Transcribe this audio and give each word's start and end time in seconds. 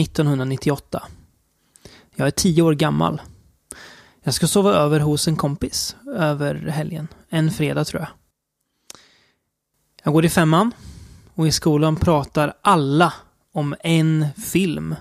1998. 0.00 1.02
Jag 2.14 2.26
är 2.26 2.30
tio 2.30 2.62
år 2.62 2.74
gammal. 2.74 3.20
Jag 4.22 4.34
ska 4.34 4.46
sova 4.46 4.72
över 4.72 5.00
hos 5.00 5.28
en 5.28 5.36
kompis 5.36 5.96
över 6.16 6.54
helgen. 6.54 7.08
En 7.28 7.50
fredag 7.50 7.84
tror 7.84 8.00
jag. 8.00 8.10
Jag 10.04 10.12
går 10.12 10.24
i 10.24 10.28
femman 10.28 10.72
och 11.34 11.46
i 11.46 11.52
skolan 11.52 11.96
pratar 11.96 12.54
alla 12.62 13.12
om 13.52 13.74
en 13.80 14.26
film 14.36 14.94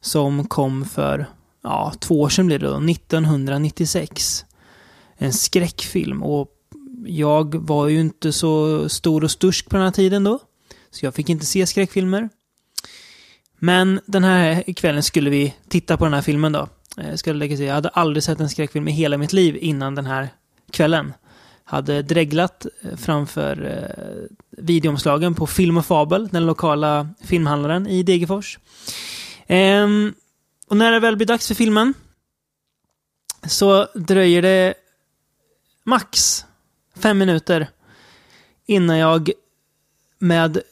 som 0.00 0.46
kom 0.46 0.84
för, 0.84 1.26
ja, 1.62 1.92
två 2.00 2.20
år 2.20 2.28
sedan 2.28 2.46
blir 2.46 2.58
det 2.58 2.66
då, 2.66 2.90
1996. 2.90 4.44
En 5.16 5.32
skräckfilm 5.32 6.22
och 6.22 6.48
jag 7.06 7.54
var 7.54 7.88
ju 7.88 8.00
inte 8.00 8.32
så 8.32 8.88
stor 8.88 9.24
och 9.24 9.30
stursk 9.30 9.68
på 9.68 9.76
den 9.76 9.84
här 9.84 9.92
tiden 9.92 10.24
då. 10.24 10.38
Så 10.90 11.06
jag 11.06 11.14
fick 11.14 11.28
inte 11.28 11.46
se 11.46 11.66
skräckfilmer. 11.66 12.28
Men 13.62 14.00
den 14.06 14.24
här 14.24 14.72
kvällen 14.72 15.02
skulle 15.02 15.30
vi 15.30 15.54
titta 15.68 15.96
på 15.96 16.04
den 16.04 16.14
här 16.14 16.22
filmen 16.22 16.52
då. 16.52 16.68
Eh, 16.96 17.10
jag 17.10 17.18
ska 17.18 17.32
lägga 17.32 17.56
till, 17.56 17.66
jag 17.66 17.74
hade 17.74 17.88
aldrig 17.88 18.22
sett 18.22 18.40
en 18.40 18.48
skräckfilm 18.48 18.88
i 18.88 18.92
hela 18.92 19.18
mitt 19.18 19.32
liv 19.32 19.58
innan 19.60 19.94
den 19.94 20.06
här 20.06 20.28
kvällen. 20.70 21.12
Hade 21.64 22.02
dreglat 22.02 22.66
eh, 22.82 22.96
framför 22.96 23.64
eh, 23.66 24.36
videoomslagen 24.50 25.34
på 25.34 25.46
Film 25.46 25.76
och 25.76 25.86
Fabel, 25.86 26.28
den 26.28 26.46
lokala 26.46 27.08
filmhandlaren 27.24 27.86
i 27.86 28.02
Degerfors. 28.02 28.58
Ehm, 29.46 30.14
och 30.68 30.76
när 30.76 30.92
det 30.92 31.00
väl 31.00 31.16
blir 31.16 31.26
dags 31.26 31.48
för 31.48 31.54
filmen 31.54 31.94
så 33.46 33.86
dröjer 33.94 34.42
det 34.42 34.74
max 35.84 36.44
fem 36.96 37.18
minuter 37.18 37.68
innan 38.66 38.98
jag 38.98 39.30
med, 40.18 40.62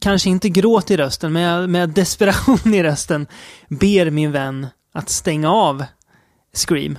kanske 0.00 0.30
inte 0.30 0.48
gråt 0.48 0.90
i 0.90 0.96
rösten, 0.96 1.32
men 1.32 1.70
med 1.70 1.88
desperation 1.88 2.74
i 2.74 2.82
rösten 2.82 3.26
ber 3.68 4.10
min 4.10 4.32
vän 4.32 4.66
att 4.92 5.08
stänga 5.08 5.52
av 5.52 5.84
Scream. 6.52 6.98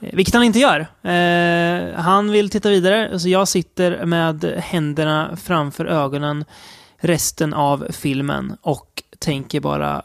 Vilket 0.00 0.34
han 0.34 0.44
inte 0.44 0.58
gör. 0.58 0.80
Eh, 1.02 2.00
han 2.00 2.30
vill 2.30 2.50
titta 2.50 2.68
vidare, 2.68 3.18
så 3.18 3.28
jag 3.28 3.48
sitter 3.48 4.04
med 4.04 4.44
händerna 4.44 5.36
framför 5.36 5.84
ögonen 5.84 6.44
resten 6.98 7.54
av 7.54 7.86
filmen 7.90 8.56
och 8.62 9.02
tänker 9.18 9.60
bara 9.60 10.02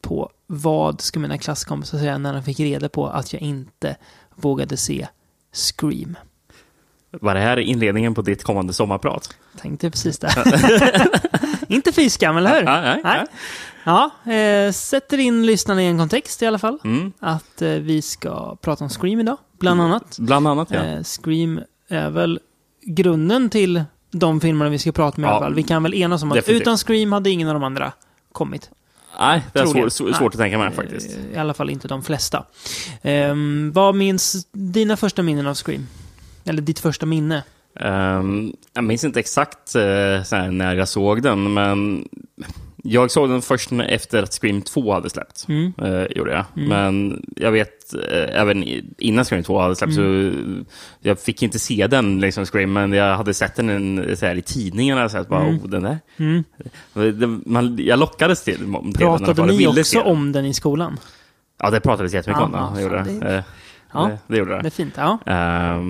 på 0.00 0.30
vad 0.46 1.00
ska 1.00 1.20
mina 1.20 1.38
klasskompisar 1.38 1.98
säga 1.98 2.18
när 2.18 2.34
de 2.34 2.42
fick 2.42 2.60
reda 2.60 2.88
på 2.88 3.06
att 3.06 3.32
jag 3.32 3.42
inte 3.42 3.96
vågade 4.34 4.76
se 4.76 5.08
Scream. 5.52 6.16
Var 7.10 7.34
det 7.34 7.40
här 7.40 7.56
inledningen 7.56 8.14
på 8.14 8.22
ditt 8.22 8.44
kommande 8.44 8.72
sommarprat? 8.72 9.36
Tänkte 9.60 9.90
precis 9.90 10.18
det. 10.18 10.28
inte 11.68 11.92
fy 11.92 12.10
skam, 12.10 12.36
eller 12.36 12.54
hur? 12.54 12.64
Nej, 12.64 13.00
nej. 13.04 13.24
Ja, 13.84 14.10
eh, 14.32 14.72
sätter 14.72 15.18
in 15.18 15.46
lyssnarna 15.46 15.82
i 15.82 15.86
en 15.86 15.98
kontext 15.98 16.42
i 16.42 16.46
alla 16.46 16.58
fall. 16.58 16.78
Mm. 16.84 17.12
Att 17.20 17.62
eh, 17.62 17.68
vi 17.70 18.02
ska 18.02 18.56
prata 18.56 18.84
om 18.84 18.90
Scream 18.90 19.20
idag, 19.20 19.36
bland 19.58 19.80
annat. 19.80 20.18
Bland 20.18 20.48
annat, 20.48 20.68
ja. 20.70 20.84
Eh, 20.84 21.02
Scream 21.02 21.60
är 21.88 22.10
väl 22.10 22.40
grunden 22.82 23.50
till 23.50 23.84
de 24.10 24.40
filmerna 24.40 24.70
vi 24.70 24.78
ska 24.78 24.92
prata 24.92 25.20
med 25.20 25.28
i 25.28 25.30
alla 25.30 25.40
fall. 25.40 25.54
Vi 25.54 25.62
kan 25.62 25.82
väl 25.82 25.94
enas 25.94 26.22
om 26.22 26.32
att 26.32 26.36
definitivt. 26.36 26.62
utan 26.62 26.78
Scream 26.78 27.12
hade 27.12 27.30
ingen 27.30 27.48
av 27.48 27.54
de 27.54 27.64
andra 27.64 27.92
kommit. 28.32 28.70
Nej, 29.18 29.42
det 29.52 29.58
är 29.60 29.66
svår, 29.66 29.88
svår, 29.88 30.12
svårt 30.12 30.34
att 30.34 30.40
tänka 30.40 30.58
mig 30.58 30.70
faktiskt. 30.72 31.10
Eh, 31.10 31.36
I 31.36 31.38
alla 31.38 31.54
fall 31.54 31.70
inte 31.70 31.88
de 31.88 32.02
flesta. 32.02 32.44
Ehm, 33.02 33.72
vad 33.74 33.94
minns 33.94 34.46
dina 34.52 34.96
första 34.96 35.22
minnen 35.22 35.46
av 35.46 35.54
Scream? 35.54 35.86
Eller 36.44 36.62
ditt 36.62 36.78
första 36.78 37.06
minne? 37.06 37.42
Ehm, 37.80 38.52
jag 38.74 38.84
minns 38.84 39.04
inte 39.04 39.20
exakt 39.20 39.74
eh, 39.74 39.82
här, 39.82 40.50
när 40.50 40.74
jag 40.76 40.88
såg 40.88 41.22
den, 41.22 41.52
men 41.54 42.08
jag 42.86 43.10
såg 43.10 43.28
den 43.30 43.42
först 43.42 43.70
efter 43.72 44.22
att 44.22 44.32
Scream 44.32 44.62
2 44.62 44.92
hade 44.92 45.10
släppts. 45.10 45.48
Mm. 45.48 45.72
Eh, 45.82 46.04
gjorde 46.16 46.32
jag. 46.32 46.44
Men 46.54 47.24
jag 47.36 47.52
vet, 47.52 47.94
eh, 47.94 48.40
även 48.40 48.64
innan 48.98 49.24
Scream 49.24 49.42
2 49.44 49.58
hade 49.60 49.76
släppts, 49.76 49.96
Mm. 49.98 50.64
så 51.02 51.08
jag 51.08 51.18
fick 51.20 51.42
inte 51.42 51.58
se 51.58 51.86
den, 51.86 52.20
liksom, 52.20 52.44
Scream, 52.46 52.72
men 52.72 52.92
jag 52.92 53.16
hade 53.16 53.34
sett 53.34 53.56
den 53.56 53.68
en, 53.70 54.16
så 54.16 54.26
här, 54.26 54.34
i 54.36 54.42
tidningarna. 54.42 55.08
Så 55.08 55.18
att, 55.18 55.28
bara, 55.28 55.42
Mm. 55.42 55.56
oh, 55.64 55.68
den 55.68 55.82
där. 55.82 55.98
Mm. 56.16 57.42
Man, 57.46 57.76
jag 57.80 57.98
lockades 57.98 58.44
till, 58.44 58.56
till 58.56 58.72
den. 58.72 58.92
Pratade 58.92 59.34
fall. 59.34 59.48
Jag 59.50 59.56
ni 59.74 59.80
också 59.80 59.98
den. 59.98 60.06
om 60.06 60.32
den 60.32 60.44
i 60.46 60.54
skolan? 60.54 60.98
Ja, 61.58 61.70
det 61.70 61.80
pratades 61.80 62.14
jättemycket 62.14 62.40
Ja, 62.40 62.46
om 62.46 62.52
den. 62.52 62.74
Det 62.74 62.82
gjorde 62.82 63.04
fan, 63.04 63.20
det. 63.20 63.34
Eh, 63.36 63.42
Ja. 63.92 64.04
det, 64.06 64.18
det 64.34 64.38
gjorde 64.38 64.56
det. 64.56 64.62
Det 64.62 64.68
är 64.68 64.70
fint, 64.70 64.94
ja. 64.96 65.18
Eh, 65.26 65.82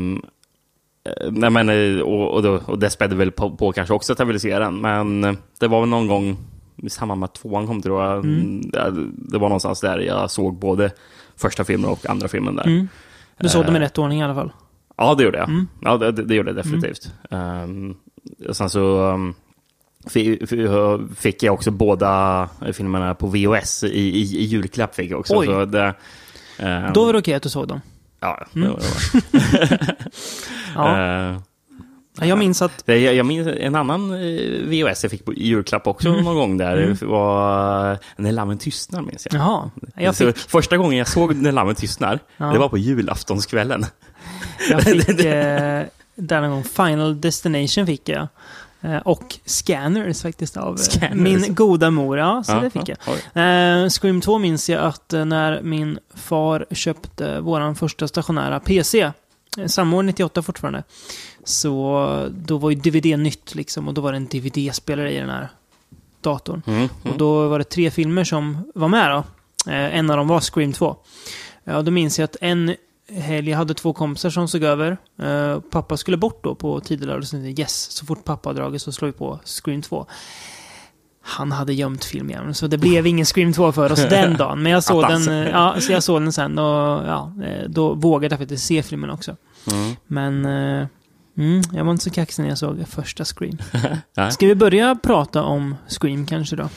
nej, 1.30 1.50
men, 1.50 1.68
eh, 1.68 2.00
och, 2.02 2.30
och, 2.34 2.42
då, 2.42 2.60
och 2.66 2.78
det 2.78 2.90
spädde 2.90 3.16
väl 3.16 3.30
på, 3.32 3.50
på 3.56 3.72
kanske 3.72 3.94
också 3.94 4.12
att 4.12 4.18
jag 4.18 4.26
ville 4.26 4.38
se 4.40 4.58
den, 4.58 4.80
men 4.80 5.24
eh, 5.24 5.32
det 5.60 5.68
var 5.68 5.80
väl 5.80 5.88
någon 5.88 6.06
gång 6.08 6.36
i 6.76 6.90
samband 6.90 7.20
med 7.20 7.24
att 7.24 7.34
tvåan 7.34 7.66
kom, 7.66 7.82
tror 7.82 8.02
jag. 8.04 8.24
Mm. 8.24 8.70
Det, 8.70 8.92
det 9.16 9.38
var 9.38 9.48
någonstans 9.48 9.80
där 9.80 9.98
jag 9.98 10.30
såg 10.30 10.54
både 10.58 10.90
första 11.36 11.64
filmen 11.64 11.90
och 11.90 12.10
andra 12.10 12.28
filmen 12.28 12.56
där. 12.56 12.66
Mm. 12.66 12.88
Du 13.38 13.48
såg 13.48 13.64
dem 13.64 13.74
i 13.76 13.78
Eh, 13.78 13.82
rätt 13.82 13.98
ordning 13.98 14.20
i 14.20 14.24
alla 14.24 14.34
fall? 14.34 14.52
Ja, 14.96 15.14
det 15.14 15.24
gjorde 15.24 15.38
jag. 15.38 15.48
Mm. 15.48 15.66
Ja, 15.82 15.96
det, 15.96 16.12
det, 16.12 16.34
gjorde 16.34 16.48
jag 16.50 16.56
definitivt. 16.56 17.12
Ehm, 17.30 17.94
och 18.48 18.56
sen 18.56 18.70
så 18.70 19.10
um, 19.12 19.34
fi- 20.06 20.46
fi- 20.46 20.98
fick 21.16 21.42
jag 21.42 21.54
också 21.54 21.70
båda 21.70 22.48
filmerna 22.72 23.14
på 23.14 23.26
VHS 23.26 23.84
i, 23.84 23.88
i, 23.88 24.20
i 24.20 24.44
julklapp. 24.44 24.94
Fick 24.94 25.10
jag 25.10 25.20
också. 25.20 25.36
Oj. 25.36 25.46
Så 25.46 25.64
det, 25.64 25.94
ehm, 26.58 26.92
Då 26.92 27.04
var 27.04 27.12
det 27.12 27.18
okej 27.18 27.34
att 27.34 27.42
du 27.42 27.48
såg 27.48 27.68
dem? 27.68 27.80
Ja, 28.24 28.46
Mm. 28.54 28.68
det 28.68 28.74
var 28.74 28.80
det. 28.80 29.96
Ja. 30.74 31.30
Eh, 31.32 31.38
Ja, 32.20 32.26
jag 32.26 32.38
minns 32.38 32.62
att... 32.62 32.82
jag, 32.86 32.98
jag 32.98 33.26
minns 33.26 33.48
en 33.48 33.74
annan 33.74 34.12
eh, 34.12 34.18
VHS 34.68 35.02
jag 35.04 35.10
fick 35.10 35.24
på, 35.24 35.34
julklapp 35.34 35.86
också 35.86 36.08
Mm. 36.08 36.24
någon 36.24 36.34
gång 36.36 36.56
där. 36.58 36.76
Mm. 36.76 36.96
Var 37.00 37.98
När 38.16 38.32
lammen 38.32 38.58
tystnar, 38.58 39.02
minns 39.02 39.26
jag. 39.30 39.40
Jaha. 39.40 39.70
Jag 39.96 40.16
fick, 40.16 40.36
första 40.38 40.76
gången 40.76 40.98
jag 40.98 41.08
såg 41.08 41.36
När 41.36 41.52
lammen 41.52 41.74
tystnar, 41.74 42.18
Ja. 42.36 42.46
det 42.46 42.58
var 42.58 42.68
på 42.68 42.78
julaftonskvällen. 42.78 43.86
jag 44.70 44.82
fick 44.82 45.08
eh, 45.24 45.82
där 46.14 46.40
någon 46.40 46.50
gång 46.50 46.64
Final 46.64 47.20
Destination 47.20 47.86
fick 47.86 48.08
jag. 48.08 48.28
Eh, 48.84 48.96
och 48.96 49.38
Scanners 49.44 50.22
faktiskt 50.22 50.56
av 50.56 50.74
eh, 50.74 50.76
Scanners. 50.76 51.14
min 51.20 51.54
goda 51.54 51.90
mor. 51.90 52.18
Ja, 52.18 52.42
så 52.42 52.60
det 52.60 52.70
fick 52.70 52.88
jag. 52.88 52.98
oj. 53.06 53.42
Eh, 53.42 53.88
Scream 53.88 54.20
2 54.20 54.38
minns 54.38 54.70
jag 54.70 54.82
att 54.82 55.12
eh, 55.12 55.24
när 55.24 55.62
min 55.62 55.98
far 56.14 56.66
köpte 56.70 57.40
våran 57.40 57.74
första 57.76 58.08
stationära 58.08 58.60
PC, 58.60 59.12
samma 59.66 59.96
år 59.96 60.02
98 60.02 60.42
fortfarande, 60.42 60.82
så 61.44 62.28
då 62.30 62.58
var 62.58 62.70
ju 62.70 62.76
DVD 62.76 63.18
nytt 63.18 63.54
liksom 63.54 63.88
och 63.88 63.94
då 63.94 64.00
var 64.00 64.12
det 64.12 64.16
en 64.16 64.26
DVD-spelare 64.26 65.12
i 65.12 65.18
den 65.18 65.30
här 65.30 65.48
datorn. 66.20 66.62
Mm, 66.66 66.88
Och 67.00 67.06
mm. 67.06 67.18
då 67.18 67.48
var 67.48 67.58
det 67.58 67.64
tre 67.64 67.90
filmer 67.90 68.24
som 68.24 68.58
var 68.74 68.88
med 68.88 69.10
då. 69.10 69.24
Eh, 69.72 69.98
en 69.98 70.10
av 70.10 70.16
dem 70.16 70.28
var 70.28 70.40
Scream 70.40 70.72
2. 70.72 70.96
Ja, 71.64 71.82
då 71.82 71.90
minns 71.90 72.18
jag 72.18 72.24
att 72.24 72.36
en 72.40 72.74
helg, 73.14 73.50
jag 73.50 73.58
hade 73.58 73.74
två 73.74 73.92
kompisar 73.92 74.30
som 74.30 74.48
såg 74.48 74.62
över. 74.62 74.96
Eh, 75.22 75.60
pappa 75.60 75.96
skulle 75.96 76.16
bort 76.16 76.44
då 76.44 76.54
på 76.54 76.80
tidig 76.80 77.06
lördag, 77.06 77.26
så 77.26 77.36
yes, 77.36 77.90
så 77.90 78.06
fort 78.06 78.24
pappa 78.24 78.48
har 78.48 78.54
dragit 78.54 78.82
så 78.82 78.92
slår 78.92 79.06
vi 79.06 79.12
på 79.12 79.40
Scream 79.44 79.82
2. 79.82 80.06
Han 81.26 81.52
hade 81.52 81.74
gömt 81.74 82.04
filmjäveln, 82.04 82.54
så 82.54 82.66
det 82.66 82.78
blev 82.78 83.06
ingen 83.06 83.26
Scream 83.26 83.52
2 83.52 83.72
för 83.72 83.92
oss 83.92 84.08
den 84.08 84.36
dagen. 84.38 84.62
Men 84.62 84.72
jag 84.72 84.84
såg 84.84 85.08
den, 85.08 85.46
ja, 85.46 85.76
så 85.80 85.92
jag 85.92 86.02
såg 86.02 86.22
den 86.22 86.32
sen 86.32 86.58
och 86.58 87.06
ja, 87.06 87.32
eh, 87.44 87.68
då 87.68 87.94
vågade 87.94 88.32
jag 88.32 88.40
faktiskt 88.40 88.66
se 88.66 88.82
filmen 88.82 89.10
också. 89.10 89.36
Mm. 89.72 89.96
Men 90.06 90.44
eh, 90.44 90.86
mm, 91.38 91.62
jag 91.72 91.84
var 91.84 91.92
inte 91.92 92.04
så 92.04 92.10
kaxig 92.10 92.42
när 92.42 92.48
jag 92.48 92.58
såg 92.58 92.88
första 92.88 93.24
Scream. 93.24 93.58
Ska 94.30 94.46
vi 94.46 94.54
börja 94.54 94.96
prata 95.02 95.42
om 95.42 95.76
Scream 95.88 96.26
kanske 96.26 96.56
då? 96.56 96.68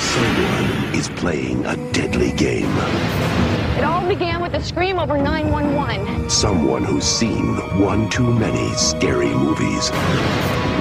Someone 0.00 0.98
is 0.98 1.10
playing 1.20 1.64
a 1.64 1.74
deadly 1.92 2.30
game. 2.30 3.55
It 3.76 3.84
all 3.84 4.06
began 4.08 4.40
with 4.40 4.54
a 4.54 4.62
scream 4.62 4.98
over 4.98 5.18
911. 5.18 6.30
Someone 6.30 6.82
who's 6.82 7.04
seen 7.04 7.56
one 7.78 8.08
too 8.08 8.32
many 8.32 8.72
scary 8.72 9.28
movies. 9.28 9.90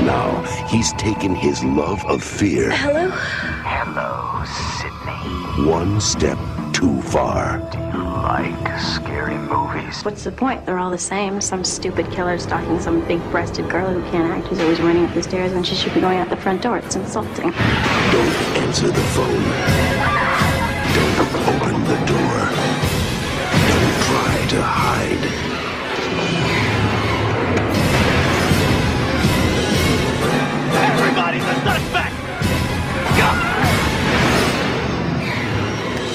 Now 0.05 0.41
he's 0.69 0.93
taken 0.93 1.35
his 1.35 1.61
love 1.63 2.05
of 2.05 2.23
fear 2.23 2.71
Hello? 2.71 3.09
Hello, 3.65 4.45
Sydney. 4.79 5.69
one 5.69 5.99
step 5.99 6.37
too 6.71 7.01
far. 7.01 7.59
Do 7.71 7.77
you 7.79 8.03
like 8.03 8.79
scary 8.79 9.37
movies? 9.37 10.01
What's 10.03 10.23
the 10.23 10.31
point? 10.31 10.65
They're 10.65 10.79
all 10.79 10.91
the 10.91 10.97
same. 10.97 11.41
Some 11.41 11.65
stupid 11.65 12.09
killer 12.11 12.37
stalking 12.37 12.79
some 12.79 13.05
big-breasted 13.07 13.69
girl 13.69 13.93
who 13.93 14.01
can't 14.11 14.31
act, 14.31 14.47
who's 14.47 14.59
always 14.59 14.79
running 14.79 15.05
up 15.05 15.13
the 15.13 15.23
stairs 15.23 15.51
when 15.51 15.63
she 15.63 15.75
should 15.75 15.93
be 15.93 15.99
going 15.99 16.17
out 16.19 16.29
the 16.29 16.37
front 16.37 16.61
door. 16.61 16.77
It's 16.77 16.95
insulting. 16.95 17.51
Don't 17.51 18.35
answer 18.63 18.87
the 18.87 19.05
phone. 19.15 19.43
Don't 20.95 21.19
open 21.49 21.83
the 21.83 22.05
door. 22.05 22.24
To 24.55 24.61
hide. 24.61 26.35
Everybody, 30.75 31.39
the 31.39 31.53
suspect! 31.55 32.15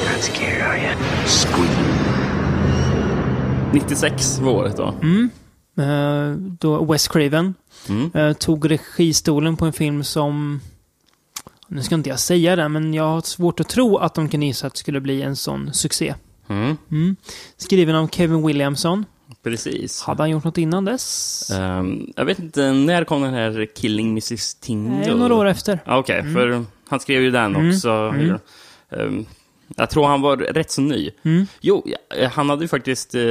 Not 0.06 0.20
scared, 0.22 0.62
are 0.62 0.78
you? 0.78 0.94
Scream. 1.26 1.86
96 3.72 4.38
var 4.38 4.52
året 4.52 4.76
då. 4.76 4.94
Eh, 5.82 6.30
då 6.36 6.84
Wes 6.84 7.08
Craven 7.08 7.54
Mm. 7.88 8.10
eh, 8.14 8.32
tog 8.32 8.70
registolen 8.70 9.56
på 9.56 9.66
en 9.66 9.72
film 9.72 10.04
som 10.04 10.60
nu 11.68 11.82
ska 11.82 11.94
inte 11.94 12.08
jag 12.10 12.18
säga 12.20 12.56
det, 12.56 12.68
men 12.68 12.94
jag 12.94 13.04
har 13.04 13.20
svårt 13.20 13.60
att 13.60 13.68
tro 13.68 13.96
att 13.96 14.14
de 14.14 14.28
kan 14.28 14.42
gissa 14.42 14.66
att 14.66 14.72
det 14.72 14.78
skulle 14.78 15.00
bli 15.00 15.22
en 15.22 15.36
sån 15.36 15.72
succé. 15.72 16.14
Mm. 16.50 17.16
Skriven 17.56 17.96
av 17.96 18.08
Kevin 18.08 18.46
Williamson. 18.46 19.04
Precis. 19.42 20.02
Hade 20.02 20.22
han 20.22 20.30
gjort 20.30 20.44
något 20.44 20.58
innan 20.58 20.84
dess? 20.84 21.50
Ehm, 21.54 22.12
jag 22.16 22.24
vet 22.24 22.38
inte, 22.38 22.72
när 22.72 23.04
kom 23.04 23.22
den 23.22 23.34
här 23.34 23.66
Killing 23.76 24.08
Mrs. 24.10 24.54
Tingle? 24.54 24.96
Nej, 24.98 25.14
några 25.14 25.34
år 25.34 25.46
efter. 25.46 25.78
Ja, 25.84 25.98
Okej, 25.98 26.22
för 26.34 26.64
han 26.88 27.00
skrev 27.00 27.22
ju 27.22 27.30
den 27.30 27.56
Mm. 27.56 27.68
också. 27.70 27.90
Ehm, 28.90 29.26
jag 29.76 29.90
tror 29.90 30.06
han 30.06 30.20
var 30.20 30.36
rätt 30.36 30.70
så 30.70 30.80
ny. 30.80 31.10
Mm. 31.22 31.46
Jo, 31.60 31.86
han 32.32 32.50
hade 32.50 32.64
ju 32.64 32.68
faktiskt 32.68 33.14
eh, 33.14 33.22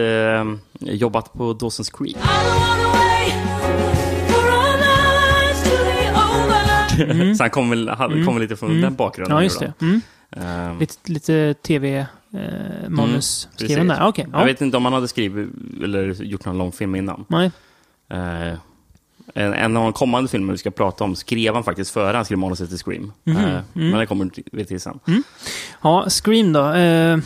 jobbat 0.80 1.34
på 1.34 1.54
Dawson's 1.54 1.98
Creek. 1.98 2.18
så 7.38 7.44
han 7.44 7.50
kom 7.50 7.70
väl, 7.70 7.90
han 7.90 8.26
kom 8.26 8.34
väl 8.36 8.42
lite 8.42 8.56
från 8.56 8.82
den 8.82 8.96
bakgrunden. 8.96 9.32
Mm. 9.38 9.40
Ja, 9.40 9.44
just 9.44 9.60
det. 9.60 9.74
Mm. 9.82 10.02
Ehm, 10.32 10.80
Lite, 10.80 11.12
lite 11.12 11.54
tv-manus 11.54 12.08
Mm, 12.34 13.22
skriven 13.22 13.22
precis. 13.58 13.76
där. 13.76 14.14
Jag 14.16 14.28
ja. 14.34 14.44
vet 14.44 14.62
inte 14.62 14.78
om 14.78 14.86
han 14.86 14.94
hade 14.94 15.08
skrivit 15.08 15.50
eller 15.84 16.24
gjort 16.24 16.46
någon 16.46 16.58
långfilm 16.58 16.96
innan. 16.96 17.26
Nej. 17.28 17.52
Eh, 18.10 18.54
en, 19.34 19.54
en 19.54 19.78
av 19.78 19.84
de 19.84 19.94
kommande 19.94 20.30
filmer 20.30 20.52
vi 20.54 20.58
ska 20.58 20.72
prata 20.72 21.04
om 21.04 21.16
skrev 21.16 21.54
han 21.54 21.64
faktiskt 21.64 21.92
före 21.92 22.16
han 22.16 22.26
skrev 22.26 22.38
manuset 22.38 22.70
till 22.70 22.78
Scream. 22.78 23.12
Mhm, 23.24 23.38
Eh, 23.38 23.44
mm. 23.50 23.64
Men 23.74 24.00
det 24.00 24.06
kommer 24.06 24.30
vi 24.52 24.66
till 24.66 24.82
sen. 24.82 25.00
Ja, 25.82 26.10
Scream 26.10 26.54
då. 26.54 26.74
Eh, 26.74 27.20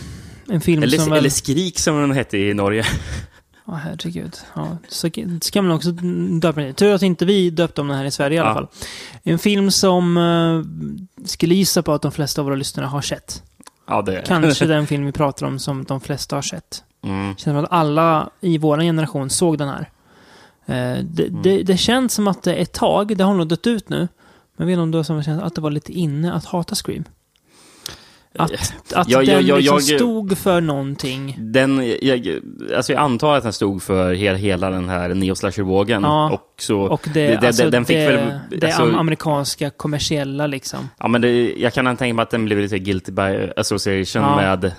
en 0.48 0.62
film 0.62 0.84
Eller, 0.84 0.98
som 0.98 1.10
väl... 1.10 1.18
eller 1.20 1.30
Skrik 1.30 1.80
som 1.80 2.02
den 2.02 2.12
hette 2.12 2.38
i 2.38 2.54
Norge. 2.54 2.86
Ja, 3.66 3.74
herregud. 3.74 4.38
Ja, 4.56 4.78
så 4.88 5.10
ska 5.42 5.62
man 5.62 5.72
också 5.72 5.92
döpa 6.42 6.62
den. 6.62 6.74
Tur 6.74 6.94
att 6.94 7.02
inte 7.02 7.26
vi 7.26 7.50
döpte 7.50 7.82
om 7.82 7.88
den 7.88 7.98
här 7.98 8.06
i 8.06 8.12
Sverige 8.12 8.38
i 8.38 8.40
alla 8.40 8.50
Ja. 8.50 8.54
fall. 8.54 8.68
En 9.24 9.40
film 9.40 9.72
som 9.72 10.18
uh, 10.18 10.66
skulle 11.26 11.56
gissa 11.56 11.84
på 11.84 11.94
att 11.94 12.02
de 12.02 12.12
flesta 12.12 12.42
av 12.42 12.46
våra 12.46 12.56
lyssnare 12.56 12.86
har 12.86 13.02
sett. 13.02 13.44
Ja, 13.88 14.02
det. 14.02 14.24
Kanske 14.28 14.66
den 14.68 14.88
film 14.88 15.06
vi 15.06 15.12
pratar 15.12 15.46
om 15.46 15.60
som 15.60 15.84
de 15.84 16.02
flesta 16.02 16.36
har 16.36 16.42
sett. 16.42 16.84
Mm. 17.04 17.26
Känns 17.36 17.44
som 17.44 17.58
att 17.58 17.72
alla 17.72 18.30
i 18.42 18.58
vår 18.58 18.78
generation 18.82 19.30
såg 19.30 19.58
den 19.58 19.68
här. 19.70 19.90
Eh, 20.66 21.04
det, 21.04 21.24
Mm. 21.28 21.42
det, 21.42 21.64
det 21.64 21.78
känns 21.78 22.14
som 22.14 22.28
att 22.28 22.44
det 22.44 22.54
ett 22.54 22.72
tag, 22.74 23.18
det 23.18 23.24
har 23.24 23.34
nog 23.34 23.48
dött 23.48 23.68
ut 23.68 23.90
nu. 23.90 23.98
Men 23.98 24.08
jag 24.58 24.66
vet 24.66 24.74
inte 24.74 24.82
om 24.82 24.92
var 24.92 25.04
som 25.04 25.24
känns 25.24 25.44
att 25.44 25.56
det 25.56 25.62
var 25.62 25.72
lite 25.72 25.92
inne 25.92 26.34
att 26.34 26.46
hata 26.46 26.76
Scream. 26.76 27.04
Att, 28.40 28.52
att 28.94 29.10
Ja, 29.10 29.24
ja, 29.24 29.34
den 29.36 29.46
ja, 29.46 29.56
liksom 29.56 29.76
jag- 29.76 30.00
stod 30.00 30.38
för 30.38 30.62
någonting. 30.62 31.36
Den, 31.40 31.94
jag, 32.02 32.40
alltså 32.76 32.94
jag 32.94 33.02
antar 33.02 33.36
att 33.38 33.44
den 33.44 33.54
stod 33.54 33.84
för 33.84 34.14
hela, 34.14 34.38
hela 34.38 34.70
den 34.70 34.90
här 34.90 35.10
neo-slasher-vågen. 35.10 36.04
Ja. 36.04 36.32
Och 36.32 36.54
så, 36.62 36.80
Och 36.82 37.02
det, 37.14 37.28
det- 37.28 37.38
det- 37.42 37.48
alltså, 37.48 37.70
den 37.70 37.86
fick 37.86 37.98
det, 37.98 38.06
väl- 38.08 38.40
det 38.60 38.66
alltså- 38.68 38.82
am- 38.84 38.96
amerikanska 38.96 39.70
kommersiella 39.70 40.48
liksom. 40.48 40.90
Ja, 41.00 41.08
men 41.08 41.22
det, 41.22 41.54
jag 41.58 41.74
kan 41.74 41.98
tänka 41.98 42.14
mig 42.14 42.24
att 42.24 42.30
den 42.30 42.46
blev 42.46 42.60
lite 42.60 42.80
guilty 42.80 43.12
by 43.12 43.50
association 43.58 44.24
Ja. 44.24 44.36
med 44.36 44.72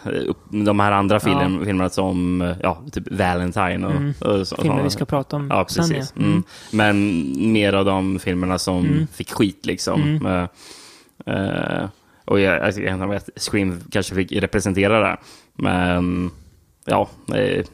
de 0.65 0.81
här 0.81 0.93
andra 0.93 1.21
film, 1.21 1.35
Ja. 1.39 1.45
Mm. 1.45 1.65
filmerna 1.65 1.91
som 1.91 2.55
ja, 2.63 2.83
typ 2.93 3.11
Valentine 3.13 3.87
och, 4.21 4.29
och 4.29 4.47
så, 4.49 4.57
Filmer 4.57 4.83
vi 4.83 4.91
ska 4.91 5.05
prata 5.05 5.37
om 5.37 5.47
Ja, 5.51 5.67
sen. 5.69 5.89
precis. 5.91 6.13
Ja. 6.17 6.21
Mm. 6.23 6.33
Mm. 6.33 6.45
Men 6.71 7.53
mer 7.53 7.73
av 7.73 7.85
de 7.85 8.19
filmerna 8.19 8.59
som 8.59 8.79
Mm. 8.87 9.07
fick 9.15 9.33
skit 9.33 9.67
liksom. 9.67 10.27
Eh, 10.27 11.35
eh, 11.35 11.89
och 12.25 12.41
jag, 12.41 12.61
alltså, 12.63 12.81
jag 12.81 12.99
vet 13.09 13.23
inte 13.23 13.33
att 13.37 13.43
Scream 13.43 13.81
kanske 13.91 14.15
fick 14.15 14.33
representera 14.33 15.01
det. 15.01 15.17
Men 15.55 16.31
ja, 16.85 17.09
eh, 17.35 17.65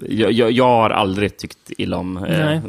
jag, 0.00 0.32
jag, 0.32 0.52
jag 0.52 0.64
har 0.68 0.90
aldrig 0.90 1.36
tyckt 1.36 1.58
illa 1.78 1.96
om, 1.96 2.16
eh, 2.24 2.52
eh, 2.52 2.60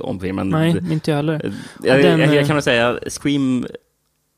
om 0.00 0.20
filmen. 0.20 0.48
Nej, 0.48 0.76
inte 0.90 1.10
jag 1.10 1.16
heller. 1.16 1.40
Eh, 1.44 1.52
Jag, 1.82 2.02
Den, 2.02 2.20
jag, 2.20 2.28
jag 2.28 2.36
eh, 2.36 2.46
kan 2.46 2.56
nog 2.56 2.62
säga 2.62 2.98
Scream 3.20 3.66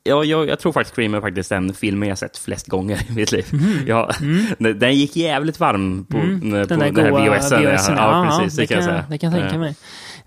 Ja, 0.05 0.23
jag, 0.23 0.49
jag 0.49 0.59
tror 0.59 0.71
faktiskt 0.71 0.95
Scream 0.95 1.13
är 1.13 1.21
faktiskt 1.21 1.49
den 1.49 1.73
filmen 1.73 2.09
jag 2.09 2.17
sett 2.17 2.37
flest 2.37 2.67
gånger 2.67 2.99
i 3.09 3.13
mitt 3.15 3.31
liv. 3.31 3.45
Ja, 3.87 4.11
den- 4.57 4.79
Den 4.79 4.95
gick 4.95 5.15
jävligt 5.15 5.59
varm 5.59 6.05
på, 6.05 6.17
Mm. 6.17 6.39
på 6.39 6.45
Den 6.47 6.67
den, 6.67 6.93
där 6.93 7.01
här 7.03 7.09
goa 7.11 7.19
VHSen. 7.37 7.61
VHSen. 7.63 7.95
Ja, 7.97 8.37
precis. 8.39 8.57
det, 8.59 8.67
kan 8.75 8.83
jag. 8.85 9.03
Det 9.09 9.17
kan 9.17 9.31
jag 9.31 9.39
tänka 9.41 9.55
Eh, 9.55 9.59
mig. 9.59 9.75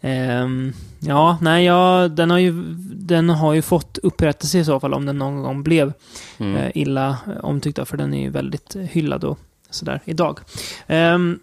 Ehm, 0.00 0.72
ja, 1.00 1.38
nej, 1.40 1.64
ja, 1.64 2.08
den, 2.08 2.30
har 2.30 2.38
ju, 2.38 2.52
den 2.94 3.30
har 3.30 3.54
ju 3.54 3.62
fått 3.62 3.98
upprättelse 4.02 4.58
i 4.58 4.64
så 4.64 4.80
fall 4.80 4.94
om 4.94 5.06
den 5.06 5.18
någon 5.18 5.42
gång 5.42 5.62
blev 5.62 5.92
Mm. 6.38 6.56
eh, 6.56 6.70
illa 6.74 7.16
omtyckt. 7.42 7.88
För 7.88 7.96
den 7.96 8.14
är 8.14 8.22
ju 8.22 8.30
väldigt 8.30 8.76
hyllad 8.76 9.24
och 9.24 9.38
sådär 9.70 10.00
idag. 10.04 10.40
Um, 10.88 11.38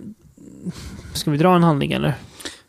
ska 1.14 1.32
vi 1.32 1.38
dra 1.38 1.56
en 1.56 1.64
handling 1.64 1.92
eller? 1.92 2.14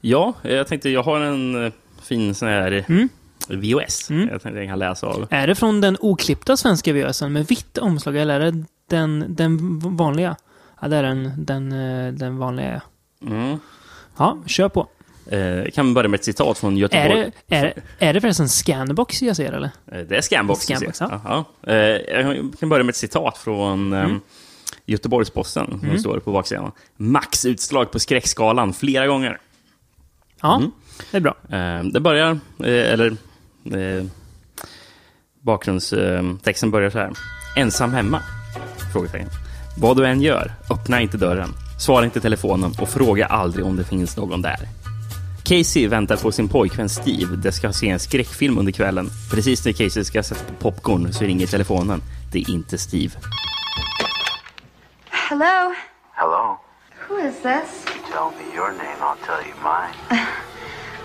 Ja, 0.00 0.34
jag 0.42 0.66
tänkte 0.66 0.88
jag 0.90 1.02
har 1.02 1.20
en 1.20 1.64
eh, 1.66 1.72
fin 2.02 2.34
sån 2.34 2.48
här 2.48 2.84
Mm. 2.88 3.08
VOS. 3.48 4.10
Mm. 4.10 4.28
Jag 4.28 4.42
tänkte 4.42 4.60
jag 4.60 4.68
kan 4.68 4.78
läsa 4.78 5.06
av. 5.06 5.26
Är 5.30 5.46
det 5.46 5.54
från 5.54 5.80
den 5.80 5.96
oklippta 6.00 6.56
svenska 6.56 6.92
VHSen 6.92 7.32
med 7.32 7.46
vitt 7.46 7.78
omslag 7.78 8.16
eller 8.16 8.40
är 8.40 8.50
det 8.52 8.64
den, 8.88 9.24
den 9.28 9.78
vanliga? 9.96 10.36
Ja, 10.80 10.88
det 10.88 10.96
är 10.96 11.02
den, 11.02 11.32
den, 11.44 11.72
eh, 11.72 12.12
den 12.12 12.36
vanliga. 12.38 12.80
ja. 13.20 13.30
Mm. 13.30 13.58
Ja, 14.16 14.38
kör 14.46 14.68
på. 14.68 14.86
Eh, 15.30 15.38
jag 15.38 15.74
kan 15.74 15.94
börja 15.94 16.08
med 16.08 16.18
ett 16.18 16.24
citat 16.24 16.58
från 16.58 16.74
Är 16.76 16.80
Göteborg. 16.80 17.30
är, 17.48 17.62
det- 17.98 18.06
är 18.06 18.12
det 18.14 18.20
förresten 18.20 18.48
Scanbox 18.48 19.22
jag 19.22 19.36
ser 19.36 19.52
eller? 19.52 19.70
Eh, 19.92 19.98
Det 20.00 20.16
är 20.16 20.20
Scanbox. 20.20 20.60
Scanbox, 20.64 21.00
ja. 21.00 21.20
ja. 21.24 21.44
Ja. 21.64 21.72
Eh, 21.72 21.76
Jag 22.24 22.52
kan 22.60 22.68
börja 22.68 22.84
med 22.84 22.90
ett 22.92 22.96
citat 22.96 23.38
från 23.38 23.92
eh, 23.92 24.00
Mm. 24.04 24.20
Göteborgs-Posten, 24.86 25.80
som 25.90 25.98
står 25.98 26.18
på 26.18 26.32
baksidan. 26.32 26.72
Maxutslag 26.96 27.90
på 27.90 27.98
skräckskalan 27.98 28.72
flera 28.72 29.06
gånger. 29.06 29.38
Ja, 30.42 30.56
Mm. 30.56 30.70
det 31.10 31.16
är 31.16 31.20
bra. 31.20 31.34
Eh, 31.50 31.84
Det 31.84 32.00
börjar, 32.00 32.30
eh, 32.58 32.92
eller 32.92 33.06
eh, 33.72 34.04
bakgrundstexten 35.40 36.70
börjar 36.70 36.90
så 36.90 36.98
här. 36.98 37.10
Ensam 37.56 37.92
hemma? 37.92 38.20
Frågetecken. 38.92 39.28
Vad 39.78 39.96
du 39.96 40.06
än 40.06 40.20
gör, 40.22 40.52
öppna 40.70 41.00
inte 41.00 41.16
dörren. 41.16 41.48
Svara 41.80 42.04
inte 42.04 42.20
telefonen 42.20 42.72
och 42.80 42.88
fråga 42.88 43.26
aldrig 43.26 43.64
om 43.66 43.76
det 43.76 43.84
finns 43.84 44.16
någon 44.16 44.42
där. 44.42 44.58
Casey 45.44 45.88
väntar 45.88 46.16
på 46.16 46.32
sin 46.32 46.48
pojkvän 46.48 46.88
Steve. 46.88 47.36
De 47.36 47.52
ska 47.52 47.72
se 47.72 47.88
en 47.88 47.98
skräckfilm 48.00 48.58
under 48.58 48.72
kvällen. 48.72 49.10
Precis 49.30 49.64
när 49.64 49.72
Casey 49.72 50.04
ska 50.04 50.22
sätta 50.22 50.44
på 50.44 50.54
popcorn 50.54 51.12
så 51.12 51.24
ringer 51.24 51.46
telefonen. 51.46 52.02
Det 52.32 52.38
är 52.38 52.50
inte 52.50 52.78
Steve. 52.78 53.12
Hello? 55.10 55.74
Hello? 56.12 56.58
Who 57.08 57.18
is 57.28 57.34
this? 57.42 57.84
Tell 58.12 58.30
me 58.38 58.54
your 58.54 58.72
name, 58.72 58.98
I'll 59.00 59.16
tell 59.26 59.42
you 59.48 59.54
mine. 59.62 59.94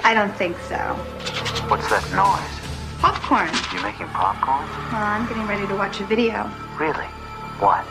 I 0.03 0.15
don't 0.15 0.37
think 0.37 0.55
so. 0.69 0.81
What's 1.69 1.89
that 1.89 2.05
noise? 2.15 2.59
Popcorn. 3.01 3.49
You 3.73 3.81
making 3.81 4.07
popcorn? 4.07 4.65
Well, 4.91 5.03
I'm 5.03 5.27
getting 5.27 5.47
ready 5.47 5.67
to 5.67 5.75
watch 5.75 6.01
a 6.01 6.05
video. 6.05 6.49
Really? 6.79 7.09
What? 7.59 7.85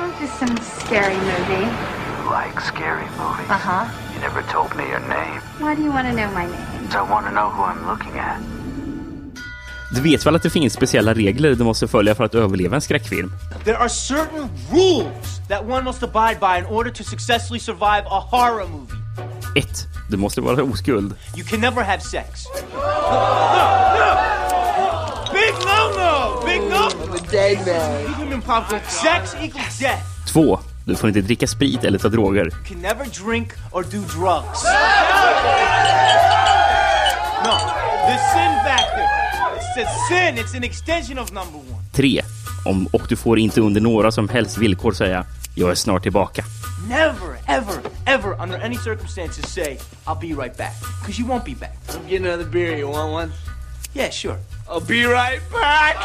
Oh, 0.00 0.16
just 0.20 0.38
some 0.38 0.56
scary 0.58 1.16
movie. 1.16 1.66
You 1.66 2.30
like 2.30 2.60
scary 2.60 3.08
movies? 3.18 3.50
Uh 3.50 3.58
huh. 3.58 3.84
You 4.14 4.20
never 4.20 4.42
told 4.52 4.76
me 4.76 4.84
your 4.88 5.00
name. 5.00 5.40
Why 5.58 5.74
do 5.74 5.82
you 5.82 5.90
want 5.90 6.06
to 6.08 6.12
know 6.12 6.30
my 6.32 6.46
name? 6.46 6.90
So 6.90 6.98
I 6.98 7.10
want 7.10 7.26
to 7.26 7.32
know 7.32 7.48
who 7.50 7.62
I'm 7.62 7.86
looking 7.86 8.18
at. 8.18 8.40
Du 9.90 10.00
vet 10.00 10.26
väl 10.26 10.36
att 10.36 10.42
det 10.42 10.50
finns 10.50 10.72
speciella 10.72 11.14
regler 11.14 11.54
du 11.54 11.64
måste 11.64 11.88
följa 11.88 12.14
för 12.14 12.24
att 12.24 12.34
överleva 12.34 12.74
en 12.76 12.80
skräckfilm? 12.82 13.32
There 13.64 13.76
are 13.76 13.88
certain 13.88 14.48
rules 14.70 15.40
that 15.48 15.64
one 15.64 15.82
must 15.84 16.02
abide 16.02 16.40
by 16.40 16.58
in 16.58 16.66
order 16.76 16.90
to 16.90 17.04
successfully 17.04 17.60
survive 17.60 18.02
a 18.06 18.20
horror 18.30 18.66
movie. 18.68 18.94
1. 19.54 19.88
Du 20.08 20.16
måste 20.16 20.40
vara 20.40 20.62
oskuld. 20.62 21.14
You 21.36 21.44
can 21.44 21.60
never 21.60 21.82
have 21.82 22.00
sex. 22.00 22.46
No-no! 22.72 23.92
Big 23.92 24.00
no! 24.00 24.27
I'm 25.66 27.12
a 27.12 27.30
dead 27.30 27.66
man. 27.66 28.18
Give 28.18 28.32
him 28.32 28.42
popcorn. 28.42 28.80
Sex 28.88 29.34
equals 29.42 29.78
death. 29.78 30.02
2. 30.26 30.58
Du 30.84 30.96
får 30.96 31.08
inte 31.08 31.20
dricka 31.20 31.46
sprit 31.46 31.84
eller 31.84 31.98
ta 31.98 32.08
droger. 32.08 32.44
You 32.44 32.64
can 32.68 32.82
never 32.82 33.04
drink 33.24 33.52
or 33.72 33.82
do 33.82 33.98
drugs. 33.98 34.64
No, 37.44 37.54
the 38.06 38.18
sin 38.32 38.52
factor. 38.64 39.04
It's 39.56 39.76
a 39.78 39.86
sin. 40.08 40.38
It's 40.38 40.56
an 40.56 40.64
extension 40.64 41.18
of 41.18 41.32
number 41.32 41.58
one. 41.58 41.82
3. 41.92 42.22
Om, 42.64 42.86
och 42.92 43.02
du 43.08 43.16
får 43.16 43.38
inte 43.38 43.60
under 43.60 43.80
några 43.80 44.12
som 44.12 44.28
helst 44.28 44.58
villkor 44.58 44.92
säga 44.92 45.24
“Jag 45.54 45.70
är 45.70 45.74
snart 45.74 46.02
tillbaka”. 46.02 46.44
Never, 46.88 47.36
ever, 47.46 47.80
ever, 48.06 48.42
under 48.42 48.64
any 48.64 48.76
circumstances, 48.76 49.52
say, 49.52 49.78
I'll 50.06 50.20
be 50.20 50.42
right 50.42 50.56
back. 50.56 50.74
Because 51.00 51.20
you 51.20 51.28
won't 51.28 51.44
be 51.44 51.54
back. 51.54 51.76
I'm 51.88 52.08
getting 52.08 52.26
another 52.26 52.44
beer. 52.50 52.76
You 52.78 52.88
want 52.90 53.12
one? 53.12 53.32
Yeah, 53.94 54.10
sure. 54.10 54.36
I'll 54.68 54.86
be 54.86 55.02
right 55.06 55.40
back! 55.50 55.96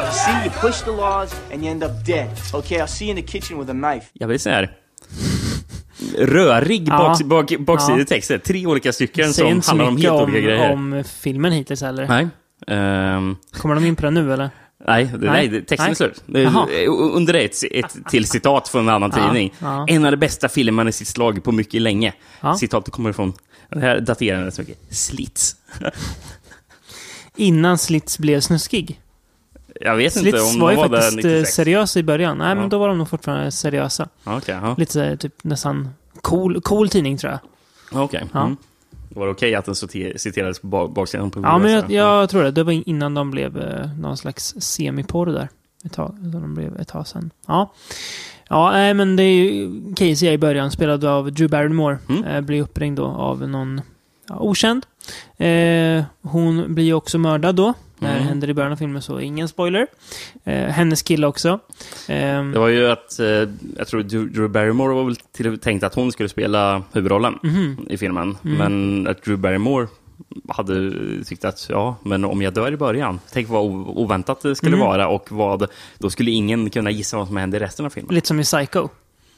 You 0.00 0.12
see, 0.12 0.44
you 0.44 0.50
push 0.60 0.80
the 0.82 0.90
laws 0.90 1.34
and 1.52 1.62
you 1.62 1.70
end 1.70 1.82
up 1.84 2.04
dead. 2.06 2.28
Okay, 2.54 2.78
I'll 2.80 2.86
see 2.86 3.04
you 3.06 3.10
in 3.18 3.24
the 3.26 3.32
kitchen 3.32 3.58
with 3.58 3.70
a 3.70 3.72
knife. 3.74 4.06
Jag 4.12 4.28
vill 4.28 4.40
säga 4.40 4.68
rörig 6.18 6.88
Ja. 6.88 6.98
bak, 6.98 7.22
bak, 7.48 7.58
baksidetexter. 7.60 8.34
Ja. 8.34 8.40
Tre 8.46 8.66
olika 8.66 8.92
stycken 8.92 9.32
som 9.34 9.46
inte 9.46 9.68
handlar 9.70 9.86
om 9.88 9.96
helt 9.96 10.08
om, 10.12 10.22
olika 10.22 10.40
grejer. 10.40 10.72
om 10.72 11.04
filmen 11.22 11.52
hittills 11.52 11.82
heller. 11.82 12.06
Nej. 12.08 12.28
Ehm, 12.66 13.36
Kommer 13.52 13.74
de 13.74 13.84
in 13.86 13.96
på 13.96 14.02
det 14.02 14.10
nu 14.10 14.32
eller? 14.32 14.50
Nej, 14.86 15.04
det, 15.18 15.30
nej. 15.30 15.48
det- 15.48 15.60
texten 15.60 15.84
är 15.84 15.88
Nej. 15.88 15.96
slut. 15.96 16.22
Jaha. 16.26 16.68
Eh, 16.70 16.88
Under 17.16 17.32
det 17.32 17.40
ett, 17.40 17.56
ett 17.70 17.96
till 18.10 18.26
citat 18.28 18.68
från 18.68 18.82
en 18.88 18.94
annan 18.94 19.12
Ja, 19.16 19.24
tidning. 19.24 19.54
ja. 19.58 19.86
En 19.88 20.04
av 20.04 20.10
de 20.10 20.16
bästa 20.16 20.48
filmerna 20.48 20.90
i 20.90 20.92
sitt 20.92 21.08
slag 21.08 21.44
på 21.44 21.52
mycket 21.52 21.82
länge. 21.82 22.14
Ja. 22.40 22.54
Citatet 22.54 22.94
kommer 22.94 23.12
från, 23.12 23.32
det 23.68 23.80
här 23.80 24.00
daterar 24.00 24.50
så 24.50 24.62
mycket, 24.62 24.78
Slits. 24.94 25.56
innan 27.36 27.78
Slits 27.78 28.18
blev 28.18 28.40
snuskig. 28.40 29.00
Jag 29.80 29.96
vet 29.96 30.16
inte 30.16 30.30
Slits 30.30 30.54
om 30.54 30.60
var 30.60 30.70
de 30.70 30.76
var 30.76 30.88
där 30.88 31.00
faktiskt 31.00 31.24
eh, 31.24 31.30
96. 31.30 31.54
seriösa 31.54 31.98
i 31.98 32.02
början. 32.02 32.38
Nej, 32.38 32.54
men 32.54 32.68
då 32.68 32.78
var 32.78 32.88
de 32.88 32.98
nog 32.98 33.08
fortfarande 33.08 33.50
seriösa. 33.52 34.08
Ja. 34.24 34.74
Lite 34.78 34.92
så 34.92 35.00
här, 35.00 35.16
typ 35.16 35.44
nästan 35.44 35.90
cool, 36.20 36.60
cool 36.60 36.88
tidning 36.88 37.18
tror 37.18 37.32
jag. 37.32 37.40
Okej. 38.04 38.24
Ja. 38.32 38.40
Mm. 38.42 38.56
Var 39.14 39.26
det 39.26 39.32
okej 39.32 39.54
att 39.54 39.64
den 39.64 39.74
citerades 40.16 40.58
på 40.58 40.66
bak- 40.66 40.94
baksidan 40.94 41.30
på 41.30 41.40
Ja, 41.40 41.58
men 41.58 41.72
jag, 41.72 41.90
jag 41.90 42.30
tror 42.30 42.42
det. 42.42 42.50
Det 42.50 42.62
var 42.62 42.88
innan 42.88 43.14
de 43.14 43.30
blev 43.30 43.58
eh, 43.58 43.90
någon 43.98 44.16
slags 44.16 44.54
semiporr 44.58 45.26
där. 45.26 45.48
Ett 45.84 45.92
tag, 45.92 46.14
de 46.20 46.54
blev 46.54 46.80
ett 46.80 46.88
tag 46.88 47.08
sedan. 47.08 47.30
Ja. 47.46 47.72
Ja, 48.48 48.70
nej, 48.72 48.94
men 48.94 49.16
det 49.16 49.22
är 49.22 49.34
ju 49.34 49.82
Casey 49.96 50.32
i 50.32 50.38
början, 50.38 50.70
spelad 50.70 51.04
av 51.04 51.32
Drew 51.32 51.50
Barrymore. 51.50 51.98
Mm. 52.08 52.24
Eh, 52.24 52.40
blir 52.40 52.62
uppringd 52.62 52.96
då 52.96 53.04
av 53.04 53.48
någon 53.48 53.80
ja, 54.28 54.38
okänd. 54.38 54.86
Eh, 55.36 56.04
hon 56.22 56.74
blir 56.74 56.94
också 56.94 57.18
mördad 57.18 57.54
då. 57.54 57.74
Det 58.02 58.08
här 58.08 58.16
Mm. 58.16 58.28
händer 58.28 58.50
i 58.50 58.54
början 58.54 58.72
av 58.72 58.76
filmen, 58.76 59.02
så 59.02 59.20
ingen 59.20 59.48
spoiler. 59.48 59.86
Eh, 60.44 60.54
hennes 60.64 61.02
kille 61.02 61.26
också. 61.26 61.48
Eh, 62.08 62.44
Det 62.44 62.58
var 62.58 62.68
ju 62.68 62.90
att, 62.90 63.18
eh, 63.18 63.26
jag 63.76 63.86
tror 63.86 64.02
Drew 64.02 64.48
Barrymore 64.50 64.94
var 64.94 65.04
väl 65.04 65.16
till, 65.16 65.58
tänkt 65.58 65.84
att 65.84 65.94
hon 65.94 66.12
skulle 66.12 66.28
spela 66.28 66.82
huvudrollen 66.92 67.38
mhm. 67.42 67.86
i 67.90 67.96
filmen. 67.96 68.36
Mm. 68.44 68.58
Men 68.58 69.06
att 69.06 69.22
Drew 69.22 69.38
Barrymore 69.38 69.86
hade 70.48 70.92
tyckt 71.24 71.44
att, 71.44 71.66
ja, 71.70 71.96
men 72.02 72.24
om 72.24 72.42
jag 72.42 72.54
dör 72.54 72.72
i 72.72 72.76
början, 72.76 73.20
tänk 73.32 73.48
vad 73.48 73.64
oväntat 73.86 74.40
det 74.42 74.54
skulle 74.54 74.76
Mm. 74.76 74.86
vara 74.86 75.08
och 75.08 75.26
vad, 75.32 75.66
då 75.98 76.10
skulle 76.10 76.30
ingen 76.30 76.70
kunna 76.70 76.90
gissa 76.90 77.16
vad 77.16 77.26
som 77.26 77.36
hände 77.36 77.56
i 77.56 77.60
resten 77.60 77.86
av 77.86 77.90
filmen. 77.90 78.14
Lite 78.14 78.28
som 78.28 78.40
i 78.40 78.44
Psycho. 78.44 78.88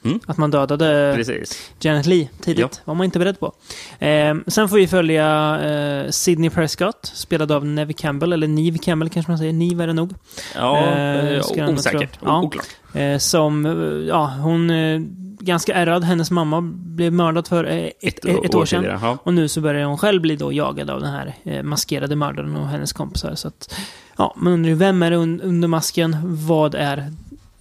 Mm. 0.05 0.21
Att 0.27 0.37
man 0.37 0.51
dödade 0.51 1.13
Precis. 1.17 1.71
Janet 1.81 2.07
Lee 2.07 2.29
tidigt. 2.43 2.61
Ja. 2.61 2.83
var 2.85 2.95
man 2.95 3.05
inte 3.05 3.19
beredd 3.19 3.41
på. 3.41 3.53
Eh, 3.99 4.35
sen 4.47 4.69
får 4.69 4.77
vi 4.77 4.87
följa 4.89 5.61
eh, 5.65 6.11
Sidney 6.11 6.51
Prescott, 6.51 7.13
spelad 7.15 7.53
av 7.53 7.67
Neve 7.67 7.93
Campbell, 7.93 8.33
eller 8.33 8.49
Neve 8.49 8.79
Campbell 8.79 9.11
kanske 9.11 9.31
man 9.33 9.39
säger. 9.39 9.53
Neve 9.53 9.83
är 9.83 9.87
det 9.87 9.93
nog. 9.93 10.15
Ja, 10.55 10.87
Eh, 10.87 11.29
eh, 11.59 11.69
osäkert. 11.75 12.19
Ja. 12.25 12.43
Oklart. 12.43 12.67
Eh, 12.95 13.19
som, 13.19 13.67
eh, 13.67 13.73
ja, 14.09 14.33
hon 14.43 14.71
är 14.71 15.05
ganska 15.41 15.75
ärrad. 15.75 16.05
Hennes 16.05 16.31
mamma 16.31 16.61
blev 16.77 17.13
mördad 17.13 17.47
för 17.49 17.65
eh, 17.65 17.85
ett, 18.01 18.25
ett, 18.25 18.45
ett 18.45 18.55
år 18.55 18.65
sedan. 18.65 18.83
tidigare. 18.83 19.19
Och 19.23 19.35
nu 19.35 19.49
så 19.49 19.61
börjar 19.61 19.87
hon 19.87 19.99
själv 19.99 20.23
bli 20.23 20.37
då 20.37 20.53
jagad 20.53 20.91
av 20.91 21.01
den 21.01 21.11
här 21.11 21.35
eh, 21.45 21.63
maskerade 21.63 22.17
mördaren 22.17 22.57
och 22.57 22.69
hennes 22.69 22.93
kompisar. 22.93 23.35
Så 23.35 23.49
att, 23.49 23.75
ja, 24.17 24.35
man 24.37 24.53
undrar 24.53 24.69
ju, 24.71 24.75
vem 24.77 25.03
är 25.03 25.11
det 25.11 25.17
un 25.17 25.41
under 25.41 25.69
masken? 25.69 26.17
Vad 26.23 26.75
är 26.75 27.13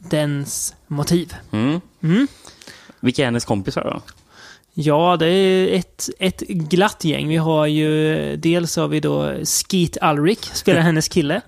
dens 0.09 0.75
motiv? 0.93 1.35
Mm. 1.51 1.81
Mm. 2.03 2.27
Vilka 3.00 3.21
är 3.21 3.25
hennes 3.25 3.45
kompisar 3.45 3.83
då? 3.83 4.01
Ja, 4.75 5.17
det 5.19 5.27
är 5.27 5.75
ett, 5.79 6.09
ett 6.19 6.39
glatt 6.47 7.03
gäng. 7.03 7.27
Vi 7.27 7.38
har 7.38 7.65
ju, 7.65 8.35
dels 8.38 8.75
har 8.75 8.88
vi 8.88 9.00
då 9.00 9.31
Skeet 9.45 9.97
Ulrich, 10.01 10.39
spelar 10.53 10.81
hennes 10.89 11.07
kille. 11.07 11.41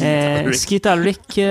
eh, 0.00 0.44
Ulrich. 0.44 0.66
Skeet 0.68 0.86
Ulrich, 0.86 1.38
eh, 1.38 1.44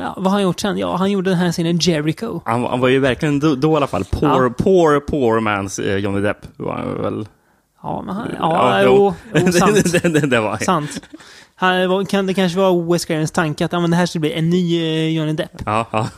ja, 0.00 0.14
vad 0.16 0.24
har 0.24 0.30
han 0.30 0.42
gjort 0.42 0.60
sen? 0.60 0.78
Ja, 0.78 0.96
han 0.96 1.10
gjorde 1.10 1.30
den 1.30 1.38
här 1.38 1.52
scenen 1.52 1.78
Jericho. 1.78 2.40
Han, 2.44 2.64
han 2.64 2.80
var 2.80 2.88
ju 2.88 2.98
verkligen 2.98 3.40
då, 3.40 3.54
då 3.54 3.72
i 3.72 3.76
alla 3.76 3.86
fall 3.86 4.04
poor, 4.04 4.44
Ja. 4.44 4.50
poor, 4.58 5.00
poor 5.00 5.40
mans 5.40 5.78
eh, 5.78 5.96
Johnny 5.96 6.20
Depp. 6.20 6.38
Var 6.56 6.74
han 6.74 7.02
väl? 7.02 7.28
Ja, 7.82 8.02
men 8.06 8.14
han, 8.14 8.28
ja, 8.38 8.82
jo, 8.82 9.14
jo, 9.34 9.52
sant. 9.52 9.92
det, 9.92 9.98
det, 10.08 10.20
det 10.26 10.40
var 10.40 10.50
han. 10.50 10.58
sant. 10.60 11.00
Han, 11.54 12.06
kan, 12.06 12.26
det 12.26 12.34
kanske 12.34 12.58
var 12.58 12.92
Wes 12.92 13.04
Cravens 13.04 13.30
tanke 13.30 13.64
att 13.64 13.72
ja, 13.72 13.80
men 13.80 13.90
det 13.90 13.96
här 13.96 14.06
skulle 14.06 14.20
bli 14.20 14.32
en 14.32 14.50
ny 14.50 14.82
eh, 14.82 15.08
Johnny 15.16 15.32
Depp. 15.32 15.62
Ja, 15.66 15.86
ja. 15.92 16.08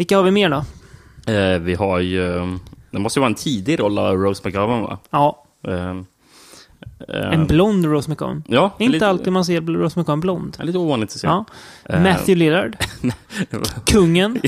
Vilka 0.00 0.16
har 0.16 0.22
vi 0.22 0.30
mer 0.30 0.50
då? 0.50 0.64
Eh, 1.32 1.58
vi 1.58 1.74
har 1.74 1.98
ju... 1.98 2.22
Det 2.90 2.98
måste 2.98 3.18
ju 3.18 3.20
vara 3.20 3.28
en 3.28 3.34
tidig 3.34 3.80
roll 3.80 3.98
av 3.98 4.16
Rose 4.16 4.42
McGowan, 4.44 4.82
va? 4.82 4.98
Ja, 5.10 5.44
Eh, 5.68 5.90
eh, 7.08 7.32
en 7.32 7.46
blond 7.46 7.84
Rose 7.84 8.10
McGowan. 8.10 8.44
Ja, 8.46 8.70
Inte 8.78 8.92
lite, 8.92 9.06
alltid 9.06 9.32
man 9.32 9.44
ser 9.44 9.60
Rose 9.60 9.98
McGowan 9.98 10.20
blond. 10.20 10.56
Ja, 10.58 10.64
lite 10.64 10.78
ovanligt 10.78 11.10
att 11.10 11.20
se. 11.20 11.26
Ja. 11.26 11.44
Eh, 11.84 12.02
Matthew 12.02 12.34
Lillard. 12.34 12.76
Kungen. 13.86 14.40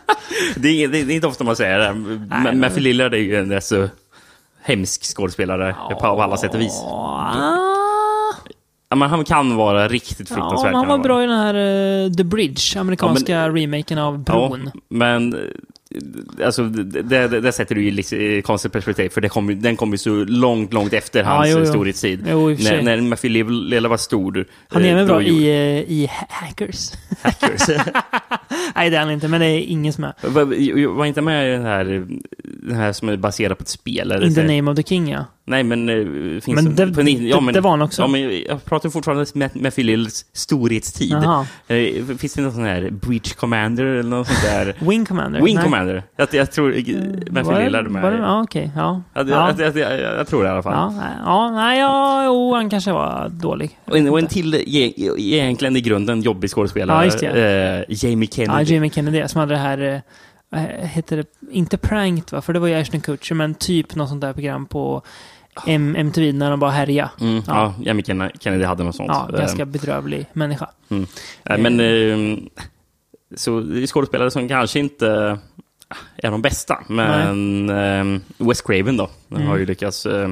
det, 0.56 0.68
är, 0.84 0.88
det, 0.88 0.98
är 0.98 1.10
inte 1.10 1.26
ofta 1.26 1.44
man 1.44 1.56
säger 1.56 1.78
det. 1.78 1.94
Men- 1.94 2.60
Matthew 2.60 2.80
Lillard 2.80 3.14
är 3.14 3.18
ju 3.18 3.36
en 3.36 3.52
rätt 3.52 3.64
så 3.64 3.88
hemsk 4.62 5.16
skådespelare 5.16 5.76
på 6.00 6.06
alla 6.06 6.36
sätt 6.36 6.54
och 6.54 6.60
vis. 6.60 6.82
Ja, 8.90 8.96
men 8.96 9.10
han 9.10 9.24
kan 9.24 9.56
vara 9.56 9.88
riktigt 9.88 10.30
Ja, 10.30 10.36
fruktansvärd. 10.36 10.72
men 10.72 10.74
han 10.74 10.88
var 10.88 10.98
bra 10.98 11.22
i 11.22 11.26
den 11.26 11.36
här 11.38 11.54
eh, 12.04 12.12
The 12.12 12.24
Bridge, 12.24 12.80
amerikanska 12.80 13.48
remaken 13.48 13.98
av 13.98 14.18
Bron. 14.24 14.70
Ja, 14.74 14.80
men 14.88 15.34
eh, 15.34 16.46
alltså, 16.46 16.62
det, 16.64 17.02
det, 17.02 17.40
det 17.40 17.52
sätter 17.52 17.74
du 17.74 17.82
ju 17.84 17.90
liksom 17.90 18.18
i 18.18 18.42
konstigt 18.42 18.72
perspektiv, 18.72 19.08
för 19.08 19.20
det 19.20 19.28
kom, 19.28 19.60
den 19.62 19.76
kom 19.76 19.92
ju 19.92 19.98
så 19.98 20.10
långt, 20.24 20.72
långt 20.72 20.92
efter 20.92 21.20
Ja, 21.20 21.26
hans 21.26 21.48
eh, 21.48 21.58
jo. 21.58 21.66
storhetstid. 21.66 22.26
Jo, 22.30 22.50
i 22.50 22.56
när, 22.64 22.82
när 22.82 23.00
Matthew 23.00 23.52
Lillard 23.52 23.90
var 23.90 23.96
stor. 23.96 24.46
Han 24.68 24.82
är 24.82 24.86
eh, 24.86 24.92
även 24.92 25.06
bra 25.06 25.22
i, 25.22 25.48
eh, 25.48 25.92
i 25.92 26.06
Ha- 26.10 26.26
Hackers. 26.30 26.92
Hackers. 27.22 27.68
Nej, 28.74 28.90
det 28.90 28.96
är 28.96 29.00
han 29.00 29.10
inte, 29.10 29.28
men 29.28 29.40
det 29.40 29.46
är 29.46 29.60
ingen 29.60 29.92
som 29.92 30.04
är. 30.04 30.12
var, 30.22 30.94
var 30.96 31.04
inte 31.06 31.20
med 31.22 31.48
i 31.48 31.52
den 31.52 31.64
här, 31.64 32.06
den 32.44 32.76
här 32.76 32.92
som 32.92 33.08
är 33.08 33.16
baserad 33.16 33.58
på 33.58 33.62
ett 33.62 33.68
spel? 33.68 34.12
Eller 34.12 34.26
In 34.26 34.34
the 34.34 34.42
name 34.56 34.70
of 34.70 34.76
the 34.76 34.82
king, 34.82 35.08
ja. 35.10 35.24
Nej, 35.48 35.62
men... 35.62 35.88
eh, 35.88 36.40
Finns 36.40 36.46
Men 36.62 36.74
det- 36.74 36.86
på 36.94 37.02
ni- 37.02 37.30
det- 37.32 37.52
det 37.52 37.60
var 37.60 37.70
han 37.70 37.82
också. 37.82 38.02
Ja, 38.02 38.08
men 38.08 38.42
jag 38.48 38.64
pratar 38.64 38.88
fortfarande 38.88 39.24
med 39.34 39.50
Matthew 39.56 39.82
Lillards 39.82 40.24
storhetstid. 40.32 41.12
Eh, 41.68 42.16
Finns 42.18 42.34
det 42.34 42.42
någon 42.42 42.52
sån 42.52 42.64
här 42.64 42.90
Breach 42.90 43.34
Commander 43.34 43.84
eller 43.84 44.02
något 44.10 44.26
sånt 44.26 44.42
där? 44.42 44.74
Wing 44.90 45.04
Commander? 45.06 45.40
Wing 45.42 45.54
Nej. 45.54 45.64
Commander. 45.64 46.02
Jag, 46.16 46.28
jag 46.32 46.52
tror 46.52 46.70
eh, 46.76 46.76
Matthew 47.30 47.54
det- 47.58 47.64
Lillard 47.64 47.86
är 47.86 47.90
med. 47.90 48.02
var 48.02 48.10
det- 48.10 48.18
Ja, 48.18 48.42
okej. 48.42 48.70
Ja. 48.76 49.02
Jag, 49.14 49.28
Ja. 49.30 49.54
jag, 49.58 49.76
jag, 49.76 50.00
jag, 50.00 50.18
jag 50.18 50.26
tror 50.28 50.42
det 50.42 50.48
i 50.48 50.52
alla 50.52 50.62
fall. 50.62 50.72
Ja, 50.96 51.02
ja, 51.24 51.50
nej, 51.50 51.78
ja, 51.80 52.24
jo, 52.26 52.54
han 52.54 52.70
kanske 52.70 52.92
var 52.92 53.28
dålig. 53.28 53.78
Och 53.84 53.98
en, 53.98 54.08
och 54.08 54.18
en 54.18 54.26
till, 54.26 54.54
e- 54.54 54.92
egentligen 55.18 55.76
i 55.76 55.80
grunden 55.80 56.22
jobbig 56.22 56.50
skådespelare. 56.50 56.96
Ja, 56.98 57.04
just 57.04 57.18
det. 57.20 57.84
eh, 57.88 58.08
Jamie 58.08 58.28
Ja, 58.32 58.36
Kennedy. 58.46 58.74
Jamie 58.74 58.90
Kennedy 58.90 59.28
som 59.28 59.40
hade 59.40 59.54
det 59.54 59.58
här, 59.60 59.78
eh, 59.94 60.00
vad 60.50 60.60
heter 60.88 61.16
det, 61.16 61.24
inte 61.50 61.76
Pranked 61.78 62.32
va? 62.32 62.40
För 62.40 62.52
det 62.52 62.58
var 62.58 62.68
ju 62.68 62.74
Ashton 62.74 63.00
Kutcher, 63.00 63.34
men 63.34 63.54
typ 63.54 63.94
något 63.94 64.08
sånt 64.08 64.20
där 64.20 64.32
program 64.32 64.66
på 64.66 65.02
M 65.66 65.96
MTV 65.96 66.32
när 66.32 66.50
de 66.50 66.60
bara 66.60 66.70
härja. 66.70 67.10
Mm, 67.20 67.34
ja. 67.34 67.42
Ja. 67.46 67.74
Jamie 67.84 68.30
Kennedy 68.40 68.64
hade 68.64 68.84
något 68.84 68.96
sånt. 68.96 69.08
Ja, 69.12 69.28
Eh, 69.32 69.38
ganska 69.38 69.64
bedrövlig 69.64 70.26
människa. 70.32 70.70
eh, 71.44 71.58
men... 71.58 71.80
Eh, 71.80 72.38
så 73.36 73.60
det 73.60 73.82
är 73.82 73.86
skådespelare 73.86 74.30
som 74.30 74.48
kanske 74.48 74.78
inte 74.78 75.38
är 76.16 76.30
de 76.30 76.42
bästa. 76.42 76.78
Men 76.88 77.70
eh, 77.70 78.20
Wes 78.38 78.60
Craven 78.62 78.96
då, 78.96 79.10
Mm. 79.30 79.46
har 79.46 79.56
ju 79.56 79.66
lyckats 79.66 80.06
eh, 80.06 80.28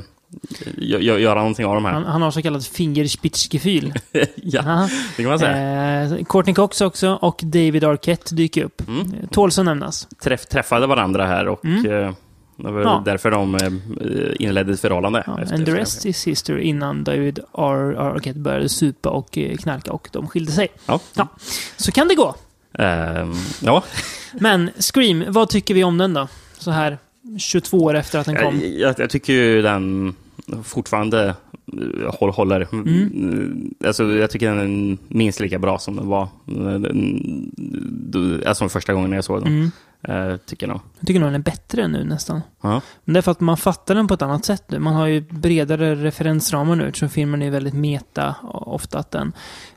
gö- 0.77 0.99
gö- 1.01 1.19
göra 1.19 1.35
någonting 1.39 1.67
av 1.67 1.75
de 1.75 1.85
här. 1.85 1.93
Han, 1.93 2.05
han 2.05 2.23
har 2.23 2.31
så 2.31 2.43
kallat 2.43 2.67
fingerspitzgefühl. 2.67 3.93
ja, 4.37 4.61
Aha. 4.61 4.89
det 5.17 5.23
kan 5.23 5.31
man 5.31 5.39
säga. 5.39 6.03
Eh, 6.03 6.25
Courtney 6.25 6.55
Cox 6.55 6.81
också 6.81 7.13
och 7.23 7.41
David 7.43 7.85
Arquette 7.85 8.35
dyker 8.35 8.65
upp. 8.65 8.89
Mm. 8.89 9.01
Eh, 9.01 9.29
Tåls 9.31 9.59
att 9.59 9.65
nämnas. 9.65 10.09
Träff, 10.23 10.47
träffade 10.47 10.87
varandra 10.87 11.27
här 11.27 11.49
och 11.49 11.65
Mm. 11.65 12.15
Det 12.57 12.71
var 12.71 12.81
Ja. 12.83 13.03
därför 13.05 13.31
de 13.31 13.55
eh, 13.55 13.71
inledde 14.39 14.73
ett 14.73 14.81
förhållande. 14.81 15.23
Ja, 15.27 15.33
and 15.55 15.67
the 15.67 15.73
rest 15.73 16.07
is 16.07 16.27
history 16.27 16.63
innan 16.63 17.05
David 17.05 17.39
Ar 17.53 17.95
Arquette 17.95 18.39
började 18.39 18.69
supa 18.69 19.09
och 19.11 19.39
eh, 19.39 19.57
knarka 19.57 19.93
och 19.93 20.09
de 20.13 20.29
skilde 20.29 20.53
sig. 20.53 20.69
Ja. 20.87 21.01
Ja, 21.15 21.29
så 21.77 21.93
kan 21.93 22.09
det 22.09 22.15
gå. 22.15 22.35
Ehm, 22.79 23.33
ja. 23.63 23.83
Men 24.41 24.71
Scream, 24.79 25.25
vad 25.29 25.49
tycker 25.49 25.75
vi 25.75 25.85
om 25.85 25.99
den 25.99 26.15
då? 26.15 26.29
Så 26.59 26.71
här 26.71 26.99
22 27.39 27.79
år 27.79 27.95
efter 27.95 28.19
att 28.19 28.27
den 28.27 28.37
kom. 28.37 28.61
Jag, 28.61 28.71
jag, 28.73 28.95
jag 28.99 29.11
tycker 29.11 29.33
ju 29.33 29.63
den 29.63 30.15
fortfarande 30.65 31.35
eh, 31.73 32.15
håll, 32.15 32.31
håller. 32.31 32.67
Mm. 32.73 33.75
Alltså, 33.87 34.05
jag 34.05 34.31
tycker 34.31 34.55
den 34.55 34.91
är 34.93 34.99
minst 35.09 35.41
lika 35.41 35.59
bra 35.59 35.79
som 35.79 35.97
den 35.97 36.07
var. 36.09 36.29
alltså 38.49 38.69
första 38.69 38.93
gången 38.93 39.13
jag 39.13 39.25
såg 39.25 39.43
den. 39.43 39.53
Mm. 39.53 39.71
Eh, 40.03 40.37
tycker 40.37 40.67
jag 40.67 40.73
nog. 40.73 40.81
Jag 40.99 41.07
tycker 41.07 41.21
nog 41.21 41.29
den 41.29 41.35
är 41.35 41.45
bättre 41.45 41.89
nu 41.89 42.05
nästan. 42.05 42.43
Ja. 42.63 42.81
Men 43.05 43.13
det 43.13 43.21
är 43.21 43.23
för 43.23 43.33
att 43.33 43.41
man 43.41 43.57
fattar 43.57 43.95
den 43.95 44.09
på 44.09 44.15
ett 44.15 44.23
annat 44.23 44.45
sätt 44.45 44.71
nu. 44.71 44.79
Man 44.79 44.95
har 44.95 45.07
ju 45.07 45.21
bredare 45.21 45.95
referensramar 45.95 46.77
nu 46.77 46.87
eftersom 46.87 47.09
filmen 47.09 47.43
är 47.43 47.51
väldigt 47.51 47.75
meta. 47.75 48.35
Ofta 48.53 48.99
att 48.99 49.11
den 49.11 49.33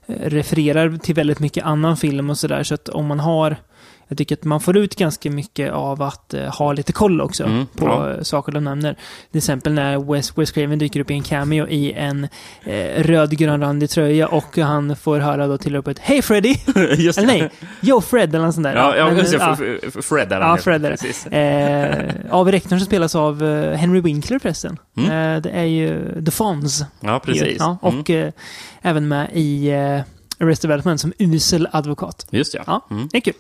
eh, 0.06 0.30
refererar 0.30 0.98
till 0.98 1.16
väldigt 1.16 1.40
mycket 1.40 1.66
annan 1.66 1.98
film 1.98 2.30
och 2.30 2.38
sådär. 2.38 2.64
Så 2.64 2.74
att 2.74 2.90
om 2.90 3.06
man 3.06 3.20
har... 3.20 3.58
Jag 4.12 4.18
tycker 4.18 4.36
att 4.36 4.44
man 4.44 4.60
får 4.62 4.78
ut 4.78 4.96
ganska 4.96 5.30
mycket 5.32 5.72
av 5.74 6.02
att 6.02 6.34
eh, 6.34 6.44
ha 6.44 6.74
lite 6.74 6.94
koll 6.94 7.22
också 7.22 7.44
Mm, 7.44 7.66
på 7.76 7.86
ja. 7.86 8.12
eh, 8.14 8.22
saker 8.22 8.52
de 8.52 8.64
nämner. 8.64 8.96
Till 9.32 9.38
exempel 9.38 9.74
när 9.74 10.14
Wes, 10.14 10.38
Wes 10.38 10.52
Craven 10.52 10.80
dyker 10.80 11.00
upp 11.00 11.12
i 11.12 11.14
en 11.14 11.24
cameo 11.24 11.68
i 11.68 11.92
en 11.94 12.28
eh, 12.64 13.04
rödgrönrandig 13.04 13.90
tröja 13.90 14.28
och 14.28 14.58
han 14.58 14.96
får 14.96 15.20
höra 15.20 15.48
då 15.48 15.58
till 15.58 15.76
upp 15.76 15.88
ett 15.88 16.00
Hej 16.00 16.22
Freddy! 16.22 16.50
Eller 16.76 17.26
nej, 17.26 17.50
Yo 17.82 18.02
Fred 18.02 18.36
eller 18.36 18.46
något 18.46 18.56
sånt 18.56 18.64
där. 18.64 18.76
Ja, 18.76 18.96
ja, 18.98 19.06
men, 19.06 19.18
just 19.18 19.34
ja. 19.34 19.56
Fred 20.02 20.32
är 20.32 20.40
Ja, 20.40 20.48
han, 20.48 20.58
Fred 20.58 20.86
är 20.86 20.96
det. 21.30 21.38
Eh, 21.38 22.34
av 22.36 22.52
rektorn 22.52 22.80
som 22.80 22.86
spelas 22.86 23.16
av 23.16 23.44
eh, 23.44 23.78
Henry 23.78 24.02
Winkler 24.02 24.40
förresten. 24.40 24.78
Mm. 24.98 25.12
Eh, 25.36 25.42
det 25.42 25.50
är 25.50 25.64
ju 25.64 26.22
The 26.26 26.32
Fonz. 26.32 26.84
Ja, 27.00 27.20
precis. 27.26 27.56
Ja, 27.60 27.78
Mm. 27.84 28.00
och 28.00 28.10
eh, 28.10 28.32
även 28.82 29.08
med 29.08 29.30
i 29.34 29.72
Arrested 30.42 30.70
Development 30.70 31.02
som 31.02 31.14
usel 31.18 31.68
advokat. 31.72 32.28
Just 32.30 32.54
ja. 32.54 32.64
Ja, 32.68 32.88
Mm. 32.92 33.08
det 33.12 33.18
är 33.18 33.22
kul. 33.22 33.34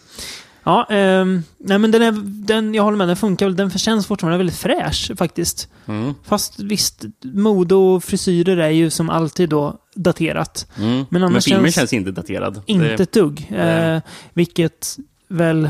Ja, 0.69 0.85
ehm, 0.89 1.43
nej 1.59 1.79
men 1.79 1.91
den 1.91 2.01
är, 2.01 2.11
den, 2.45 2.73
jag 2.73 2.83
håller 2.83 2.97
med, 2.97 3.07
den 3.07 3.15
funkar 3.15 3.45
väl. 3.45 3.55
Den 3.55 3.69
känns 3.69 4.07
fortfarande 4.07 4.37
väldigt 4.37 4.55
fräsch 4.57 5.11
faktiskt. 5.17 5.69
Mm. 5.87 6.13
Fast 6.25 6.59
visst, 6.59 7.05
mode 7.23 7.75
och 7.75 8.03
frisyrer 8.03 8.57
är 8.57 8.69
ju 8.69 8.89
som 8.89 9.09
alltid 9.09 9.49
då 9.49 9.77
daterat. 9.95 10.67
Mm. 10.77 11.05
Men 11.09 11.21
Men, 11.21 11.41
filmen 11.41 11.63
känns- 11.63 11.75
känns 11.75 11.93
inte 11.93 12.11
daterad. 12.11 12.61
Inte 12.65 13.03
ett 13.03 13.11
dugg. 13.11 13.51
Eh, 13.55 13.99
vilket 14.33 14.97
väl 15.27 15.69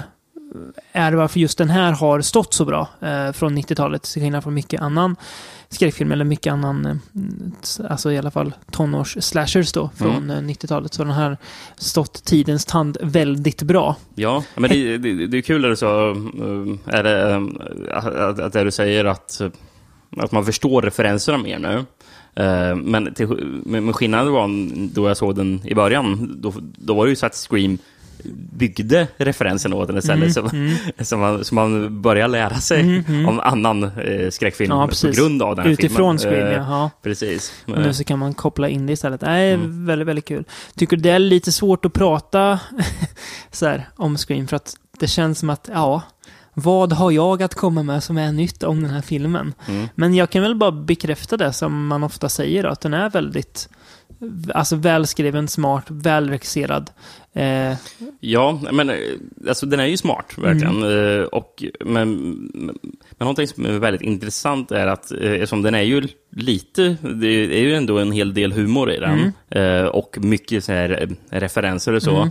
är 0.91 1.11
varför 1.13 1.39
just 1.39 1.57
den 1.57 1.69
här 1.69 1.91
har 1.91 2.21
stått 2.21 2.53
så 2.53 2.65
bra 2.65 2.87
eh, 3.01 3.31
från 3.31 3.57
90-talet, 3.57 4.03
till 4.03 4.21
skillnad 4.21 4.43
från 4.43 4.53
mycket 4.53 4.81
annan 4.81 5.15
skräckfilm, 5.69 6.11
eller 6.11 6.25
mycket 6.25 6.53
annan, 6.53 6.85
eh, 6.85 6.95
alltså 7.89 8.11
i 8.11 8.17
alla 8.17 8.31
fall 8.31 8.53
tonårs-slashers 8.71 9.73
då, 9.73 9.89
från 9.97 10.15
Mm. 10.15 10.29
eh, 10.29 10.49
90-talet. 10.49 10.93
Så 10.93 11.03
den 11.03 11.13
här 11.13 11.37
stått 11.77 12.23
tidens 12.25 12.65
tand 12.65 12.97
väldigt 13.01 13.61
bra. 13.63 13.95
ja, 14.15 14.43
men 14.55 14.69
det, 14.69 14.97
det, 14.97 15.27
det 15.27 15.37
är 15.37 15.41
kul 15.41 15.61
när 15.61 15.69
du 15.69 15.75
sa, 15.75 16.09
eh, 16.09 16.95
är 16.97 17.03
det, 17.03 17.29
eh, 17.31 17.97
att, 17.97 18.39
att 18.39 18.53
du 18.53 18.71
säger 18.71 19.05
att, 19.05 19.41
att 20.17 20.31
man 20.31 20.45
förstår 20.45 20.81
referenserna 20.81 21.37
mer 21.37 21.59
nu. 21.59 21.85
Men, 22.75 23.13
till, 23.13 23.27
men 23.65 23.93
skillnaden 23.93 24.33
var 24.33 24.49
då 24.93 25.07
jag 25.07 25.17
såg 25.17 25.35
den 25.35 25.61
i 25.63 25.75
början, 25.75 26.35
då, 26.41 26.53
då 26.77 26.93
var 26.93 27.05
det 27.05 27.09
ju 27.09 27.15
så 27.15 27.25
att 27.25 27.35
Scream 27.35 27.77
byggde 28.33 29.07
referensen 29.17 29.73
åt 29.73 29.87
den 29.87 29.97
istället. 29.97 30.33
så, 30.33 30.49
så, 30.99 31.17
man, 31.17 31.45
så 31.45 31.55
man 31.55 32.01
börjar 32.01 32.27
lära 32.27 32.55
sig 32.55 33.03
om 33.27 33.39
annan 33.39 33.83
eh, 33.83 34.29
skräckfilm 34.29 34.71
Ja, 34.71 34.87
på 35.01 35.07
grund 35.07 35.41
av 35.41 35.55
den 35.55 35.65
här 35.65 35.71
Utifrån 35.71 36.19
filmen. 36.19 36.35
Scream, 36.35 36.49
Eh, 36.49 36.69
ja. 36.69 36.91
Precis. 37.03 37.53
Och 37.65 37.77
nu 37.77 37.93
så 37.93 38.03
kan 38.03 38.19
man 38.19 38.33
koppla 38.33 38.69
in 38.69 38.85
det 38.85 38.93
istället. 38.93 39.21
Nej, 39.21 39.57
väldigt, 39.61 40.07
väldigt 40.07 40.25
kul. 40.25 40.43
Tycker 40.75 40.97
det 40.97 41.09
är 41.09 41.19
lite 41.19 41.51
svårt 41.51 41.85
att 41.85 41.93
prata 41.93 42.59
så 43.51 43.65
här, 43.65 43.89
om 43.95 44.17
Scream 44.17 44.47
för 44.47 44.55
att 44.55 44.75
det 44.99 45.07
känns 45.07 45.39
som 45.39 45.49
att, 45.49 45.69
ja, 45.73 46.01
vad 46.53 46.93
har 46.93 47.11
jag 47.11 47.43
att 47.43 47.55
komma 47.55 47.83
med 47.83 48.03
som 48.03 48.17
är 48.17 48.31
nytt 48.31 48.63
om 48.63 48.81
den 48.83 48.91
här 48.91 49.01
filmen? 49.01 49.53
Mm. 49.67 49.87
Men 49.95 50.13
jag 50.13 50.29
kan 50.29 50.41
väl 50.41 50.55
bara 50.55 50.71
bekräfta 50.71 51.37
det 51.37 51.53
som 51.53 51.87
man 51.87 52.03
ofta 52.03 52.29
säger, 52.29 52.63
att 52.63 52.81
den 52.81 52.93
är 52.93 53.09
väldigt 53.09 53.69
Alltså 54.53 54.75
välskriven, 54.75 55.47
smart, 55.47 55.85
välregisserad. 55.87 56.89
Eh, 57.33 57.73
Ja, 58.19 58.61
men 58.71 58.89
eh, 58.89 58.95
alltså, 59.47 59.65
den 59.65 59.79
är 59.79 59.85
ju 59.85 59.97
smart, 59.97 60.33
verkligen. 60.37 60.83
Mm. 60.83 61.19
Eh, 61.19 61.23
Och, 61.25 61.63
men, 61.85 62.17
men 62.51 62.75
någonting 63.17 63.47
som 63.47 63.65
är 63.65 63.79
väldigt 63.79 64.01
intressant 64.01 64.71
är 64.71 64.87
att, 64.87 65.11
eh, 65.11 65.31
eftersom 65.31 65.61
den 65.61 65.75
är 65.75 65.81
ju 65.81 66.07
lite, 66.35 66.97
det 67.01 67.27
är 67.27 67.61
ju 67.61 67.73
ändå 67.75 67.97
en 67.99 68.11
hel 68.11 68.33
del 68.33 68.51
humor 68.51 68.91
i 68.91 68.97
den. 68.99 69.33
Mm. 69.49 69.89
Och 69.89 70.17
mycket 70.21 70.63
så 70.63 70.71
här 70.71 71.09
referenser 71.29 71.93
och 71.93 72.03
så. 72.03 72.21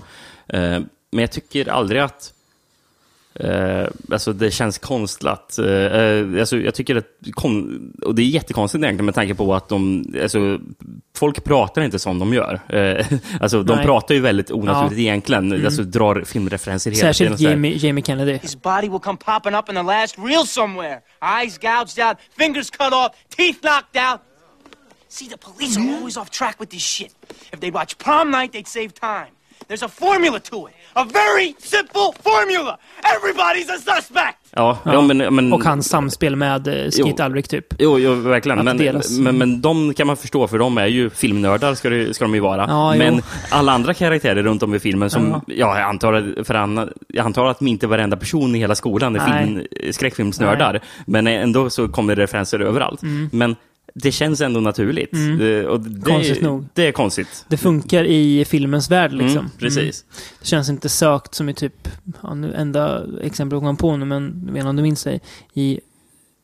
Eh, 0.46 0.80
Men 1.10 1.20
jag 1.20 1.32
tycker 1.32 1.68
aldrig 1.68 2.00
att 2.00 2.32
Eh, 3.40 3.86
alltså 4.12 4.32
det 4.32 4.50
känns 4.50 4.78
konstlat. 4.78 5.58
Eh, 5.58 5.66
eh, 5.66 6.40
alltså 6.40 6.58
jag 6.58 6.74
tycker 6.74 6.96
att, 6.96 7.04
och 8.04 8.14
det 8.14 8.22
är 8.22 8.26
jättekonstigt 8.26 8.84
egentligen 8.84 9.04
med 9.04 9.14
tanke 9.14 9.34
på 9.34 9.54
att 9.54 9.68
de, 9.68 10.04
alltså, 10.22 10.58
folk 11.16 11.44
pratar 11.44 11.82
inte 11.82 11.98
som 11.98 12.18
de 12.18 12.34
gör. 12.34 12.60
Eh, 12.68 13.06
alltså 13.40 13.62
de 13.62 13.76
Nej. 13.76 13.84
pratar 13.84 14.14
ju 14.14 14.20
väldigt 14.20 14.50
onaturligt 14.50 14.98
egentligen, 14.98 15.64
alltså 15.64 15.82
drar 15.82 16.22
filmreferenser 16.26 16.90
hela 16.90 17.00
särskilt 17.00 17.38
tiden. 17.38 17.52
Jamie, 17.52 17.76
Jamie 17.76 18.04
Kennedy. 18.04 18.38
His 18.42 18.62
body 18.62 18.88
will 18.88 19.00
come 19.00 19.18
popping 19.18 19.54
up 19.54 19.68
in 19.68 19.74
the 19.74 19.82
last 19.82 20.18
reel 20.18 20.46
somewhere. 20.46 21.00
Eyes 21.42 21.58
gouged 21.58 22.06
out, 22.06 22.16
fingers 22.38 22.70
cut 22.70 22.92
off, 22.92 23.10
teeth 23.36 23.58
knocked 23.62 24.12
out. 24.12 24.20
See, 25.08 25.28
the 25.28 25.38
police 25.38 25.78
are 25.80 25.96
always 25.96 26.16
off 26.16 26.30
track 26.30 26.60
with 26.60 26.70
this 26.70 26.82
shit. 26.82 27.12
If 27.52 27.60
they 27.60 27.70
watch 27.70 27.96
prom 27.98 28.30
night, 28.30 28.52
they'd 28.52 28.68
save 28.68 28.92
time. 28.94 29.32
There's 29.66 29.82
a 29.82 29.88
formula 29.88 30.40
to 30.40 30.66
it. 30.66 30.74
A 31.00 31.06
very 31.12 31.54
simple 31.58 32.10
formula. 32.22 32.78
Everybody's 33.14 33.70
a 33.74 33.78
suspect. 33.96 34.38
Ja, 34.50 34.78
ja. 34.84 35.00
men, 35.00 35.34
men, 35.34 35.52
Och 35.52 35.64
hans 35.64 35.88
samspel 35.88 36.36
med 36.36 36.68
eh, 36.68 36.74
Skeet. 36.90 37.20
Ulrich 37.20 37.48
typ. 37.48 37.66
Jo, 37.78 37.98
jo 37.98 38.14
verkligen. 38.14 38.64
Men, 38.64 39.00
men, 39.18 39.38
men 39.38 39.60
de 39.60 39.94
kan 39.94 40.06
man 40.06 40.16
förstå, 40.16 40.48
för 40.48 40.58
de 40.58 40.78
är 40.78 40.86
ju 40.86 41.10
filmnördar, 41.10 41.74
ska, 41.74 41.90
det, 41.90 42.14
ska 42.14 42.24
de 42.24 42.34
ju 42.34 42.40
vara. 42.40 42.66
Ja, 42.68 42.94
jo. 42.94 42.98
men 42.98 43.22
alla 43.50 43.72
andra 43.72 43.94
karaktärer 43.94 44.42
runt 44.42 44.62
om 44.62 44.74
i 44.74 44.78
filmen, 44.78 45.10
som 45.10 45.30
Ja. 45.30 45.40
ja. 45.46 45.78
jag, 45.78 45.88
antar, 45.88 46.12
att- 46.12 46.46
för 46.46 46.54
Anna, 46.54 46.88
jag 47.08 47.26
antar 47.26 47.46
att 47.46 47.62
inte 47.62 47.86
varenda 47.86 48.16
person 48.16 48.54
i 48.54 48.58
hela 48.58 48.74
skolan 48.74 49.16
är 49.16 49.28
Nej. 49.28 49.46
film, 49.46 49.66
skräckfilmsnördar. 49.92 50.80
Men 51.06 51.26
ändå 51.26 51.70
så 51.70 51.88
kommer 51.88 52.16
det 52.16 52.22
referenser 52.22 52.60
överallt. 52.60 53.00
Men 53.32 53.56
det 54.02 54.12
känns 54.12 54.40
ändå 54.40 54.60
naturligt. 54.60 55.10
Det, 55.38 55.66
och 55.66 55.80
det, 55.80 55.88
Mm. 55.88 56.02
Konstigt 56.02 56.42
nog. 56.42 56.64
Det 56.74 56.86
är 56.86 56.92
konstigt. 56.92 57.44
Det 57.48 57.56
funkar 57.56 58.04
i 58.04 58.44
filmens 58.44 58.90
värld 58.90 59.12
liksom. 59.12 59.38
Mm, 59.38 59.50
precis. 59.58 60.04
Det 60.40 60.46
känns 60.46 60.68
inte 60.68 60.88
sökt 60.88 61.34
som 61.34 61.48
i 61.48 61.54
typ, 61.54 61.88
ja, 62.22 62.34
nu 62.34 62.54
enda 62.54 63.02
exempel 63.22 63.56
jag 63.56 63.62
kom 63.62 63.76
på 63.76 63.96
nu, 63.96 64.04
men 64.04 64.42
jag 64.46 64.52
vet 64.52 64.60
inte 64.60 64.68
om 64.70 64.76
du 64.76 64.82
minns 64.82 65.04
det, 65.04 65.20
i 65.54 65.80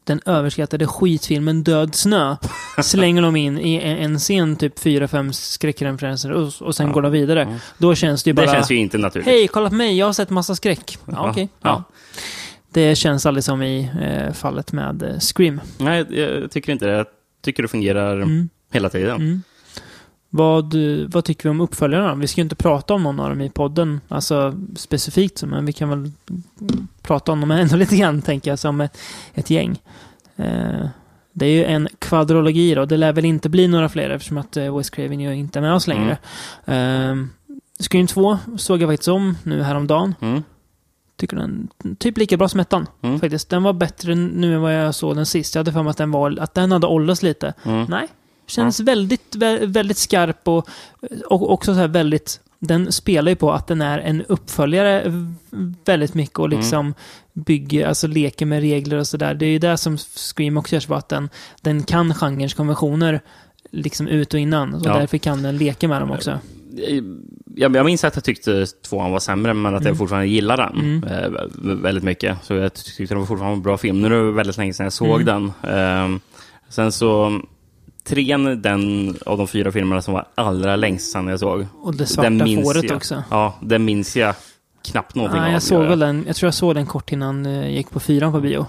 den 0.05 0.21
överskattade 0.27 0.87
skitfilmen 0.87 1.63
Död 1.63 1.95
snö 1.95 2.37
slänger 2.83 3.23
de 3.23 3.37
in 3.37 3.59
i 3.59 3.75
en, 3.77 3.97
en 3.99 4.19
scen 4.19 4.57
typ 4.57 4.79
fyra, 4.79 5.09
fem 5.09 5.33
skräckreferenser 5.33 6.33
och, 6.33 6.53
och 6.61 6.75
sen 6.77 6.93
går 6.93 7.03
de 7.03 7.13
vidare. 7.13 7.59
Då 7.79 7.95
känns 7.95 8.23
det 8.23 8.31
ju 8.31 8.35
bara... 8.35 8.47
Det 8.47 8.53
känns 8.53 8.71
ju 8.71 8.77
inte 8.77 8.99
naturligt. 8.99 9.29
Hej, 9.29 9.49
kolla 9.49 9.69
på 9.69 9.75
mig, 9.75 9.99
jag 9.99 10.07
har 10.07 10.13
sett 10.13 10.31
massa 10.31 10.55
skräck. 10.55 10.99
Ja, 11.07 11.13
Ja, 11.13 11.31
okej. 11.31 11.49
ja. 11.61 11.69
Ja. 11.69 11.85
Det 12.73 12.95
känns 12.95 13.27
aldrig 13.27 13.45
som 13.45 13.63
i 13.63 13.91
eh, 14.03 14.33
fallet 14.33 14.73
med 14.73 15.03
eh, 15.03 15.19
Scream. 15.19 15.61
Nej, 15.79 16.07
jag 16.11 16.51
tycker 16.51 16.73
inte 16.73 16.87
det. 16.87 17.05
Tycker 17.45 17.63
det 17.63 17.69
fungerar 17.69 18.17
Mm. 18.21 18.49
hela 18.73 18.89
tiden. 18.89 19.43
Vad, 20.31 20.75
eh, 20.75 21.07
vad 21.09 21.25
tycker 21.25 21.43
vi 21.45 21.49
om 21.51 21.61
uppföljarna? 21.61 22.15
Vi 22.15 22.27
ska 22.27 22.41
ju 22.41 22.43
inte 22.43 22.57
prata 22.57 22.95
om 22.95 23.03
någon 23.03 23.21
av 23.21 23.31
dem 23.31 23.41
i 23.41 23.51
podden, 23.51 24.01
alltså 24.09 24.55
specifikt, 24.77 25.43
men 25.43 25.67
vi 25.67 25.73
kan 25.73 25.89
väl 25.89 26.13
prata 27.03 27.33
om 27.33 27.41
dem 27.41 27.51
ändå 27.51 27.77
lite 27.77 27.97
grann, 27.97 28.23
tänker 28.23 28.51
jag, 28.51 28.59
som 28.59 28.81
ett, 28.81 28.99
ett 29.35 29.51
gäng. 29.51 29.77
Eh, 30.37 30.87
det 31.33 31.47
är 31.47 31.51
ju 31.51 31.65
en 31.65 31.89
kvadrologi 31.99 32.75
då, 32.75 32.85
det 32.85 32.97
lär 32.97 33.13
väl 33.13 33.25
inte 33.25 33.49
bli 33.49 33.69
några 33.69 33.89
fler 33.89 34.11
eftersom 34.11 34.39
att 34.39 34.57
eh, 34.57 34.77
Wes 34.77 34.91
Craven 34.91 35.21
ju 35.21 35.35
inte 35.35 35.59
är 35.59 35.61
med 35.61 35.75
oss 35.75 35.87
längre. 35.87 36.17
Eh, 36.65 37.15
Scream 37.81 38.07
2 38.07 38.39
såg 38.57 38.83
jag 38.83 38.89
faktiskt 38.91 39.09
om 39.09 39.37
nu 39.43 39.63
häromdagen. 39.63 40.15
Mm. 40.21 40.43
Tycker 41.17 41.37
den 41.37 41.69
typ 41.99 42.19
lika 42.19 42.37
bra 42.37 42.49
som 42.49 42.61
ettan, 42.61 42.87
Mm. 43.03 43.21
faktiskt. 43.21 43.49
Den 43.51 43.63
var 43.63 43.73
bättre 43.73 44.15
nu 44.15 44.55
än 44.55 44.61
vad 44.61 44.75
jag 44.75 44.95
såg 44.95 45.17
den 45.17 45.27
sist. 45.27 45.55
Jag 45.55 45.61
hade 45.61 45.73
för 45.73 45.83
mig 45.83 45.91
att 45.91 45.97
den, 45.97 46.11
var, 46.11 46.37
att 46.41 46.55
den 46.55 46.73
hade 46.73 46.87
åldrats 46.87 47.23
lite. 47.23 47.55
Mm. 47.65 47.87
Nej, 47.89 48.09
känns 48.47 48.81
väldigt, 48.81 49.35
vä- 49.37 49.67
väldigt 49.67 49.97
skarp 49.99 50.49
och, 50.49 50.69
och 51.27 51.53
också 51.53 51.75
så 51.75 51.81
här 51.81 51.89
väldigt... 51.89 52.41
Den 52.59 52.93
spelar 52.93 53.31
ju 53.31 53.37
på 53.37 53.53
att 53.53 53.67
den 53.67 53.83
är 53.83 53.99
en 53.99 54.23
uppföljare 54.23 55.13
väldigt 55.85 56.15
mycket 56.15 56.39
och 56.39 56.49
liksom 56.49 56.95
bygger, 57.33 57.87
alltså 57.87 58.07
leker 58.07 58.47
med 58.47 58.61
regler 58.61 58.97
och 58.99 59.07
sådär. 59.07 59.35
Det 59.35 59.47
är 59.47 59.51
ju 59.51 59.59
det 59.59 59.77
som 59.77 59.99
Scream 59.99 60.57
också 60.57 60.77
gör, 60.77 60.97
att 60.97 61.09
den, 61.09 61.29
den 61.63 61.83
kan 61.83 62.15
genrens 62.15 62.55
konventioner 62.55 63.21
liksom 63.71 64.09
ut 64.09 64.35
och 64.35 64.41
innan. 64.41 64.75
Och 64.75 64.83
Ja. 64.85 64.99
därför 64.99 65.19
kan 65.19 65.43
den 65.43 65.57
leka 65.57 65.89
med 65.89 66.03
dem 66.03 66.11
också. 66.11 66.39
Jag, 67.55 67.77
jag 67.77 67.87
minns 67.87 68.05
att 68.05 68.17
jag 68.17 68.25
tyckte 68.25 68.67
tvåan 68.67 69.11
var 69.11 69.19
sämre, 69.19 69.55
men 69.55 69.75
att 69.75 69.81
Mm. 69.81 69.91
jag 69.91 69.99
fortfarande 69.99 70.27
gillar 70.29 70.57
den 70.57 71.05
eh, 71.05 71.29
vä- 71.29 71.83
väldigt 71.83 72.05
mycket. 72.05 72.39
Så 72.43 72.55
jag 72.55 72.75
tyckte 72.75 73.15
det 73.15 73.19
var 73.19 73.27
fortfarande 73.27 73.57
en 73.57 73.63
bra 73.63 73.77
film. 73.77 74.01
Nu 74.03 74.07
är 74.07 74.25
det 74.25 74.33
väldigt 74.33 74.57
länge 74.57 74.73
sedan 74.75 74.85
jag 74.87 74.93
såg 74.93 75.21
Mm. 75.21 75.25
den. 75.63 75.73
Ehm, 75.75 76.21
sen 76.69 76.93
så, 76.93 77.41
trean 78.05 78.63
den 78.63 79.15
av 79.27 79.39
de 79.39 79.49
fyra 79.49 79.73
filmerna 79.73 80.03
som 80.03 80.15
var 80.15 80.27
allra 80.35 80.77
längst 80.77 81.13
sedan 81.13 81.29
jag 81.29 81.41
såg. 81.41 81.67
Och 81.83 81.95
det 81.95 82.07
svarta 82.07 82.31
Den 82.31 82.63
fåret 82.63 82.85
jag. 82.85 82.97
också. 82.97 83.23
Ja, 83.31 83.55
den 83.63 83.85
minns 83.85 84.17
jag 84.17 84.35
knappt 84.85 85.15
någonting 85.15 85.41
av. 85.41 85.51
jag 85.51 85.63
såg 85.63 85.83
gör 85.83 85.89
väl 85.89 85.99
den, 85.99 86.25
jag 86.27 86.37
tror 86.37 86.47
jag 86.47 86.55
såg 86.55 86.75
den 86.75 86.87
kort 86.87 87.13
innan 87.13 87.45
jag 87.45 87.71
gick 87.73 87.91
på 87.91 88.01
fyran 88.01 88.33
på 88.33 88.41
bio. 88.41 88.67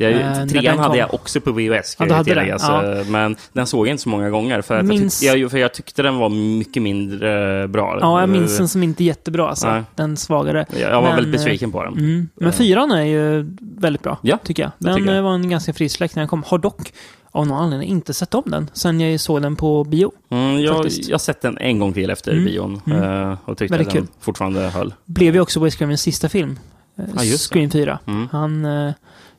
Jag, 0.00 0.12
Eh, 0.12 0.46
trean 0.46 0.78
hade 0.78 0.98
jag 0.98 1.14
också 1.14 1.40
på 1.40 1.52
VHS, 1.52 1.96
Ja, 1.98 2.06
jag 2.06 2.24
tillägga. 2.24 2.58
Så, 2.58 3.04
Men 3.08 3.36
den 3.52 3.66
såg 3.66 3.86
jag 3.86 3.90
inte 3.90 4.02
så 4.02 4.08
många 4.08 4.30
gånger, 4.30 4.62
för, 4.62 4.78
att 4.78 4.84
Minns- 4.86 5.22
jag, 5.22 5.34
tyck, 5.34 5.42
jag, 5.42 5.50
för 5.50 5.58
jag 5.58 5.74
tyckte 5.74 6.02
den 6.02 6.16
var 6.16 6.28
mycket 6.28 6.82
mindre 6.82 7.68
bra. 7.68 7.98
Ja, 8.00 8.20
jag 8.20 8.28
minns 8.28 8.58
den 8.58 8.68
som 8.68 8.82
inte 8.82 9.04
jättebra 9.04 9.48
alltså. 9.48 9.70
Nej. 9.70 9.82
Den 9.94 10.16
svagare. 10.16 10.66
Jag, 10.72 10.80
jag 10.80 10.94
var 10.94 11.02
Men, 11.02 11.14
väldigt 11.14 11.32
besviken 11.32 11.72
på 11.72 11.84
den. 11.84 11.92
Mm. 11.92 12.28
Men 12.34 12.52
fyran 12.52 12.90
är 12.90 13.04
ju 13.04 13.50
väldigt 13.60 14.02
bra, 14.02 14.18
Ja, 14.22 14.38
tycker 14.44 14.62
jag. 14.62 14.72
Den 14.78 14.96
tycker 14.96 15.08
jag. 15.08 15.16
eh, 15.18 15.22
var 15.24 15.34
en 15.34 15.50
ganska 15.50 15.72
frisk 15.72 15.96
släkt 15.96 16.14
när 16.16 16.20
den 16.20 16.28
kom. 16.28 16.42
Har 16.46 16.58
dock 16.58 16.92
av 17.30 17.46
någon 17.46 17.58
anledning 17.58 17.88
inte 17.88 18.14
sett 18.14 18.34
om 18.34 18.42
den 18.46 18.70
sen 18.72 19.00
jag 19.00 19.20
såg 19.20 19.42
den 19.42 19.56
på 19.56 19.84
bio. 19.84 20.12
Mm, 20.30 20.60
jag 20.60 20.74
har 20.74 21.18
sett 21.18 21.40
den 21.40 21.58
en 21.58 21.78
gång 21.78 21.92
till 21.92 22.10
efter 22.10 22.32
Mm, 22.32 22.44
bion 22.44 22.80
mm. 22.86 23.02
eh, 23.30 23.38
och 23.44 23.58
tyckte 23.58 23.72
Väldigt 23.74 23.88
att 23.88 23.94
den 23.94 24.02
kul. 24.06 24.12
fortfarande 24.20 24.60
höll. 24.60 24.94
Blev 25.04 25.34
ju 25.34 25.40
också 25.40 25.60
Wes 25.60 25.76
Cravens 25.76 26.00
sista 26.02 26.28
film. 26.28 26.58
eh, 26.98 27.04
Ja, 27.16 27.20
det. 27.22 27.38
Scream 27.38 27.70
4. 27.70 27.98
Mm. 28.06 28.28
Han 28.32 28.64
eh, 28.64 28.92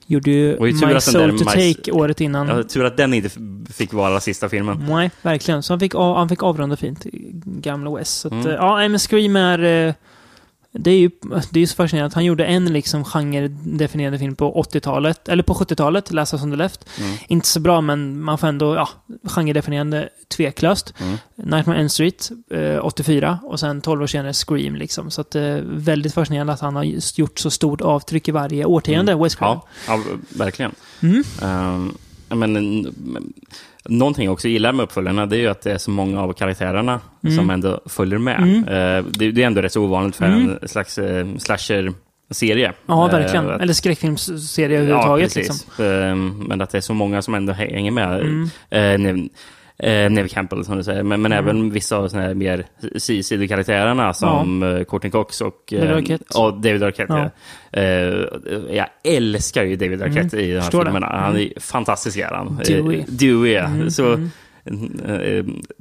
gjorde 0.09 0.31
ju 0.31 0.57
My 0.59 0.99
Soul 0.99 1.39
to 1.39 1.45
My- 1.55 1.73
Take 1.73 1.91
året 1.91 2.21
innan. 2.21 2.49
Har 2.49 2.63
tur 2.63 2.85
att 2.85 2.97
den 2.97 3.13
inte 3.13 3.29
fick 3.73 3.93
vara 3.93 4.19
sista 4.19 4.49
filmen. 4.49 4.85
Nej, 4.89 5.11
verkligen. 5.21 5.63
Så 5.63 5.73
han 5.73 5.79
fick, 5.79 5.95
av, 5.95 6.15
han 6.15 6.29
fick 6.29 6.43
avrunda 6.43 6.75
fint, 6.77 7.03
gamla 7.43 7.95
Wes. 7.97 8.09
Så 8.09 8.27
att, 8.27 8.33
Mm. 8.33 8.47
eh, 8.47 8.53
ja, 8.53 8.87
men 8.89 8.99
Scream 8.99 9.35
är... 9.35 9.87
eh, 9.87 9.93
Det 10.83 10.91
är 10.91 10.97
ju 10.97 11.09
det 11.51 11.59
är 11.59 11.67
så 11.67 11.75
fascinerande 11.75 12.07
att 12.07 12.13
han 12.13 12.25
gjorde 12.25 12.45
en 12.45 12.73
liksom 12.73 13.03
genredefinierande 13.05 14.19
film 14.19 14.35
på 14.35 14.63
80-talet, 14.63 15.29
eller 15.29 15.43
på 15.43 15.53
70-talet, 15.53 16.11
Last 16.11 16.33
House 16.33 16.43
on 16.45 16.51
the 16.51 16.57
Left. 16.57 16.85
Mm. 16.99 17.17
Inte 17.27 17.47
så 17.47 17.59
bra, 17.59 17.81
men 17.81 18.21
man 18.21 18.37
får 18.37 18.47
ändå, 18.47 18.75
ja, 18.75 18.89
genredefinierande 19.23 20.09
tveklöst. 20.35 20.93
Mm. 20.99 21.17
Nightmare 21.35 21.75
on 21.75 21.79
Elm 21.79 21.89
Street, 21.89 22.31
eh, 22.51 22.85
84, 22.85 23.39
och 23.43 23.59
sen 23.59 23.81
12 23.81 24.01
år 24.01 24.07
senare 24.07 24.33
Scream 24.33 24.75
liksom. 24.75 25.11
Så 25.11 25.21
att 25.21 25.35
eh, 25.35 25.55
väldigt 25.63 26.13
fascinerande 26.13 26.53
att 26.53 26.59
han 26.61 26.75
har 26.75 26.83
gjort 27.19 27.39
så 27.39 27.51
stort 27.51 27.81
avtryck 27.81 28.27
i 28.27 28.31
varje 28.31 28.65
årtionde, 28.65 29.15
Wes 29.15 29.35
Craven. 29.35 29.59
Ja, 29.87 29.97
ja, 29.97 30.17
verkligen. 30.29 30.71
Mm. 31.01 31.23
N- 31.41 31.93
men, 32.97 33.33
någonting 33.89 34.25
jag 34.25 34.33
också 34.33 34.47
gillar 34.47 34.71
med 34.71 34.83
uppföljarna 34.83 35.25
det 35.25 35.35
är 35.37 35.39
ju 35.39 35.47
att 35.47 35.61
det 35.61 35.71
är 35.71 35.77
så 35.77 35.91
många 35.91 36.21
av 36.21 36.33
karaktärerna 36.33 36.99
Mm. 37.23 37.35
som 37.35 37.49
ändå 37.49 37.81
följer 37.85 38.19
med. 38.19 38.39
Eh, 38.41 39.05
det, 39.11 39.31
det 39.31 39.43
är 39.43 39.47
ändå 39.47 39.61
rätt 39.61 39.73
så 39.73 39.81
ovanligt 39.83 40.15
för 40.15 40.25
en 40.25 40.59
slags 40.67 40.97
eh, 40.97 41.27
slasher-serie. 41.37 42.73
Ja, 42.85 43.05
Eh, 43.07 43.11
verkligen. 43.19 43.49
att- 43.49 43.61
Eller 43.61 43.73
skräckfilmsserie 43.73 44.77
överhuvudtaget. 44.77 45.35
Ja, 45.35 45.41
liksom. 45.41 45.85
Ehm, 45.85 46.43
Men 46.47 46.61
att 46.61 46.69
det 46.69 46.77
är 46.77 46.81
så 46.81 46.93
många 46.93 47.21
som 47.21 47.33
ändå 47.35 47.53
hä- 47.53 47.73
hänger 47.73 47.91
med. 47.91 48.21
Mm. 48.21 48.49
Neve, 49.03 49.27
eh, 49.79 50.09
Neve 50.11 50.27
Campbell, 50.27 50.65
som 50.65 50.77
du 50.77 50.83
säger. 50.83 51.03
Men, 51.03 51.21
men 51.21 51.31
Mm. 51.31 51.45
även 51.45 51.69
vissa 51.71 51.97
av 51.97 52.07
såna 52.07 52.23
här 52.23 52.33
mer 52.33 52.65
si- 52.95 53.23
sidokaraktärerna 53.23 54.13
som 54.13 54.61
ja. 54.61 54.83
Courtney 54.85 55.11
Cox 55.11 55.41
och 55.41 55.73
eh, 55.73 55.79
David 55.79 55.95
Arquette. 55.95 56.23
ja, 56.33 56.51
David 56.51 56.83
Arquette. 56.83 57.13
Ja. 57.13 57.29
Ja. 57.71 57.79
Eh, 57.81 58.75
jag 58.75 58.87
älskar 59.03 59.63
ju 59.63 59.75
David 59.75 60.01
Arquette 60.01 60.37
i 60.37 60.41
de 60.41 60.45
här 60.45 60.51
Mm. 60.51 60.61
förstår 60.61 60.79
det. 60.79 60.85
filmerna. 60.85 61.07
Han 61.07 61.37
är 61.37 61.59
fantastisk. 61.59 62.17
Är 62.17 62.25
han. 62.27 62.59
Dewey. 62.65 62.99
Eh, 62.99 63.05
Dewey, 63.07 63.51
ja. 63.53 63.89
Så, 63.89 64.13
eh, 64.13 64.19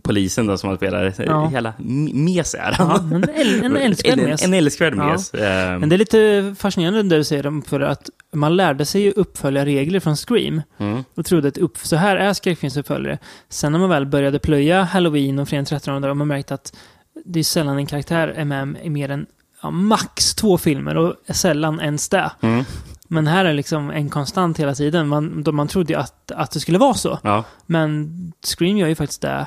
polisen 0.02 0.46
då 0.46 0.58
som 0.58 0.68
han 0.68 0.76
spelar, 0.76 1.14
Ja. 1.26 1.50
ja. 1.54 1.72
m- 1.78 2.10
mes 2.24 2.54
är 2.54 2.72
han. 2.72 2.88
Ja, 3.10 3.16
en, 3.16 3.24
äl- 3.24 3.64
en 3.64 3.76
älskvärd 3.76 4.18
En, 4.18 4.24
mes. 4.24 4.42
en 4.44 4.54
älskvärd 4.54 4.94
Ja. 4.96 5.12
mes. 5.12 5.34
Eh, 5.34 5.78
Men 5.78 5.88
det 5.88 5.96
är 5.96 5.98
lite 5.98 6.54
fascinerande 6.58 7.02
det 7.02 7.16
du 7.16 7.24
säger 7.24 7.46
om 7.46 7.62
för 7.62 7.80
att 7.80 8.10
man 8.32 8.56
lärde 8.56 8.84
sig 8.84 9.02
ju 9.02 9.10
uppfölja 9.12 9.64
regler 9.66 10.00
från 10.00 10.16
Scream 10.16 10.62
mm. 10.78 11.04
och 11.14 11.24
trodde 11.26 11.48
att 11.48 11.58
upp, 11.58 11.78
så 11.78 11.96
här 11.96 12.16
är 12.16 12.32
skräckfilmsuppföljare. 12.32 13.18
Sen 13.48 13.72
när 13.72 13.78
man 13.78 13.88
väl 13.90 14.06
började 14.06 14.38
plöja 14.38 14.82
Halloween 14.82 15.38
och 15.38 15.48
Fredag 15.48 15.58
den 15.58 15.66
13 15.66 16.02
har 16.02 16.14
man 16.14 16.28
märkt 16.28 16.52
att 16.52 16.76
det 17.24 17.38
är 17.38 17.44
sällan 17.44 17.76
en 17.78 17.86
karaktär 17.86 18.28
är 18.28 18.44
med 18.44 18.76
i 18.82 18.90
mer 18.90 19.10
än 19.10 19.26
ja, 19.62 19.70
max 19.70 20.34
två 20.34 20.58
filmer 20.58 20.96
och 20.96 21.14
sällan 21.28 21.80
ens 21.80 22.08
det. 22.08 22.30
Mm. 22.40 22.64
Men 23.08 23.26
här 23.26 23.44
är 23.44 23.52
liksom 23.52 23.90
en 23.90 24.10
konstant 24.10 24.58
hela 24.58 24.74
tiden. 24.74 25.08
Man, 25.08 25.44
man 25.52 25.68
trodde 25.68 25.92
ju 25.92 25.98
att, 25.98 26.30
att 26.30 26.50
det 26.50 26.60
skulle 26.60 26.78
vara 26.78 26.94
så. 26.94 27.18
Ja. 27.22 27.44
Men 27.66 28.12
Scream 28.42 28.76
gör 28.76 28.88
ju 28.88 28.94
faktiskt 28.94 29.22
det 29.22 29.46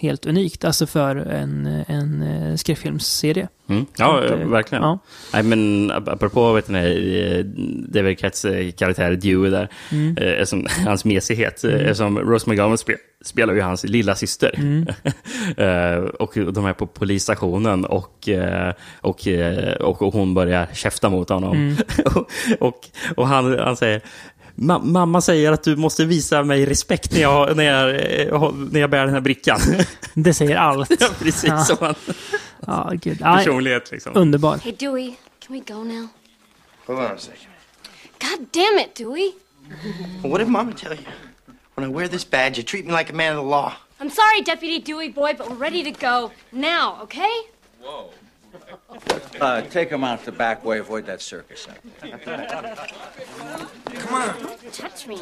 helt 0.00 0.26
unikt, 0.26 0.64
alltså 0.64 0.86
för 0.86 1.16
en, 1.16 1.66
en 1.88 2.22
eh, 2.22 2.56
skräckfilmsserie. 2.56 3.48
Mm. 3.68 3.86
Ja, 3.96 4.18
Att, 4.24 4.30
eh, 4.30 4.36
verkligen. 4.36 4.84
ja. 4.84 4.98
Nej, 5.32 5.42
men 5.42 5.90
ap- 5.92 6.08
apropå 6.12 6.52
vet 6.52 6.68
ni, 6.68 7.42
David 7.88 8.10
Arquettes 8.10 8.44
eh, 8.44 8.70
karaktär 8.70 9.10
Dewey 9.12 9.50
där, 9.50 9.68
Mm. 9.92 10.16
eh, 10.16 10.44
som, 10.44 10.66
hans 10.86 11.04
mesighet, 11.04 11.64
mm. 11.64 11.94
som 11.94 12.18
Rose 12.18 12.50
McGowan 12.50 12.78
spe, 12.78 12.96
spelar 13.24 13.54
ju 13.54 13.60
hans 13.60 13.84
lilla 13.84 14.14
syster. 14.14 14.54
Mm. 14.58 14.86
Och 16.18 16.32
de 16.52 16.66
är 16.66 16.72
på 16.72 16.86
polisstationen 16.86 17.84
och, 17.84 18.28
och, 19.00 19.26
och, 19.80 20.02
och 20.02 20.12
hon 20.12 20.34
börjar 20.34 20.66
käfta 20.74 21.08
mot 21.10 21.28
honom. 21.28 21.56
Mm. 21.56 21.76
och 22.04 22.30
och, 22.60 22.88
och 23.16 23.28
han, 23.28 23.58
han 23.58 23.76
säger 23.76 24.00
"Ma- 24.60 24.78
Mamma 24.84 25.20
säger 25.20 25.52
att 25.52 25.62
du 25.62 25.76
måste 25.76 26.04
visa 26.04 26.42
mig 26.42 26.66
respekt 26.66 27.12
när 27.12 27.20
jag, 27.20 27.56
när 27.56 27.64
jag, 27.64 27.88
eh, 28.20 28.52
när 28.70 28.80
jag 28.80 28.90
bär 28.90 29.04
den 29.04 29.14
här 29.14 29.20
brickan. 29.20 29.60
Det 30.14 30.34
säger 30.34 30.56
allt. 30.56 30.90
ja, 31.00 31.08
precis. 31.18 31.44
Ja. 31.44 31.64
Som 31.64 31.76
han, 31.80 31.94
Ja, 32.66 32.90
gud. 32.94 33.18
Personlighet 33.18 33.90
liksom. 33.90 34.12
underbar. 34.16 34.56
Hey, 34.56 34.72
Dewey, 34.78 35.14
can 35.46 35.54
we 35.56 35.74
go 35.74 35.84
now? 35.84 36.08
Hold 36.86 36.98
on 36.98 37.04
a 37.06 37.18
second. 37.18 37.46
God 38.20 38.46
damn 38.52 38.78
it, 38.78 38.94
Dewey. 38.96 39.32
What 40.22 40.38
did 40.38 40.48
Mama 40.48 40.72
tell 40.72 40.92
you? 40.92 41.04
When 41.74 41.90
I 41.90 41.92
wear 41.94 42.08
this 42.08 42.30
badge, 42.30 42.58
you 42.58 42.62
treat 42.64 42.86
me 42.86 42.92
like 42.92 43.12
a 43.12 43.16
man 43.16 43.36
of 43.36 43.44
the 43.44 43.50
law. 43.50 43.72
I'm 44.00 44.10
sorry, 44.10 44.42
Deputy 44.44 44.78
Dewey 44.92 45.08
boy, 45.08 45.34
but 45.38 45.48
we're 45.48 45.56
ready 45.70 45.82
to 45.84 45.90
go 45.90 46.30
now, 46.52 46.98
okay? 47.02 47.30
Uh, 49.40 49.60
take 49.72 49.90
him 49.94 50.04
out 50.04 50.24
the 50.24 50.32
back 50.32 50.64
way. 50.64 50.78
Avoid 50.80 51.06
that 51.06 51.20
circus. 51.22 51.68
Touch 54.72 55.06
me. 55.08 55.16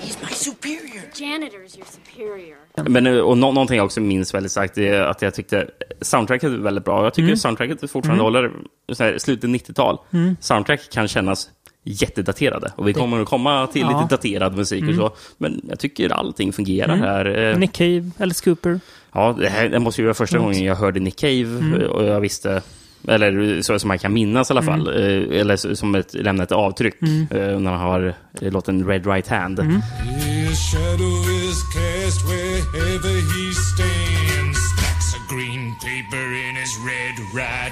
He's 0.00 0.16
my 0.22 0.28
superior. 0.30 1.02
Janitor's 1.14 1.76
your 1.76 1.86
superior. 1.86 2.56
Men, 2.88 3.06
eh, 3.06 3.18
och 3.18 3.38
nå 3.38 3.52
någonting 3.52 3.76
jag 3.76 3.84
också 3.86 4.00
minns 4.00 4.34
väldigt 4.34 4.52
starkt 4.52 4.78
är 4.78 5.00
att 5.00 5.22
jag 5.22 5.34
tyckte 5.34 5.70
soundtracket 6.00 6.50
var 6.50 6.58
väldigt 6.58 6.84
bra. 6.84 7.04
Jag 7.04 7.14
tycker 7.14 7.24
Mm. 7.26 7.36
soundtracket 7.36 7.90
fortfarande 7.90 8.24
håller 8.24 8.50
så 8.92 9.04
här, 9.04 9.18
slutet 9.18 9.50
90-tal. 9.50 9.98
Soundtrack 10.40 10.90
kan 10.92 11.08
kännas 11.08 11.50
jättedaterade. 11.84 12.72
Och 12.76 12.88
vi 12.88 12.92
kommer 12.92 13.20
att 13.20 13.28
komma 13.28 13.66
till 13.66 13.80
Ja. 13.82 13.88
Mm. 13.90 14.02
lite 14.02 14.14
daterad 14.16 14.56
musik 14.56 14.84
och 14.88 14.94
så. 14.94 15.10
Men 15.38 15.60
jag 15.68 15.78
tycker 15.78 16.08
allting 16.12 16.52
fungerar 16.52 16.96
här. 16.96 17.38
Eh, 17.38 17.58
Nick 17.58 17.72
Cave, 17.72 18.10
Alice 18.18 18.44
Cooper. 18.44 18.80
Ja, 19.14 19.36
det, 19.38 19.48
här, 19.48 19.68
det 19.68 19.78
måste 19.78 20.00
ju 20.00 20.04
vara 20.06 20.14
första 20.14 20.38
gången 20.38 20.64
jag 20.64 20.74
hörde 20.76 21.00
Nick 21.00 21.18
Cave 21.20 21.42
Mm. 21.58 21.82
och 21.90 22.04
jag 22.04 22.20
visste 22.20 22.62
eller 23.08 23.62
så 23.62 23.78
som 23.78 23.88
man 23.88 23.98
kan 23.98 24.12
minnas 24.12 24.50
i 24.50 24.52
alla 24.52 24.62
fall. 24.62 24.88
eh, 24.88 25.40
Eller 25.40 25.74
som 25.74 25.94
ett, 25.94 26.14
lämna 26.14 26.42
ett 26.42 26.52
avtryck 26.52 27.02
Mm. 27.02 27.26
eh, 27.30 27.38
när 27.60 27.70
man 27.70 27.80
har 27.80 28.14
eh, 28.40 28.52
låten 28.52 28.86
Red 28.88 29.06
Right 29.06 29.28
Hand. 29.28 29.58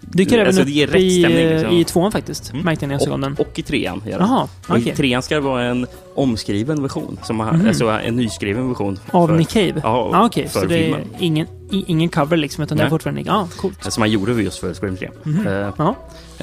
Dyker 0.00 0.34
även 0.36 0.46
alltså, 0.46 0.62
upp 0.62 0.66
det 0.66 0.72
ger 0.72 0.86
rätt 0.86 1.00
i, 1.00 1.20
stämning, 1.20 1.48
liksom. 1.48 1.70
i 1.70 1.84
tvåan 1.84 2.12
faktiskt. 2.12 2.52
Märkte 2.54 2.84
jag 2.84 2.88
när 2.88 2.94
jag 2.94 3.02
såg 3.02 3.20
den. 3.20 3.34
och, 3.38 3.58
i 3.58 3.62
trean. 3.62 4.02
det. 4.04 4.10
Jaha, 4.10 4.48
och. 4.68 4.78
I 4.78 4.90
trean 4.90 5.22
ska 5.22 5.34
det 5.34 5.40
vara 5.40 5.64
en 5.64 5.86
omskriven 6.14 6.82
version. 6.82 7.18
Som 7.22 7.40
har, 7.40 7.66
alltså 7.68 7.88
en 7.88 8.16
nyskriven 8.16 8.68
version. 8.68 8.98
Av 9.10 9.28
för- 9.28 9.36
Nick 9.36 9.48
Cave? 9.48 9.80
Ja, 9.82 10.10
ah, 10.14 10.26
okej. 10.26 10.48
för 10.48 10.60
Så 10.60 10.66
det 10.66 10.90
är 10.90 11.04
ingen, 11.18 11.46
i, 11.70 11.84
ingen 11.86 12.08
cover 12.08 12.36
liksom, 12.36 12.64
utan 12.64 12.76
det 12.76 12.82
är 12.82 12.84
Nej. 12.84 12.90
fortfarande. 12.90 13.22
Ja, 13.26 13.48
coolt. 13.56 13.92
Som 13.92 14.00
man 14.00 14.10
gjorde 14.10 14.42
just 14.42 14.58
för 14.58 14.74
Scream 14.74 14.96
3. 14.96 15.10
Eh, 15.46 15.70
Ja. 15.78 15.96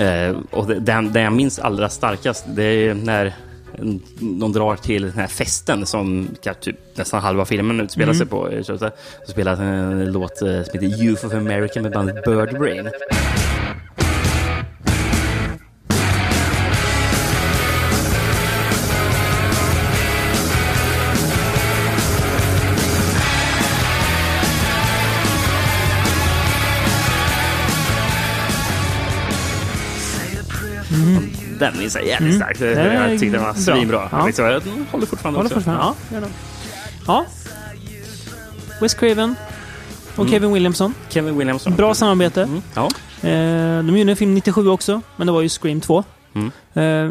Eh, 0.03 0.35
och 0.51 0.67
det, 0.67 0.79
den, 0.79 1.13
den 1.13 1.23
jag 1.23 1.33
minns 1.33 1.59
allra 1.59 1.89
starkast, 1.89 2.45
det 2.55 2.63
är 2.63 2.93
när 2.93 3.35
de 4.19 4.53
drar 4.53 4.75
till 4.75 5.01
den 5.01 5.11
här 5.11 5.27
festen 5.27 5.85
som 5.85 6.27
typ, 6.61 6.75
nästan 6.95 7.21
halva 7.21 7.45
filmen 7.45 7.81
utspelar 7.81 8.13
sig 8.13 8.25
på. 8.25 8.51
Så, 8.63 8.77
så 8.77 8.91
spelas 9.27 9.59
en 9.59 10.11
låt 10.11 10.41
eh, 10.41 10.63
som 10.63 10.79
heter 10.79 11.03
Youth 11.03 11.25
of 11.25 11.33
America 11.33 11.81
med 11.81 11.91
bandet 11.91 12.25
Bird 12.25 12.59
Den 31.59 31.77
minns 31.77 31.95
jag 31.95 32.05
jävligt 32.07 32.35
starkt. 32.35 32.59
Den 32.59 32.77
är 32.77 33.09
Jag 33.09 33.19
tyckte 33.19 33.37
den 33.37 33.45
var 33.45 33.53
bra. 33.53 33.61
svinbra. 33.61 34.09
Ja. 34.11 34.25
Liksom, 34.25 34.45
jag 34.45 34.61
håller 34.91 35.05
fortfarande 35.05 35.39
Håller 35.39 35.47
också. 35.47 35.55
fortfarande. 35.55 35.93
Ja. 36.11 36.21
Ja. 37.07 37.25
Wes 38.81 38.93
Craven 38.93 39.35
och 40.15 40.29
Kevin 40.29 40.53
Williamson. 40.53 40.93
Kevin 41.09 41.37
Williamson. 41.37 41.75
Bra 41.75 41.93
samarbete. 41.93 42.43
Mm. 42.43 42.61
Ja. 42.75 42.85
Eh, 43.29 43.83
de 43.83 43.97
gjorde 43.97 44.11
en 44.11 44.15
film 44.17 44.33
97 44.33 44.67
också, 44.69 45.01
men 45.15 45.27
det 45.27 45.33
var 45.33 45.41
ju 45.41 45.49
Scream 45.49 45.81
2. 45.81 46.03
Mm. 46.35 46.47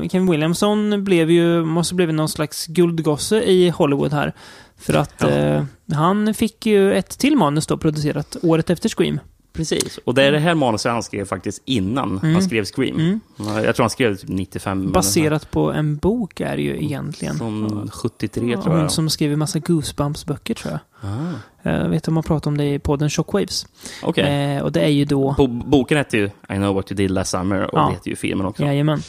Eh, 0.03 0.09
Kevin 0.09 0.31
Williamson 0.31 1.05
blev 1.05 1.31
ju, 1.31 1.65
måste 1.65 1.95
blivit 1.95 2.15
någon 2.15 2.29
slags 2.29 2.67
guldgosse 2.67 3.43
i 3.43 3.71
Hollywood 3.71 4.13
här. 4.13 4.33
För 4.81 4.95
att 4.95 5.15
Ja. 5.21 5.29
eh, 5.29 5.65
han 5.95 6.35
fick 6.35 6.67
ju 6.67 6.93
ett 6.95 7.19
till 7.19 7.37
manus 7.37 7.67
då 7.67 7.77
producerat 7.79 8.37
året 8.43 8.71
efter 8.71 8.89
Scream. 8.89 9.21
Precis. 9.53 9.99
Och 10.05 10.15
det 10.15 10.23
är 10.25 10.33
det 10.33 10.39
här 10.39 10.55
manuset 10.55 10.93
han 10.93 11.03
skrev 11.03 11.25
faktiskt 11.25 11.63
innan 11.65 12.19
han 12.23 12.43
skrev 12.43 12.65
Scream. 12.65 13.21
Jag 13.37 13.77
tror 13.77 13.83
han 13.85 13.91
skrev 13.91 14.17
typ 14.17 14.29
95. 14.29 14.81
eller 14.83 14.91
Baserat 14.93 15.51
på 15.51 15.73
en 15.73 15.97
bok 15.97 16.41
är 16.41 16.57
det 16.57 16.63
ju 16.63 16.83
egentligen. 16.85 17.39
Från 17.39 17.91
73 17.93 18.51
Ja, 18.51 18.63
tror 18.63 18.73
Hon 18.73 18.83
jag. 18.83 18.93
som 18.93 19.11
skrev 19.11 19.33
en 19.33 19.39
massa 19.39 19.59
Goosebumps-böcker 19.59 20.55
tror 20.55 20.73
jag. 20.73 21.11
Ah. 21.11 21.71
Jag 21.71 21.89
vet 21.89 22.09
om 22.09 22.15
man 22.15 22.23
pratar 22.23 22.51
om 22.51 22.57
det 22.59 22.65
i 22.75 22.79
podden 22.79 23.11
Shockwaves. 23.11 23.67
Okej. 24.03 24.55
Eh, 24.57 24.63
och 24.63 24.73
det 24.73 24.81
är 24.81 24.89
ju 24.89 25.05
då... 25.05 25.35
Bo- 25.39 25.47
Boken 25.47 25.99
hette 25.99 26.17
ju 26.17 26.25
I 26.27 26.31
know 26.55 26.75
what 26.75 26.91
you 26.93 26.97
did 26.97 27.11
last 27.11 27.31
summer 27.31 27.63
och 27.75 27.79
Ja. 27.79 27.87
det 27.87 27.93
heter 27.95 28.11
ju 28.11 28.17
filmen 28.17 28.47
också. 28.47 28.63
Jajamän. 28.63 29.03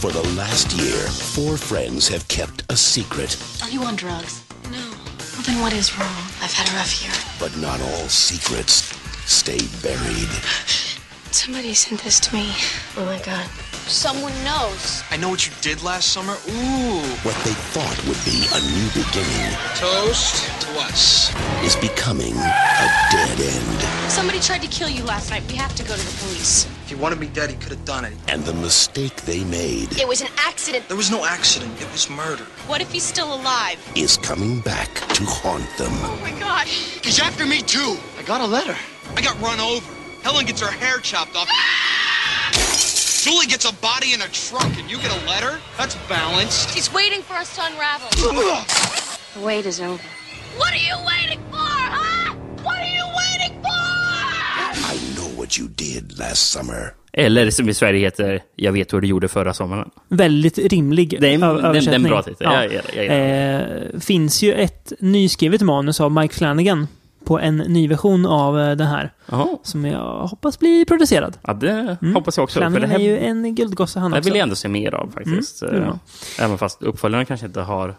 For 0.00 0.10
the 0.10 0.36
last 0.36 0.80
year, 0.80 1.08
four 1.10 1.56
friends 1.56 2.10
have 2.10 2.20
kept 2.28 2.72
a 2.72 2.76
secret, 2.76 3.38
Are 3.62 3.74
you 3.74 3.84
on 3.88 3.96
drugs? 3.96 4.42
No. 4.64 4.70
Well, 4.72 5.44
then 5.46 5.60
what 5.60 5.72
is 5.72 5.98
wrong? 5.98 6.08
I've 6.42 6.54
had 6.58 6.66
a 6.68 6.78
rough 6.78 7.02
year. 7.04 7.14
but 7.40 7.56
not 7.56 7.80
all 7.88 8.08
secrets 8.08 8.94
stay 9.26 9.58
buried. 9.82 10.30
Somebody 11.32 11.74
sent 11.74 12.02
this 12.02 12.18
to 12.20 12.34
me. 12.34 12.54
Oh 12.96 13.04
my 13.04 13.18
god. 13.22 13.46
Someone 13.86 14.32
knows. 14.42 15.02
I 15.10 15.16
know 15.16 15.28
what 15.28 15.46
you 15.46 15.52
did 15.60 15.82
last 15.82 16.12
summer. 16.12 16.32
Ooh. 16.32 17.00
What 17.22 17.36
they 17.44 17.54
thought 17.70 17.98
would 18.08 18.18
be 18.24 18.46
a 18.50 18.60
new 18.74 18.88
beginning 18.90 19.56
Toast 19.76 20.42
to 20.62 20.80
us. 20.80 21.34
is 21.62 21.76
becoming 21.76 22.34
a 22.34 22.88
dead 23.12 23.40
end. 23.40 24.10
Somebody 24.10 24.40
tried 24.40 24.62
to 24.62 24.68
kill 24.68 24.88
you 24.88 25.04
last 25.04 25.30
night. 25.30 25.42
We 25.48 25.56
have 25.56 25.74
to 25.76 25.84
go 25.84 25.94
to 25.94 26.06
the 26.06 26.18
police. 26.24 26.66
If 26.86 26.90
he 26.90 26.94
wanted 27.02 27.18
me 27.18 27.26
dead, 27.26 27.50
he 27.50 27.56
could 27.56 27.72
have 27.72 27.84
done 27.84 28.04
it. 28.04 28.12
And 28.28 28.44
the 28.44 28.54
mistake 28.54 29.16
they 29.22 29.42
made 29.42 29.98
It 29.98 30.06
was 30.06 30.20
an 30.20 30.28
accident. 30.36 30.86
There 30.86 30.96
was 30.96 31.10
no 31.10 31.24
accident. 31.24 31.82
It 31.82 31.90
was 31.90 32.08
murder. 32.08 32.44
What 32.68 32.80
if 32.80 32.92
he's 32.92 33.02
still 33.02 33.34
alive? 33.34 33.76
is 33.96 34.16
coming 34.16 34.60
back 34.60 34.94
to 34.94 35.24
haunt 35.24 35.66
them. 35.78 35.90
Oh 35.90 36.16
my 36.22 36.30
god. 36.38 36.68
He's 36.68 37.18
after 37.18 37.44
me 37.44 37.60
too. 37.60 37.96
I 38.16 38.22
got 38.22 38.40
a 38.40 38.46
letter. 38.46 38.76
I 39.16 39.20
got 39.20 39.34
run 39.40 39.58
over. 39.58 39.84
Helen 40.22 40.46
gets 40.46 40.60
her 40.60 40.70
hair 40.70 40.98
chopped 40.98 41.34
off. 41.34 41.48
Ah! 41.50 42.52
Julie 43.24 43.46
gets 43.46 43.68
a 43.68 43.74
body 43.74 44.12
in 44.12 44.22
a 44.22 44.28
trunk 44.28 44.78
and 44.78 44.88
you 44.88 44.98
get 44.98 45.10
a 45.10 45.26
letter? 45.26 45.58
That's 45.76 45.96
balanced. 46.08 46.70
He's 46.70 46.92
waiting 46.92 47.20
for 47.20 47.34
us 47.34 47.52
to 47.56 47.64
unravel. 47.64 48.08
The 48.10 49.40
wait 49.40 49.66
is 49.66 49.80
over. 49.80 50.04
What 50.56 50.72
are 50.72 50.76
you 50.76 50.94
waiting 51.04 51.40
for, 51.50 51.56
huh? 51.58 52.25
What 55.46 55.58
you 55.58 55.68
did 55.68 56.18
last 56.18 56.50
summer. 56.52 56.92
Eller 57.12 57.50
som 57.50 57.68
i 57.68 57.74
Sverige 57.74 58.00
heter 58.00 58.42
Jag 58.56 58.72
vet 58.72 58.92
vad 58.92 59.02
du 59.02 59.06
gjorde 59.08 59.28
förra 59.28 59.54
sommaren. 59.54 59.90
Väldigt 60.08 60.58
rimlig 60.58 61.16
Det 61.20 61.28
är 61.28 61.34
en- 61.34 61.42
ö- 61.42 61.52
det 61.52 61.58
är 61.58 61.58
en 61.58 61.64
översättning. 61.64 62.02
bra 62.02 62.22
titel. 62.22 62.46
Jag 62.52 62.62
gillar- 62.68 62.84
jag 62.94 63.02
gillar 63.02 63.92
Eh, 63.94 64.00
finns 64.00 64.42
ju 64.42 64.52
ett 64.52 64.92
nyskrivet 65.00 65.60
manus 65.62 66.00
av 66.00 66.12
Mike 66.12 66.34
Flanagan 66.34 66.86
på 67.24 67.38
en 67.40 67.56
ny 67.56 67.88
version 67.88 68.26
av 68.26 68.60
eh, 68.60 68.76
den 68.76 68.86
här. 68.86 69.12
Jaha. 69.30 69.46
Som 69.62 69.84
jag 69.84 70.26
hoppas 70.26 70.58
blir 70.58 70.84
producerad. 70.84 71.38
Ja, 71.42 71.52
det 71.54 71.96
hoppas 72.14 72.36
jag 72.36 72.44
också. 72.44 72.54
För 72.60 72.64
det 72.64 72.70
Flanagan 72.70 72.90
här 72.90 72.98
är 72.98 73.02
ju 73.04 73.18
en 73.18 73.54
guldgosse 73.54 74.00
han 74.00 74.10
det 74.10 74.18
också. 74.18 74.30
vill 74.30 74.36
jag 74.36 74.42
ändå 74.42 74.54
se 74.56 74.68
mer 74.68 74.94
av 74.94 75.10
faktiskt. 75.14 75.62
Mm, 75.62 75.74
det 75.80 75.86
Eh. 75.86 75.94
Även 76.44 76.58
fast 76.58 76.82
uppföljarna 76.82 77.24
kanske 77.24 77.46
inte 77.46 77.60
har 77.60 77.94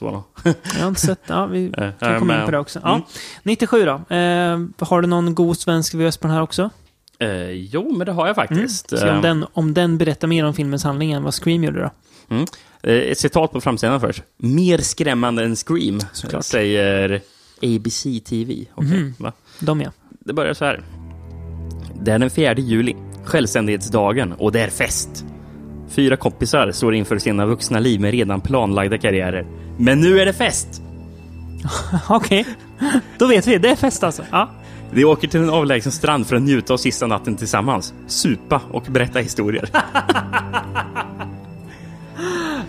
bra. 0.00 0.22
Jag 0.44 0.80
har 0.80 0.88
inte 0.88 1.00
sett. 1.00 1.20
Ja, 1.26 1.46
vi 1.46 1.66
Eh, 1.78 1.90
kan 2.00 2.18
komma 2.18 2.38
in 2.40 2.44
på 2.44 2.50
det 2.50 2.58
också. 2.58 2.80
Ja. 2.82 2.90
Mm. 2.94 3.02
97 3.42 3.84
då. 3.84 3.92
Eh, 4.16 4.58
har 4.88 5.00
du 5.00 5.08
någon 5.08 5.34
god 5.34 5.58
svensk 5.58 5.94
VS 5.94 6.16
på 6.16 6.26
den 6.26 6.34
här 6.36 6.42
också? 6.42 6.70
Eh, 7.18 7.50
jo, 7.50 7.92
men 7.96 8.06
det 8.06 8.12
har 8.12 8.26
jag 8.26 8.36
faktiskt. 8.36 8.90
Se 8.98 9.10
om 9.10 9.16
Eh, 9.16 9.22
den, 9.22 9.46
om 9.52 9.74
den 9.74 9.98
berättar 9.98 10.28
mer 10.28 10.44
om 10.44 10.54
filmens 10.54 10.84
handling 10.84 11.12
än 11.12 11.22
vad 11.22 11.34
Scream 11.34 11.64
gjorde 11.64 11.80
då. 11.80 11.90
Mm. 12.34 12.46
Eh, 12.82 12.94
Ett 13.10 13.18
citat 13.18 13.52
på 13.52 13.60
framsidan 13.60 14.00
först. 14.00 14.22
Mer 14.36 14.78
skrämmande 14.78 15.44
än 15.44 15.56
Scream, 15.56 16.00
Såklart. 16.12 16.44
säger 16.44 17.20
ABC 17.62 18.02
TV. 18.24 18.64
Okej, 18.74 18.88
Mhm. 18.90 19.14
va? 19.18 19.32
De 19.60 19.80
ja. 19.80 19.90
Det 20.20 20.32
börjar 20.32 20.54
så 20.54 20.64
här. 20.64 20.82
Det 22.02 22.12
är 22.12 22.18
den 22.18 22.30
4 22.30 22.54
juli, 22.54 22.96
självständighetsdagen, 23.24 24.32
och 24.32 24.52
det 24.52 24.60
är 24.60 24.68
fest. 24.68 25.24
Fyra 25.88 26.16
kompisar 26.16 26.72
står 26.72 26.94
inför 26.94 27.18
sina 27.18 27.46
vuxna 27.46 27.78
liv 27.78 28.00
med 28.00 28.10
redan 28.10 28.40
planlagda 28.40 28.98
karriärer. 28.98 29.46
Men 29.78 30.00
nu 30.00 30.20
är 30.20 30.26
det 30.26 30.32
fest! 30.32 30.82
Okej. 32.08 32.46
Då 33.18 33.26
vet 33.26 33.46
vi. 33.46 33.58
Det 33.58 33.68
är 33.70 33.76
fest 33.76 34.04
alltså. 34.04 34.22
Ja. 34.30 34.50
De 34.94 35.04
åker 35.04 35.28
till 35.28 35.40
en 35.40 35.50
avlägsen 35.50 35.92
strand 35.92 36.26
för 36.26 36.36
att 36.36 36.42
njuta 36.42 36.72
av 36.72 36.76
sista 36.76 37.06
natten 37.06 37.36
tillsammans, 37.36 37.94
supa 38.06 38.60
och 38.70 38.82
berätta 38.88 39.18
historier. 39.18 39.68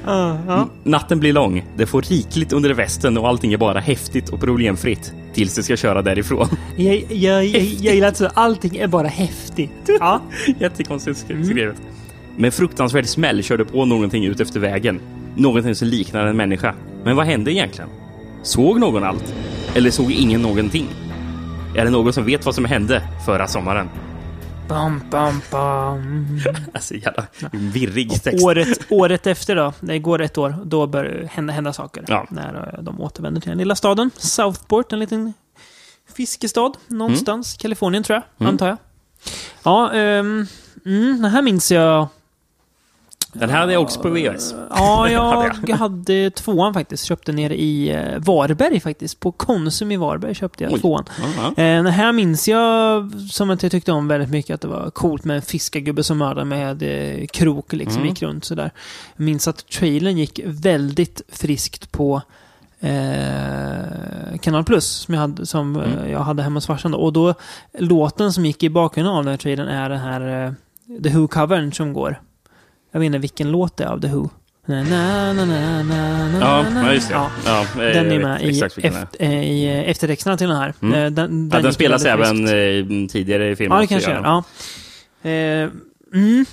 N- 0.08 0.70
Natten 0.84 1.20
blir 1.20 1.34
lång, 1.34 1.66
det 1.78 1.86
får 1.86 2.02
rikligt 2.02 2.54
under 2.54 2.74
västen 2.74 3.18
och 3.18 3.28
allting 3.28 3.54
är 3.54 3.58
bara 3.58 3.80
häftigt 3.80 4.30
och 4.30 4.40
problemfritt. 4.40 5.14
Tills 5.34 5.56
de 5.56 5.64
ska 5.64 5.76
köra 5.78 6.02
därifrån. 6.02 6.48
Jag, 6.78 6.96
jag, 7.10 7.46
jag, 7.46 7.62
jag 7.64 7.96
gillar 7.96 8.08
att 8.08 8.38
allting 8.38 8.76
är 8.78 8.88
bara 8.88 9.08
häftigt. 9.08 9.90
Ja. 10.00 10.22
Jättekonstigt 10.60 11.26
sk- 11.28 11.44
skrivet. 11.46 11.76
Med 12.38 12.54
fruktansvärd 12.54 13.06
smäll 13.08 13.44
körde 13.44 13.66
på 13.66 13.86
någonting 13.86 14.26
ut 14.26 14.40
efter 14.40 14.60
vägen. 14.60 15.00
Någonting 15.36 15.76
som 15.76 15.88
liknar 15.88 16.26
en 16.26 16.38
människa. 16.38 16.76
Men 17.04 17.16
vad 17.16 17.26
hände 17.26 17.52
egentligen? 17.54 17.90
Såg 18.44 18.80
någon 18.80 19.04
allt? 19.04 19.34
Eller 19.76 19.92
såg 19.92 20.12
ingen 20.12 20.42
någonting? 20.42 20.88
Är 21.76 21.86
det 21.86 21.92
någon 21.92 22.14
som 22.14 22.26
vet 22.26 22.46
vad 22.46 22.56
som 22.56 22.66
hände 22.66 23.02
förra 23.26 23.48
sommaren? 23.48 23.90
Bam, 24.70 25.02
bam, 25.12 25.42
bam. 25.52 26.40
Alltså 26.74 26.96
jävla 26.96 27.26
virrig 27.52 28.24
text. 28.24 28.44
Året, 28.46 28.80
året 28.90 29.28
efter 29.28 29.56
då, 29.56 29.74
det 29.80 30.00
går 30.00 30.22
ett 30.22 30.38
år, 30.38 30.56
då 30.66 30.88
börjar 30.88 31.12
det 31.22 31.28
hända, 31.28 31.54
hända 31.54 31.74
saker. 31.74 32.06
Ja. 32.08 32.26
När 32.30 32.74
eh, 32.78 32.84
de 32.84 33.02
återvänder 33.02 33.42
till 33.42 33.50
den 33.50 33.58
lilla 33.58 33.76
staden. 33.76 34.10
Southport, 34.18 34.94
en 34.94 35.00
liten 35.00 35.34
fiskestad 36.16 36.78
någonstans. 36.88 37.54
Kalifornien 37.54 38.04
tror 38.04 38.16
jag, 38.16 38.24
Mm. 38.40 38.54
antar 38.54 38.68
jag. 38.68 38.78
Ja, 39.64 39.92
ehm, 39.94 40.48
mm, 40.86 41.22
den 41.22 41.32
här 41.32 41.42
minns 41.42 41.72
jag. 41.72 42.08
Den 43.34 43.50
här 43.50 43.60
hade 43.60 43.74
jag 43.74 43.82
också 43.82 44.00
på 44.00 44.10
VHS. 44.10 44.56
Ja, 44.70 45.10
jag 45.68 45.76
hade 45.78 46.30
tvåan 46.32 46.74
faktiskt. 46.74 47.06
Köpte 47.06 47.32
nere 47.32 47.56
i 47.62 47.90
eh, 47.90 48.18
Varberg 48.20 48.80
faktiskt. 48.80 49.20
På 49.20 49.32
Konsum 49.32 49.92
i 49.92 49.98
Varberg 49.98 50.36
köpte 50.36 50.64
jag 50.64 50.74
Oj. 50.74 50.80
tvåan. 50.80 51.04
Ja. 51.38 51.48
Eh, 51.48 51.54
den 51.84 51.86
här 51.86 52.12
minns 52.12 52.48
jag 52.48 53.12
som 53.32 53.50
att 53.50 53.64
jag 53.64 53.72
tyckte 53.72 53.92
om 53.92 54.08
väldigt 54.08 54.30
mycket. 54.30 54.54
Att 54.54 54.62
det 54.62 54.68
var 54.68 54.90
coolt 54.90 55.24
med 55.24 55.36
en 55.36 55.42
fiskargubbe 55.42 56.04
som 56.04 56.18
mördade 56.18 56.46
med 56.46 57.32
krok 57.32 57.74
liksom 57.74 57.98
Mm. 58.02 58.10
gick 58.10 58.22
runt 58.22 58.46
sådär. 58.46 58.72
Jag 59.16 59.24
minns 59.26 59.48
att 59.48 59.68
trailern 59.70 60.18
gick 60.18 60.40
väldigt 60.46 61.22
friskt 61.32 61.92
på 61.92 62.22
eh, 62.80 64.38
Kanal 64.42 64.64
Plus 64.64 64.86
som 64.88 65.14
jag 65.14 65.22
hade, 65.22 65.46
som, 65.46 65.76
eh, 65.76 65.94
Mm. 65.94 66.12
jag 66.12 66.20
hade 66.20 66.44
hemma 66.44 66.58
hos 66.58 66.68
farsan. 66.68 66.92
då. 66.92 66.98
Och 66.98 67.14
då, 67.14 67.34
låten 67.80 68.34
som 68.34 68.46
gick 68.46 68.64
i 68.64 68.70
bakgrunden 68.70 69.14
av 69.16 69.24
den 69.24 69.32
här 69.32 69.38
trailern 69.38 69.68
är 69.68 69.90
den 69.90 70.00
här 70.00 70.46
eh, 70.46 70.52
The 71.04 71.10
Who-covern 71.10 71.72
som 71.72 71.94
går. 71.94 72.22
Jag 72.94 73.00
vet 73.00 73.06
inte 73.06 73.18
vilken 73.18 73.52
låt 73.52 73.78
det 73.78 73.84
är 73.84 73.88
av 73.88 74.02
The 74.02 74.08
Who. 74.08 74.30
Na, 74.66 74.84
na, 74.84 75.34
na, 75.34 75.46
na, 75.46 75.84
na, 75.84 76.40
Ja, 76.40 76.70
na. 76.70 76.86
ja, 76.88 76.94
just 76.94 77.08
det. 77.10 77.14
Ja. 77.14 77.30
Ja, 77.46 77.66
Den 77.76 78.12
är 78.12 78.20
med 78.20 78.42
i, 78.44 78.62
efter, 78.62 79.08
eh, 79.20 79.44
i 79.52 79.66
eh, 79.66 79.90
eftertexterna 79.90 80.38
till 80.38 80.48
den 80.48 80.58
här. 80.58 80.74
Mm. 80.82 80.94
Eh, 81.04 81.12
Den, 81.12 81.50
Ja, 81.54 81.62
den 81.62 81.74
spelas 81.74 82.06
även 82.06 82.48
friskt. 82.48 83.14
tidigare 83.14 83.50
i 83.50 83.56
filmen. 83.56 83.76
Ja, 83.76 83.82
det 83.82 83.88
kanske 83.88 84.12
gör. 84.12 84.22
Ja. 84.24 84.44
Mm. 86.14 86.46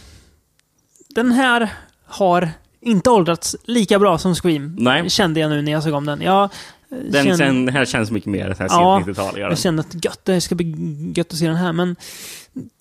Den 1.15 1.33
här 1.33 1.69
har 2.07 2.49
inte 2.81 3.11
åldrats 3.11 3.57
lika 3.65 3.99
bra 3.99 4.19
som 4.19 4.35
Scream. 4.35 4.77
Nej. 4.79 5.11
Kände 5.11 5.41
jag 5.41 5.51
nu 5.51 5.63
när 5.63 5.73
jag 5.73 5.83
såg 5.83 5.95
om 5.95 6.07
den. 6.07 6.21
Jag, 6.21 6.51
Den, 6.89 7.13
kände- 7.25 7.37
sen, 7.37 7.69
här 7.69 7.85
känns 7.85 8.11
mycket 8.11 8.31
mer 8.31 8.49
Ja, 8.49 8.55
sent 8.55 8.71
90-tal. 9.19 9.35
gör 9.39 9.41
den. 9.43 9.51
jag 9.51 9.59
kände 9.59 9.81
att 9.81 10.05
gött, 10.05 10.21
det 10.25 10.41
ska 10.41 10.55
bli 10.55 10.75
gött 11.17 11.33
att 11.33 11.39
se 11.39 11.47
den 11.47 11.57
här. 11.57 11.73
Men 11.73 11.97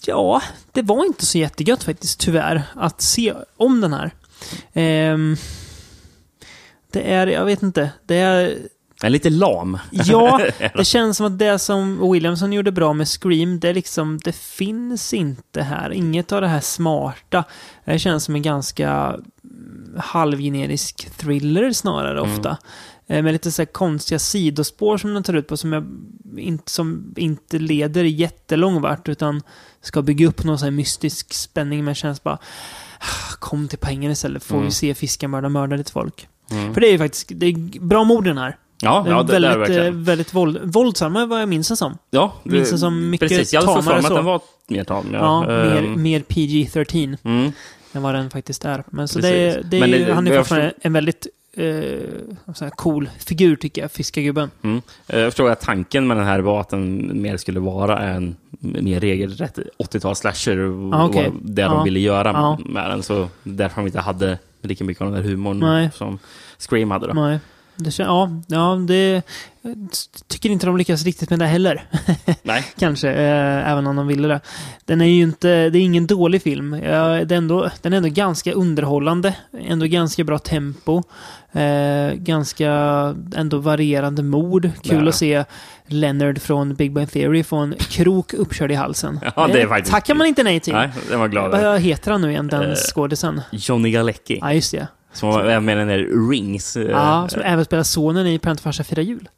ja, 0.05 0.41
det 0.71 0.81
var 0.81 1.05
inte 1.05 1.25
så 1.25 1.37
jättegött 1.37 1.83
faktiskt, 1.83 2.19
tyvärr, 2.19 2.63
att 2.75 3.01
se 3.01 3.33
om 3.57 3.81
den 3.81 3.93
här. 3.93 4.11
Ehm, 4.73 5.35
det 6.91 7.13
är, 7.13 7.27
jag 7.27 7.45
vet 7.45 7.63
inte, 7.63 7.91
det 8.05 8.15
är... 8.15 8.57
Är 9.01 9.09
lite 9.09 9.29
lam. 9.29 9.77
Ja, 9.91 10.41
det 10.75 10.85
känns 10.85 11.17
som 11.17 11.25
att 11.25 11.39
det 11.39 11.59
som 11.59 12.11
Williamson 12.11 12.53
gjorde 12.53 12.71
bra 12.71 12.93
med 12.93 13.07
Scream, 13.07 13.59
det 13.59 13.73
liksom, 13.73 14.19
det 14.23 14.35
finns 14.35 15.13
inte 15.13 15.61
här. 15.61 15.91
Inget 15.93 16.31
av 16.31 16.41
det 16.41 16.47
här 16.47 16.59
smarta. 16.59 17.43
Det 17.85 17.99
känns 17.99 18.23
som 18.23 18.35
en 18.35 18.41
ganska 18.41 18.89
mm, 19.43 19.95
halvgenerisk 19.97 21.09
thriller 21.17 21.71
snarare 21.73 22.19
Mm. 22.19 22.31
ofta. 22.31 22.49
Eh, 22.49 22.57
Med 23.11 23.33
lite 23.33 23.51
så 23.51 23.65
konstiga 23.65 24.19
sidospår 24.19 24.97
som 24.97 25.13
den 25.13 25.23
tar 25.23 25.33
ut 25.33 25.47
på 25.47 25.57
som, 25.57 25.73
jag, 25.73 25.85
inte, 26.37 26.71
som 26.71 27.13
inte 27.17 27.59
leder 27.59 28.03
jättelång 28.03 28.81
vart 28.81 29.09
utan 29.09 29.41
ska 29.81 30.01
bygga 30.01 30.27
upp 30.27 30.43
någon 30.43 30.59
så 30.59 30.65
här 30.65 30.71
mystisk 30.71 31.33
spänning 31.33 31.85
men 31.85 31.95
känns 31.95 32.23
bara 32.23 32.35
"Ah, 32.99 33.35
Kom 33.39 33.67
till 33.67 33.77
poängen 33.77 34.11
istället, 34.11 34.43
får 34.43 34.55
Mm. 34.55 34.65
vi 34.65 34.71
se 34.71 34.93
fiskar 34.93 35.27
mörda, 35.27 35.49
mörda 35.49 35.75
lite 35.75 35.91
folk. 35.91 36.27
Mm. 36.51 36.73
För 36.73 36.81
det 36.81 36.87
är 36.87 36.91
ju 36.91 36.97
faktiskt, 36.97 37.31
det 37.35 37.45
är 37.45 37.79
bra 37.79 38.03
mord 38.03 38.23
den 38.25 38.37
här. 38.37 38.57
Ja, 38.81 39.05
ja 39.09 39.23
det, 39.23 39.39
det 39.39 39.47
är 39.47 39.51
det 39.51 39.57
väldigt, 39.57 39.69
eh, 39.69 39.75
verkligen. 39.75 40.03
väldigt 40.03 40.33
våld, 40.33 40.59
våldsamma 40.63 41.25
vad 41.25 41.41
jag 41.41 41.49
minns 41.49 41.67
den 41.67 41.77
som. 41.77 41.97
Ja, 42.11 42.33
minns 42.43 42.69
den 42.69 42.79
som 42.79 43.09
mycket 43.09 43.29
precis. 43.29 43.53
Jag 43.53 43.61
hade 43.61 43.83
för 43.83 43.89
mig 43.91 44.05
att 44.05 44.15
den 44.15 44.25
var 44.25 44.41
mer 44.67 44.83
tam. 44.83 45.05
Ja, 45.13 45.41
mer, 45.41 45.75
Ehm, 45.77 46.01
mer 46.01 46.19
PG-13 46.21 47.17
mm. 47.23 47.51
än 47.93 48.01
vad 48.01 48.15
den 48.15 48.29
faktiskt 48.29 48.65
är. 48.65 48.83
Men 48.89 49.07
så 49.07 49.19
det, 49.19 49.61
det 49.65 49.77
är 49.77 49.79
Men 49.81 49.89
ju, 49.89 50.05
det- 50.05 50.13
han 50.13 50.27
är 50.27 50.37
fortfarande 50.37 50.73
en 50.81 50.93
väldigt 50.93 51.27
eh, 51.59 52.69
cool 52.75 53.09
figur 53.19 53.55
tycker 53.55 53.81
jag, 53.81 53.91
fiskargubben. 53.91 54.51
Mm. 54.61 54.81
Eh, 55.07 55.19
Jag 55.19 55.27
förstår 55.31 55.49
att 55.49 55.61
tanken 55.61 56.07
med 56.07 56.17
den 56.17 56.25
här 56.25 56.39
var 56.39 56.61
att 56.61 56.69
den 56.69 57.21
mer 57.21 57.37
skulle 57.37 57.59
vara 57.59 57.99
en 57.99 58.35
mer 58.59 58.99
regelrätt 58.99 59.59
80-tals 59.83 60.19
slasher. 60.19 60.57
och 60.59 60.93
Ah, 60.93 61.05
okej. 61.05 61.23
var 61.29 61.33
det 61.41 61.61
de 61.63 61.83
ville 61.83 61.99
göra 61.99 62.29
Ja. 62.31 62.57
med 62.65 62.89
den. 62.89 63.03
Så 63.03 63.27
därför 63.43 63.75
de 63.81 63.87
inte 63.87 63.99
hade 63.99 64.37
lika 64.61 64.83
mycket 64.83 65.01
av 65.01 65.11
den 65.11 65.23
där 65.23 65.29
humorn 65.29 65.59
Nej. 65.59 65.89
som 65.93 66.19
Scream 66.69 66.91
hade. 66.91 67.07
Då. 67.07 67.13
Nej. 67.13 67.39
Det, 67.75 67.99
ja, 67.99 68.29
ja, 68.47 68.75
det 68.87 69.21
tycker 70.27 70.49
inte 70.49 70.65
de 70.65 70.77
lyckas 70.77 71.03
riktigt 71.05 71.29
med 71.29 71.39
det 71.39 71.45
heller. 71.45 71.83
Nej. 72.43 72.65
Kanske, 72.79 73.09
eh, 73.09 73.71
även 73.71 73.87
om 73.87 73.95
de 73.95 74.07
ville 74.07 74.27
det. 74.27 74.39
Den 74.85 75.01
är 75.01 75.05
ju 75.05 75.21
inte, 75.23 75.69
det 75.69 75.79
är 75.79 75.81
ingen 75.81 76.07
dålig 76.07 76.41
film. 76.41 76.73
Ja, 76.73 77.17
är 77.17 77.31
ändå, 77.31 77.69
den 77.81 77.93
är 77.93 77.97
ändå 77.97 78.09
ganska 78.09 78.51
underhållande. 78.53 79.35
Ändå 79.59 79.85
ganska 79.85 80.23
bra 80.23 80.39
tempo. 80.39 81.03
Eh, 81.51 82.13
ganska 82.13 82.69
ändå 83.35 83.57
varierande 83.57 84.23
mord. 84.23 84.69
Kul 84.83 85.03
Ja. 85.03 85.09
att 85.09 85.15
se 85.15 85.45
Leonard 85.87 86.41
från 86.41 86.75
Big 86.75 86.93
Bang 86.93 87.11
Theory 87.11 87.43
få 87.43 87.57
en 87.57 87.75
krok 87.79 88.33
uppkörd 88.33 88.71
i 88.71 88.75
halsen. 88.75 89.19
Ja, 89.35 89.47
det 89.47 89.59
är 89.59 89.63
Eh, 89.63 89.69
faktiskt 89.69 89.91
tackar 89.91 90.15
man 90.15 90.27
inte 90.27 90.43
nej 90.43 90.59
till. 90.59 90.73
Nej, 90.73 90.89
den 91.09 91.19
var 91.19 91.27
glad. 91.27 91.51
Vad 91.51 91.81
heter 91.81 92.11
han 92.11 92.21
nu 92.21 92.29
igen, 92.31 92.47
den 92.47 92.69
Eh, 92.69 92.75
skådisen? 92.75 93.41
Johnny 93.51 93.91
Galecki. 93.91 94.37
Ja, 94.41 94.53
just 94.53 94.71
det. 94.71 94.87
Som 95.13 95.29
var 95.29 95.59
med 95.59 95.75
i 95.75 95.79
den 95.79 95.87
där 95.87 96.29
Rings. 96.31 96.77
eh, 96.77 96.83
Ja, 96.89 97.27
som 97.29 97.41
även 97.41 97.65
spelar 97.65 97.83
sonen 97.83 98.27
i 98.27 98.39
Parent 98.39 98.61
farsa 98.61 98.83
firar 98.83 99.01
jul. 99.03 99.29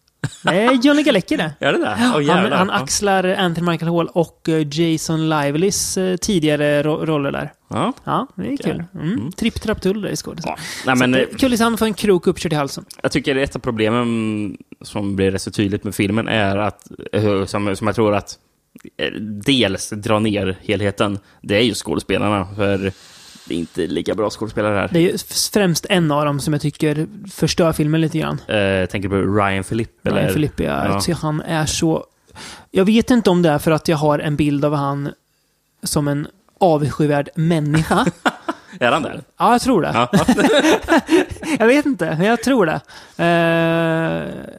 Är 0.45 0.71
Johnny 0.85 1.03
Galecki 1.03 1.35
det. 1.37 1.53
Är 1.59 1.73
det 1.73 1.79
det? 1.79 1.97
Åh, 2.15 2.35
han, 2.35 2.51
han 2.51 2.67
Ja. 2.67 2.73
axlar 2.73 3.23
Anthony 3.23 3.71
Michael 3.71 3.91
Hall 3.91 4.07
och 4.07 4.49
eh, 4.49 4.67
Jason 4.79 5.29
Livelys 5.29 5.97
eh, 5.97 6.17
tidigare 6.17 6.83
ro- 6.83 7.05
roller 7.05 7.31
där. 7.31 7.53
Ja. 7.67 7.93
Ja, 8.03 8.27
det 8.35 8.53
är 8.53 8.57
kul. 8.57 8.83
Mm. 8.95 9.31
Tripp, 9.31 9.61
trapp, 9.61 9.81
tull 9.81 10.01
där 10.01 10.09
i 10.09 10.15
skådisen. 10.15 10.53
Nej, 10.85 10.95
men, 10.95 11.13
Så 11.13 11.19
eh, 11.19 11.27
att, 11.31 11.37
kul 11.39 11.53
att 11.53 11.59
han 11.59 11.77
får 11.77 11.85
en 11.85 11.93
krok 11.93 12.27
uppkörd 12.27 12.53
i 12.53 12.55
halsen. 12.55 12.85
Jag 13.03 13.11
tycker 13.11 13.35
ett 13.35 13.55
av 13.55 13.59
problemen 13.59 14.57
som 14.81 15.15
blir 15.15 15.31
rätt 15.31 15.41
så 15.41 15.51
tydligt 15.51 15.83
med 15.83 15.95
filmen 15.95 16.27
är 16.27 16.57
att, 16.57 16.87
som, 17.47 17.75
som 17.75 17.87
jag 17.87 17.95
tror 17.95 18.15
att 18.15 18.37
dels 19.45 19.89
dra 19.89 20.19
ner 20.19 20.57
helheten, 20.63 21.19
det 21.41 21.57
är 21.57 21.61
ju 21.63 21.73
skådespelarna. 21.73 22.47
För 22.55 22.91
det 23.47 23.53
är 23.55 23.59
inte 23.59 23.87
lika 23.87 24.15
bra 24.15 24.29
skådespelare 24.29 24.75
här. 24.75 24.89
Det 24.91 25.11
är 25.11 25.17
främst 25.51 25.85
en 25.89 26.11
av 26.11 26.25
dem 26.25 26.39
som 26.39 26.53
jag 26.53 26.61
tycker 26.61 27.07
förstör 27.31 27.73
filmen 27.73 28.01
lite 28.01 28.19
grann. 28.19 28.41
Eh, 28.47 28.85
tänker 28.85 29.09
du 29.09 29.09
på 29.09 29.15
Ryan 29.15 29.63
Philippe? 29.63 30.09
Eller? 30.09 30.21
Ryan 30.21 30.33
Philippe, 30.33 30.63
ja. 30.63 30.85
Ja. 30.85 30.93
Jag 30.93 31.03
tycker 31.03 31.19
han 31.21 31.41
är 31.41 31.65
så... 31.65 32.05
Jag 32.71 32.85
vet 32.85 33.11
inte 33.11 33.29
om 33.29 33.41
det 33.41 33.49
är 33.49 33.59
för 33.59 33.71
att 33.71 33.87
jag 33.87 33.97
har 33.97 34.19
en 34.19 34.35
bild 34.35 34.65
av 34.65 34.75
han 34.75 35.09
som 35.83 36.07
en 36.07 36.27
avskyvärd 36.59 37.29
människa. 37.35 38.05
Är 38.79 38.91
han 38.91 39.03
där? 39.03 39.21
ja, 39.37 39.51
jag 39.51 39.61
tror 39.61 39.81
det. 39.81 39.91
Ja. 39.93 40.09
Jag 41.59 41.67
vet 41.67 41.85
inte, 41.85 42.05
men 42.05 42.27
jag 42.27 42.43
tror 42.43 42.65
det. 42.65 42.81
Eh, 43.23 44.53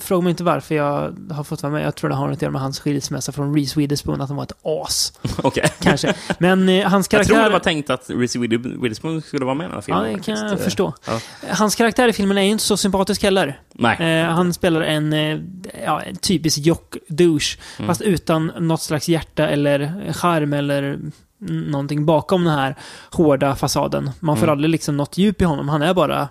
fråga 0.00 0.22
mig 0.22 0.30
inte 0.30 0.44
varför 0.44 0.74
jag 0.74 1.14
har 1.30 1.44
fått 1.44 1.62
vara 1.62 1.72
med. 1.72 1.82
Jag 1.86 1.94
tror 1.94 2.10
det 2.10 2.16
har 2.16 2.26
något 2.28 2.36
att 2.36 2.42
göra 2.42 2.52
med 2.52 2.60
hans 2.60 2.80
skilsmässa 2.80 3.32
från 3.32 3.54
Reese 3.54 3.76
Witherspoon, 3.76 4.20
att 4.20 4.28
han 4.28 4.36
var 4.36 4.44
ett 4.44 4.52
as. 4.62 5.12
Okej. 5.42 5.68
Kanske. 5.80 6.14
Men 6.38 6.68
eh, 6.68 6.88
hans 6.88 7.06
Jag 7.06 7.10
karaktär... 7.10 7.34
tror 7.34 7.44
det 7.44 7.50
var 7.50 7.58
tänkt 7.58 7.90
att 7.90 8.10
Reese 8.10 8.36
Wither- 8.36 8.82
Witherspoon 8.82 9.22
skulle 9.22 9.44
vara 9.44 9.54
med 9.54 9.64
i 9.64 9.68
den 9.68 9.72
här 9.74 9.84
Ja, 9.86 10.02
filmen. 10.02 10.16
det 10.16 10.22
kan 10.24 10.48
jag 10.48 10.60
förstå. 10.60 10.94
Ja. 11.06 11.20
Hans 11.50 11.74
karaktär 11.74 12.08
i 12.08 12.12
filmen 12.12 12.38
är 12.38 12.42
ju 12.42 12.48
inte 12.50 12.64
så 12.64 12.76
sympatisk 12.76 13.22
heller. 13.22 13.60
Nej. 13.72 14.20
Eh, 14.20 14.26
han 14.30 14.54
spelar 14.54 14.80
en, 14.80 15.12
eh, 15.12 15.38
ja, 15.84 16.02
typisk 16.20 16.58
jock-douche, 16.58 17.58
Mm. 17.78 17.88
fast 17.88 18.00
utan 18.00 18.46
något 18.58 18.82
slags 18.82 19.08
hjärta 19.08 19.48
eller 19.48 20.12
charm 20.12 20.52
eller 20.52 20.98
någonting 21.48 22.06
bakom 22.06 22.44
den 22.44 22.54
här 22.54 22.76
hårda 23.10 23.54
fasaden. 23.56 24.10
Man 24.20 24.36
får 24.36 24.42
Mm. 24.46 24.52
aldrig 24.52 24.70
liksom 24.70 24.96
något 24.96 25.18
djup 25.18 25.42
i 25.42 25.44
honom. 25.44 25.68
Han 25.68 25.82
är 25.82 25.94
bara 25.94 26.28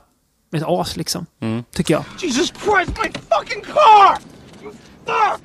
ett 0.58 0.64
as 0.68 0.98
liksom. 0.98 1.26
Mm. 1.42 1.64
Tycker 1.72 1.94
jag. 1.94 2.04
Jesus 2.20 2.52
Christ, 2.52 2.92
my 3.04 3.12
fucking 3.30 3.62
car! 3.62 4.18
You 4.64 4.72
fuck! 5.06 5.42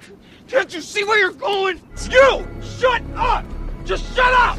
Can't 0.50 0.74
you 0.74 0.82
see 0.82 1.04
where 1.04 1.18
you're 1.18 1.38
going? 1.38 1.80
You! 2.10 2.44
Shut 2.62 3.02
up! 3.16 3.44
Just 3.86 4.16
shut 4.16 4.32
up! 4.32 4.58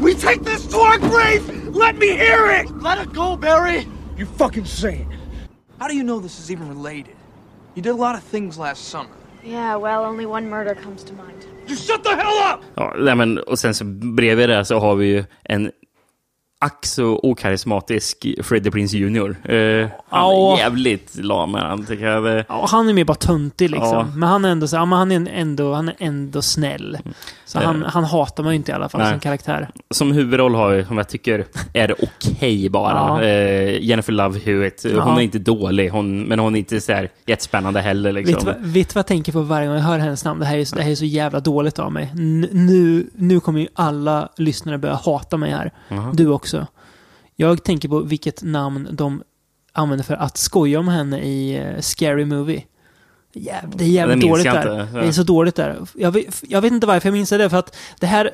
We 0.00 0.14
take 0.14 0.44
this 0.44 0.66
to 0.66 0.76
our 0.76 0.98
grave! 0.98 1.42
Let 1.76 1.96
me 1.98 2.06
hear 2.06 2.50
it! 2.60 2.82
Let 2.82 2.98
it 2.98 3.12
go, 3.12 3.36
Barry! 3.36 3.86
You 4.16 4.26
fucking 4.26 4.66
say 4.66 4.94
it. 4.94 5.06
How 5.78 5.88
do 5.88 5.94
you 5.94 6.02
know 6.02 6.20
this 6.20 6.38
is 6.38 6.50
even 6.50 6.68
related? 6.68 7.16
You 7.74 7.82
did 7.82 7.92
a 7.92 7.96
lot 7.96 8.14
of 8.14 8.22
things 8.22 8.58
last 8.58 8.88
summer. 8.88 9.16
Yeah, 9.44 9.76
well, 9.76 10.04
only 10.04 10.26
one 10.26 10.48
murder 10.50 10.74
comes 10.74 11.02
to 11.04 11.12
mind. 11.12 11.46
You 11.68 11.76
shut 11.76 12.02
the 12.02 12.16
hell 12.16 12.54
up! 12.54 12.60
Ja, 12.74 12.94
nej, 12.98 13.14
men, 13.14 13.38
och 13.38 13.58
sen 13.58 13.74
så 13.74 13.84
bredvid 13.84 14.48
det 14.48 14.64
så 14.64 14.78
har 14.78 14.94
vi 14.94 15.06
ju 15.06 15.24
en 15.44 15.72
ack 16.62 16.86
så 16.86 17.20
okarismatisk 17.22 18.26
Freddie 18.42 18.70
Prinze 18.70 18.96
Jr. 18.98 19.36
Eh, 19.52 19.88
han 20.08 20.20
Ja. 20.30 20.54
är 20.54 20.58
jävligt 20.58 21.14
lam 21.24 21.54
han, 21.54 21.84
tycker 21.86 22.06
jag. 22.06 22.24
Det- 22.24 22.44
Ja, 22.48 22.66
han 22.70 22.88
är 22.88 22.92
mer 22.92 23.04
bara 23.04 23.14
töntig 23.14 23.70
liksom. 23.70 23.88
Ja. 23.92 24.06
Men 24.16 24.28
han 24.28 24.44
är 24.44 24.48
ändå 24.48 24.66
så, 24.68 24.76
ja, 24.76 24.84
men 24.84 24.98
han 24.98 25.12
är 25.12 25.30
ändå, 25.34 25.74
han 25.74 25.88
är 25.88 25.94
ändå 25.98 26.42
snäll. 26.42 26.98
Så 27.46 27.58
Eh. 27.58 27.64
han, 27.64 27.82
han 27.82 28.04
hatar 28.04 28.42
man 28.42 28.52
ju 28.52 28.56
inte 28.56 28.72
i 28.72 28.74
alla 28.74 28.88
fall, 28.88 29.00
Nej. 29.00 29.10
sin 29.10 29.20
karaktär. 29.20 29.68
Som 29.90 30.12
huvudroll 30.12 30.54
har 30.54 30.72
jag, 30.72 30.86
som 30.86 30.96
jag 30.96 31.08
tycker 31.08 31.44
är 31.72 31.94
okej 32.02 32.68
bara. 32.68 32.92
Ja. 32.92 33.22
Eh, 33.22 33.82
Jennifer 33.84 34.12
Love 34.12 34.38
Hewitt. 34.38 34.86
Hon 35.02 35.16
är 35.16 35.20
inte 35.20 35.38
dålig, 35.38 35.88
hon, 35.88 36.22
men 36.22 36.38
hon 36.38 36.54
är 36.54 36.58
inte 36.58 36.80
så 36.80 36.92
här 36.92 37.10
jättespännande 37.26 37.80
heller. 37.80 38.12
Vet 38.12 38.26
Liksom. 38.26 38.46
vad, 38.46 38.56
vet 38.60 38.88
du 38.88 38.92
vad 38.94 38.98
jag 38.98 39.06
tänker 39.06 39.32
på 39.32 39.40
varje 39.42 39.66
gång 39.66 39.76
jag 39.76 39.82
hör 39.82 39.98
hennes 39.98 40.24
namn? 40.24 40.40
Det 40.40 40.46
här 40.46 40.58
är, 40.58 40.64
så- 40.64 40.76
det 40.76 40.82
här 40.82 40.90
är 40.90 40.94
så 40.94 41.04
jävla 41.04 41.40
dåligt 41.40 41.78
av 41.78 41.92
mig. 41.92 42.10
N- 42.14 42.48
nu, 42.52 43.06
nu 43.14 43.40
kommer 43.40 43.60
ju 43.60 43.66
alla 43.74 44.28
lyssnare 44.36 44.78
börja 44.78 44.94
hata 44.94 45.36
mig 45.36 45.50
här. 45.50 45.72
Jaha. 45.88 46.10
Du 46.14 46.28
också. 46.28 46.49
Jag 47.40 47.64
tänker 47.64 47.88
på 47.88 48.00
vilket 48.00 48.42
namn 48.42 48.88
de 48.92 49.22
använder 49.72 50.04
för 50.04 50.14
att 50.14 50.36
skoja 50.36 50.78
om 50.78 50.88
henne 50.88 51.20
i 51.20 51.56
eh, 51.56 51.80
Scary 51.80 52.24
Movie. 52.24 52.64
Jäv, 53.32 53.76
det 53.76 53.84
är 53.84 53.88
jävligt 53.88 54.20
dåligt 54.20 54.44
där. 54.44 54.82
inte. 54.82 55.00
Det 55.00 55.06
är 55.06 55.12
så 55.12 55.22
dåligt 55.22 55.54
där. 55.54 55.86
Jag 55.94 56.12
vet, 56.12 56.42
jag 56.48 56.60
vet 56.60 56.72
inte 56.72 56.86
varför 56.86 57.08
jag 57.08 57.12
minns 57.12 57.30
det, 57.30 57.50
för 57.50 57.56
att 57.56 57.76
det 58.00 58.06
här 58.06 58.30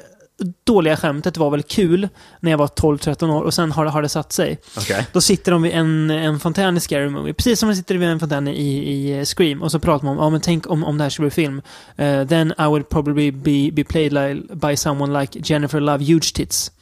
dåliga 0.64 0.96
skämtet 0.96 1.36
var 1.36 1.50
väl 1.50 1.62
kul 1.62 2.08
när 2.40 2.50
jag 2.50 2.58
var 2.58 2.66
12-13 2.66 3.30
år 3.30 3.42
och 3.42 3.54
sen 3.54 3.72
har 3.72 3.84
det, 3.84 3.90
har 3.90 4.02
det 4.02 4.08
satt 4.08 4.32
sig. 4.32 4.58
Okej. 4.76 5.06
Då 5.12 5.20
sitter 5.20 5.52
de 5.52 5.62
vid 5.62 5.72
en, 5.72 6.10
en 6.10 6.40
fontän 6.40 6.76
i 6.76 6.80
Scary 6.80 7.08
Movie. 7.08 7.34
Precis 7.34 7.60
som 7.60 7.68
de 7.68 7.74
sitter 7.74 7.94
vid 7.94 8.08
en 8.08 8.20
fontän 8.20 8.48
i, 8.48 8.52
i 8.92 9.18
eh, 9.18 9.24
Scream. 9.24 9.62
Och 9.62 9.70
så 9.70 9.78
pratar 9.78 10.04
man 10.04 10.18
om, 10.18 10.24
ja 10.24 10.30
men 10.30 10.40
tänk 10.40 10.70
om, 10.70 10.84
om 10.84 10.98
det 10.98 11.04
här 11.04 11.10
skulle 11.10 11.26
bli 11.26 11.34
film. 11.44 11.62
Eh, 11.96 12.26
then 12.26 12.52
I 12.58 12.64
would 12.64 12.88
probably 12.88 13.30
be, 13.30 13.70
be 13.72 13.84
played 13.84 14.12
like, 14.12 14.54
by 14.54 14.76
someone 14.76 15.20
like 15.20 15.40
Jennifer 15.44 15.80
Love 15.80 16.04
Huge 16.04 16.34
Tits. 16.34 16.72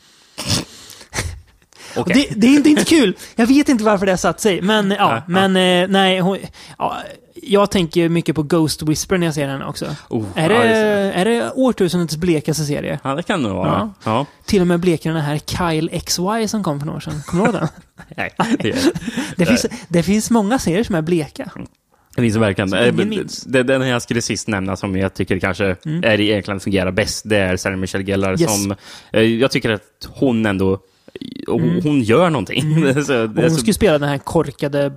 Okej. 1.96 2.26
det, 2.30 2.40
det 2.40 2.46
är 2.46 2.50
inte, 2.57 2.68
inte 2.70 2.85
kul. 2.85 3.16
Jag 3.37 3.46
vet 3.46 3.68
inte 3.68 3.85
varför 3.85 4.07
det 4.07 4.12
har 4.12 4.16
satt 4.16 4.40
sig. 4.40 4.62
Men 4.62 4.90
ja, 4.90 4.96
Ja, 4.98 5.14
ja. 5.16 5.22
men 5.26 5.57
eh, 5.57 5.88
nej. 5.88 6.20
Hon, 6.20 6.38
ja, 6.78 6.96
jag 7.42 7.70
tänker 7.70 8.09
mycket 8.09 8.35
på 8.37 8.42
Ghost 8.42 8.83
Whisper 8.83 9.18
när 9.18 9.26
jag 9.26 9.35
ser 9.35 9.48
henne 9.48 9.64
också. 9.64 9.87
Oh, 10.09 10.24
Är 10.35 10.48
det, 10.48 10.54
ja, 10.54 10.62
det- 10.62 11.12
är 11.12 11.24
det 11.24 11.50
årtusendets 11.54 12.16
blekaste 12.16 12.64
serie? 12.64 12.98
Ja, 13.04 13.14
det 13.14 13.22
kan 13.22 13.42
det 13.42 13.48
nog 13.48 13.57
vara. 13.57 13.92
Ja. 14.04 14.26
Till 14.46 14.61
och 14.61 14.66
med 14.66 14.80
blekare 14.80 15.12
den 15.14 15.22
här 15.22 15.38
Kyle 15.38 16.00
XY 16.07 16.48
som 16.48 16.62
kom 16.64 16.78
för 16.80 16.87
några 16.87 16.96
år 16.96 17.00
sedan. 17.00 17.22
Kommer 17.26 17.44
du 17.44 17.50
ihåg 17.50 17.61
den? 17.61 17.68
Nej, 18.16 18.35
det, 18.59 18.76
Det 19.37 19.46
finns, 19.46 19.66
det 19.88 20.02
finns 20.02 20.30
många 20.30 20.59
serier 20.59 20.85
som 20.85 20.94
är 20.94 21.02
bleka. 21.02 21.50
det 22.16 22.22
finns 22.22 22.37
verkligen. 22.37 22.72
Eh, 22.74 22.94
det- 23.46 23.62
Den 23.62 23.88
jag 23.88 24.02
skulle 24.02 24.22
sist 24.22 24.48
nämna 24.48 24.76
som 24.76 24.96
jag 24.96 25.14
tycker 25.14 25.38
kanske 25.38 25.76
Mm. 25.87 26.04
är 26.04 26.20
egentligen 26.20 26.61
fungerar 26.61 26.90
bäst, 26.90 27.22
det 27.28 27.37
är 27.37 27.57
Sarah 27.57 27.76
Michelle 27.76 28.04
Gellar 28.04 28.40
Yes. 28.40 28.62
som... 28.62 28.74
eh, 29.12 29.22
Jag 29.22 29.50
tycker 29.50 29.70
att 29.70 29.83
hon 30.09 30.46
ändå... 30.46 30.78
Hon, 31.46 31.62
Mm. 31.62 31.83
hon 31.83 32.00
gör 32.03 32.31
någonting. 32.31 32.62
så, 33.05 33.14
Och 33.14 33.38
är 33.38 33.42
hon 33.42 33.50
så- 33.50 33.57
skulle 33.57 33.74
spela 33.74 33.98
den 33.98 34.09
här 34.09 34.18
korkade 34.18 34.92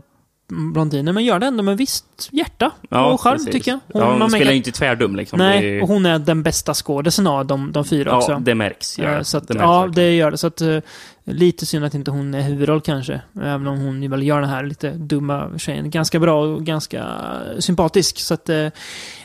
blondinen, 0.74 1.16
men 1.16 1.24
gör 1.26 1.40
det 1.40 1.46
ändå 1.46 1.64
med 1.64 1.78
visst 1.78 2.06
hjärta 2.32 2.72
och 2.90 3.22
charm, 3.22 3.34
precis. 3.38 3.54
tycker 3.54 3.72
jag. 3.72 3.80
Hon, 3.94 4.02
ja, 4.02 4.18
hon 4.20 4.30
spelar 4.32 4.52
ju 4.52 4.58
inte 4.58 4.72
tvärdum 4.72 5.16
liksom. 5.16 5.40
Nej, 5.40 5.78
är- 5.78 5.82
och 5.82 5.88
hon 5.88 6.06
är 6.06 6.20
den 6.20 6.44
bästa 6.44 6.74
skådisen 6.74 7.28
av 7.28 7.46
de, 7.46 7.72
de 7.72 7.86
fyra 7.86 8.10
Ja, 8.10 8.18
också. 8.18 8.40
det 8.42 8.56
märks. 8.56 9.00
Ja, 9.00 9.06
Eh, 9.06 9.22
så 9.22 9.38
att, 9.38 9.48
det 9.48 9.54
märks 9.54 9.64
ja, 9.64 9.82
verkligen. 9.82 10.06
det 10.10 10.16
gör 10.16 10.32
det. 10.32 10.38
Så 10.38 10.48
att, 10.48 10.62
eh, 10.62 10.78
lite 11.24 11.66
synd 11.66 11.86
att 11.86 11.94
inte 11.94 12.12
hon 12.12 12.34
är 12.34 12.42
huvudroll 12.42 12.82
kanske. 12.82 13.22
Även 13.42 13.68
om 13.68 13.78
hon 13.80 14.04
ju 14.04 14.10
väl 14.10 14.24
gör 14.24 14.42
den 14.42 14.50
här 14.50 14.64
lite 14.64 14.92
dumma 14.92 15.50
tjejen 15.58 15.90
ganska 15.90 16.20
bra 16.20 16.44
och 16.46 16.66
ganska 16.66 17.06
sympatisk. 17.60 18.20
Så 18.20 18.34
att 18.34 18.50
eh, 18.50 18.68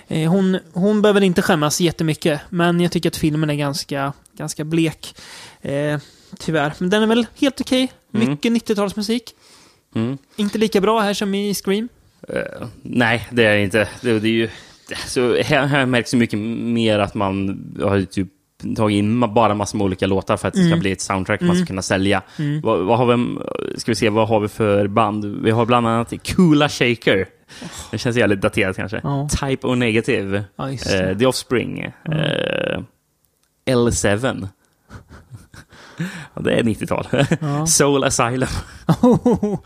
eh, 0.08 0.30
hon, 0.30 0.58
hon 0.72 1.02
behöver 1.02 1.20
inte 1.20 1.42
skämmas 1.42 1.80
jättemycket. 1.80 2.40
Men 2.48 2.80
jag 2.80 2.92
tycker 2.92 3.08
att 3.10 3.16
filmen 3.16 3.50
är 3.50 3.54
ganska, 3.54 4.12
ganska 4.36 4.64
blek. 4.64 5.14
Eh, 5.60 5.98
tyvärr. 6.38 6.72
Men 6.78 6.90
den 6.90 7.02
är 7.02 7.06
väl 7.06 7.26
helt 7.40 7.60
okej. 7.60 7.92
Mm. 8.14 8.30
Mycket 8.30 8.52
90-talsmusik. 8.52 9.22
Mm. 9.94 10.18
Inte 10.36 10.58
lika 10.58 10.80
bra 10.80 11.00
här 11.00 11.14
som 11.14 11.34
i 11.34 11.54
Scream. 11.54 11.88
Eh, 12.28 12.66
nej, 12.82 13.28
det 13.30 13.44
är 13.44 13.56
inte. 13.56 13.88
Det, 14.00 14.18
det 14.18 14.28
är 14.28 14.32
ju, 14.32 14.48
så 15.06 15.36
här, 15.42 15.66
här 15.66 15.86
märks 15.86 16.10
det 16.10 16.16
mycket 16.16 16.38
mer 16.58 16.98
att 16.98 17.14
man 17.14 17.64
har 17.82 18.00
typ 18.02 18.28
tagit 18.76 18.96
in 18.96 19.20
bara 19.20 19.54
massor 19.54 19.78
med 19.78 19.84
olika 19.84 20.06
låtar 20.06 20.36
för 20.36 20.48
att 20.48 20.54
det 20.54 20.60
ska 20.60 20.66
Mm. 20.66 20.80
bli 20.80 20.92
ett 20.92 21.00
soundtrack 21.00 21.40
man 21.40 21.50
Mm. 21.50 21.62
ska 21.62 21.66
kunna 21.66 21.82
sälja. 21.82 22.22
Mm. 22.38 22.60
Vad, 22.60 22.78
vad 22.84 22.98
har 22.98 23.16
vi, 23.16 23.38
ska 23.80 23.90
vi 23.90 23.96
se, 23.96 24.08
vad 24.10 24.28
har 24.28 24.40
vi 24.40 24.48
för 24.48 24.86
band? 24.88 25.24
Vi 25.42 25.50
har 25.50 25.66
bland 25.66 25.86
annat 25.86 26.12
Coola 26.36 26.68
Shaker. 26.68 27.26
Det 27.90 27.98
känns 27.98 28.16
jävligt 28.16 28.40
daterat 28.40 28.76
kanske. 28.76 29.00
Ja. 29.02 29.28
Type 29.40 29.66
O 29.66 29.74
Negative. 29.74 30.44
Det. 30.56 31.10
eh, 31.10 31.18
The 31.18 31.26
Offspring. 31.26 31.80
Eh, 31.80 32.80
L7. 33.66 34.48
Det 36.40 36.52
är 36.52 36.62
90-tal. 36.62 37.06
Ja. 37.40 37.66
Soul 37.66 38.04
Asylum. 38.04 38.48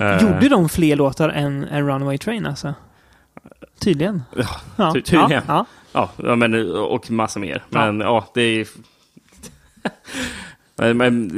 Eh, 0.00 0.22
Gjorde 0.22 0.48
de 0.48 0.68
fler 0.68 0.96
låtar 0.96 1.28
än, 1.28 1.64
än 1.64 1.86
Runaway 1.88 2.18
Train 2.18 2.46
alltså? 2.46 2.74
Tydligen. 3.80 4.22
Ja. 4.76 4.92
Ty- 4.94 5.02
tydligen. 5.02 5.42
Ja, 5.48 5.66
ja. 5.92 6.10
Ja, 6.16 6.36
men, 6.36 6.72
och 6.76 7.10
massa 7.10 7.40
mer. 7.40 7.62
Men 7.68 8.00
ja, 8.00 8.30
det 8.34 8.40
är... 8.42 8.66
Men, 10.94 11.30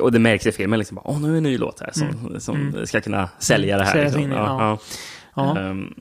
och 0.00 0.12
det 0.12 0.18
märks 0.18 0.46
i 0.46 0.52
filmen, 0.52 0.78
liksom, 0.78 0.98
åh, 1.04 1.20
nu 1.20 1.32
är 1.32 1.36
en 1.36 1.42
ny 1.42 1.58
låt 1.58 1.80
här 1.80 1.90
som, 1.92 2.08
Mm. 2.08 2.40
som 2.40 2.56
Mm. 2.56 2.86
ska 2.86 3.00
kunna 3.00 3.28
sälja 3.38 3.76
det 3.78 3.84
här. 3.84 4.04
Liksom. 4.04 4.20
in 4.22 4.30
ja. 4.30 4.60
ja. 4.60 4.78
Ja. 5.54 5.58
Ehm, 5.60 5.94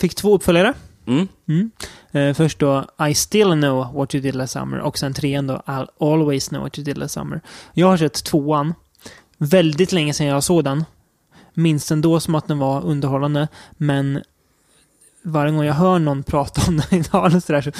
Fick 0.00 0.14
två 0.14 0.34
uppföljare. 0.34 0.74
Mm. 1.06 1.28
Mm. 1.48 1.70
Eh, 2.12 2.34
först 2.34 2.58
då 2.58 2.84
I 3.08 3.14
still 3.14 3.50
know 3.50 3.94
what 3.94 4.14
you 4.14 4.22
did 4.22 4.34
last 4.34 4.52
summer 4.52 4.78
och 4.78 4.98
sen 4.98 5.14
trean 5.14 5.46
då 5.46 5.62
I'll 5.66 5.88
always 6.00 6.48
know 6.48 6.62
what 6.62 6.78
you 6.78 6.84
did 6.84 6.98
last 6.98 7.14
summer. 7.14 7.40
Jag 7.72 7.86
har 7.86 7.96
sett 7.96 8.24
tvåan. 8.24 8.74
Väldigt 9.38 9.92
länge 9.92 10.14
sedan 10.14 10.26
jag 10.26 10.44
såg 10.44 10.64
den. 10.64 10.84
Minns 11.54 11.88
den 11.88 12.00
då 12.00 12.20
som 12.20 12.34
att 12.34 12.48
den 12.48 12.58
var 12.58 12.84
underhållande, 12.84 13.48
men 13.76 14.22
varje 15.22 15.52
gång 15.52 15.64
jag 15.64 15.74
hör 15.74 15.98
någon 15.98 16.22
prata 16.26 16.62
om 16.68 16.76
den 16.76 17.00
idag 17.00 17.26
eller 17.26 17.40
sådär 17.40 17.60
så 17.60 17.70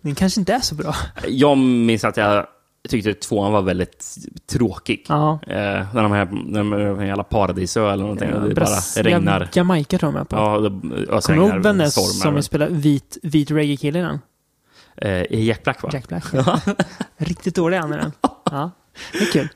den 0.00 0.14
kanske 0.14 0.40
inte 0.40 0.52
är 0.54 0.60
så 0.60 0.74
bra. 0.74 0.94
Jag 1.28 1.58
minns 1.58 2.04
att 2.04 2.16
jag 2.16 2.46
tyckte 2.88 3.14
tvåan 3.14 3.52
var 3.52 3.62
väldigt 3.62 4.16
tråkig. 4.52 5.06
Ja. 5.08 5.38
Eh, 5.46 5.54
när 5.94 6.02
de 6.02 6.12
här, 6.12 6.28
när 6.46 6.58
de 6.60 6.72
är 6.72 6.94
på 6.94 7.00
en 7.00 7.06
jävla 7.06 7.24
paradisö 7.24 7.92
eller 7.92 8.02
någonting. 8.02 8.32
och 8.32 8.48
det 8.48 8.54
Brass- 8.54 8.94
bara 8.96 9.02
regnar. 9.04 9.48
Jamaica 9.54 9.98
tror 9.98 10.12
jag 10.12 10.20
är 10.20 10.24
på. 10.24 10.36
Ja, 10.36 10.58
det 10.58 10.70
Kommer 11.22 11.48
du 11.48 11.54
ihåg 11.54 11.62
vem 11.62 11.90
som 11.90 12.42
spelar 12.42 12.68
vit, 12.68 13.18
vit 13.22 13.50
reggae-kille 13.50 13.98
i 13.98 14.02
den? 14.02 14.18
Eh, 14.96 15.44
Jack 15.44 15.62
Black 15.64 15.82
va? 15.82 15.90
Jack 15.92 16.08
Black. 16.08 16.24
Ja. 16.32 16.60
Riktigt 17.16 17.54
dålig 17.54 17.76
han 17.78 17.92
i 17.94 17.96
den. 17.96 18.12
Ja, 18.50 18.70
det 19.12 19.18
är 19.18 19.32
kul. 19.32 19.48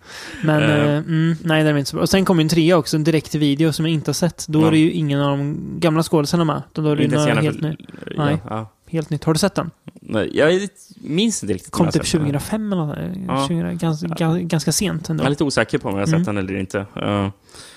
Men 0.45 0.63
Eh. 0.63 0.71
eh, 0.85 0.99
mm, 0.99 1.37
nej, 1.45 1.65
det 1.65 1.71
är 1.71 1.77
inte 1.79 1.91
så 1.91 1.97
bra. 1.97 2.03
Och 2.03 2.09
sen 2.09 2.25
kommer 2.25 2.43
en 2.43 2.49
trea 2.49 2.77
också, 2.77 2.97
en 2.97 3.05
direkt 3.05 3.35
video 3.35 3.73
som 3.73 3.85
jag 3.87 3.93
inte 3.95 4.09
har 4.09 4.15
sett. 4.15 4.45
Då 4.49 4.61
Ja. 4.61 4.67
är 4.67 4.71
det 4.71 4.79
ju 4.79 4.91
ingen 4.93 5.21
av 5.21 5.39
de 5.39 5.57
gamla 5.81 6.03
skådespelarna 6.03 6.53
med. 6.55 6.63
Då 6.73 6.91
är 6.91 6.97
det 6.97 7.03
ju 7.03 7.19
helt, 7.43 7.61
ny, 7.61 7.77
ja, 8.17 8.31
ja. 8.49 8.73
Helt 8.91 9.11
nytt. 9.11 9.25
Har 9.25 9.33
du 9.33 9.39
sett 9.39 9.55
den? 9.55 9.71
Nej, 10.01 10.31
Jag 10.39 10.69
minns 11.01 11.43
inte 11.43 11.55
riktigt. 11.55 11.75
om 11.75 11.77
Kom 11.79 11.85
jag 11.87 11.95
typ 11.95 12.07
sett 12.07 12.13
den. 12.13 12.21
2005 12.21 12.73
eller 12.73 12.85
något. 12.87 12.99
Ja. 13.29 13.49
20, 13.49 13.75
ganska, 13.75 14.07
ganska, 14.07 14.39
ganska 14.39 14.73
sent 14.73 15.09
ändå. 15.11 15.23
Jag 15.23 15.27
är 15.27 15.31
lite 15.31 15.45
osäker 15.45 15.79
på 15.79 15.89
om 15.89 15.95
jag 15.95 16.01
har 16.03 16.07
sett 16.07 16.15
Mm. 16.15 16.25
den 16.25 16.39
eller 16.39 16.57
inte. 16.59 16.79
Uh, 16.79 17.29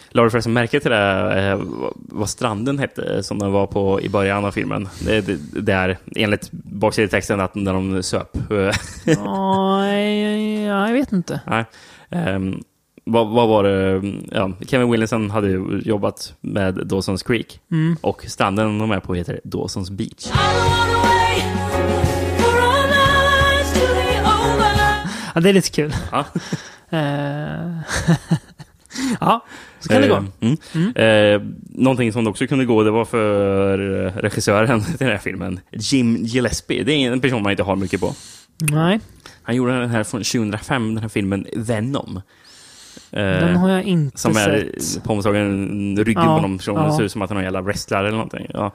la 0.10 0.24
du 0.24 0.30
förresten 0.30 0.54
märke 0.54 0.80
till 0.80 0.92
det, 0.92 1.40
eh, 1.50 1.62
vad- 1.94 2.30
stranden 2.30 2.80
hette 2.80 3.24
som 3.24 3.40
den 3.40 3.52
var 3.52 3.68
på 3.68 4.02
i 4.02 4.10
början 4.10 4.46
av 4.46 4.52
filmen? 4.52 4.90
Det, 5.06 5.22
det, 5.22 5.38
det 5.62 5.72
är 5.74 5.98
enligt 6.16 6.52
baksidetexten 6.52 7.40
att 7.40 7.56
när 7.56 7.74
de 7.74 8.04
söp. 8.04 8.52
Eh, 8.52 8.58
Ja, 9.16 9.88
ja, 9.88 10.88
jag 10.88 10.94
vet 10.94 11.12
inte. 11.12 11.40
Nej. 11.48 11.66
Ehm, 12.10 12.62
vad, 13.04 13.28
vad 13.30 13.48
var 13.50 13.64
det? 13.64 14.02
Ja, 14.32 14.52
Kevin 14.68 14.92
Williamson 14.92 15.30
hade 15.30 15.50
jobbat 15.86 16.34
med 16.42 16.76
Dawson's 16.78 17.28
Creek. 17.28 17.60
Mm. 17.72 17.98
Och 18.02 18.26
stranden 18.28 18.78
de 18.80 18.92
är 18.92 19.00
på 19.00 19.14
heter 19.14 19.40
Dawson's 19.44 19.92
Beach. 19.92 20.28
Ja, 25.36 25.42
det 25.42 25.50
är 25.50 25.54
lite 25.54 25.70
kul. 25.70 25.94
Ja. 26.12 26.26
Eh, 26.94 27.00
ja, 29.20 29.46
så 29.80 29.90
kan 29.90 30.02
det 30.02 30.08
gå. 30.08 30.16
Eh, 30.16 30.54
Mm. 30.74 30.96
Eh, 30.96 31.42
någonting 31.70 32.14
som 32.14 32.28
också 32.28 32.48
kunde 32.48 32.66
gå, 32.66 32.84
det 32.84 32.92
var 32.92 33.06
för 33.06 34.06
eh, 34.06 34.12
regissören 34.18 34.84
till 34.86 34.98
den 34.98 35.08
här 35.08 35.18
filmen, 35.18 35.60
Jim 35.72 36.16
Gillespie. 36.16 36.84
Det 36.84 36.94
är 36.94 37.12
en 37.12 37.22
person 37.22 37.44
man 37.44 37.52
inte 37.52 37.64
har 37.64 37.76
mycket 37.76 38.02
på. 38.02 38.14
Nej, 38.58 39.00
Han 39.44 39.56
gjorde 39.56 39.80
den 39.80 39.90
här 39.90 40.04
från 40.04 40.24
2005, 40.24 40.96
den 40.96 41.02
här 41.02 41.10
filmen 41.10 41.48
Venom. 41.56 42.22
Eh, 43.14 43.24
den 43.24 43.56
har 43.56 43.70
jag 43.70 43.84
inte 43.84 44.20
Som 44.20 44.38
är 44.38 44.70
sett. 44.80 45.04
på 45.04 45.14
en 45.14 45.98
ryggen 46.04 46.24
Ja, 46.24 46.36
på 46.36 46.42
någon 46.42 46.58
person. 46.58 46.76
ja. 46.76 46.84
Det 46.88 46.94
ser 46.94 47.04
ut 47.04 47.12
som 47.12 47.22
att 47.22 47.30
han 47.30 47.38
är 47.38 47.42
en 47.42 47.46
jävla 47.46 47.62
wrestler 47.62 48.00
eller 48.00 48.12
någonting. 48.12 48.48
Ja. 48.54 48.72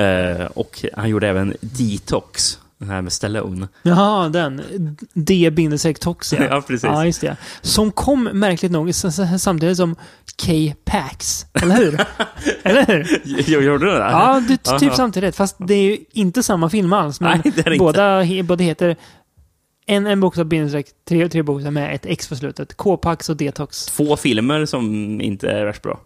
Eh, 0.00 0.46
och 0.46 0.84
han 0.96 1.08
gjorde 1.08 1.28
även 1.28 1.54
Detox. 1.60 2.58
Den 2.80 2.90
här 2.90 3.02
med 3.02 3.12
Stallone. 3.12 3.68
Jaha, 3.82 4.28
den. 4.28 4.62
D-tox, 5.14 6.32
ja. 6.32 6.44
Ja, 6.50 6.60
precis. 6.66 6.84
Ja, 6.84 7.04
just 7.06 7.20
det. 7.20 7.36
Som 7.60 7.92
kom, 7.92 8.24
märkligt 8.24 8.72
nog, 8.72 8.94
samtidigt 9.38 9.76
som 9.76 9.96
K-Pax. 10.46 11.46
Eller 11.62 11.76
hur? 11.76 12.00
eller 12.62 12.86
hur? 12.86 13.06
Jag 13.50 13.62
gjorde 13.62 13.86
det 13.86 13.92
där? 13.98 14.10
Ja, 14.10 14.42
du, 14.48 14.56
typ 14.56 14.82
Aha. 14.82 14.94
samtidigt. 14.96 15.36
Fast 15.36 15.56
det 15.58 15.74
är 15.74 15.82
ju 15.82 15.98
inte 16.12 16.42
samma 16.42 16.70
film 16.70 16.92
alls. 16.92 17.20
Men 17.20 17.40
Nej, 17.44 17.52
det 17.56 17.62
det 17.62 17.78
båda, 17.78 18.22
he, 18.22 18.42
båda 18.42 18.64
heter 18.64 18.96
en, 19.88 20.06
en 20.06 20.20
bokstav, 20.20 20.44
bindestreck, 20.46 20.86
tre, 21.08 21.28
tre 21.28 21.42
bokstäver 21.42 21.70
med 21.70 21.94
ett 21.94 22.06
X 22.06 22.28
på 22.28 22.36
slutet. 22.36 22.76
K-Pax 22.76 23.28
och 23.28 23.36
Detox. 23.36 23.86
Två 23.86 24.16
filmer 24.16 24.64
som 24.66 24.84
inte 25.20 25.50
är 25.50 25.64
värst 25.64 25.82
bra. 25.82 26.00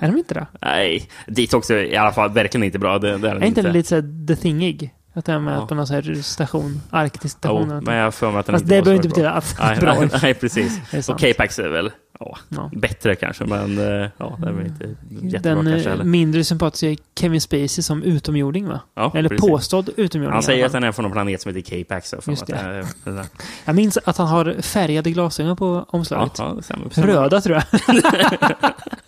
Är 0.00 0.06
de 0.08 0.18
inte 0.18 0.34
det? 0.34 0.46
Nej, 0.60 1.08
Detox 1.26 1.70
är 1.70 1.84
i 1.84 1.96
alla 1.96 2.12
fall 2.12 2.30
verkligen 2.32 2.64
inte 2.64 2.78
bra. 2.78 2.98
Det, 2.98 3.18
det 3.18 3.28
är 3.28 3.34
den 3.34 3.42
Är 3.42 3.46
inte 3.46 3.62
det 3.62 3.72
lite 3.72 3.88
såhär 3.88 4.26
The 4.26 4.36
Thingig? 4.36 4.94
Att 5.14 5.24
det 5.24 5.32
är 5.32 5.38
med 5.38 5.56
Ja. 5.56 5.66
på 5.66 5.74
någon 5.74 5.86
sån 5.86 5.94
här 5.94 6.14
station, 6.22 6.80
arktisk 6.90 7.36
station. 7.38 7.68
Jo, 7.70 7.80
men 7.80 7.94
jag 7.96 8.04
har 8.04 8.10
för 8.10 8.30
mig 8.30 8.40
att 8.40 8.46
den 8.46 8.52
Fast 8.52 8.62
inte 8.64 8.74
det 8.74 8.82
behöver 8.82 9.02
så 9.02 9.06
inte 9.06 9.08
betyda 9.08 9.30
att 9.30 9.56
nej, 9.60 9.78
bra. 9.80 9.94
nej, 10.00 10.08
nej, 10.22 10.34
precis. 10.34 10.80
Och. 11.08 11.20
K-Pax 11.20 11.58
är 11.58 11.68
väl 11.68 11.90
ja, 12.26 12.38
Ja. 12.48 12.70
bättre 12.76 13.14
kanske, 13.14 13.44
men 13.44 13.78
eh, 13.78 14.08
ja, 14.16 14.38
det 14.40 14.48
är 14.48 14.64
inte 14.66 14.84
jättebra 15.26 15.62
Den 15.62 15.72
kanske 15.72 15.90
eh, 15.90 16.04
mindre 16.04 16.44
sympatiska 16.44 17.02
Kevin 17.20 17.40
Spacey 17.40 17.68
som 17.68 18.02
utomjording 18.02 18.68
va? 18.68 18.80
Ja, 18.94 19.12
Eller 19.14 19.28
precis. 19.28 19.46
påstådd 19.50 19.90
utomjording. 19.96 20.32
Han 20.34 20.42
säger 20.42 20.66
att 20.66 20.72
den 20.72 20.84
är 20.84 20.92
från 20.92 21.04
en 21.04 21.12
planet 21.12 21.40
som 21.42 21.54
heter 21.54 21.70
K-Pax. 21.84 22.14
jag 22.26 22.86
den 23.04 23.14
där. 23.16 23.24
Jag 23.64 23.74
minns 23.76 23.98
att 24.04 24.16
han 24.16 24.26
har 24.28 24.56
färgade 24.62 25.10
glasögon 25.10 25.56
på 25.56 25.74
Ja, 25.74 25.86
omslaget. 25.98 26.32
ja, 26.38 26.56
stämmer. 26.62 26.88
Röda 27.06 27.40
tror 27.40 27.56
jag. 27.56 27.64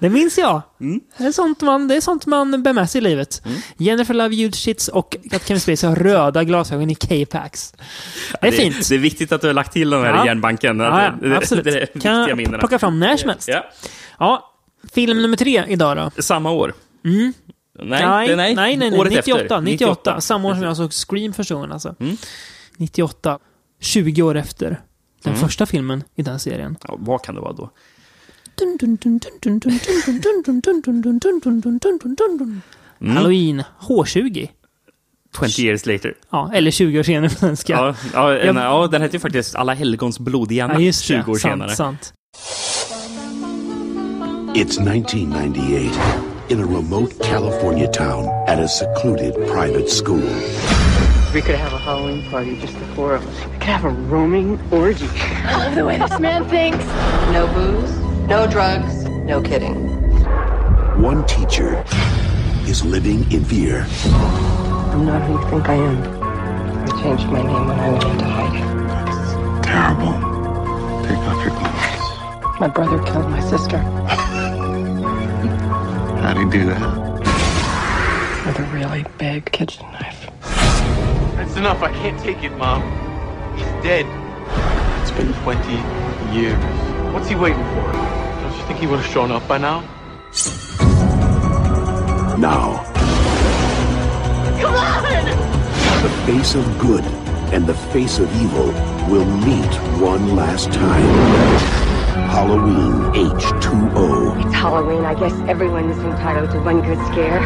det 0.00 0.08
minns 0.10 0.38
jag. 0.38 0.62
Mm. 0.80 1.00
Det, 1.18 1.24
är 1.24 1.32
sånt 1.32 1.60
man, 1.60 1.88
det 1.88 1.96
är 1.96 2.00
sånt 2.00 2.26
man 2.26 2.62
bär 2.62 2.72
med 2.72 2.90
sig 2.90 2.98
i 2.98 3.02
livet. 3.02 3.42
Jennifer 3.76 4.14
Love 4.14 4.52
Shits 4.52 4.88
och 4.88 5.16
att 5.32 5.46
Kevin 5.48 5.60
Spacey 5.60 5.88
har 5.88 5.96
röda 5.96 6.44
glasögon 6.44 6.90
i 6.90 6.94
K-Pax. 6.94 7.74
Det 8.40 8.46
är 8.48 8.52
fint. 8.52 8.88
Det 8.88 8.94
är 8.94 8.98
viktigt 8.98 9.32
att 9.32 9.40
du 9.40 9.46
har 9.46 9.54
lagt 9.54 9.72
till 9.72 9.90
den 9.90 10.02
här 10.02 10.14
Ja. 10.14 10.24
i 10.24 10.26
järnbanken. 10.26 10.80
Ja, 10.80 11.02
ja, 11.04 11.10
Det- 11.20 11.28
det- 11.28 11.36
absolut. 11.36 11.64
Det 11.64 11.80
är 11.96 12.00
kan 12.00 12.36
minnena. 12.36 12.58
plocka 12.58 12.78
fram 12.78 13.00
när 13.00 13.16
som 13.16 13.28
helst. 13.28 13.48
Ja. 13.48 13.64
Ja, 14.18 14.52
film 14.92 15.22
nummer 15.22 15.36
tre 15.36 15.64
idag 15.68 15.96
då. 15.96 16.22
Samma 16.22 16.50
år. 16.50 16.74
Mm. 17.04 17.32
Nej, 17.82 18.06
nej, 18.06 18.28
det- 18.28 18.36
nej, 18.36 18.54
nej, 18.54 18.76
nej, 18.76 18.98
Året 18.98 19.12
98, 19.12 19.40
efter. 19.42 19.60
98. 19.60 20.20
Samma 20.20 20.48
år 20.48 20.54
som 20.54 20.62
jag 20.62 20.76
såg 20.76 20.92
Scream 20.92 21.32
första 21.32 21.54
gången 21.54 21.72
alltså. 21.72 21.94
Mm. 22.00 22.16
98. 22.76 23.38
20 23.80 24.22
år 24.22 24.36
efter 24.36 24.80
den 25.22 25.32
Mm. 25.34 25.40
första 25.48 25.66
filmen 25.66 26.04
i 26.16 26.22
den 26.22 26.38
serien. 26.38 26.76
Ja, 26.88 26.96
vad 26.98 27.22
kan 27.22 27.34
det 27.34 27.40
vara 27.40 27.52
då? 27.52 27.70
Mm. 33.00 33.14
Halloween 33.14 33.62
H20. 33.80 34.48
20 35.32 35.62
years 35.62 35.86
later. 35.86 36.14
Ja, 36.30 36.50
eller 36.54 36.70
20 36.70 36.98
år 36.98 37.02
senare 37.02 37.30
på 37.30 37.36
svenska. 37.36 37.72
Ja, 37.72 37.94
ja, 38.14 38.38
en, 38.38 38.56
ja 38.56 38.86
den 38.86 39.02
heter 39.02 39.14
ju 39.14 39.20
faktiskt 39.20 39.54
Alla 39.54 39.74
helgons 39.74 40.18
blodiga 40.18 40.66
natt 40.66 40.94
20 40.94 41.30
år 41.30 41.38
sant, 41.38 41.40
senare. 41.40 41.76
Sant. 41.76 42.12
It's 44.54 44.78
1998 44.78 45.92
in 46.50 46.60
a 46.60 46.66
remote 46.66 47.12
California 47.22 47.86
town 47.86 48.28
at 48.48 48.58
a 48.58 48.68
secluded 48.68 49.34
private 49.46 49.88
school. 49.88 50.26
We 51.32 51.40
could 51.40 51.54
have 51.54 51.72
a 51.72 51.78
Halloween 51.78 52.28
party, 52.30 52.56
just 52.60 52.74
the 52.74 52.86
four 52.96 53.14
of 53.14 53.22
us. 53.24 53.46
We 53.46 53.58
could 53.58 53.62
have 53.62 53.84
a 53.84 53.94
roaming 54.10 54.58
orgy. 54.72 55.06
I 55.44 55.56
love 55.64 55.74
the 55.76 55.84
way 55.84 55.96
this 55.98 56.18
man 56.18 56.44
thinks. 56.48 56.84
No 57.32 57.46
booze, 57.54 57.92
no 58.30 58.46
drugs, 58.46 59.04
no 59.26 59.42
kidding. 59.42 59.74
One 61.02 61.26
teacher 61.26 61.84
is 62.66 62.84
living 62.84 63.30
in 63.32 63.44
fear. 63.44 63.86
I'm 64.06 65.04
not 65.04 65.22
who 65.22 65.32
you 65.32 65.50
think 65.50 65.68
I 65.68 65.74
am. 65.74 66.22
I 66.22 67.02
changed 67.02 67.26
my 67.26 67.42
name 67.42 67.66
when 67.66 67.78
I 67.78 67.90
went 67.90 68.04
into 68.04 68.24
hiding. 68.24 68.86
That's 68.86 69.66
Terrible. 69.66 70.12
Take 71.06 71.18
off 71.18 71.44
your 71.44 71.54
clothes. 71.58 72.60
My 72.60 72.68
brother 72.68 73.02
killed 73.04 73.28
my 73.30 73.40
sister 73.40 73.78
How'd 76.22 76.36
he 76.36 76.44
do 76.50 76.66
that? 76.66 77.10
with 78.46 78.58
a 78.58 78.62
really 78.72 79.04
big 79.18 79.50
kitchen 79.52 79.84
knife. 79.92 80.30
That's 81.36 81.56
enough. 81.56 81.82
I 81.82 81.92
can't 81.92 82.18
take 82.20 82.42
it, 82.44 82.50
Mom. 82.56 82.82
He's 83.56 83.66
dead. 83.82 84.06
It's 85.02 85.10
been 85.10 85.32
20 85.42 85.72
years. 86.38 86.89
What's 87.12 87.28
he 87.28 87.34
waiting 87.34 87.62
for? 87.74 87.92
Don't 87.92 88.56
you 88.56 88.62
think 88.66 88.78
he 88.78 88.86
would 88.86 89.00
have 89.00 89.12
shown 89.12 89.32
up 89.32 89.46
by 89.48 89.58
now? 89.58 89.80
Now, 92.38 92.84
Come 94.60 94.74
on! 94.74 95.02
the 96.02 96.10
face 96.24 96.54
of 96.54 96.78
good 96.78 97.04
and 97.52 97.66
the 97.66 97.74
face 97.74 98.18
of 98.18 98.34
evil 98.40 98.66
will 99.10 99.24
meet 99.24 99.74
one 100.00 100.36
last 100.36 100.72
time. 100.72 101.02
Halloween 102.30 103.12
H2O. 103.28 104.44
It's 104.46 104.54
Halloween. 104.54 105.04
I 105.04 105.14
guess 105.14 105.32
everyone 105.48 105.90
is 105.90 105.98
entitled 105.98 106.50
to 106.52 106.60
one 106.60 106.80
good 106.80 106.98
scare. 107.08 107.40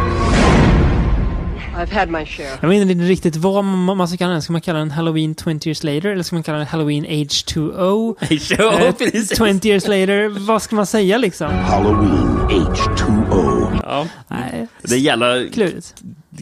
I've 1.77 1.93
had 1.93 2.09
my 2.11 2.27
share. 2.27 2.59
Jag 2.61 2.69
vet 2.69 2.91
inte 2.91 3.05
riktigt 3.05 3.37
vad 3.37 3.65
man 3.65 4.09
ska 4.09 4.17
kalla 4.17 4.33
den. 4.33 4.43
Ska 4.43 4.53
man 4.53 4.61
kalla 4.61 4.79
den 4.79 4.91
Halloween 4.91 5.35
20 5.35 5.69
years 5.69 5.83
later? 5.83 6.09
Eller 6.09 6.23
ska 6.23 6.37
man 6.37 6.43
kalla 6.43 6.59
den 6.59 6.67
Halloween 6.67 7.07
H2O? 7.07 8.17
H2O, 8.21 8.87
Eh, 8.87 8.93
precis. 8.99 9.39
20 9.39 9.69
years 9.69 9.89
later. 9.89 10.29
Vad 10.47 10.63
ska 10.63 10.77
man 10.77 10.87
säga 10.87 11.19
liksom? 11.19 11.51
Halloween 11.51 12.39
H2O. 12.51 13.67
Ja. 13.83 14.07
Nej, 14.29 14.67
Det 14.83 14.95
är 14.95 14.99
jävla 14.99 15.45
klurigt. 15.53 15.95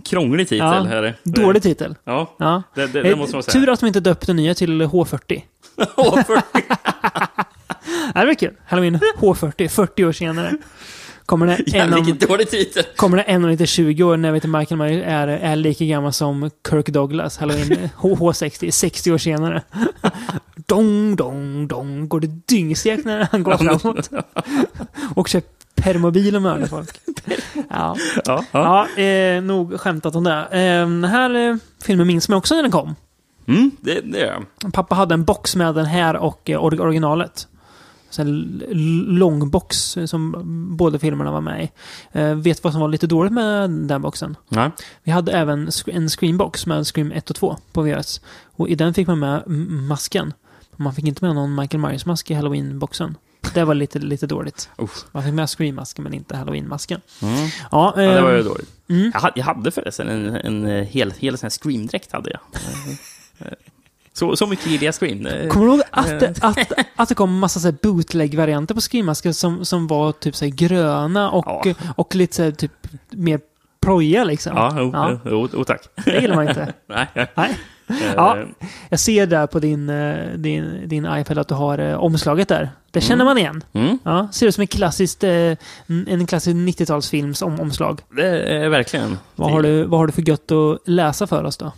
krånglig 0.05 0.49
titel. 0.49 0.67
Ja, 0.67 0.83
Här. 0.83 1.17
Dålig 1.25 1.63
titel. 1.63 1.95
Ja, 2.05 2.35
Ja. 2.39 2.63
det, 2.75 2.87
det, 2.87 3.03
det 3.03 3.11
Eh, 3.11 3.17
måste 3.19 3.37
man 3.37 3.43
säga. 3.43 3.53
Tur 3.53 3.69
att 3.73 3.81
de 3.81 3.87
inte 3.87 4.01
döpt 4.01 4.27
den 4.27 4.37
nya 4.37 4.55
till 4.55 4.83
H40. 4.83 5.43
det 8.15 8.27
var 8.27 8.35
kul. 8.35 8.55
Halloween 8.67 8.99
H40, 9.19 9.69
40 9.69 10.05
år 10.05 10.13
senare. 10.13 10.53
Kommer 11.33 11.47
det 11.47 11.77
en 11.79 11.93
om, 11.95 12.05
vilken 12.05 12.29
dålig 12.29 12.51
titel. 12.51 12.85
kommer 12.97 13.17
det 13.17 13.23
en 13.23 13.45
om 13.45 13.51
lite 13.51 13.67
20 13.67 14.03
år 14.05 14.17
när 14.17 14.33
vet 14.33 14.43
du, 14.43 14.49
Michael 14.49 14.79
Myers 14.79 15.03
är, 15.07 15.29
är 15.29 15.57
lika 15.57 15.85
gammal 15.85 16.13
som 16.13 16.51
Kirk 16.71 16.87
Douglas. 16.89 17.39
Halloween 17.39 17.89
H- 17.97 18.17
H60, 18.21 18.71
60 18.71 19.13
år 19.13 19.19
senare. 19.19 19.63
dong, 20.67 21.17
dong, 21.17 21.69
dong. 21.69 22.09
Går 22.09 22.21
det 22.21 22.27
dyngsekt 22.49 23.05
när 23.05 23.29
han 23.33 23.43
går 23.43 23.57
framåt. 23.57 24.11
Och 25.15 25.29
kör 25.29 25.43
permobil 25.75 26.37
och 26.37 26.43
mördar 26.43 26.67
folk. 26.67 27.01
Ja, 27.71 27.97
Ja, 28.25 28.45
ja. 28.53 28.87
ja 28.97 29.03
eh, 29.03 29.43
nog 29.43 29.81
skämtat 29.81 30.15
om 30.17 30.25
det. 30.25 30.33
Eh, 30.51 30.81
den 30.81 31.05
här 31.05 31.49
eh, 31.51 31.57
filmen 31.85 32.07
minns 32.07 32.29
man 32.29 32.39
också 32.39 32.55
när 32.55 32.63
den 32.63 32.71
kom. 32.73 32.95
Mm, 33.49 33.71
det, 33.81 34.01
det 34.01 34.21
är 34.21 34.27
jag. 34.63 34.73
Pappa 34.73 34.95
hade 34.95 35.15
en 35.15 35.25
box 35.25 35.57
med 35.57 35.75
den 35.75 35.87
här 35.87 36.17
och 36.17 36.51
eh, 36.51 36.59
or- 36.65 36.81
originalet. 36.81 37.49
Så 38.13 38.23
en 38.23 38.29
l- 38.29 39.05
lång 39.09 39.51
box 39.51 39.97
eh, 39.97 40.07
som 40.07 40.35
båda 40.77 40.99
filmerna 40.99 41.31
var 41.33 41.41
med 41.41 41.65
i. 41.65 41.71
Eh, 42.19 42.35
vet 42.35 42.65
vad 42.65 42.73
som 42.73 42.81
var 42.81 42.89
lite 42.89 43.07
dåligt 43.07 43.33
med 43.33 43.71
den 43.71 44.03
boxen? 44.03 44.37
Nej. 44.49 44.71
Vi 45.03 45.11
hade 45.13 45.33
även 45.33 45.71
en 45.87 46.09
screenbox 46.09 46.67
med 46.67 46.87
Scream 46.87 47.13
1 47.13 47.31
och 47.31 47.37
2 47.37 47.57
på 47.73 47.83
VHS. 47.83 48.21
Och 48.57 48.69
i 48.69 48.75
den 48.75 48.95
fick 48.95 49.07
man 49.07 49.19
med 49.19 49.43
masken. 49.89 50.33
Man 50.77 50.95
fick 50.95 51.07
inte 51.07 51.25
med 51.25 51.35
någon 51.35 51.55
Michael 51.55 51.81
Myers-mask 51.81 52.31
i 52.31 52.35
Halloween-boxen. 52.35 53.17
Det 53.55 53.65
var 53.65 53.75
lite, 53.75 53.99
lite 53.99 54.27
dåligt. 54.27 54.69
Usch. 54.83 55.05
Man 55.13 55.23
fick 55.23 55.35
med 55.35 55.49
Scream-masken 55.51 56.05
men 56.05 56.15
inte 56.15 56.37
Halloween-masken. 56.37 57.01
Mm. 57.23 57.35
Ja, 57.71 57.95
Ja, 57.97 58.03
det 58.03 58.23
var 58.23 58.31
ju 58.31 58.39
ehm, 58.39 58.45
dåligt. 58.47 58.69
mm. 58.89 59.11
Jag, 59.15 59.21
hade, 59.21 59.33
jag 59.41 59.45
hade 59.47 59.71
förresten 59.71 60.09
en, 60.09 60.37
en 60.37 60.67
eh, 60.67 60.85
hel, 60.85 61.11
hel 61.19 61.39
sån 61.39 61.51
Scream-dräkt. 61.51 62.13
Hade 62.13 62.31
jag. 62.31 62.41
Så, 64.15 64.37
så 64.37 64.47
mycket 64.47 64.67
gillar 64.67 64.85
jag 64.85 64.95
Scream. 64.95 65.49
Kommer 65.51 65.67
du 65.67 65.73
ihåg 65.73 65.83
att, 65.91 66.09
eh, 66.13 66.19
det- 66.19 66.39
att, 66.45 66.59
att 66.97 67.09
det 67.09 67.15
kom 67.15 67.39
massa 67.39 67.61
så 67.61 67.73
bootleg-varianter 67.73 68.75
på 68.75 68.81
Scream-masker 68.81 69.33
som, 69.33 69.65
som 69.65 69.87
var 69.87 70.13
typ 70.13 70.37
så 70.37 70.47
gröna 70.53 71.31
och, 71.31 71.67
och 71.97 72.15
lite 72.15 72.37
så 72.37 72.53
typ 72.53 72.73
mer 73.11 73.41
projiga 73.81 74.25
liksom? 74.25 74.53
Ja, 74.57 74.75
jo, 74.79 74.93
jo, 74.95 75.19
jo, 75.31 75.49
jo, 75.53 75.65
tack. 75.65 75.83
Det 76.05 76.21
gillar 76.21 76.35
man 76.37 76.49
inte. 76.49 76.73
Nej. 76.89 77.07
Nej. 77.15 77.27
Eh, 77.89 77.97
Ja, 78.17 78.39
jag 78.89 79.01
ser 79.01 79.27
där 79.27 79.47
på 79.47 79.59
din, 79.59 79.89
eh, 79.91 80.27
din, 80.37 80.89
din 80.89 81.07
iPad 81.19 81.39
att 81.39 81.49
du 81.49 81.55
har 81.55 81.95
omslaget 81.95 82.49
där. 82.49 82.71
Det 82.91 83.01
känner 83.01 83.25
man 83.25 83.39
igen. 83.39 83.65
Mm. 83.73 83.99
Ja, 84.05 84.29
ser 84.33 84.47
ut 84.47 84.55
som 84.55 84.61
en 84.63 84.67
klassisk, 84.67 85.23
eh, 85.23 85.57
en 86.07 86.27
klassisk 86.27 86.55
90-talsfilms 86.57 87.45
om, 87.45 87.61
omslag. 87.61 88.01
Det 88.17 88.27
är 88.43 88.69
verkligen. 88.69 89.19
Vad 89.37 89.51
har, 89.51 89.63
du, 89.63 89.85
vad 89.85 90.01
har 90.01 90.07
du 90.07 90.13
för 90.13 90.29
gött 90.29 90.51
att 90.53 90.79
läsa 90.89 91.27
för 91.27 91.45
oss 91.45 91.57
då? 91.57 91.73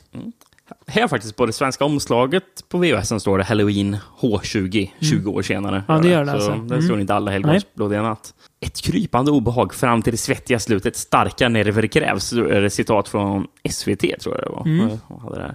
Här 0.86 1.08
faktiskt 1.08 1.36
på 1.36 1.46
det 1.46 1.52
svenska 1.52 1.84
omslaget 1.84 2.44
på 2.68 2.78
VHS 2.78 3.20
står 3.20 3.38
det 3.38 3.44
Halloween 3.44 3.96
H20, 4.20 4.88
20 5.00 5.30
år 5.30 5.42
senare. 5.42 5.84
Ja, 5.88 5.98
det 5.98 6.08
gör 6.08 6.20
det 6.24 6.30
Så 6.30 6.36
alltså. 6.36 6.50
det 6.50 6.74
Mm. 6.74 6.82
står 6.82 7.00
inte 7.00 7.14
alla 7.14 7.30
helgons 7.30 7.66
blodiga 7.74 8.02
natt. 8.02 8.34
Ett 8.60 8.80
krypande 8.80 9.30
obehag 9.30 9.74
fram 9.74 10.02
till 10.02 10.12
det 10.12 10.16
svettiga 10.16 10.58
slutet. 10.58 10.96
Starka 10.96 11.48
nerver 11.48 11.86
krävs. 11.86 12.24
Så 12.24 12.44
är 12.44 12.60
det 12.60 12.70
citat 12.70 13.08
från 13.08 13.46
SVT, 13.70 14.00
tror 14.20 14.34
jag 14.34 14.44
det 14.44 14.50
var. 14.50 14.62
Mm. 14.66 14.98
Jag 15.08 15.16
hade 15.16 15.36
det. 15.36 15.54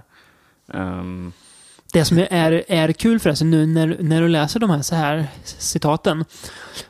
Ehm, 0.78 1.32
Det 1.92 2.04
som 2.04 2.18
är, 2.18 2.64
är 2.68 2.92
kul 2.92 3.20
förresten 3.20 3.50
nu 3.50 3.66
när, 3.66 3.96
när 4.00 4.22
du 4.22 4.28
läser 4.28 4.60
de 4.60 4.70
här, 4.70 4.82
så 4.82 4.94
här 4.94 5.26
citaten 5.44 6.24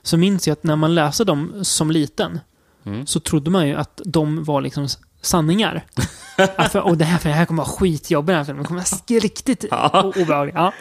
så 0.03 0.17
minns 0.17 0.47
jag 0.47 0.53
att 0.53 0.65
när 0.65 0.77
man 0.77 0.95
läser 0.95 1.25
dem 1.25 1.53
som 1.65 1.91
liten 1.91 2.41
Mm. 2.85 3.07
så 3.07 3.21
trodde 3.21 3.51
man 3.51 3.69
ju 3.69 3.75
att 3.75 4.01
de 4.05 4.45
var 4.45 4.61
liksom 4.61 4.89
sanningar. 5.21 5.83
att 6.57 6.73
för, 6.73 6.81
och 6.81 6.99
det 6.99 7.05
här, 7.05 7.19
för 7.19 7.29
det 7.29 7.35
här 7.35 7.45
kommer 7.47 7.63
vara 7.63 7.73
skitjobbigt 7.73 8.47
den 8.47 8.57
här 8.57 8.65
kommer 8.65 8.81
vara 9.11 9.21
riktigt 9.21 9.65
Ja. 9.71 10.03
o- 10.05 10.23
obehagligt. 10.23 10.55
Ja. 10.55 10.73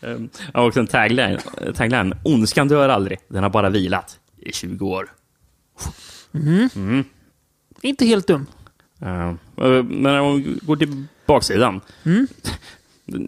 Um, 0.00 0.28
jag 0.52 0.60
har 0.60 0.66
också 0.68 0.80
en 0.80 0.86
tagline, 0.86 1.38
tagline. 1.74 2.14
Ondskan 2.24 2.68
dör 2.68 2.88
aldrig. 2.88 3.18
Den 3.28 3.42
har 3.42 3.50
bara 3.50 3.68
vilat 3.70 4.18
i 4.36 4.52
20 4.52 4.86
år. 4.88 5.08
Mm. 6.34 6.68
Mm. 6.76 7.04
Inte 7.82 8.04
helt 8.06 8.26
dum. 8.26 8.46
Uh, 9.02 9.82
men 9.82 10.20
om 10.20 10.36
vi 10.42 10.58
går 10.62 10.76
till 10.76 11.04
baksidan. 11.26 11.80
Mm. 12.04 12.26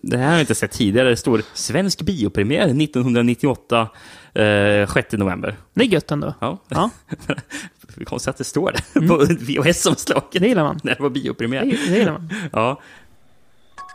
Det 0.02 0.16
här 0.16 0.24
har 0.26 0.32
jag 0.32 0.40
inte 0.40 0.54
sett 0.54 0.70
tidigare. 0.72 1.08
Det 1.08 1.16
står 1.16 1.42
svensk 1.54 2.02
biopremiär 2.02 2.64
1998, 2.82 3.88
eh, 4.34 4.92
6 4.92 5.12
november. 5.12 5.56
Det 5.74 5.84
är 5.84 5.88
gött 5.88 6.10
ändå. 6.10 6.34
Ja. 6.40 6.58
Ja. 6.68 6.90
Det 7.94 8.02
är 8.02 8.04
konstigt 8.04 8.28
att 8.28 8.36
det 8.36 8.44
står 8.44 8.72
det 8.72 9.06
på 9.08 9.16
VHS-omslaget. 9.16 10.40
Det 10.40 10.48
gillar 10.48 10.64
man. 10.64 10.80
När 10.82 10.94
det 10.94 11.02
var 11.02 11.10
biopremiär. 11.10 11.64
Det, 11.64 11.90
det 11.90 11.98
gillar 11.98 12.12
man. 12.12 12.30
Ja. 12.52 12.80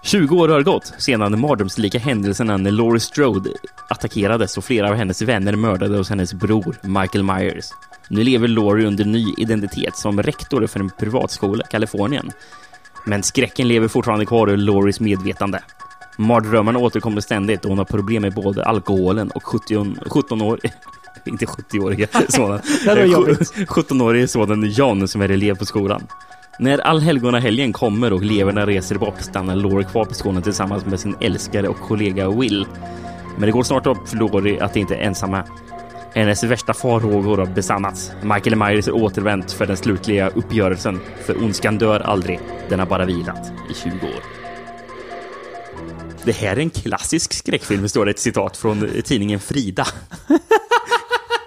20 0.03 0.35
år 0.35 0.49
har 0.49 0.61
gått 0.61 0.93
sedan 0.97 1.31
de 1.31 1.41
mardrömslika 1.41 1.99
händelserna 1.99 2.57
när 2.57 2.71
Laurie 2.71 2.99
Strode 2.99 3.49
attackerades 3.89 4.57
och 4.57 4.65
flera 4.65 4.89
av 4.89 4.95
hennes 4.95 5.21
vänner 5.21 5.55
mördade 5.55 5.97
hos 5.97 6.09
hennes 6.09 6.33
bror 6.33 6.75
Michael 6.83 7.23
Myers. 7.23 7.65
Nu 8.09 8.23
lever 8.23 8.47
Laurie 8.47 8.87
under 8.87 9.05
ny 9.05 9.33
identitet 9.37 9.97
som 9.97 10.23
rektor 10.23 10.67
för 10.67 10.79
en 10.79 10.89
privatskola 10.89 11.63
i 11.63 11.71
Kalifornien. 11.71 12.31
Men 13.05 13.23
skräcken 13.23 13.67
lever 13.67 13.87
fortfarande 13.87 14.25
kvar 14.25 14.51
i 14.51 14.57
Lauries 14.57 14.99
medvetande. 14.99 15.63
Mardrömmarna 16.17 16.79
återkommer 16.79 17.21
ständigt 17.21 17.63
och 17.63 17.69
hon 17.69 17.77
har 17.77 17.85
problem 17.85 18.21
med 18.21 18.33
både 18.33 18.65
alkoholen 18.65 19.31
och 19.31 19.43
70, 19.43 19.95
17 20.09 20.41
år... 20.41 20.59
Inte 21.31 21.45
70-åriga 21.45 22.07
sonen. 22.29 22.61
Det 22.83 22.89
hade 22.89 23.01
varit 23.01 23.13
jobbigt. 23.13 23.53
17-årige 23.67 24.27
sonen 24.27 24.71
John 24.71 25.07
som 25.07 25.21
är 25.21 25.29
elev 25.29 25.55
på 25.55 25.65
skolan. 25.65 26.07
När 26.59 26.77
allhelgonahelgen 26.77 27.73
kommer 27.73 28.13
och 28.13 28.21
eleverna 28.21 28.65
reser 28.65 28.95
bort 28.95 29.21
stannar 29.21 29.55
Laurie 29.55 29.87
kvar 29.87 30.05
på 30.05 30.13
skolan 30.13 30.41
tillsammans 30.41 30.85
med 30.85 30.99
sin 30.99 31.15
älskare 31.21 31.67
och 31.67 31.79
kollega 31.79 32.29
Will. 32.29 32.65
Men 33.37 33.45
det 33.45 33.51
går 33.51 33.63
snart 33.63 33.87
upp 33.87 34.09
för 34.09 34.17
Laurie 34.17 34.63
att 34.63 34.73
de 34.73 34.79
inte 34.79 34.95
är 34.95 35.01
ensamma. 35.01 35.43
Hennes 36.13 36.43
värsta 36.43 36.73
farhågor 36.73 37.37
har 37.37 37.45
besannats. 37.45 38.11
Michael 38.21 38.55
Myers 38.55 38.87
är 38.87 38.95
återvänt 38.95 39.51
för 39.51 39.65
den 39.65 39.77
slutliga 39.77 40.29
uppgörelsen. 40.29 40.99
För 41.25 41.43
ondskan 41.43 41.77
dör 41.77 41.99
aldrig. 41.99 42.39
Den 42.69 42.79
har 42.79 42.85
bara 42.85 43.05
vilat 43.05 43.51
i 43.69 43.73
20 43.73 43.89
år. 43.89 44.23
Det 46.23 46.31
här 46.31 46.55
är 46.55 46.59
en 46.59 46.69
klassisk 46.69 47.33
skräckfilm, 47.33 47.89
står 47.89 48.05
det 48.05 48.11
ett 48.11 48.19
citat 48.19 48.57
från 48.57 48.89
tidningen 49.03 49.39
Frida. 49.39 49.87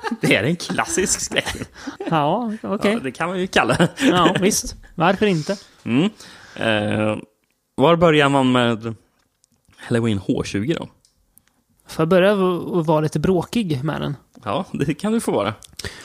Det 0.21 0.37
är 0.37 0.45
en 0.45 0.57
klassisk 0.57 1.21
skräckfilm. 1.21 1.65
Ja, 2.11 2.53
okej. 2.63 2.93
Ja, 2.93 2.99
det 3.01 3.11
kan 3.13 3.29
man 3.29 3.41
ju 3.41 3.47
kalla 3.47 3.75
det. 3.75 3.89
Ja, 4.01 4.37
visst. 4.41 4.77
Varför 4.95 5.27
inte? 5.27 5.57
Mm. 5.85 6.11
Eh, 6.57 7.17
var 7.75 7.97
börjar 7.97 8.29
man 8.29 8.53
med 8.53 8.95
Halloween 9.77 10.21
H20 10.21 10.75
då? 10.79 10.89
Får 11.89 12.03
jag 12.03 12.09
börja 12.09 12.35
v- 12.35 12.83
vara 12.85 13.01
lite 13.01 13.19
bråkig 13.19 13.85
med 13.85 14.01
den? 14.01 14.17
Ja, 14.45 14.65
det 14.73 14.95
kan 14.95 15.13
du 15.13 15.21
få 15.21 15.33
vara. 15.33 15.55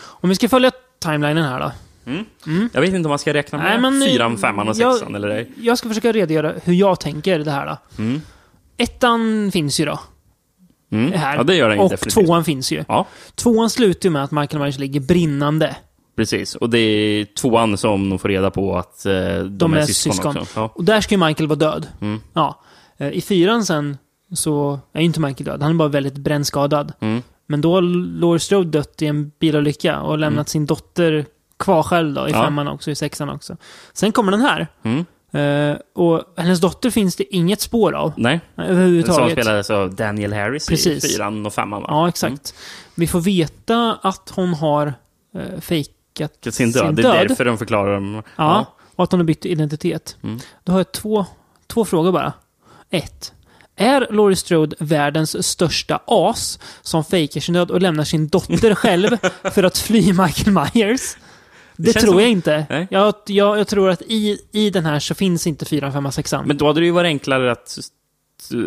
Om 0.01 0.30
vi 0.30 0.36
ska 0.36 0.49
följa 0.49 0.72
timelinen 0.99 1.43
här 1.43 1.60
då. 1.60 1.72
Mm. 2.45 2.70
Jag 2.74 2.82
vet 2.82 2.93
inte 2.93 3.08
om 3.08 3.10
man 3.10 3.20
ska 3.20 3.34
räkna 3.34 3.58
med 3.58 3.82
Nej, 3.93 4.10
fyran, 4.10 4.38
femman 4.38 4.70
och 4.70 4.76
jag- 4.78 4.95
sexan 4.95 5.16
eller 5.16 5.30
ej. 5.30 5.51
Jag 5.62 5.78
ska 5.78 5.88
försöka 5.89 6.12
redogöra 6.12 6.54
hur 6.64 6.74
jag 6.74 6.99
tänker 6.99 7.39
det 7.39 7.51
här 7.51 7.66
då. 7.68 7.78
Mm. 8.04 8.22
Ettan 8.78 9.49
finns 9.54 9.80
ju 9.80 9.86
då. 9.86 9.99
Mm. 10.93 11.11
Här. 11.13 11.35
Ja, 11.37 11.43
det 11.43 11.55
gör 11.55 11.69
den 11.69 11.79
Och 11.79 11.89
definitivt. 11.89 12.25
tvåan 12.25 12.45
finns 12.45 12.71
ju. 12.71 12.83
Ja, 12.87 13.05
Tvåan 13.35 13.69
slutar 13.69 14.07
ju 14.09 14.13
med 14.13 14.23
att 14.23 14.31
Michael 14.31 14.63
Myers 14.63 14.77
ligger 14.79 14.99
brinnande. 14.99 15.75
precis. 16.15 16.55
Och 16.55 16.69
det 16.69 16.79
är 16.79 17.25
tvåan 17.25 17.77
som 17.77 18.09
de 18.09 18.19
får 18.19 18.29
reda 18.29 18.51
på 18.51 18.77
att 18.77 19.05
eh, 19.05 19.13
de, 19.13 19.57
De 19.57 19.73
är, 19.73 19.77
är 19.77 19.85
syskon, 19.85 20.13
syskon. 20.13 20.37
också. 20.37 20.59
Ja. 20.59 20.71
Och 20.75 20.83
där 20.83 21.01
ska 21.01 21.15
ju 21.15 21.25
Michael 21.25 21.47
vara 21.47 21.59
död. 21.59 21.87
Mm. 22.01 22.19
Ja. 22.33 22.61
Eh, 22.97 23.09
I 23.09 23.21
fyran 23.21 23.65
sen 23.65 23.97
så 24.35 24.79
är 24.93 24.99
ju 24.99 25.05
inte 25.05 25.19
Michael 25.19 25.45
död. 25.45 25.61
Han 25.61 25.71
är 25.71 25.75
bara 25.75 25.87
väldigt 25.89 26.17
brännskadad. 26.17 26.93
Mm. 26.99 27.21
Men 27.47 27.61
då 27.61 27.73
har 27.73 27.81
Laurie 28.19 28.39
Strode 28.39 28.69
dött 28.69 29.01
i 29.01 29.05
en 29.05 29.31
bilolycka 29.39 29.99
och 30.01 30.17
lämnat 30.17 30.49
sin 30.49 30.65
dotter 30.65 31.25
kvar 31.59 31.83
själv 31.83 32.13
då, 32.13 32.27
i 32.27 32.31
Ja. 32.31 32.43
femman 32.43 32.67
också, 32.67 32.91
i 32.91 32.95
sexan 32.95 33.29
också. 33.29 33.57
Sen 33.93 34.11
kommer 34.11 34.31
den 34.31 34.41
här. 34.41 34.67
Mm. 34.83 35.05
Eh, 35.34 35.75
och 35.95 36.23
hennes 36.38 36.59
dotter 36.61 36.89
finns 36.89 37.15
det 37.15 37.36
inget 37.36 37.61
spår 37.61 37.93
av. 37.93 38.13
Nej, 38.17 38.39
som 38.55 38.63
Överhuvudtaget. 38.63 39.31
spelades 39.31 39.69
av 39.69 39.95
Daniel 39.95 40.34
Harris 40.34 40.67
Precis. 40.67 41.05
i 41.05 41.07
fyran 41.07 41.45
och 41.45 41.53
femman 41.53 41.81
va? 41.81 41.88
Ja, 41.91 42.09
exakt. 42.09 42.55
Vi 42.95 43.07
får 43.07 43.21
veta 43.21 43.97
att 44.01 44.31
hon 44.36 44.53
har 44.53 44.93
uh, 45.38 45.59
fejkat 45.59 45.91
Mm. 46.45 46.51
Sin 46.51 46.71
död. 46.71 46.95
Det 46.95 47.01
är 47.01 47.27
därför 47.27 47.45
de 47.45 47.57
förklarar 47.57 47.93
dem. 47.93 48.23
Ja, 48.36 48.65
och 48.95 49.03
att 49.03 49.11
hon 49.11 49.19
har 49.19 49.25
bytt 49.25 49.45
identitet. 49.45 50.17
Mm. 50.23 50.39
Då 50.63 50.71
har 50.71 50.79
jag 50.79 50.91
två, 50.91 51.25
två 51.67 51.86
frågor 51.86 52.11
bara. 52.11 52.34
Ett. 52.89 53.34
Är 53.75 54.07
Laurie 54.11 54.36
Strode 54.36 54.75
världens 54.79 55.47
största 55.47 55.99
as 56.07 56.59
som 56.81 57.03
fejkar 57.03 57.41
sin 57.41 57.53
död 57.53 57.71
och 57.71 57.81
lämnar 57.81 58.03
sin 58.03 58.27
dotter 58.27 58.75
själv 58.75 59.17
för 59.53 59.63
att 59.63 59.77
fly 59.77 60.13
Michael 60.13 60.69
Myers? 60.73 61.15
Det, 61.78 61.93
känns 61.93 62.03
tror 62.05 62.13
som- 62.13 62.21
jag 62.21 62.30
inte. 62.30 62.88
Jag, 62.91 63.13
jag, 63.28 63.59
jag 63.59 63.67
tror 63.67 63.89
att 63.89 64.01
i, 64.01 64.38
i 64.51 64.69
den 64.69 64.86
här 64.86 64.99
så 64.99 65.15
finns 65.15 65.47
inte 65.47 65.65
4, 65.65 65.91
5, 65.91 66.11
6. 66.11 66.34
Men 66.45 66.57
då 66.57 66.67
hade 66.67 66.80
det 66.80 66.86
ju 66.86 66.91
varit 66.91 67.07
enklare 67.07 67.51
att 67.51 67.78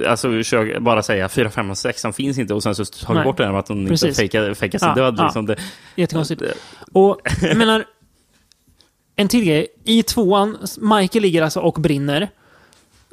alltså, 0.09 0.29
bara 0.81 1.03
säga 1.03 1.29
4, 1.29 1.51
5 1.51 1.71
och 1.71 1.79
6 1.79 2.03
finns 2.15 2.39
inte 2.39 2.55
och 2.55 2.63
sen 2.63 2.75
så 2.75 2.85
tar 2.85 3.15
vi 3.15 3.25
bort 3.25 3.37
det 3.37 3.45
här 3.45 3.51
med 3.53 3.59
att 3.59 3.69
hon 3.69 3.87
Precis. 3.87 4.05
inte 4.09 4.17
fejkar, 4.17 4.55
fejkar 4.55 4.79
sin 4.79 4.89
Ja, 4.89 4.95
död. 4.95 5.15
ja. 5.19 5.25
Liksom. 5.25 5.47
Det, 5.47 5.57
Jättekonstigt. 5.95 6.41
det- 6.41 6.55
Och 6.93 7.21
jag 7.43 7.57
menar, 7.57 7.85
en 9.17 9.29
till 9.29 9.45
grej. 9.45 9.67
I 9.85 10.03
tvåan, 10.03 10.57
Michael 10.79 11.23
ligger 11.23 11.43
alltså 11.43 11.61
och 11.61 11.75
brinner. 11.81 12.29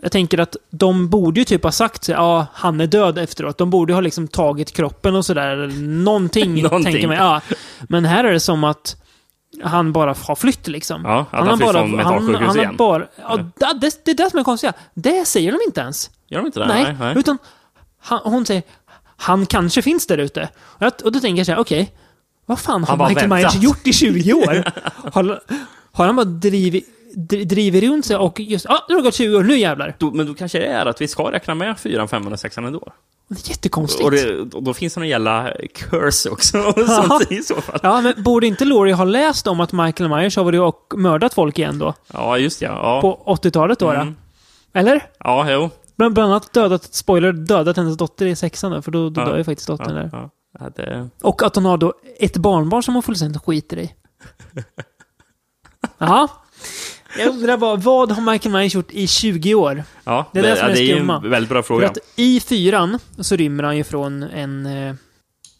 Jag 0.02 0.12
tänker 0.12 0.38
att 0.38 0.56
de 0.70 1.10
borde 1.10 1.40
ju 1.40 1.46
typ 1.46 1.64
ha 1.64 1.72
sagt 1.72 2.04
sig, 2.04 2.16
ja, 2.16 2.48
han 2.54 2.82
är 2.82 2.88
död 2.88 3.18
efteråt. 3.18 3.58
De 3.58 3.70
borde 3.70 3.94
ha 3.94 4.02
liksom 4.02 4.28
tagit 4.28 4.72
kroppen 4.72 5.16
och 5.16 5.26
sådär. 5.26 5.72
Någonting, 5.82 6.56
Någonting. 6.64 6.92
tänker 6.94 7.08
man. 7.08 7.18
Ja. 7.18 7.42
Men 7.90 8.06
här 8.06 8.24
är 8.24 8.32
det 8.34 8.40
som 8.40 8.64
att 8.64 9.03
han 9.64 9.92
bara 9.92 10.16
har 10.28 10.36
flytt 10.36 10.68
liksom. 10.68 11.02
Ja, 11.06 11.20
att 11.20 11.28
han 11.32 11.48
har 11.48 11.58
flytt 11.58 11.68
bara, 11.68 11.78
från 11.80 11.92
mentalsjukhus 11.92 12.40
han, 12.40 12.48
han 12.48 12.58
igen. 12.58 12.78
bara, 12.78 13.08
ja, 13.16 13.38
det, 13.38 13.74
det, 13.82 14.06
det 14.06 14.12
är 14.12 14.16
det 14.16 14.30
som 14.30 14.40
är 14.40 14.44
konstiga. 14.44 14.74
Det 14.94 15.26
säger 15.28 15.52
de 15.52 15.60
inte 15.68 15.82
ens. 15.82 16.12
Gör 16.28 16.40
de 16.40 16.46
inte 16.46 16.60
det? 16.60 16.68
Nej, 16.68 16.84
Nej, 16.84 16.96
nej. 17.00 17.18
utan 17.18 17.38
han, 18.00 18.20
hon 18.24 18.46
säger 18.46 18.64
han 19.18 19.46
kanske 19.46 19.82
finns 19.82 20.08
där 20.08 20.18
ute. 20.18 20.50
Och, 20.66 21.02
och 21.04 21.12
då 21.12 21.20
tänker 21.20 21.40
jag 21.40 21.46
så 21.46 21.52
här, 21.52 21.60
okej, 21.60 21.94
vad 22.46 22.60
fan 22.60 22.84
har 22.84 22.98
Han 22.98 23.08
Michael 23.08 23.30
väntat. 23.30 23.54
Myers 23.54 23.64
gjort 23.64 23.88
i 23.88 23.94
20 23.94 24.34
år? 24.34 24.64
har, 25.14 25.42
har 25.92 26.06
han 26.06 26.16
bara 26.16 26.26
drivit, 26.26 26.88
dri- 27.16 27.46
drivit 27.46 27.84
runt 27.84 28.06
sig 28.06 28.16
och 28.18 28.40
just, 28.40 28.66
ja, 28.70 28.86
nu 28.90 28.96
har 28.96 29.02
det 29.02 29.06
gått 29.06 29.16
20 29.16 29.38
år, 29.38 29.44
nu 29.44 29.58
jävlar. 29.58 29.96
Då, 30.00 30.12
men 30.12 30.26
då 30.28 30.34
kanske 30.34 30.60
det 30.60 30.66
är 30.68 30.86
att 30.86 31.02
vi 31.02 31.08
ska 31.08 31.32
räkna 31.32 31.56
med 31.56 31.80
4, 31.80 32.08
5 32.08 32.28
och 32.28 32.40
6 32.40 32.58
ändå. 32.58 32.94
Det 33.28 33.48
är 33.48 33.50
jättekonstigt. 33.50 34.06
Och, 34.06 34.12
det, 34.12 34.40
och 34.56 34.64
då 34.64 34.74
finns 34.74 34.94
det 34.94 35.00
någon 35.00 35.08
jävla 35.10 35.54
curse 35.74 36.30
också. 36.30 36.74
sånt 36.88 37.32
i 37.32 37.44
så 37.44 37.56
fall. 37.62 37.80
Ja, 37.84 38.02
men 38.02 38.24
borde 38.24 38.48
inte 38.48 38.66
Laurie 38.66 38.94
ha 38.94 39.04
läst 39.04 39.48
om 39.48 39.60
att 39.60 39.72
Michael 39.72 40.10
Myers 40.10 40.36
har 40.36 40.44
varit 40.44 40.60
och 40.62 40.94
mördat 41.00 41.34
folk 41.34 41.60
igen 41.60 41.80
då? 41.80 41.94
Ja, 42.14 42.38
just 42.38 42.62
ja. 42.62 42.70
ja. 42.70 43.02
På 43.02 43.36
80-talet 43.36 43.80
då? 43.80 43.90
Mm. 43.90 44.08
då? 44.74 44.80
Eller? 44.80 45.06
Ja, 45.20 45.52
jo. 45.52 45.70
Bland, 45.96 46.14
bland 46.14 46.32
annat 46.32 46.54
dödat, 46.54 46.84
spoiler, 46.84 47.32
dödat 47.32 47.78
hennes 47.78 47.98
dotter 47.98 48.26
i 48.26 48.36
sexan 48.36 48.72
då, 48.72 48.82
för 48.82 48.92
då, 48.92 49.10
då 49.10 49.22
Ja. 49.22 49.26
dör 49.26 49.38
ju 49.38 49.44
faktiskt 49.44 49.68
dottern 49.68 49.96
Ja, 49.96 50.02
där. 50.04 50.30
Ja, 50.60 50.70
det... 50.76 51.10
Och 51.22 51.44
att 51.44 51.56
hon 51.56 51.66
har 51.66 51.78
då 51.78 51.94
ett 52.20 52.38
barnbarn 52.38 52.84
som 52.84 52.94
hon 52.94 53.04
fullständigt 53.04 53.42
skiter 53.42 53.80
i. 53.80 53.94
Jaha. 55.98 56.28
Jag 57.18 57.28
undrar 57.30 57.58
bara, 57.58 57.76
vad 57.76 58.12
har 58.12 58.32
Michael 58.32 58.54
Myers 58.54 58.76
gjort 58.76 58.92
i 58.92 59.08
20 59.08 59.56
år? 59.56 59.84
Ja, 60.04 60.30
Det 60.34 60.40
är 60.40 60.44
det 60.44 60.56
som 60.56 60.66
är 60.66 60.70
ja, 60.70 60.76
det 60.76 60.92
är 60.92 60.96
skumma. 60.96 61.16
en 61.24 61.30
väldigt 61.30 61.50
bra 61.50 61.62
För 61.64 61.68
fråga. 61.68 61.88
att 61.90 61.98
i 62.16 62.40
fyran 62.40 63.00
så 63.20 63.36
rymmer 63.36 63.64
han 63.64 63.78
ju 63.78 63.84
från 63.84 64.24
en, 64.24 64.66
eh, 64.66 64.96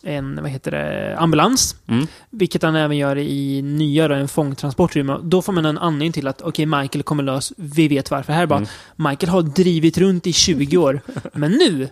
en 0.04 0.40
vad 0.42 0.52
heter 0.52 0.72
det, 0.72 1.18
ambulans. 1.18 1.76
Mm. 1.88 2.08
Vilket 2.30 2.64
han 2.64 2.76
även 2.76 2.98
gör 2.98 3.18
i 3.18 3.62
nya 3.62 4.08
då, 4.08 4.16
en 4.16 4.28
fångtransport. 4.28 4.96
rymmer. 4.96 5.20
Då 5.24 5.42
får 5.42 5.54
man 5.54 5.66
en 5.66 5.78
anledning 5.78 6.12
till 6.12 6.28
att 6.28 6.42
okej, 6.42 6.66
Michael 6.66 7.04
kommer 7.04 7.24
lös. 7.24 7.54
Vi 7.58 7.88
vet 7.88 8.12
varför. 8.12 8.34
Här 8.34 8.46
bara, 8.46 8.58
Mm. 8.58 8.70
Michael 8.96 9.30
har 9.30 9.42
drivit 9.42 9.98
runt 9.98 10.28
i 10.28 10.34
20 10.34 10.78
år. 10.78 11.02
Men 11.34 11.52
nu 11.52 11.90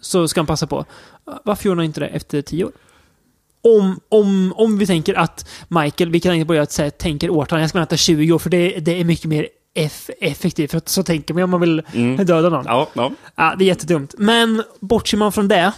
så 0.00 0.28
ska 0.28 0.40
han 0.40 0.46
passa 0.46 0.66
på. 0.66 0.84
Varför 1.44 1.66
gjorde 1.68 1.78
han 1.78 1.84
inte 1.84 2.00
det 2.00 2.06
efter 2.06 2.42
10 2.42 2.64
år? 2.64 2.72
Om, 3.62 4.00
om, 4.08 4.52
om 4.56 4.78
vi 4.78 4.86
tänker 4.86 5.14
att 5.14 5.48
Michael, 5.68 6.10
vi 6.10 6.20
kan 6.20 6.32
tänka 6.32 6.46
på 6.46 6.52
att 6.52 6.72
säga, 6.72 6.90
tänker 6.90 7.30
årtal, 7.30 7.60
jag 7.60 7.68
ska 7.68 7.78
vänta 7.78 7.96
20 7.96 8.32
år 8.32 8.38
för 8.38 8.50
det, 8.50 8.68
det 8.80 9.00
är 9.00 9.04
mycket 9.04 9.24
mer 9.26 9.48
eff, 9.74 10.10
effektivt. 10.20 10.70
För 10.70 10.78
att 10.78 10.88
så 10.88 11.02
tänker 11.02 11.34
man 11.34 11.42
om 11.42 11.50
man 11.50 11.60
vill 11.60 11.82
Mm. 11.94 12.26
döda 12.26 12.48
någon. 12.48 12.64
Ja, 12.66 12.88
ja. 12.94 13.12
Ja, 13.36 13.54
det 13.58 13.64
är 13.64 13.66
jättedumt. 13.66 14.14
Men 14.18 14.62
bortser 14.80 15.16
man 15.18 15.32
från 15.32 15.48
det 15.48 15.72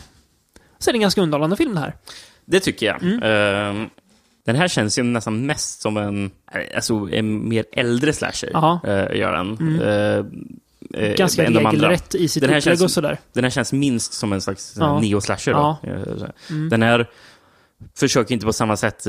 så 0.79 0.91
är 0.91 0.93
det 0.93 0.97
en 0.97 1.01
ganska 1.01 1.21
underhållande 1.23 1.57
film 1.57 1.75
det 1.75 1.81
här. 1.81 1.95
Det 2.45 2.61
tycker 2.61 2.87
jag. 2.87 3.03
Mm. 3.03 3.23
Ehm, 3.23 3.91
den 4.47 4.57
här 4.57 4.69
känns 4.69 4.99
ju 4.99 5.03
nästan 5.03 5.47
mest 5.47 5.81
som 5.83 5.97
en, 5.97 6.31
alltså, 6.75 7.09
en 7.13 7.49
mer 7.49 7.65
äldre 7.73 8.13
slasher. 8.13 8.49
Uh, 8.57 9.17
gör 9.19 9.33
den. 9.33 9.57
Mm. 9.61 9.81
Eh, 9.81 10.25
eh, 11.05 11.15
Ganska 11.17 11.45
regelrätt 11.45 12.15
i 12.15 12.29
sitt 12.29 12.41
Den 12.41 12.51
här 12.51 12.59
upplägg 12.59 12.83
och 12.83 12.91
sådär. 12.91 13.19
Den 13.33 13.45
här 13.45 13.51
känns 13.51 13.73
minst 13.73 14.13
som 14.13 14.33
en 14.33 14.41
slags 14.41 14.75
Ja. 14.79 15.01
neo-slasher. 15.01 15.77
Eh. 15.83 16.31
Mm. 16.51 16.69
Den 16.69 16.83
här 16.83 17.07
försöker 17.99 18.35
inte 18.35 18.47
på 18.47 18.53
samma 18.53 18.77
sätt 18.77 19.07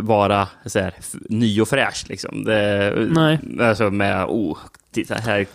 vara 0.00 0.48
så 0.66 0.78
här, 0.78 0.94
ny 1.28 1.60
och 1.60 1.68
fräsch. 1.68 2.04
Liksom. 2.08 2.44
Det, 2.44 2.94
Nej. 3.10 3.38
Alltså 3.60 3.90
med, 3.90 4.24
oh, 4.28 4.58
titta 4.92 5.14
här, 5.14 5.46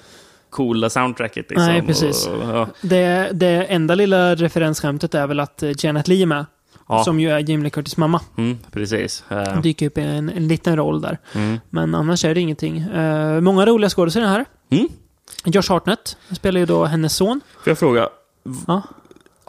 coola 0.50 0.90
soundtracket. 0.90 1.50
Liksom. 1.50 1.68
Nej, 1.68 1.82
precis. 1.82 2.28
Och, 2.28 2.44
ja. 2.44 2.68
Det, 2.82 3.30
det 3.34 3.66
enda 3.66 3.96
lilla 3.96 4.36
referensskämtet 4.36 5.16
är 5.16 5.28
väl 5.28 5.40
att 5.40 5.64
eh, 5.64 5.72
Janet 5.78 6.08
Leigh 6.08 6.22
är 6.22 6.26
med. 6.26 6.46
Ja. 6.88 7.04
Som 7.04 7.20
ju 7.20 7.30
är 7.32 7.40
Jamie 7.40 7.64
Lee 7.64 7.70
Curtis 7.70 7.98
mamma. 7.98 8.22
Mm, 8.38 8.58
precis. 8.72 9.24
Eh, 9.30 9.62
Dyker 9.62 9.86
upp 9.88 9.98
i 9.98 10.02
en, 10.02 10.30
en 10.30 10.48
liten 10.48 10.76
roll 10.76 11.02
där. 11.02 11.18
Mm. 11.36 11.60
Men 11.70 11.96
annars 11.96 12.26
är 12.26 12.34
det 12.36 12.42
ingenting. 12.42 12.78
Eh, 12.80 13.42
många 13.42 13.66
roliga 13.66 13.90
skådespelare 13.90 14.30
här. 14.30 14.46
Mm. 14.70 14.88
Josh 15.46 15.70
Hartnett 15.72 16.18
spelar 16.32 16.60
ju 16.60 16.66
då 16.66 16.86
hennes 16.86 17.16
son. 17.16 17.42
Får 17.64 17.72
jag 17.72 17.78
fråga, 17.80 18.10
Ja 18.68 18.82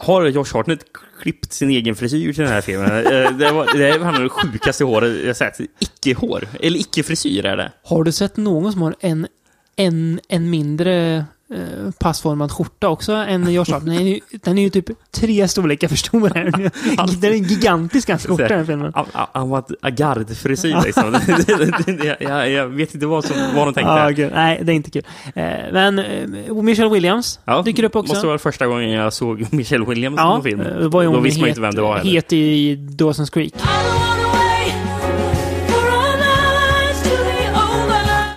har 0.01 0.25
Josh 0.25 0.53
Hartnett 0.53 0.85
klippt 1.21 1.53
sin 1.53 1.69
egen 1.69 1.95
frisyr 1.95 2.33
till 2.33 2.43
den 2.43 2.53
här 2.53 2.61
filmen? 2.61 2.91
Eh, 2.91 3.31
det, 3.31 3.51
var, 3.51 3.77
det 3.77 4.03
han 4.03 4.13
har 4.15 4.23
det 4.23 4.29
sjukaste 4.29 4.83
håret 4.83 5.25
jag 5.25 5.37
sett. 5.37 5.59
Icke-hår, 5.79 6.47
eller 6.59 6.79
icke-frisyr 6.79 7.45
är 7.45 7.57
det. 7.57 7.71
Har 7.83 8.03
du 8.03 8.11
sett 8.11 8.37
någon 8.37 8.71
som 8.71 8.81
har 8.81 8.95
en, 8.99 9.27
en, 9.75 10.19
en 10.27 10.49
mindre 10.49 11.25
eh, 11.51 11.91
passformad 11.99 12.51
skjorta 12.51 12.89
också 12.89 13.11
än 13.13 13.53
Josh 13.53 13.71
Hartnett? 13.71 13.85
Den 13.97 14.07
är, 14.07 14.09
ju, 14.13 14.19
den 14.31 14.57
är 14.57 14.61
ju 14.61 14.69
typ 14.69 14.85
tre 15.11 15.47
storlekar 15.47 15.87
för 15.87 15.95
stor. 15.95 16.29
Den 16.29 17.31
är 17.31 17.35
en 17.35 17.43
gigantisk 17.43 18.09
hans 18.09 18.25
skjorta 18.25 18.47
den 18.47 18.57
här 18.57 18.65
filmen. 18.65 18.91
Han- 18.95 19.05
Han 19.33 19.49
var 19.49 19.59
ett 19.59 19.71
agardfrisyr 19.81 20.77
liksom. 20.85 21.15
jag, 22.19 22.49
jag 22.49 22.67
vet 22.67 22.93
inte 22.93 23.05
vad, 23.07 23.25
som, 23.25 23.35
vad 23.55 23.67
de 23.67 23.73
tänkte. 23.73 23.91
Ja, 23.93 24.09
gud. 24.09 24.31
Nej, 24.33 24.59
det 24.63 24.71
är 24.71 24.75
inte 24.75 24.91
kul. 24.91 25.03
Eh, 25.35 25.43
men 25.73 25.99
eh, 25.99 26.53
Michelle 26.53 26.89
Williams 26.89 27.39
Ja, 27.45 27.61
dyker 27.61 27.83
upp 27.83 27.95
också. 27.95 28.13
måste 28.13 28.27
vara 28.27 28.37
första 28.37 28.67
gången 28.67 28.89
jag 28.89 29.13
såg 29.13 29.45
Michelle 29.53 29.85
Williams 29.85 30.15
ja, 30.17 30.35
på 30.37 30.43
film. 30.43 30.59
ju 30.59 30.89
Då 30.89 31.19
visste 31.19 31.39
man 31.39 31.47
het, 31.47 31.57
inte 31.57 31.61
vem 31.61 31.75
det 31.75 31.81
var 31.81 31.97
heller. 31.97 32.11
het 32.11 32.33
i 32.33 32.75
Dawson's 32.75 33.31
Creek. 33.33 33.53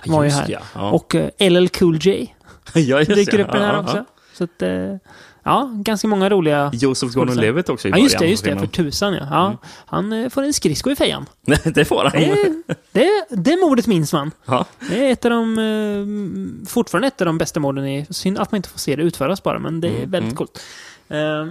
Var 0.07 0.23
ju 0.23 0.29
Just 0.29 0.39
här. 0.41 0.49
ja, 0.49 0.59
ja. 0.75 0.91
Och 0.91 1.15
eh, 1.15 1.29
LL 1.49 1.67
Cool 1.67 1.97
J 2.01 2.27
ja, 2.79 2.99
just 2.99 3.15
dyker 3.15 3.39
ja. 3.39 3.45
upp 3.45 3.49
i 3.55 3.57
den 3.57 3.61
här 3.67 3.79
också. 3.79 4.05
Så 4.33 4.43
att, 4.43 4.61
eh, 4.61 4.95
ja, 5.43 5.71
ganska 5.73 6.07
många 6.07 6.29
roliga... 6.29 6.71
Joseph 6.73 7.13
Gordon-Levitt 7.13 7.69
också 7.69 7.87
i 7.87 7.91
Ja, 7.91 7.97
just 7.97 8.13
det, 8.15 8.19
början 8.19 8.31
just 8.31 8.43
det. 8.43 8.59
För 8.59 8.67
tusan 8.67 9.13
ja. 9.13 9.27
ja. 9.31 9.57
Han 9.85 10.13
eh, 10.13 10.29
får 10.29 10.43
en 10.43 10.53
skridsko 10.53 10.89
i 10.91 10.95
fejan. 10.95 11.25
det 11.63 11.85
får 11.85 12.03
han. 12.03 12.11
Det, 12.11 12.63
det, 12.91 13.25
det 13.29 13.57
mordet 13.57 13.87
minns 13.87 14.13
man. 14.13 14.31
Ja. 14.45 14.65
Det 14.89 15.07
är 15.07 15.11
ett 15.11 15.25
av 15.25 15.31
de, 15.31 15.57
eh, 15.59 16.67
fortfarande 16.69 17.07
ett 17.07 17.21
av 17.21 17.25
de 17.25 17.37
bästa 17.37 17.59
morden. 17.59 17.87
i- 17.87 18.05
Synd 18.09 18.37
att 18.39 18.51
man 18.51 18.57
inte 18.57 18.69
får 18.69 18.79
se 18.79 18.95
det 18.95 19.03
utföras 19.03 19.43
bara, 19.43 19.59
men 19.59 19.81
det 19.81 19.87
är 19.87 19.91
Mm, 19.97 20.11
väldigt 20.11 20.31
mm. 20.31 20.35
coolt. 20.35 20.59
Eh, 21.09 21.45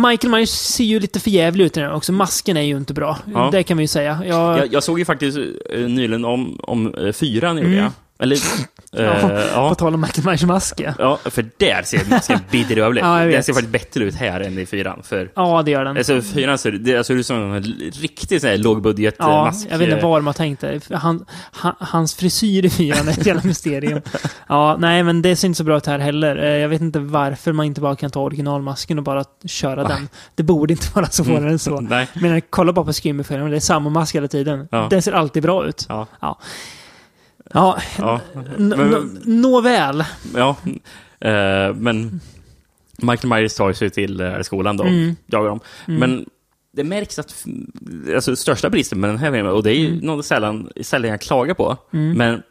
Michael 0.00 0.30
Myers 0.30 0.50
ser 0.50 0.84
ju 0.84 1.00
lite 1.00 1.20
förjävlig 1.20 1.64
ut 1.64 1.76
i 1.76 1.80
den 1.80 1.92
också. 1.92 2.12
Masken 2.12 2.56
är 2.56 2.62
ju 2.62 2.76
inte 2.76 2.94
bra. 2.94 3.18
Ja. 3.34 3.48
Det 3.52 3.62
kan 3.62 3.76
vi 3.76 3.82
ju 3.82 3.88
säga. 3.88 4.20
Jag, 4.26 4.58
Jag, 4.58 4.72
jag 4.72 4.82
såg 4.82 4.98
ju 4.98 5.04
faktiskt 5.04 5.38
eh, 5.70 5.80
nyligen 5.80 6.24
om, 6.24 6.60
om 6.62 6.94
eh, 6.94 7.12
fyran, 7.12 7.58
Mm. 7.58 7.72
jag. 7.74 7.92
Eller, 8.20 8.36
eh, 8.96 9.04
Ja, 9.04 9.30
ja. 9.54 9.68
På 9.68 9.74
tal 9.74 9.94
om 9.94 10.00
Michael 10.00 10.26
Myers 10.26 10.42
mask, 10.44 10.80
ja. 10.98 11.18
För 11.24 11.46
där 11.56 11.82
ser 11.82 12.10
masken 12.10 12.38
bedrövlig 12.50 13.00
ut. 13.02 13.06
Ja, 13.06 13.18
den 13.18 13.42
ser 13.42 13.52
faktiskt 13.52 13.72
bättre 13.72 14.04
ut 14.04 14.14
här 14.14 14.40
än 14.40 14.58
i 14.58 14.66
fyran. 14.66 15.00
För, 15.02 15.30
Ja, 15.36 15.62
det 15.62 15.70
gör 15.70 15.84
den. 15.84 15.96
alltså, 15.96 16.22
fyran 16.22 16.58
ser 16.58 16.72
det 16.72 16.96
alltså, 16.96 17.14
det 17.14 17.18
är 17.20 17.22
som 17.22 17.52
en 17.54 17.62
riktigt 18.00 18.40
sån 18.40 18.50
här 18.50 18.58
lågbudget 18.58 19.20
eh, 19.20 19.26
Ja, 19.26 19.44
mask. 19.44 19.66
jag 19.70 19.78
vet 19.78 19.88
inte 19.88 20.04
vad 20.06 20.18
de 20.18 20.26
har 20.26 20.32
tänkt 20.34 20.60
där. 20.60 20.80
Han, 20.96 21.24
han, 21.52 21.74
hans 21.78 22.14
frisyr 22.14 22.64
i 22.64 22.70
fyran 22.70 23.08
är 23.08 23.12
ett 23.12 23.26
jävla 23.26 23.42
mysterium. 23.44 24.00
Ja, 24.48 24.76
nej, 24.78 25.02
men 25.02 25.22
det 25.22 25.36
ser 25.36 25.48
inte 25.48 25.56
så 25.58 25.64
bra 25.64 25.76
ut 25.76 25.86
här 25.86 25.98
heller. 25.98 26.36
Eh, 26.36 26.48
Jag 26.56 26.68
vet 26.68 26.80
inte 26.80 26.98
varför 26.98 27.52
man 27.52 27.66
inte 27.66 27.80
bara 27.80 27.96
kan 27.96 28.10
ta 28.10 28.20
originalmasken 28.20 28.98
och 28.98 29.04
bara 29.04 29.24
köra 29.44 29.84
den. 29.84 30.08
Det 30.34 30.42
borde 30.42 30.72
inte 30.72 30.86
vara 30.94 31.06
svårare 31.06 31.50
än 31.50 31.58
så. 31.58 31.80
Nej. 31.80 32.08
Men 32.14 32.40
kolla 32.50 32.72
bara 32.72 32.84
på 32.84 32.92
Skimmy-filmen, 32.92 33.50
det 33.50 33.56
är 33.56 33.60
samma 33.60 33.90
mask 33.90 34.14
hela 34.14 34.28
tiden. 34.28 34.68
Den 34.90 35.02
ser 35.02 35.12
alltid 35.12 35.42
bra 35.42 35.66
ut. 35.66 35.86
Ja. 35.88 36.06
Ja, 37.54 37.78
ja. 37.98 38.20
Men- 38.58 39.18
nåväl. 39.24 40.04
Ja, 40.34 40.56
eh, 41.20 41.74
men 41.74 42.20
Michael 43.02 43.28
Myers 43.28 43.54
tar 43.54 43.72
sig 43.72 43.90
till 43.90 44.20
eh, 44.20 44.40
skolan 44.40 44.76
då, 44.76 44.84
Mm. 44.84 45.16
jagar 45.26 45.48
dem. 45.48 45.60
Mm. 45.88 46.00
Men 46.00 46.26
det 46.72 46.84
märks 46.84 47.18
att 47.18 47.44
alltså, 48.14 48.36
största 48.36 48.70
bristen 48.70 49.00
med 49.00 49.10
den 49.10 49.18
här 49.18 49.32
filmen, 49.32 49.52
och 49.52 49.62
det 49.62 49.70
är 49.70 49.78
ju 49.78 49.86
Mm. 49.86 49.98
något 49.98 50.26
sällan, 50.26 50.70
sällan 50.82 51.10
jag 51.10 51.20
klagar 51.20 51.54
på, 51.54 51.76
Mm. 51.92 52.18
men 52.18 52.42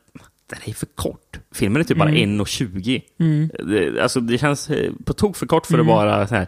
den 0.49 0.59
är 0.65 0.73
för 0.73 0.85
kort. 0.95 1.39
Filmen 1.51 1.79
är 1.81 1.83
typ 1.85 1.97
bara 1.97 2.09
Mm. 2.09 2.21
1.20. 2.41 3.01
Mm. 3.19 3.49
Det, 3.65 4.01
alltså, 4.01 4.19
det 4.19 4.37
känns 4.37 4.69
eh, 4.69 4.91
på 5.05 5.13
tok 5.13 5.35
för 5.37 5.45
kort 5.45 5.65
för 5.65 5.73
Mm. 5.73 5.89
att 5.89 5.95
vara 5.95 6.27
så 6.27 6.35
här, 6.35 6.47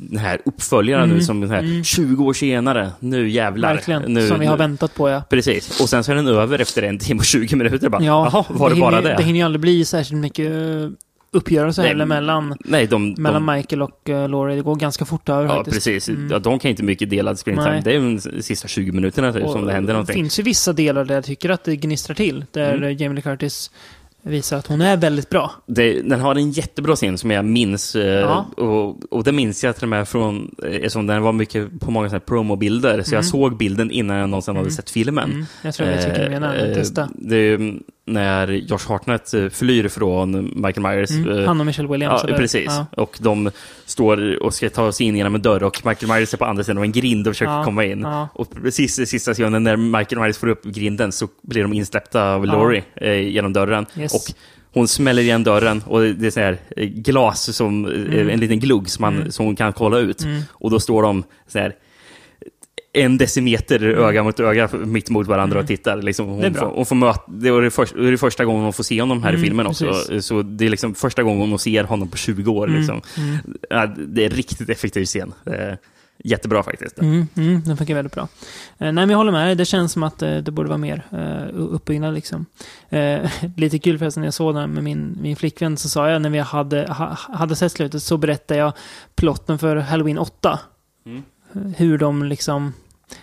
den 0.00 0.18
här 0.18 0.40
uppföljaren 0.44 1.08
nu 1.08 1.14
Mm. 1.14 1.24
som 1.24 1.40
den 1.40 1.50
här, 1.50 1.58
Mm. 1.58 1.84
20 1.84 2.24
år 2.24 2.32
senare, 2.32 2.90
nu 3.00 3.28
jävlar. 3.28 3.74
Verkligen. 3.74 4.02
Nu, 4.02 4.28
Som 4.28 4.40
vi 4.40 4.46
har 4.46 4.56
nu. 4.56 4.58
väntat 4.58 4.94
på, 4.94 5.08
ja. 5.08 5.22
Precis, 5.30 5.80
och 5.80 5.88
sen 5.88 6.04
så 6.04 6.12
är 6.12 6.16
den 6.16 6.26
över 6.26 6.58
efter 6.58 6.82
en 6.82 6.98
timme 6.98 7.18
och 7.18 7.24
20 7.24 7.56
minuter. 7.56 7.88
Bara, 7.88 8.02
Ja, 8.02 8.30
Jaha, 8.32 8.44
var 8.48 8.68
det, 8.68 8.74
hinner, 8.74 8.90
bara 8.90 9.02
ju- 9.02 9.08
det? 9.08 9.14
Det 9.16 9.22
hinner 9.22 9.38
ju 9.38 9.44
aldrig 9.44 9.60
bli 9.60 9.84
särskilt 9.84 10.20
mycket 10.20 10.46
eh, 10.52 10.88
uppgörelse 11.30 11.80
Nej, 11.80 11.88
heller 11.90 12.04
mellan, 12.04 12.54
Nej, 12.64 12.86
de, 12.86 13.14
mellan 13.18 13.46
de, 13.46 13.54
Michael 13.56 13.82
och 13.82 14.08
uh, 14.08 14.28
Laurie. 14.28 14.56
Det 14.56 14.62
går 14.62 14.76
ganska 14.76 15.04
fort 15.04 15.28
över 15.28 15.44
Ja, 15.44 15.54
faktiskt. 15.56 15.74
precis. 15.76 16.08
Mm. 16.08 16.28
Ja, 16.30 16.38
de 16.38 16.58
kan 16.58 16.70
inte 16.70 16.82
mycket 16.82 17.10
delad 17.10 17.38
screen 17.38 17.58
time. 17.58 17.70
Nej. 17.70 17.80
Det 17.84 17.94
är 17.94 18.00
de 18.34 18.42
sista 18.42 18.68
20 18.68 18.92
minuterna 18.92 19.32
typ, 19.32 19.48
som 19.48 19.66
det 19.66 19.72
händer 19.72 19.86
Det 19.88 19.92
någonting. 19.92 20.14
finns 20.14 20.38
ju 20.38 20.42
vissa 20.42 20.72
delar 20.72 21.04
där 21.04 21.14
jag 21.14 21.24
tycker 21.24 21.50
att 21.50 21.64
det 21.64 21.76
gnistrar 21.76 22.14
till. 22.14 22.44
Där 22.52 22.74
Mm. 22.74 22.96
Jamie 22.96 23.14
Lee 23.14 23.22
Curtis 23.22 23.70
visar 24.22 24.56
att 24.58 24.66
hon 24.66 24.80
är 24.80 24.96
väldigt 24.96 25.30
bra. 25.30 25.50
Det, 25.66 26.02
den 26.02 26.20
har 26.20 26.34
en 26.34 26.50
jättebra 26.50 26.96
scen 26.96 27.18
som 27.18 27.30
jag 27.30 27.44
minns. 27.44 27.94
eh, 27.96 28.02
Ja. 28.20 28.46
Och, 28.56 29.12
och 29.12 29.24
det 29.24 29.32
minns 29.32 29.64
jag 29.64 29.74
till 29.74 29.84
och 29.84 29.88
med 29.88 30.08
från, 30.08 30.54
eh, 30.64 30.74
eftersom 30.74 31.06
den 31.06 31.22
var 31.22 31.32
mycket 31.32 31.80
på 31.80 31.90
många 31.90 32.20
promobilder. 32.20 33.02
Så 33.02 33.10
Mm. 33.10 33.16
jag 33.16 33.24
såg 33.24 33.56
bilden 33.56 33.90
innan 33.90 34.16
jag 34.16 34.28
någonsin 34.28 34.56
hade 34.56 34.66
Mm. 34.66 34.76
sett 34.76 34.90
filmen. 34.90 35.30
Mm. 35.32 35.46
Jag 35.62 35.74
tror 35.74 35.88
jag 35.88 35.96
vet 35.96 36.06
vilken 36.06 36.24
du 36.24 36.30
menar, 36.30 36.54
men 36.56 36.70
Eh, 36.70 36.74
testa. 36.74 37.08
Det 37.14 37.58
när 38.12 38.48
Josh 38.48 38.88
Hartnett 38.88 39.34
eh, 39.34 39.48
flyr 39.48 39.88
från 39.88 40.52
Michael 40.56 40.80
Myers. 40.82 41.10
Mm. 41.10 41.38
eh, 41.38 41.44
Han 41.46 41.60
och 41.60 41.66
Michelle 41.66 41.88
Williams, 41.88 42.22
Ja, 42.28 42.36
precis. 42.36 42.64
Ja. 42.66 42.86
Och 43.02 43.18
de 43.20 43.50
står 43.86 44.42
och 44.42 44.54
ska 44.54 44.70
ta 44.70 44.92
sig 44.92 45.06
in 45.06 45.16
genom 45.16 45.34
en 45.34 45.42
dörr 45.42 45.62
och 45.62 45.86
Michael 45.86 46.12
Myers 46.12 46.34
är 46.34 46.38
på 46.38 46.44
andra 46.44 46.64
sidan 46.64 46.78
av 46.78 46.84
en 46.84 46.92
grind 46.92 47.26
och 47.28 47.34
försöker 47.34 47.52
Ja, 47.52 47.64
komma 47.64 47.84
in. 47.84 48.00
ja. 48.00 48.28
Och 48.32 48.50
precis 48.62 48.98
i 48.98 49.06
sista 49.06 49.34
sekunden 49.34 49.62
när 49.64 49.76
Michael 49.76 50.20
Myers 50.20 50.38
får 50.38 50.46
upp 50.48 50.64
grinden 50.64 51.12
så 51.12 51.28
blir 51.42 51.62
de 51.62 51.72
insläppta 51.72 52.34
av. 52.34 52.46
Laurie 52.46 52.82
eh, 52.96 53.12
genom 53.28 53.52
dörren. 53.52 53.86
Yes. 53.98 54.14
Och 54.14 54.34
hon 54.72 54.88
smäller 54.88 55.22
igen 55.22 55.44
dörren 55.44 55.82
och 55.86 56.00
det 56.02 56.26
är 56.26 56.30
så 56.30 56.40
här 56.40 56.58
eh, 56.76 56.84
glas, 56.86 57.56
som, 57.56 57.84
Mm. 57.86 58.28
en 58.30 58.40
liten 58.40 58.60
glugg 58.60 58.90
som, 58.90 59.02
man, 59.02 59.16
Mm. 59.16 59.30
som 59.30 59.46
hon 59.46 59.56
kan 59.56 59.72
kolla 59.72 59.98
ut. 59.98 60.22
Mm. 60.24 60.42
Och 60.50 60.70
då 60.70 60.80
står 60.80 61.02
de 61.02 61.24
så 61.48 61.58
här 61.58 61.74
en 62.98 63.18
decimeter 63.18 63.82
öga 63.84 64.22
mot 64.22 64.40
öga 64.40 64.68
mitt 64.72 65.10
mot 65.10 65.26
varandra 65.26 65.54
Mm. 65.56 65.64
och 65.64 65.68
tittar. 65.68 66.02
Liksom, 66.02 66.26
hon, 66.26 66.40
Det 66.40 66.46
är 66.46 66.50
bra. 66.50 66.60
Får, 66.60 66.76
hon 66.76 66.86
får 66.86 66.96
möta, 66.96 67.22
det 67.28 67.48
är 67.48 67.60
det, 67.62 67.70
först, 67.70 67.94
det 67.94 68.18
första 68.18 68.44
gången 68.44 68.62
hon 68.64 68.72
får 68.72 68.84
se 68.84 69.00
honom 69.00 69.22
här 69.22 69.30
Mm, 69.30 69.42
i 69.42 69.44
filmen 69.46 69.66
också. 69.66 69.84
precis. 69.86 70.26
Så 70.26 70.42
det 70.42 70.66
är 70.66 70.70
liksom 70.70 70.94
första 70.94 71.22
gången 71.22 71.50
hon 71.50 71.58
ser 71.58 71.84
honom 71.84 72.08
på 72.08 72.16
20 72.16 72.50
år. 72.52 72.66
Mm, 72.66 72.78
Liksom. 72.78 73.00
mm. 73.16 73.36
Ja, 73.70 73.86
det 73.86 74.24
är 74.24 74.30
riktigt 74.30 74.68
effektiv 74.68 75.04
scen. 75.04 75.32
Eh, 75.46 75.74
Jättebra 76.24 76.62
faktiskt. 76.62 76.98
Mm, 76.98 77.26
mm, 77.36 77.62
den 77.62 77.76
funkar 77.76 77.94
väldigt 77.94 78.14
bra. 78.14 78.28
Eh, 78.78 78.92
nej, 78.92 79.08
jag 79.10 79.16
håller 79.16 79.32
med. 79.32 79.56
Det 79.58 79.64
känns 79.64 79.92
som 79.92 80.02
att 80.02 80.22
eh, 80.22 80.36
det 80.36 80.50
borde 80.50 80.68
vara 80.68 80.78
mer 80.78 81.02
eh, 81.12 81.54
uppbyggnad 81.54 82.14
liksom. 82.14 82.46
Eh, 82.88 83.30
lite 83.56 83.78
kul 83.78 83.98
förresten, 83.98 84.20
när 84.20 84.26
jag 84.26 84.34
såg 84.34 84.54
den 84.54 84.70
med 84.70 84.84
min, 84.84 85.18
min 85.22 85.36
flickvän 85.36 85.76
så 85.76 85.88
sa 85.88 86.10
jag 86.10 86.22
när 86.22 86.30
vi 86.30 86.38
hade, 86.38 86.86
ha, 86.92 87.16
hade 87.32 87.56
sett 87.56 87.72
slutet 87.72 88.02
så 88.02 88.16
berättade 88.16 88.60
jag 88.60 88.72
plotten 89.14 89.58
för 89.58 89.76
Halloween 89.76 90.18
8. 90.18 90.58
Mm. 91.06 91.22
hur 91.76 91.98
de 91.98 92.22
liksom, 92.24 92.72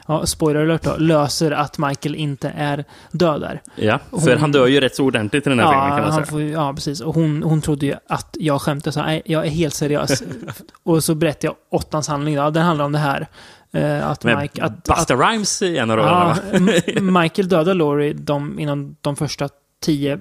ja, 0.08 0.26
spoiler 0.26 0.62
alert 0.62 0.84
då, 0.84 0.96
löser 0.98 1.52
att 1.52 1.78
Michael 1.78 2.16
inte 2.16 2.50
är 2.58 2.86
död 3.12 3.42
där. 3.42 3.62
Ja, 3.76 4.00
för 4.12 4.18
Hon- 4.32 4.38
han 4.38 4.52
dör 4.52 4.68
ju 4.68 4.80
rätt 4.80 4.96
så 4.96 5.04
ordentligt 5.06 5.48
i 5.48 5.50
den 5.50 5.60
här 5.60 5.72
filmen 5.72 5.90
kan 5.90 6.00
man 6.02 6.04
han 6.12 6.14
säga. 6.14 6.26
får, 6.26 6.42
ja, 6.42 6.74
precis. 6.74 7.02
Och 7.02 7.16
hon, 7.16 7.44
hon 7.44 7.62
trodde 7.62 7.86
ju 7.86 7.96
att 8.10 8.36
jag 8.40 8.62
skämtade, 8.62 8.92
så 8.92 9.02
nej, 9.02 9.22
jag 9.26 9.46
är 9.46 9.50
helt 9.50 9.74
seriös. 9.74 10.24
och 10.84 11.04
så 11.04 11.16
berättade 11.16 11.48
jag 11.48 11.56
åttans 11.72 12.08
handling, 12.08 12.36
då. 12.36 12.50
den 12.50 12.64
handlar 12.66 12.86
om 12.86 12.92
det 12.92 13.00
här. 13.00 13.28
Eh, 13.72 14.10
att 14.10 14.24
Med 14.24 14.38
Mike, 14.38 14.64
att, 14.64 14.84
Busta 14.84 15.16
Rhymes 15.16 15.62
i 15.62 15.78
en 15.78 15.92
av 15.92 15.98
rollerna, 15.98 16.38
Ja, 16.86 17.02
Michael 17.22 17.50
dödar 17.50 17.74
Laurie 17.74 18.14
de, 18.14 18.60
inom 18.60 18.96
de 19.02 19.16
första 19.16 19.50
tio 19.82 20.20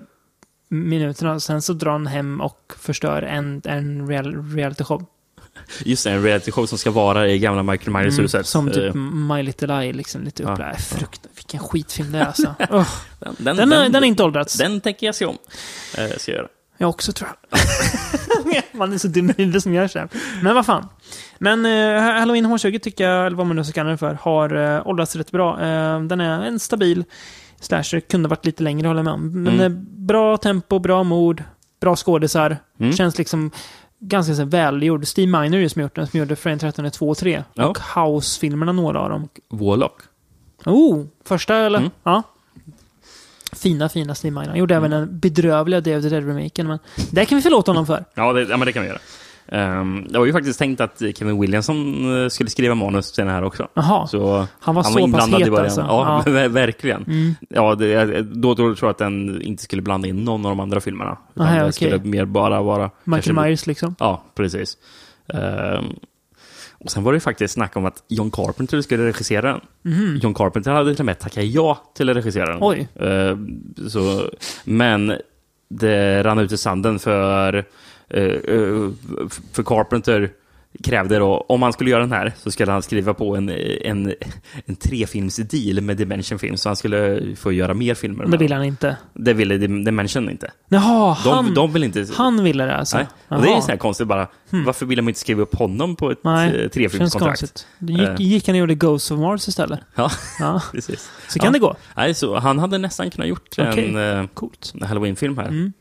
minuterna. 0.68 1.40
Sen 1.40 1.62
så 1.62 1.72
drar 1.72 1.92
han 1.92 2.06
hem 2.06 2.40
och 2.40 2.72
förstör 2.78 3.22
en, 3.22 3.62
en 3.64 4.08
real, 4.08 4.54
reality 4.54 4.84
show. 4.84 5.06
Just 5.84 6.04
det, 6.04 6.10
en 6.10 6.22
reality 6.22 6.50
show 6.50 6.66
som 6.66 6.78
ska 6.78 6.90
vara 6.90 7.28
i 7.28 7.38
gamla 7.38 7.62
Michael 7.62 7.90
Myers-huset. 7.92 8.34
Mm, 8.34 8.44
som 8.44 8.70
typ 8.70 8.94
Eh, 8.94 9.00
My 9.00 9.42
Little 9.42 9.74
Eye, 9.82 9.92
liksom 9.92 10.22
lite 10.24 10.42
Ja. 10.42 10.52
upplagd. 10.52 10.80
Frukt, 10.80 11.20
vilken 11.36 11.60
skitfilm 11.60 12.12
det 12.12 12.18
är 12.18 12.24
alltså. 12.24 12.54
Ugh. 12.70 12.88
den, 13.38 13.56
Den, 13.56 13.72
är, 13.72 13.88
den 13.88 14.02
är 14.04 14.08
inte 14.08 14.22
åldrats. 14.24 14.54
Den 14.58 14.80
tänker 14.80 15.06
jag 15.06 15.14
se 15.14 15.24
om. 15.26 15.38
Eh, 15.98 16.08
ska 16.16 16.32
jag 16.32 16.38
göra. 16.38 16.48
Jag 16.78 16.88
också 16.90 17.12
tror 17.12 17.30
jag. 17.50 17.60
man 18.72 18.92
är 18.92 18.98
så 18.98 19.08
dum 19.08 19.30
i 19.30 19.34
huvudet 19.36 19.62
som 19.62 19.74
gör 19.74 19.88
så 19.88 19.98
här. 19.98 20.08
Men 20.42 20.54
vad 20.54 20.66
fan. 20.66 20.88
Men 21.38 21.66
uh, 21.66 22.00
Halloween 22.00 22.46
H20 22.46 22.78
tycker 22.78 23.08
jag, 23.08 23.26
eller 23.26 23.36
vad 23.36 23.46
man 23.46 23.56
nu 23.56 23.64
ska 23.64 23.72
kalla 23.72 23.88
den 23.88 23.98
för, 23.98 24.18
har 24.20 24.56
uh, 24.56 24.86
åldrats 24.86 25.16
rätt 25.16 25.30
bra. 25.30 25.60
Eh, 25.60 26.00
den 26.02 26.20
är 26.20 26.42
en 26.42 26.58
stabil 26.58 27.04
slasher. 27.60 28.00
Kunde 28.00 28.28
varit 28.28 28.46
lite 28.46 28.62
längre 28.62 28.86
håller 28.88 28.98
jag 28.98 29.04
med 29.04 29.14
om. 29.14 29.42
Men 29.42 29.54
Mm. 29.54 29.72
eh, 29.72 29.78
bra 30.06 30.36
tempo, 30.36 30.78
bra 30.78 31.02
mod, 31.02 31.42
bra 31.80 31.96
skådisar. 31.96 32.56
Mm. 32.80 32.92
Känns 32.92 33.18
liksom 33.18 33.50
ganska 34.08 34.34
så 34.34 34.44
välgjord. 34.44 35.06
Steve 35.06 35.40
Miner 35.40 35.68
som 35.68 35.82
gjort 35.82 35.94
den, 35.94 36.06
som 36.06 36.20
gjorde 36.20 36.36
Friday 36.36 36.58
13 36.58 36.90
2 36.90 37.08
och 37.08 37.18
3. 37.18 37.44
Ja. 37.54 37.66
Och 37.66 37.78
House-filmerna, 37.78 38.72
några 38.72 39.00
av 39.00 39.10
dem. 39.10 39.28
Warlock. 39.48 40.00
Oh, 40.64 41.04
första 41.24 41.56
eller? 41.56 41.78
Mm. 41.78 41.90
Ja. 42.02 42.22
Fina, 43.52 43.88
fina 43.88 44.14
Steve 44.14 44.34
Miner. 44.34 44.48
Han 44.48 44.58
gjorde 44.58 44.74
även 44.74 44.90
den 44.90 45.18
bedrövliga 45.18 45.82
the 45.82 45.98
Dead-remaken, 45.98 46.66
men 46.66 46.78
det 47.10 47.24
kan 47.24 47.36
vi 47.36 47.42
förlåta 47.42 47.70
honom 47.70 47.86
för. 47.86 48.04
Ja, 48.14 48.32
det, 48.32 48.42
ja 48.42 48.56
men 48.56 48.66
det 48.66 48.72
kan 48.72 48.82
vi 48.82 48.88
göra. 48.88 48.98
Um, 49.54 50.06
det 50.10 50.18
var 50.18 50.26
ju 50.26 50.32
faktiskt 50.32 50.58
tänkt 50.58 50.80
att 50.80 51.02
Kevin 51.14 51.40
Williamson 51.40 51.76
eh, 52.22 52.28
skulle 52.28 52.50
skriva 52.50 52.74
manus 52.74 53.12
till 53.12 53.24
den 53.24 53.34
här 53.34 53.44
också. 53.44 53.68
Jaha. 53.74 54.06
Så 54.06 54.46
Han 54.60 54.74
var 54.74 54.82
så 54.82 55.08
pass 55.12 55.28
het 55.28 55.50
början. 55.50 55.64
alltså? 55.64 55.80
Ja, 55.80 56.22
Ja. 56.26 56.32
ver- 56.32 56.48
verkligen. 56.48 57.02
Mm. 57.02 57.34
Ja, 57.48 57.74
det, 57.74 58.22
då 58.22 58.54
tror 58.54 58.76
jag 58.80 58.90
att 58.90 58.98
den 58.98 59.42
inte 59.42 59.62
skulle 59.62 59.82
blanda 59.82 60.08
in 60.08 60.24
någon 60.24 60.44
av 60.46 60.50
de 60.50 60.60
andra 60.60 60.80
filmerna. 60.80 61.18
Utan 61.34 61.46
Aha, 61.46 61.54
den 61.54 61.62
okej. 61.62 61.72
skulle 61.72 61.98
mer 61.98 62.24
bara 62.24 62.62
vara... 62.62 62.90
Michael 63.04 63.22
kanske- 63.24 63.42
Myers 63.48 63.66
liksom. 63.66 63.94
Ja, 63.98 64.22
precis. 64.34 64.76
Ehm, 65.34 65.84
och 66.78 66.90
sen 66.90 67.02
var 67.04 67.12
det 67.12 67.16
ju 67.16 67.20
faktiskt 67.20 67.54
snack 67.54 67.76
om 67.76 67.84
att 67.86 68.02
John 68.08 68.30
Carpenter 68.30 68.80
skulle 68.80 69.04
regissera 69.06 69.50
den. 69.52 69.60
Mhm. 69.82 70.18
John 70.22 70.34
Carpenter 70.34 70.70
hade 70.72 70.94
till 70.94 71.02
och 71.02 71.06
med 71.06 71.18
tackat 71.18 71.44
ja 71.44 71.82
till 71.96 72.10
att 72.10 72.16
regissera 72.16 72.46
den. 72.46 72.58
Oj. 72.60 72.88
Ehm, 73.00 73.62
så, 73.88 74.30
men 74.64 75.12
det 75.68 76.22
rann 76.22 76.38
ut 76.38 76.52
i 76.52 76.58
sanden 76.58 76.98
för, 76.98 77.64
för 79.52 79.62
Carpenter 79.62 80.30
krävde 80.84 81.18
då, 81.18 81.44
om 81.48 81.62
han 81.62 81.72
skulle 81.72 81.90
göra 81.90 82.00
den 82.00 82.12
här, 82.12 82.32
så 82.42 82.50
skulle 82.50 82.72
han 82.72 82.82
skriva 82.82 83.14
på 83.14 83.36
en, 83.36 83.48
en, 83.82 84.14
en 84.66 84.76
trefilmsdeal 84.76 85.80
med 85.80 85.96
Dimension 85.96 86.38
Film, 86.38 86.56
så 86.56 86.68
han 86.68 86.76
skulle 86.76 87.20
få 87.36 87.52
göra 87.52 87.74
mer 87.74 87.94
filmer. 87.94 88.16
Men 88.18 88.30
det 88.30 88.30
med 88.30 88.38
vill 88.40 88.50
dem. 88.50 88.58
han 88.58 88.66
inte. 88.66 88.96
Det 89.14 89.32
ville 89.32 89.54
Dim- 89.58 89.84
Dimension 89.84 90.30
inte. 90.30 90.50
Jaha, 90.68 91.16
De, 91.24 91.30
han, 91.34 91.54
de 91.54 91.72
vill 91.72 91.84
inte... 91.84 92.06
han 92.14 92.44
ville 92.44 92.64
det 92.64 92.76
alltså? 92.76 92.96
Nej. 92.96 93.06
Och 93.28 93.42
det 93.42 93.48
är 93.48 93.52
Jaha. 93.52 93.60
så 93.62 93.68
här 93.70 93.76
konstigt 93.76 94.06
bara. 94.06 94.28
Varför 94.50 94.86
vill 94.86 94.96
de 94.96 95.08
inte 95.08 95.20
skriva 95.20 95.42
upp 95.42 95.54
honom 95.54 95.96
på 95.96 96.10
ett 96.10 96.24
Nej, 96.24 96.62
eh, 96.62 96.68
trefilmskontrakt? 96.68 97.66
gick, 97.78 98.00
Eh, 98.00 98.14
gick 98.18 98.46
han 98.46 98.54
och 98.54 98.58
gjorde 98.60 98.74
Ghost 98.74 99.10
of 99.12 99.18
Mars 99.20 99.48
istället? 99.48 99.80
Ja, 99.94 100.10
Ja. 100.40 100.62
precis. 100.72 101.10
Så 101.28 101.38
kan 101.38 101.46
ja. 101.46 101.52
det 101.52 101.58
gå. 101.58 101.76
Nej, 101.96 102.14
så 102.14 102.38
han 102.38 102.58
hade 102.58 102.78
nästan 102.78 103.10
kunnat 103.10 103.28
gjort 103.28 103.48
Okej, 103.58 103.88
en, 103.88 104.20
eh, 104.20 104.26
Coolt. 104.34 104.72
en 104.80 104.82
halloween-film 104.86 105.38
här. 105.38 105.48
Mm. 105.48 105.72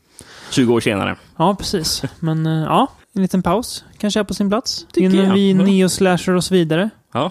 20 0.50 0.74
år 0.74 0.80
senare. 0.80 1.16
Ja, 1.36 1.54
precis. 1.54 2.02
Men 2.20 2.46
eh, 2.46 2.52
ja, 2.52 2.88
en 3.14 3.22
liten 3.22 3.42
paus 3.42 3.84
kanske 3.98 4.20
är 4.20 4.24
på 4.24 4.34
sin 4.34 4.48
plats. 4.50 4.86
Tycker 4.92 5.10
Innan 5.14 5.26
jag. 5.26 5.34
vi 5.34 5.54
och 6.34 6.44
så 6.44 6.54
vidare. 6.54 6.90
Ja, 7.12 7.30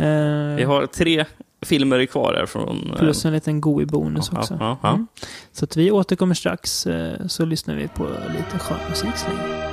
Eh, 0.00 0.54
vi 0.56 0.64
har 0.64 0.86
tre 0.86 1.24
filmer 1.62 2.06
kvar 2.06 2.34
här 2.38 2.46
från... 2.46 2.90
eh, 2.92 2.98
Plus 2.98 3.24
en 3.24 3.32
liten 3.32 3.60
god 3.60 3.88
bonus 3.88 4.30
ja, 4.32 4.38
också. 4.38 4.56
ja, 4.60 4.78
ja. 4.82 4.88
Mm. 4.88 5.06
Så 5.52 5.64
att 5.64 5.76
vi 5.76 5.90
återkommer 5.90 6.34
strax, 6.34 6.86
så 7.26 7.44
lyssnar 7.44 7.74
vi 7.74 7.88
på 7.88 8.04
lite 8.28 8.58
skön 8.58 8.78
musik 8.88 9.16
så 9.16 9.28
länge. 9.28 9.67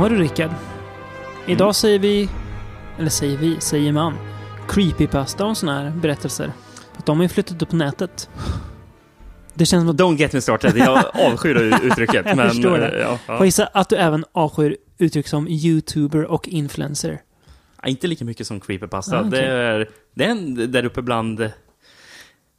Ja 0.00 0.08
du 0.08 0.16
Rickard. 0.18 0.50
Idag 1.46 1.64
Mm. 1.66 1.74
säger 1.74 1.98
vi, 1.98 2.28
eller 2.98 3.08
säger 3.10 3.36
vi, 3.38 3.60
säger 3.60 3.92
man, 3.92 4.14
creepypasta 4.68 5.46
och 5.46 5.56
såna 5.56 5.78
här 5.82 5.90
berättelser. 5.90 6.52
Att 6.96 7.06
de 7.06 7.16
har 7.18 7.24
ju 7.24 7.28
flyttat 7.28 7.62
upp 7.62 7.68
på 7.68 7.76
nätet. 7.76 8.30
Det 9.54 9.66
känns 9.66 9.82
som 9.82 9.90
att 9.90 9.96
Don't 9.96 10.16
get 10.16 10.32
me 10.32 10.40
started. 10.40 10.76
Jag 10.76 11.04
avskyr 11.32 11.54
uttrycket. 11.84 12.26
Jag 12.26 12.36
men, 12.36 12.48
förstår 12.48 12.74
eh, 12.74 12.90
det. 12.90 12.98
Ja, 13.00 13.18
ja. 13.26 13.34
Jag 13.34 13.44
gissar 13.46 13.68
att 13.74 13.88
du 13.88 13.96
även 13.96 14.24
avskyr 14.32 14.76
uttryck 14.98 15.28
som 15.28 15.48
youtuber 15.48 16.24
och 16.24 16.48
influencer. 16.48 17.20
Ja, 17.82 17.88
Inte 17.88 18.06
lika 18.06 18.24
mycket 18.24 18.46
som 18.46 18.60
creepypasta. 18.60 19.16
Ah, 19.16 19.20
okej. 19.20 19.30
det, 19.30 19.46
är, 19.46 19.88
det 20.14 20.24
är 20.24 20.28
en 20.30 20.72
där 20.72 20.84
uppe 20.84 21.02
bland 21.02 21.40
eh, 21.40 21.50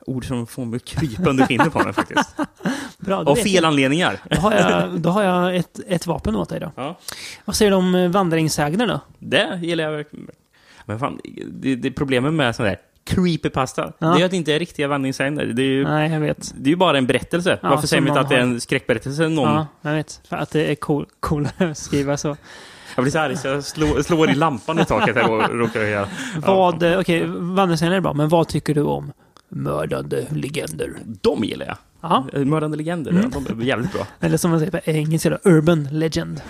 ord 0.06 0.26
som 0.28 0.48
får 0.48 0.66
mig 0.66 0.80
krypa 0.80 1.30
under 1.30 1.46
skinnet 1.46 1.74
på 1.74 1.80
mig 1.84 1.94
faktiskt. 1.94 2.36
Bra, 2.98 3.24
Av 3.24 3.36
fel 3.36 3.54
jag. 3.54 3.66
anledningar. 3.66 4.18
Då 4.30 4.38
har 4.42 4.52
jag, 4.54 4.90
då 5.02 5.10
har 5.10 5.24
jag 5.24 5.56
ett, 5.56 5.80
ett 5.88 6.08
vapen 6.08 6.36
åt 6.36 6.50
dig 6.50 6.60
då. 6.60 6.72
Ja. 6.76 6.98
Vad 7.46 7.56
säger 7.56 7.72
du 7.72 7.78
om 7.78 7.96
eh, 7.96 8.10
vandringssägner 8.10 8.88
då? 8.88 9.00
Det 9.20 9.60
gillar 9.64 9.84
jag 9.84 9.92
verkligen. 9.92 10.28
Men 10.86 11.00
fan, 11.00 11.20
det, 11.52 11.76
det 11.76 11.92
problemet 11.92 12.34
med 12.34 12.56
sån 12.56 12.66
där 12.66 12.78
creepypasta, 13.04 13.94
Ja. 14.00 14.08
det 14.08 14.22
är 14.22 14.26
att 14.26 14.32
det 14.32 14.38
inte 14.38 14.54
är 14.54 14.60
riktiga 14.60 14.88
vandringssägner. 14.88 15.46
Det 15.46 15.62
är 15.62 15.66
ju, 15.66 15.84
Nej, 15.84 16.12
jag 16.12 16.20
vet. 16.20 16.54
det 16.58 16.72
är 16.72 16.76
bara 16.76 16.98
en 16.98 17.08
berättelse. 17.08 17.60
Ja, 17.62 17.70
Varför 17.70 17.88
säger 17.88 18.02
man 18.02 18.08
inte 18.10 18.20
att 18.20 18.30
det 18.30 18.36
är 18.36 18.40
har- 18.40 18.48
en 18.48 18.62
skräckberättelse? 18.62 19.28
Någon... 19.28 19.50
Ja, 19.56 19.68
jag 19.82 19.94
vet. 19.94 20.22
För 20.30 20.36
att 20.38 20.52
det 20.52 20.72
är 20.72 20.76
cool, 20.76 21.06
coolare 21.20 21.52
att 21.72 21.78
skriva 21.78 22.18
så. 22.18 22.38
Jag 22.96 23.04
blir 23.04 23.12
så 23.12 23.20
arg 23.20 23.38
så 23.38 23.48
jag 23.48 23.64
slår, 23.64 24.02
slår 24.02 24.30
i 24.30 24.36
lampan 24.36 24.80
i 24.80 24.86
taket 24.86 25.16
här 25.16 25.32
och 25.32 25.50
råkar 25.60 25.82
göra. 25.82 26.08
Vad, 26.38 26.84
eh, 26.84 27.00
okej, 27.00 27.24
vandringssägner 27.28 27.96
är 27.96 28.00
bra, 28.02 28.14
men 28.14 28.30
vad 28.30 28.48
tycker 28.48 28.74
du 28.76 28.82
om 28.82 29.12
mördande 29.52 30.26
legender? 30.32 30.94
De 31.22 31.44
gillar 31.44 31.66
jag. 31.66 31.78
Ja. 32.02 32.26
Eh, 32.34 32.46
Mördande 32.46 32.78
legender, 32.78 33.12
Mm. 33.12 33.30
de 33.32 33.62
är 33.62 33.66
jävligt 33.66 33.94
bra. 33.94 34.08
Eller 34.20 34.38
som 34.38 34.52
man 34.52 34.60
säger 34.60 34.72
på 34.72 34.80
engelska 34.86 35.30
då, 35.30 35.38
urban 35.44 35.88
legend. 35.92 36.42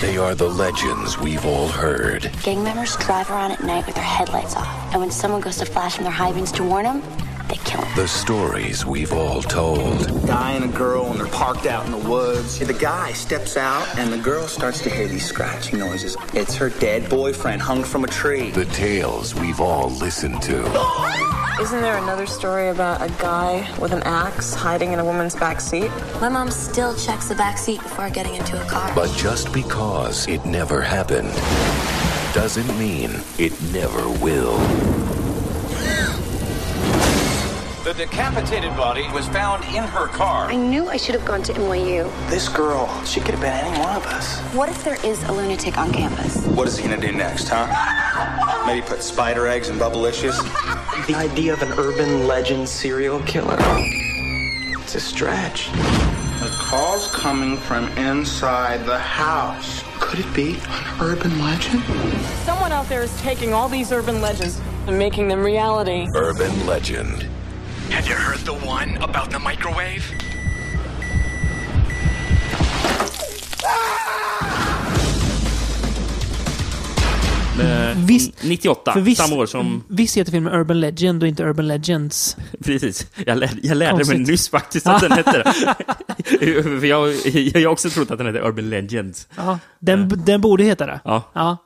They 0.00 0.16
are 0.18 0.34
the 0.34 0.44
legends 0.44 1.18
we've 1.18 1.46
all 1.46 1.68
heard. 1.68 2.30
Gang 2.44 2.62
members 2.62 2.96
drive 2.96 3.24
around 3.30 3.52
at 3.52 3.60
night 3.66 3.86
with 3.86 3.94
their 3.94 4.04
headlights 4.04 4.56
off. 4.56 4.68
And 4.92 5.00
when 5.02 5.10
someone 5.10 5.42
goes 5.42 5.56
to 5.58 5.64
flash 5.64 5.94
from 5.96 6.04
their 6.04 6.14
high 6.26 6.34
beams 6.34 6.52
to 6.52 6.62
warn 6.64 6.84
them, 6.84 7.02
they 7.48 7.56
kill 7.56 7.80
them. 7.80 7.96
The 7.96 8.08
stories 8.08 8.84
we've 8.84 9.12
all 9.12 9.42
told. 9.42 10.26
guy 10.26 10.52
and 10.52 10.64
a 10.64 10.68
girl 10.76 11.10
and 11.10 11.18
they're 11.18 11.26
parked 11.28 11.66
out 11.66 11.86
in 11.86 11.92
the 11.92 12.08
woods. 12.08 12.58
The 12.58 12.72
guy 12.72 13.12
steps 13.12 13.56
out 13.56 13.86
and 13.98 14.12
the 14.12 14.18
girl 14.18 14.46
starts 14.46 14.82
to 14.82 14.90
hear 14.90 15.08
these 15.08 15.26
scratching 15.26 15.78
noises. 15.78 16.16
It's 16.34 16.54
her 16.56 16.70
dead 16.70 17.08
boyfriend 17.08 17.62
hung 17.62 17.82
from 17.84 18.04
a 18.04 18.08
tree. 18.08 18.50
The 18.50 18.66
tales 18.66 19.34
we've 19.34 19.60
all 19.60 19.90
listened 19.90 20.42
to. 20.42 20.58
Isn't 21.60 21.80
there 21.80 21.98
another 21.98 22.26
story 22.26 22.68
about 22.68 23.02
a 23.02 23.08
guy 23.20 23.68
with 23.80 23.92
an 23.92 24.02
axe 24.04 24.54
hiding 24.54 24.92
in 24.92 25.00
a 25.00 25.04
woman's 25.04 25.34
back 25.34 25.60
seat? 25.60 25.90
My 26.20 26.28
mom 26.28 26.50
still 26.50 26.94
checks 26.94 27.28
the 27.28 27.34
back 27.34 27.58
seat 27.58 27.82
before 27.82 28.10
getting 28.10 28.36
into 28.36 28.60
a 28.62 28.64
car. 28.66 28.92
But 28.94 29.10
just 29.16 29.52
because 29.52 30.28
it 30.28 30.44
never 30.44 30.80
happened 30.80 31.32
doesn't 32.32 32.78
mean 32.78 33.10
it 33.38 33.60
never 33.72 34.08
will. 34.22 34.58
The 37.88 37.94
decapitated 37.94 38.76
body 38.76 39.08
was 39.14 39.26
found 39.28 39.64
in 39.64 39.82
her 39.82 40.08
car. 40.08 40.50
I 40.50 40.56
knew 40.56 40.90
I 40.90 40.98
should 40.98 41.14
have 41.14 41.24
gone 41.24 41.42
to 41.44 41.54
NYU. 41.54 42.04
This 42.28 42.46
girl, 42.46 42.86
she 43.04 43.18
could 43.18 43.30
have 43.30 43.40
been 43.40 43.50
any 43.50 43.80
one 43.80 43.96
of 43.96 44.04
us. 44.04 44.40
What 44.54 44.68
if 44.68 44.84
there 44.84 44.98
is 45.06 45.22
a 45.22 45.32
lunatic 45.32 45.78
on 45.78 45.90
campus? 45.90 46.44
What 46.48 46.68
is 46.68 46.76
he 46.76 46.86
gonna 46.86 47.00
do 47.00 47.12
next, 47.12 47.48
huh? 47.50 47.66
Maybe 48.66 48.86
put 48.86 49.02
spider 49.02 49.46
eggs 49.46 49.70
in 49.70 49.76
Bubblicious? 49.76 50.36
The 51.06 51.14
idea 51.14 51.54
of 51.54 51.62
an 51.62 51.72
urban 51.78 52.26
legend 52.26 52.68
serial 52.68 53.20
killer. 53.20 53.56
It's 53.58 54.94
a 54.94 55.00
stretch. 55.00 55.70
The 55.72 56.54
call's 56.58 57.10
coming 57.12 57.56
from 57.56 57.88
inside 57.96 58.84
the 58.84 58.98
house. 58.98 59.82
Could 59.98 60.20
it 60.20 60.34
be 60.34 60.58
an 60.60 61.00
urban 61.00 61.40
legend? 61.40 61.82
Someone 62.44 62.70
out 62.70 62.86
there 62.90 63.02
is 63.02 63.18
taking 63.22 63.54
all 63.54 63.70
these 63.70 63.92
urban 63.92 64.20
legends 64.20 64.60
and 64.86 64.98
making 64.98 65.28
them 65.28 65.42
reality. 65.42 66.06
Urban 66.14 66.66
legend. 66.66 67.26
Have 67.90 68.06
you 68.08 68.14
heard 68.14 68.38
the 68.44 68.52
one 68.52 68.96
about 68.98 69.30
the 69.30 69.38
microwave? 69.38 70.02
Eh, 77.60 77.96
Visst- 78.06 78.42
98, 78.42 78.92
För 78.92 79.00
visst, 79.00 79.20
samma 79.22 79.36
år 79.36 79.46
som... 79.46 79.82
visst 79.88 80.16
heter 80.16 80.32
filmen 80.32 80.52
Urban 80.52 80.80
Legend 80.80 81.22
och 81.22 81.28
inte 81.28 81.42
Urban 81.44 81.66
Legends? 81.68 82.36
Precis. 82.64 83.06
Jag, 83.26 83.38
lär, 83.38 83.50
jag 83.62 83.76
lärde 83.76 83.92
mig 83.96 84.04
Konstigt. 84.04 84.28
nyss 84.28 84.48
faktiskt 84.48 84.86
att 84.86 85.00
den 85.00 85.12
hette 85.12 85.32
det. 85.42 85.52
För 86.62 86.84
jag, 86.86 87.14
jag 87.26 87.60
har 87.60 87.66
också 87.72 87.90
trott 87.90 88.10
att 88.10 88.18
den 88.18 88.26
hette 88.26 88.40
Urban 88.40 88.70
Legends. 88.70 89.28
Ja, 89.36 89.58
den, 89.78 90.22
den 90.26 90.40
borde 90.40 90.64
heta 90.64 90.86
det. 90.86 91.00
Ja. 91.04 91.22
Ja. 91.32 91.56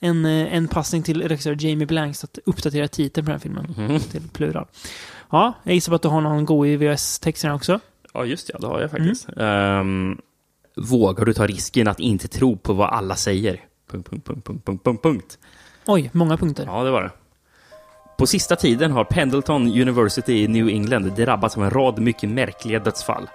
En, 0.00 0.24
eh, 0.24 0.54
en 0.54 0.68
passning 0.68 1.02
till 1.02 1.22
regissör 1.28 1.56
Jamie 1.60 1.86
Blanks 1.86 2.24
att 2.24 2.38
uppdatera 2.46 2.88
titeln 2.88 3.26
på 3.26 3.30
den 3.32 3.40
här 3.40 3.42
filmen. 3.42 3.74
Mhm. 3.88 4.00
Till 4.00 4.22
plural. 4.32 4.66
Ja, 5.30 5.52
jag 5.62 5.74
gissar 5.74 5.90
på 5.90 5.96
att 5.96 6.02
du 6.02 6.08
har 6.08 6.20
någon 6.20 6.44
god 6.44 6.66
i 6.66 6.76
VHS-texterna 6.76 7.54
också. 7.54 7.80
Ja, 8.14 8.24
just 8.24 8.46
det. 8.46 8.58
Det 8.60 8.66
har 8.66 8.80
jag 8.80 8.90
faktiskt. 8.90 9.28
Ehm, 9.36 10.18
vågar 10.76 11.24
du 11.24 11.34
ta 11.34 11.46
risken 11.46 11.88
att 11.88 12.00
inte 12.00 12.28
tro 12.28 12.56
på 12.56 12.72
vad 12.72 12.88
alla 12.90 13.16
säger? 13.16 13.60
Punkt, 13.90 14.10
punkt, 14.10 14.26
punkt, 14.26 14.44
punkt, 14.46 14.64
punkt, 14.64 14.84
punkt, 14.84 15.02
punkt. 15.02 15.38
Oj, 15.86 16.10
många 16.12 16.36
punkter. 16.36 16.64
Ja, 16.66 16.84
det 16.84 16.90
var 16.90 17.02
det. 17.02 17.10
På 18.18 18.26
sista 18.26 18.56
tiden 18.56 18.92
har 18.92 19.04
Pendleton 19.04 19.62
University 19.62 20.32
i 20.32 20.48
New 20.48 20.68
England 20.68 21.12
drabbats 21.16 21.56
av 21.56 21.64
en 21.64 21.70
rad 21.70 21.98
mycket 21.98 22.30
märkliga 22.30 22.78
dödsfall. 22.78 23.28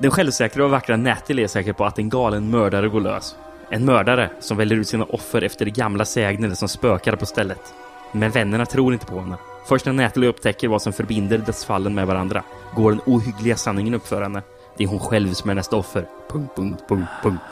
Den 0.00 0.10
självsäkra 0.10 0.64
och 0.64 0.70
vackra 0.70 0.96
Natalie 0.96 1.44
är 1.44 1.48
säker 1.48 1.72
på 1.72 1.84
att 1.84 1.98
en 1.98 2.08
galen 2.08 2.50
mördare 2.50 2.88
går 2.88 3.00
lös. 3.00 3.36
En 3.70 3.84
mördare 3.84 4.30
som 4.40 4.56
väljer 4.56 4.78
ut 4.78 4.88
sina 4.88 5.04
offer 5.04 5.42
efter 5.42 5.64
de 5.64 5.70
gamla 5.70 6.04
sägner 6.04 6.54
som 6.54 6.68
spökar 6.68 7.16
på 7.16 7.26
stället. 7.26 7.74
Men 8.12 8.30
vännerna 8.30 8.66
tror 8.66 8.92
inte 8.92 9.06
på 9.06 9.20
henne. 9.20 9.36
Först 9.66 9.86
när 9.86 9.92
Natalie 9.92 10.28
upptäcker 10.28 10.68
vad 10.68 10.82
som 10.82 10.92
förbinder 10.92 11.38
dödsfallen 11.38 11.94
med 11.94 12.06
varandra 12.06 12.42
går 12.74 12.90
den 12.90 13.00
ohyggliga 13.06 13.56
sanningen 13.56 13.94
upp 13.94 14.06
för 14.06 14.22
henne. 14.22 14.42
Det 14.76 14.84
är 14.84 14.88
hon 14.88 14.98
själv 15.00 15.32
som 15.32 15.50
är 15.50 15.54
nästa 15.54 15.76
offer. 15.76 16.06
Punkt, 16.30 16.50
punkt, 16.56 16.82
punkt, 16.88 17.08
punkt. 17.22 17.42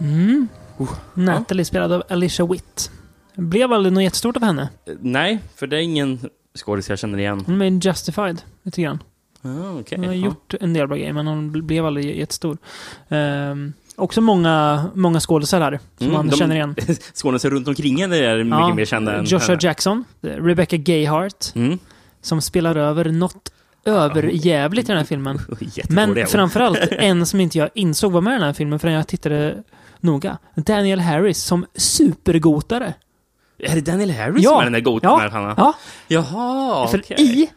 Mm. 0.00 0.48
Natalie 1.14 1.64
spelad 1.64 1.92
av 1.92 2.02
Alicia 2.08 2.46
Witt. 2.46 2.90
Blev 3.34 3.72
aldrig 3.72 3.92
något 3.92 4.02
jättestort 4.02 4.36
av 4.36 4.42
henne. 4.42 4.68
Eh, 4.86 4.94
Nej, 5.00 5.38
för 5.56 5.66
det 5.66 5.76
är 5.76 5.80
ingen 5.80 6.18
skådis 6.54 6.88
jag 6.90 6.98
känner 6.98 7.18
igen. 7.18 7.44
Hon 7.46 7.62
är 7.62 7.86
Justified, 7.86 8.42
lite 8.62 8.82
grann. 8.82 9.02
Ah, 9.42 9.80
okej. 9.80 9.98
Hon 9.98 10.06
har 10.06 10.14
Ja. 10.14 10.24
gjort 10.26 10.54
en 10.60 10.72
del 10.72 10.86
bra 10.88 10.96
grejer, 10.96 11.12
men 11.12 11.26
hon 11.26 11.56
bl- 11.56 11.62
blev 11.62 11.86
aldrig 11.86 12.18
jättestor. 12.18 12.58
Ehm, 13.08 13.72
också 13.96 14.20
många, 14.20 14.84
många 14.94 15.20
skådisar 15.20 15.78
som 15.98 16.06
Mm, 16.06 16.16
man 16.16 16.28
de- 16.28 16.36
känner 16.36 16.54
igen. 16.54 16.74
Skådisar 17.14 17.50
runt 17.50 17.68
omkring 17.68 18.00
henne 18.00 18.16
är 18.16 18.44
mycket 18.44 18.58
Ja, 18.58 18.74
mer 18.74 18.84
kända 18.84 19.14
än 19.16 19.24
Joshua 19.24 19.38
henne. 19.48 19.58
Jackson, 19.62 20.04
Rebecca 20.20 20.76
Gayheart, 20.76 21.54
Mm. 21.54 21.78
som 22.22 22.40
spelar 22.40 22.76
över 22.76 23.04
något 23.04 23.52
överjävligt 23.84 24.88
i 24.88 24.92
den 24.92 24.98
här 24.98 25.04
filmen. 25.04 25.38
Men 25.88 26.26
framförallt 26.26 26.78
en 26.90 27.26
som 27.26 27.40
inte 27.40 27.58
jag 27.58 27.68
insåg 27.74 28.12
var 28.12 28.20
med 28.20 28.30
i 28.30 28.34
den 28.34 28.42
här 28.46 28.52
filmen 28.52 28.78
förrän 28.78 28.94
jag 28.94 29.06
tittade 29.08 29.62
noga. 30.00 30.38
Daniel 30.54 31.00
Harris 31.00 31.42
som 31.42 31.66
supergotare. 31.74 32.94
Är 33.58 33.74
det 33.74 33.80
Daniel 33.80 34.10
Harris 34.10 34.44
Ja. 34.44 34.50
som 34.50 34.58
är 34.60 34.64
den 34.64 34.72
där 34.72 34.80
goten 34.80 35.10
Ja. 35.10 35.16
här, 35.18 35.28
Hanna? 35.30 35.54
Ja. 35.56 35.74
Jaha, 36.08 36.88
För 36.88 36.98
okej. 36.98 37.16
i 37.20 37.50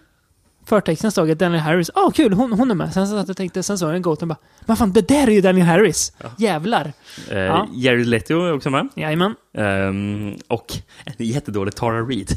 förtexten 0.66 1.12
stod 1.12 1.32
att 1.32 1.40
Daniel 1.40 1.62
Harris, 1.62 1.92
ah 1.94 2.12
kul, 2.12 2.34
hon, 2.34 2.54
hon 2.54 2.72
är 2.72 2.76
med. 2.76 2.94
Sen 2.94 3.08
så 3.08 3.16
att 3.18 3.28
jag 3.28 3.38
tänkte, 3.38 3.64
sen 3.64 3.78
såg 3.78 3.90
jag 3.90 3.96
en 3.96 4.02
goten 4.02 4.28
bara, 4.28 4.38
vad 4.66 4.78
fan, 4.78 4.92
det 4.94 5.08
där 5.08 5.28
är 5.28 5.32
ju 5.32 5.42
Daniel 5.42 5.68
Harris. 5.68 6.14
Jävlar. 6.38 6.94
Eh, 7.32 7.38
Ja. 7.38 7.68
Jared 7.74 8.08
Leto 8.08 8.34
är 8.46 8.54
också 8.54 8.70
med. 8.70 8.88
Jajamän. 8.96 9.36
Ehm, 9.58 10.36
och 10.48 10.74
en 11.06 11.14
jättedålig 11.26 11.76
Tara 11.76 12.02
Reid. 12.02 12.32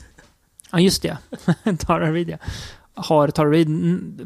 Ja, 0.70 0.80
just 0.80 1.02
det. 1.02 1.16
Tara 1.78 2.12
Reid, 2.12 2.28
ja. 2.28 2.36
Har 2.94 3.28
Tara 3.28 3.50
Reid, 3.50 3.68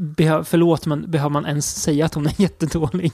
behö, 0.01 0.45
förlåt, 0.45 0.87
men 0.87 1.11
behöver 1.11 1.31
man 1.31 1.47
ens 1.47 1.83
säga 1.83 2.07
att 2.07 2.15
hon 2.15 2.27
är 2.27 2.35
jättedålig? 2.41 3.13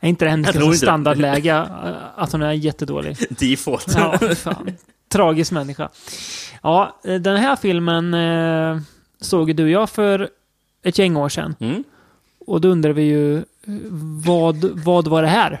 Är 0.00 0.08
inte 0.08 0.24
det 0.24 0.30
hennes 0.30 0.54
liksom 0.54 0.74
standardläge 0.74 1.50
äh, 1.56 1.92
att 2.16 2.32
hon 2.32 2.42
är 2.42 2.52
jättedålig? 2.52 3.16
Default. 3.30 3.94
Ja, 3.96 4.18
fan. 4.34 4.72
Tragisk 5.12 5.52
människa. 5.52 5.88
Ja, 6.62 7.00
eh, 7.04 7.14
den 7.14 7.36
här 7.36 7.56
filmen 7.56 8.14
eh, 8.14 8.80
såg 9.22 9.56
du 9.56 9.64
och 9.64 9.70
jag 9.70 9.90
för 9.90 10.28
ett 10.82 10.98
gäng 10.98 11.16
år 11.16 11.28
sedan. 11.28 11.54
Mm. 11.60 11.84
Och 12.46 12.60
då 12.60 12.68
undrar 12.68 12.90
vi 12.92 13.02
ju, 13.02 13.36
eh, 13.36 13.42
vad, 14.26 14.64
vad 14.84 15.08
var 15.08 15.22
det 15.22 15.28
här? 15.28 15.60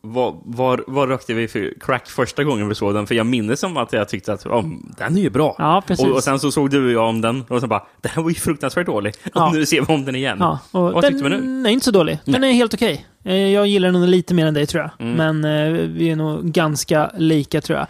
Var, 0.00 0.36
var, 0.44 0.84
var 0.86 1.06
rökte 1.06 1.34
vi 1.34 1.48
för 1.48 1.74
crack 1.80 2.06
första 2.08 2.44
gången 2.44 2.68
vi 2.68 2.74
såg 2.74 2.94
den? 2.94 3.06
För 3.06 3.14
jag 3.14 3.26
minns 3.26 3.60
som 3.60 3.76
att 3.76 3.92
jag 3.92 4.08
tyckte 4.08 4.32
att 4.32 4.46
oh, 4.46 4.64
den 4.98 5.16
är 5.16 5.20
ju 5.20 5.30
bra. 5.30 5.54
Ja. 5.58 5.82
Och, 5.98 6.06
och 6.08 6.24
sen 6.24 6.38
så 6.40 6.52
såg 6.52 6.70
du 6.70 6.86
och 6.86 6.92
jag 6.92 7.08
om 7.08 7.20
den 7.20 7.44
och 7.48 7.60
så 7.60 7.66
bara, 7.66 7.82
den 8.00 8.12
här 8.14 8.22
var 8.22 8.28
ju 8.30 8.34
fruktansvärt 8.34 8.86
dålig. 8.86 9.14
Ja. 9.34 9.46
Och 9.48 9.54
nu 9.54 9.66
ser 9.66 9.80
vi 9.80 9.94
om 9.94 10.04
den 10.04 10.14
igen. 10.14 10.36
Ja, 10.40 10.58
och 10.70 10.82
Vad 10.82 11.04
den 11.04 11.12
tyckte 11.12 11.28
vi 11.28 11.36
nu? 11.40 11.68
är 11.68 11.72
inte 11.72 11.84
så 11.84 11.90
dålig. 11.90 12.18
Den 12.24 12.44
är 12.44 12.52
helt 12.52 12.74
okej. 12.74 13.06
Eh, 13.24 13.34
Jag 13.36 13.66
gillar 13.66 13.92
den 13.92 14.10
lite 14.10 14.34
mer 14.34 14.46
än 14.46 14.54
dig 14.54 14.66
tror 14.66 14.82
jag. 14.82 15.06
Mm. 15.06 15.40
Men 15.40 15.66
eh, 15.74 15.80
vi 15.88 16.10
är 16.10 16.16
nog 16.16 16.44
ganska 16.44 17.10
lika 17.16 17.60
tror 17.60 17.78
jag. 17.78 17.86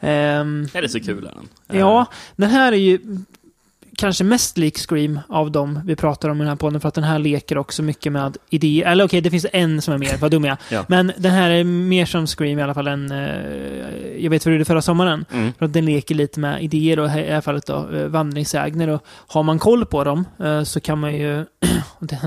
Ehm, 0.00 0.68
Är 0.74 0.82
det 0.82 0.88
så 0.88 1.00
kul? 1.00 1.18
Är 1.26 1.30
den? 1.68 1.78
Ja, 1.80 2.06
den 2.36 2.50
här 2.50 2.72
är 2.72 2.76
ju 2.76 2.98
kanske 3.98 4.24
mest 4.24 4.58
lik 4.58 4.78
Scream 4.78 5.20
av 5.28 5.50
dem 5.50 5.80
vi 5.84 5.96
pratar 5.96 6.28
om 6.28 6.36
i 6.36 6.40
den 6.40 6.48
här 6.48 6.56
podden, 6.56 6.80
för 6.80 6.88
att 6.88 6.94
den 6.94 7.04
här 7.04 7.18
leker 7.18 7.58
också 7.58 7.82
mycket 7.82 8.12
med 8.12 8.36
idéer. 8.50 8.86
Eller 8.86 9.04
okej, 9.04 9.20
det 9.20 9.30
finns 9.30 9.46
en 9.52 9.82
som 9.82 9.94
är 9.94 9.98
mer, 9.98 10.16
vad 10.16 10.30
dum 10.30 10.44
jag. 10.44 10.56
Ja. 10.70 10.84
Men 10.88 11.12
den 11.16 11.32
här 11.32 11.50
är 11.50 11.64
mer 11.64 12.06
som 12.06 12.26
Scream 12.26 12.58
i 12.58 12.62
alla 12.62 12.74
fall 12.74 12.86
än 12.86 13.10
eh, 13.12 13.18
Jag 14.18 14.30
vet 14.30 14.44
vad 14.46 14.52
du 14.52 14.56
gjorde 14.56 14.64
förra 14.64 14.82
sommaren. 14.82 15.24
Mm. 15.32 15.52
För 15.58 15.64
att 15.66 15.72
den 15.72 15.84
leker 15.84 16.14
lite 16.14 16.40
med 16.40 16.62
idéer 16.62 16.98
och 16.98 17.06
i 17.06 17.08
det 17.08 17.32
här 17.34 17.40
fallet 17.40 17.66
då 17.66 17.88
eh, 17.94 18.06
vandringssägner. 18.06 18.88
Och 18.88 19.04
har 19.06 19.42
man 19.42 19.58
koll 19.58 19.86
på 19.86 20.04
dem 20.04 20.24
eh, 20.44 20.62
så 20.62 20.80
kan 20.80 20.98
man 20.98 21.14
ju 21.14 21.44
det, 22.00 22.18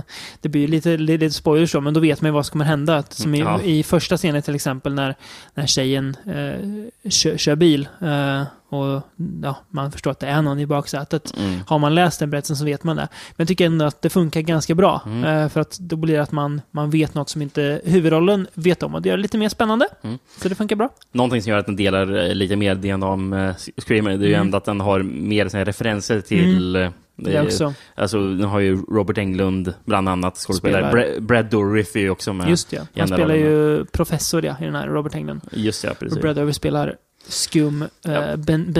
det 0.41 0.49
blir 0.49 0.61
ju 0.61 0.68
lite, 0.68 0.97
lite 0.97 1.30
spoilers 1.30 1.72
då, 1.72 1.82
men 1.82 1.93
då 1.93 1.99
vet 1.99 2.22
man 2.22 2.30
ju 2.30 2.34
vad 2.34 2.45
som 2.45 2.51
kommer 2.51 2.66
hända. 2.66 3.03
Som 3.09 3.36
i, 3.36 3.39
Ja. 3.39 3.61
i 3.61 3.84
första 3.84 4.18
scenen 4.18 4.41
till 4.41 4.55
exempel 4.55 4.93
när, 4.93 5.16
när 5.53 5.66
tjejen 5.66 6.18
eh, 6.26 7.09
kör, 7.09 7.38
kör 7.38 7.55
bil 7.55 7.88
eh, 8.01 8.43
och 8.70 9.01
ja, 9.43 9.55
man 9.70 9.91
förstår 9.91 10.11
att 10.11 10.20
det 10.20 10.28
är 10.28 10.41
någon 10.41 10.59
i 10.59 10.66
baksätet. 10.66 11.34
Mm. 11.38 11.59
Har 11.68 11.80
man 11.80 11.95
läst 11.95 12.20
den 12.20 12.30
berättelsen 12.30 12.55
så 12.55 12.66
vet 12.66 12.84
man 12.84 12.95
det. 12.95 13.07
Men 13.30 13.36
jag 13.38 13.47
tycker 13.47 13.66
ändå 13.66 13.86
att 13.86 14.01
det 14.01 14.09
funkar 14.09 14.41
ganska 14.41 14.76
bra. 14.76 15.01
Mm. 15.05 15.24
Eh, 15.24 15.49
för 15.49 15.61
att 15.61 15.78
då 15.80 15.95
blir 15.95 16.16
det 16.16 16.22
att 16.24 16.32
man, 16.32 16.61
man 16.72 16.89
vet 16.89 17.13
något 17.13 17.30
som 17.30 17.41
inte 17.41 17.82
huvudrollen 17.86 18.47
vet 18.53 18.84
om. 18.84 18.95
Och 18.95 19.01
det 19.01 19.09
gör 19.09 19.18
det 19.18 19.22
lite 19.24 19.38
mer 19.38 19.49
spännande. 19.49 19.88
Mm. 20.01 20.18
Så 20.41 20.49
det 20.49 20.55
funkar 20.55 20.76
bra. 20.76 20.89
Någonting 21.11 21.41
som 21.41 21.49
gör 21.51 21.59
att 21.59 21.66
den 21.66 21.76
delar 21.76 22.26
eh, 22.28 22.36
lite 22.36 22.55
mer 22.55 22.76
DNA 22.76 23.07
om 23.07 23.34
uh, 23.34 23.53
Screamer, 23.78 24.09
det 24.18 24.26
är 24.26 24.28
ju 24.28 24.34
Mm. 24.36 24.47
ändå 24.47 24.57
att 24.57 24.66
den 24.66 24.82
har 24.82 25.03
mer 25.03 25.49
här 25.53 25.66
referenser 25.66 26.22
till... 26.22 26.76
eh, 26.76 26.89
Det 27.18 27.41
också. 27.41 27.74
Alltså, 27.95 28.18
den 28.20 28.43
har 28.43 28.59
ju 28.59 28.76
Robert 28.89 29.18
Englund, 29.18 29.74
bland 29.86 30.09
annat, 30.09 30.38
skådespelare. 30.38 30.89
Spelar. 30.89 31.11
Bra- 31.13 31.20
Brad 31.22 31.45
Dourif 31.45 31.95
är 31.95 31.99
ju 31.99 32.09
också 32.09 32.34
med. 32.34 32.49
Just 32.49 32.70
det. 32.70 32.88
Han 32.97 33.07
spelar 33.07 33.36
ju 33.36 33.86
professor 33.86 34.45
ja, 34.45 34.55
i 34.61 34.66
den 34.66 34.76
här, 34.76 34.88
Robert 34.88 35.16
Englund. 35.16 35.41
Just 35.51 35.82
det, 35.82 35.88
ja, 35.88 35.93
precis. 35.99 36.16
Och 36.16 36.22
Brad 36.22 36.36
Dourif 36.36 36.55
spelar 36.55 36.95
skum 37.28 37.82
eh, 37.82 38.36
ben. 38.36 38.73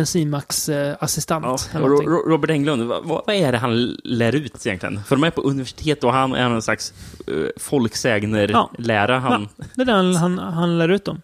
Ja, 1.74 1.82
och 1.82 1.90
Ro- 1.90 2.02
Ro- 2.02 2.30
Robert 2.30 2.50
Englund, 2.50 2.84
vad, 2.84 3.06
vad 3.26 3.36
är 3.36 3.52
det 3.52 3.58
han 3.58 3.98
lär 4.04 4.36
ut 4.36 4.66
egentligen? 4.66 5.04
För 5.04 5.16
de 5.16 5.24
är 5.24 5.32
på 5.32 5.42
universitet 5.42 6.04
och 6.04 6.14
han 6.14 6.34
är 6.36 6.50
någon 6.50 6.62
slags 6.62 6.94
uh, 7.32 7.48
folksägner-lära. 7.58 9.20
Han, 9.20 9.50
Det 9.76 9.82
är 9.82 9.86
det 9.86 9.94
han, 10.18 10.38
han, 10.40 10.78
lär 10.78 10.90
ut 10.90 11.06
dem. 11.06 11.22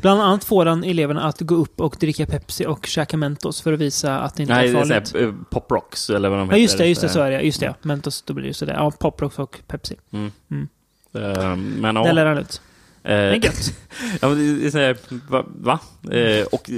Bland 0.00 0.20
annat 0.20 0.44
får 0.44 0.66
han 0.66 0.84
eleverna 0.84 1.22
att 1.22 1.40
gå 1.40 1.54
upp 1.54 1.80
och 1.80 1.96
dricka 2.00 2.26
Pepsi 2.26 2.66
och 2.66 2.86
käka 2.86 3.16
Mentos 3.16 3.60
för 3.62 3.72
att 3.72 3.78
visa 3.78 4.18
att 4.18 4.34
det 4.34 4.42
inte 4.42 4.54
Nej, 4.54 4.68
är 4.68 4.72
det 4.72 4.78
är 4.78 4.84
farligt. 4.84 5.08
såhär, 5.08 5.24
uh, 5.24 5.34
Pop 5.50 5.70
Rocks 5.70 6.10
eller 6.10 6.28
vad 6.28 6.38
de 6.38 6.50
Ja, 6.50 6.56
just 6.56 6.78
det, 6.78 6.84
heter. 6.84 6.88
just 6.88 7.00
det, 7.00 7.08
så 7.08 7.20
är 7.20 7.30
det. 7.30 7.40
Just 7.40 7.60
det, 7.60 7.66
ja. 7.66 7.74
Mentos, 7.82 8.22
då 8.22 8.34
blir 8.34 8.42
det 8.42 8.48
ju 8.48 8.54
sådär. 8.54 8.74
Ja, 8.74 8.90
Poprocks 8.90 9.38
och 9.38 9.60
Pepsi. 9.66 9.96
Mm. 10.12 10.32
Mm. 10.50 10.68
Eh, 11.14 11.56
men 11.56 11.96
ja. 11.96 12.04
Det 12.04 12.12
lär 12.12 12.26
han 12.26 12.38
ut. 12.38 12.60
Eh, 13.04 13.10
Det 13.10 13.14
är 13.14 13.44
gött. 13.44 13.72
ja, 14.20 14.28
men 14.28 14.60
det 14.60 14.66
är 14.66 14.70
så 14.70 14.78
här, 14.78 14.96
va? 15.28 15.44
va? 15.46 15.78
Eh, 16.16 16.44
och, 16.52 16.70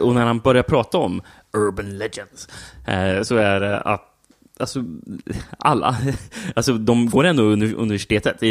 och 0.00 0.14
när 0.14 0.26
han 0.26 0.38
börjar 0.38 0.62
prata 0.62 0.98
om 0.98 1.22
Urban 1.56 1.98
Legends 1.98 2.48
eh, 2.86 3.22
så 3.22 3.36
är 3.36 3.60
det 3.60 3.80
att 3.80 4.06
Alltså, 4.60 4.84
alla, 5.58 5.96
alltså 6.56 6.72
de 6.72 7.10
går 7.10 7.24
ändå 7.24 7.42
under 7.42 7.74
universitetet, 7.74 8.42
i, 8.42 8.48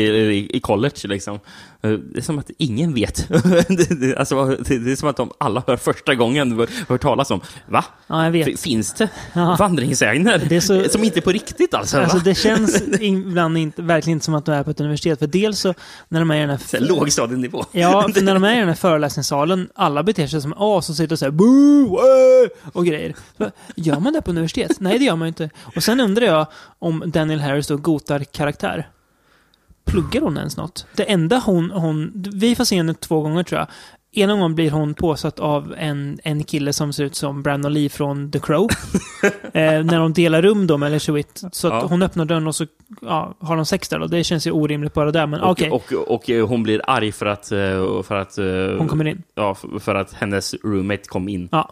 i, 0.53 0.59
college 0.59 0.95
liksom. 1.03 1.39
Det 1.81 2.17
är 2.17 2.21
som 2.21 2.39
att 2.39 2.49
ingen 2.57 2.93
vet. 2.93 3.27
Det- 3.99 4.17
alltså, 4.17 4.45
det 4.45 4.91
är 4.91 4.95
som 4.95 5.09
att 5.09 5.17
de 5.17 5.31
alla 5.37 5.63
hör 5.67 5.77
första 5.77 6.15
gången 6.15 6.67
hör, 6.87 6.97
talas 6.97 7.31
om, 7.31 7.41
va? 7.67 7.85
Ja, 8.07 8.23
jag 8.23 8.31
vet. 8.31 8.59
Finns 8.59 8.93
det 8.93 9.09
Ja. 9.33 9.55
vandringssägner 9.59 10.45
Det 10.49 10.61
så- 10.61 10.89
som 10.89 11.03
inte 11.03 11.19
är 11.19 11.21
på 11.21 11.31
riktigt 11.31 11.73
alltså? 11.73 11.97
Alltså 11.97 12.17
va? 12.17 12.23
det 12.25 12.35
känns 12.35 12.81
ibland 12.99 13.57
inte, 13.57 13.81
verkligen 13.81 14.15
inte 14.17 14.25
som 14.25 14.33
att 14.33 14.45
de 14.45 14.51
är 14.51 14.63
på 14.63 14.71
ett 14.71 14.79
universitet. 14.79 15.19
För 15.19 15.27
dels 15.27 15.59
så, 15.59 15.73
när 16.09 16.19
de 16.19 16.31
är 16.31 16.35
i 16.35 16.39
den 16.39 16.49
här... 16.49 16.59
Här, 16.73 16.79
Lågstadienivå. 16.87 17.65
Ja, 17.71 18.09
för 18.13 18.21
när 18.21 18.33
de 18.33 18.43
är 18.43 18.55
i 18.55 18.59
den 18.59 18.67
här 18.67 18.75
föreläsningssalen, 18.75 19.69
alla 19.75 20.03
beter 20.03 20.27
sig 20.27 20.41
som 20.41 20.53
as 20.57 20.89
och 20.89 20.95
sitter 20.95 21.15
och 21.15 21.19
säger 21.19 21.31
boo, 21.31 21.97
äh, 21.97 22.49
och 22.73 22.85
grejer. 22.85 23.15
Så, 23.37 23.51
gör 23.75 23.99
man 23.99 24.13
det 24.13 24.21
på 24.21 24.31
universitet? 24.31 24.79
Nej, 24.79 24.99
det 24.99 25.05
gör 25.05 25.15
man 25.15 25.27
inte. 25.27 25.49
Och 25.75 25.83
sen 25.83 25.98
undrar 25.99 26.25
jag 26.25 26.47
om 26.79 27.03
Daniel 27.05 27.39
Harris 27.39 27.67
då 27.67 27.77
gotar 27.77 28.19
karaktär. 28.23 28.89
Pluggar 29.85 30.21
hon 30.21 30.37
ens 30.37 30.57
något? 30.57 30.85
Det 30.95 31.03
enda 31.11 31.41
hon, 31.45 31.71
hon... 31.71 32.11
Vi 32.33 32.55
får 32.55 32.63
se 32.65 32.75
henne 32.77 32.93
två 32.93 33.21
gånger 33.21 33.43
tror 33.43 33.59
jag. 33.59 33.67
ena 34.11 34.33
gången 34.33 34.55
blir 34.55 34.71
hon 34.71 34.93
påsatt 34.93 35.39
av 35.39 35.75
en, 35.77 36.19
en 36.23 36.43
kille 36.43 36.73
som 36.73 36.93
ser 36.93 37.03
ut 37.03 37.15
som 37.15 37.43
Brandon 37.43 37.73
Lee 37.73 37.89
från 37.89 38.31
The 38.31 38.39
Crow. 38.39 38.67
eh, 39.53 39.83
när 39.83 39.99
de 39.99 40.13
delar 40.13 40.41
rum 40.41 40.67
då 40.67 40.77
med 40.77 40.87
Alicia 40.87 41.13
Witt. 41.13 41.41
Så 41.51 41.67
Ja. 41.67 41.85
hon 41.89 42.01
öppnar 42.01 42.25
dörren 42.25 42.47
och 42.47 42.55
så 42.55 42.65
ja, 43.01 43.33
har 43.39 43.55
de 43.55 43.65
sex 43.65 43.89
där. 43.89 43.99
Och 43.99 44.09
det 44.09 44.23
känns 44.23 44.47
ju 44.47 44.51
orimligt 44.51 44.93
bara 44.93 45.11
där. 45.11 45.27
Men 45.27 45.39
Och, 45.41 45.51
okej, 45.51 45.69
och, 45.71 45.93
och, 45.93 46.29
eh, 46.29 46.47
hon 46.47 46.63
blir 46.63 46.81
arg 46.87 47.11
för 47.11 47.25
att... 47.25 47.51
eh, 47.51 48.03
För 48.03 48.15
att 48.15 48.37
eh, 48.37 48.45
hon 48.77 48.87
kommer 48.87 49.07
in. 49.07 49.23
Ja, 49.35 49.55
för 49.79 49.95
att 49.95 50.13
hennes 50.13 50.53
roommate 50.63 51.03
kom 51.07 51.29
in 51.29 51.49
Ja. 51.51 51.71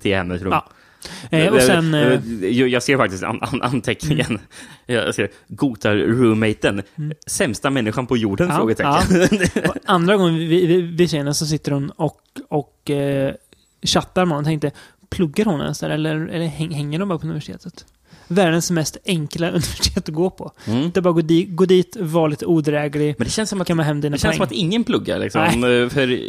till 0.00 0.16
hennes 0.16 0.42
rum. 0.42 0.52
Ja. 0.52 0.68
Eh, 1.30 1.52
och 1.54 1.62
sen... 1.62 1.94
Eh, 1.94 2.20
Mm. 2.20 2.68
Jag 2.70 2.82
ser 2.82 2.96
faktiskt 2.96 3.22
an, 3.22 3.38
an, 3.42 3.62
anteckningen. 3.62 4.38
Jag 4.86 5.14
ser 5.14 5.30
Gotar 5.48 5.96
roommaten. 5.96 6.82
Sämsta 7.26 7.70
människan 7.70 8.06
på 8.06 8.16
jorden? 8.16 8.48
Ja, 8.48 8.56
frågetecken. 8.56 9.64
och 9.68 9.76
andra 9.84 10.16
gången 10.16 10.34
vi, 10.34 10.66
vi, 10.66 10.82
vi 10.82 11.08
ser 11.08 11.18
henne 11.18 11.34
så 11.34 11.46
sitter 11.46 11.72
hon 11.72 11.90
och, 11.90 12.20
och 12.48 12.90
eh, 12.90 13.34
chattar 13.82 14.24
med 14.24 14.36
honom. 14.36 14.44
tänkte, 14.44 14.70
pluggar 15.10 15.44
hon 15.44 15.60
ens 15.60 15.78
där 15.78 15.90
eller, 15.90 16.26
eller 16.26 16.46
häng, 16.46 16.70
hänger 16.74 16.98
de 16.98 17.08
bara 17.08 17.18
på 17.18 17.24
universitetet? 17.24 17.84
Världens 18.32 18.70
mest 18.70 18.96
enkla 19.06 19.48
universitet 19.50 20.08
att 20.08 20.14
gå 20.14 20.30
på. 20.30 20.52
Mm. 20.66 20.90
Det 20.94 21.00
är 21.00 21.02
bara 21.02 21.10
att 21.10 21.14
gå 21.14 21.22
dit, 21.22 21.48
gå 21.50 21.64
dit 21.64 21.96
vara 22.00 22.26
lite 22.26 22.46
odräglig. 22.46 23.14
Men 23.18 23.24
det 23.24 23.30
känns 23.30 23.50
som 23.50 23.60
att, 23.60 23.66
kan 23.66 23.78
hem 23.78 24.00
dina 24.00 24.16
det 24.16 24.20
känns 24.20 24.36
som 24.36 24.46
poäng. 24.46 24.46
att 24.46 24.64
ingen 24.64 24.84
pluggar. 24.84 25.18
Liksom. 25.18 25.60
Nej. 25.60 25.82
Eh, 25.82 25.88
För 25.88 26.20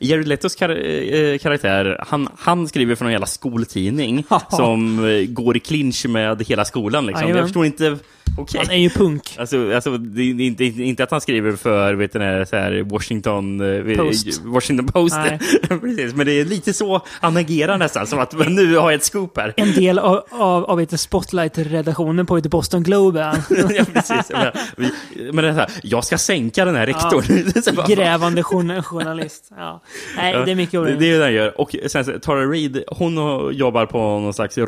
Jared 0.00 0.28
Letos 0.28 0.54
kar 0.54 0.68
eh, 1.14 1.38
karaktär, 1.38 2.04
han, 2.08 2.28
han 2.36 2.68
skriver 2.68 2.94
för 2.94 3.04
någon 3.04 3.12
jävla 3.12 3.26
skoltidning 3.26 4.24
som 4.50 5.08
eh, 5.08 5.26
går 5.26 5.56
i 5.56 5.60
clinch 5.60 6.06
med 6.06 6.42
hela 6.42 6.64
skolan. 6.64 7.06
Liksom. 7.06 7.28
Jag 7.28 7.44
förstår 7.44 7.66
inte... 7.66 7.98
Okej. 8.38 8.60
Han 8.64 8.74
är 8.74 8.78
ju 8.78 8.90
punk. 8.90 9.36
Alltså, 9.38 9.74
alltså 9.74 9.98
det, 9.98 10.22
är 10.22 10.40
inte, 10.40 10.64
inte 10.64 11.04
att 11.04 11.10
han 11.10 11.20
skriver 11.20 11.56
för 11.56 11.94
vet 11.94 12.14
här, 12.14 12.44
så 12.44 12.56
här, 12.56 12.82
Washington 12.82 13.62
Post. 13.96 14.42
Washington 14.44 14.86
Post. 14.86 15.16
Precis, 15.68 16.14
men 16.14 16.26
det 16.26 16.32
är 16.32 16.44
lite 16.44 16.72
så 16.72 17.02
han 17.20 17.36
agerar 17.36 17.78
nästan, 17.78 18.06
som 18.06 18.18
att 18.18 18.48
nu 18.48 18.76
har 18.76 18.90
jag 18.90 18.94
ett 18.94 19.04
scoop 19.04 19.36
här. 19.36 19.54
En 19.56 19.72
del 19.72 19.98
av, 19.98 20.24
av, 20.30 20.64
av 20.64 20.78
vet, 20.78 21.00
Spotlight-redaktionen 21.48 22.26
på 22.26 22.36
vet, 22.36 22.48
Boston 22.48 22.82
Globe 22.82 23.20
ja, 23.50 23.84
precis. 23.92 24.30
Men, 24.76 24.90
men 25.34 25.44
det 25.44 25.48
är 25.48 25.52
så 25.52 25.58
här, 25.58 25.70
jag 25.82 26.04
ska 26.04 26.18
sänka 26.18 26.64
den 26.64 26.74
här 26.74 26.86
rektorn. 26.86 27.74
Bara, 27.76 27.86
Grävande 27.86 28.42
journa- 28.42 28.82
journalist. 28.82 29.50
Ja. 29.56 29.80
Nej, 30.16 30.34
Ja, 30.34 30.44
det 30.44 30.50
är 30.50 30.54
mycket 30.54 30.72
det, 30.72 30.78
orimligt. 30.78 31.00
det 31.00 31.10
är 31.10 31.18
det 31.18 31.24
han 31.24 31.34
gör. 31.34 31.60
Och 31.60 31.76
sen 31.86 32.20
Tara 32.20 32.46
Reid, 32.46 32.84
hon 32.88 33.14
jobbar 33.54 33.86
på 33.86 33.98
någon 33.98 34.34
slags 34.34 34.58
eh, 34.58 34.64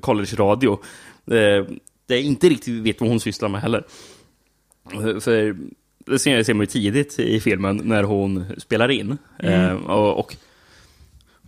college-radio. 0.00 0.72
Eh, 1.30 1.64
det 2.06 2.14
är 2.14 2.20
inte 2.22 2.48
riktigt 2.48 2.82
vet 2.82 3.00
vad 3.00 3.10
hon 3.10 3.20
sysslar 3.20 3.48
med 3.48 3.60
heller. 3.60 3.84
Eh, 4.92 5.20
För 5.20 5.56
det 6.06 6.18
ser 6.18 6.42
ser 6.42 6.54
man 6.54 6.60
ju 6.62 6.66
tidigt 6.66 7.18
i 7.18 7.40
filmen 7.40 7.80
när 7.84 8.02
hon 8.02 8.44
spelar 8.58 8.90
in. 8.90 9.18
Mm. 9.38 9.60
Eh, 9.70 9.72
och, 9.90 10.18
och 10.18 10.36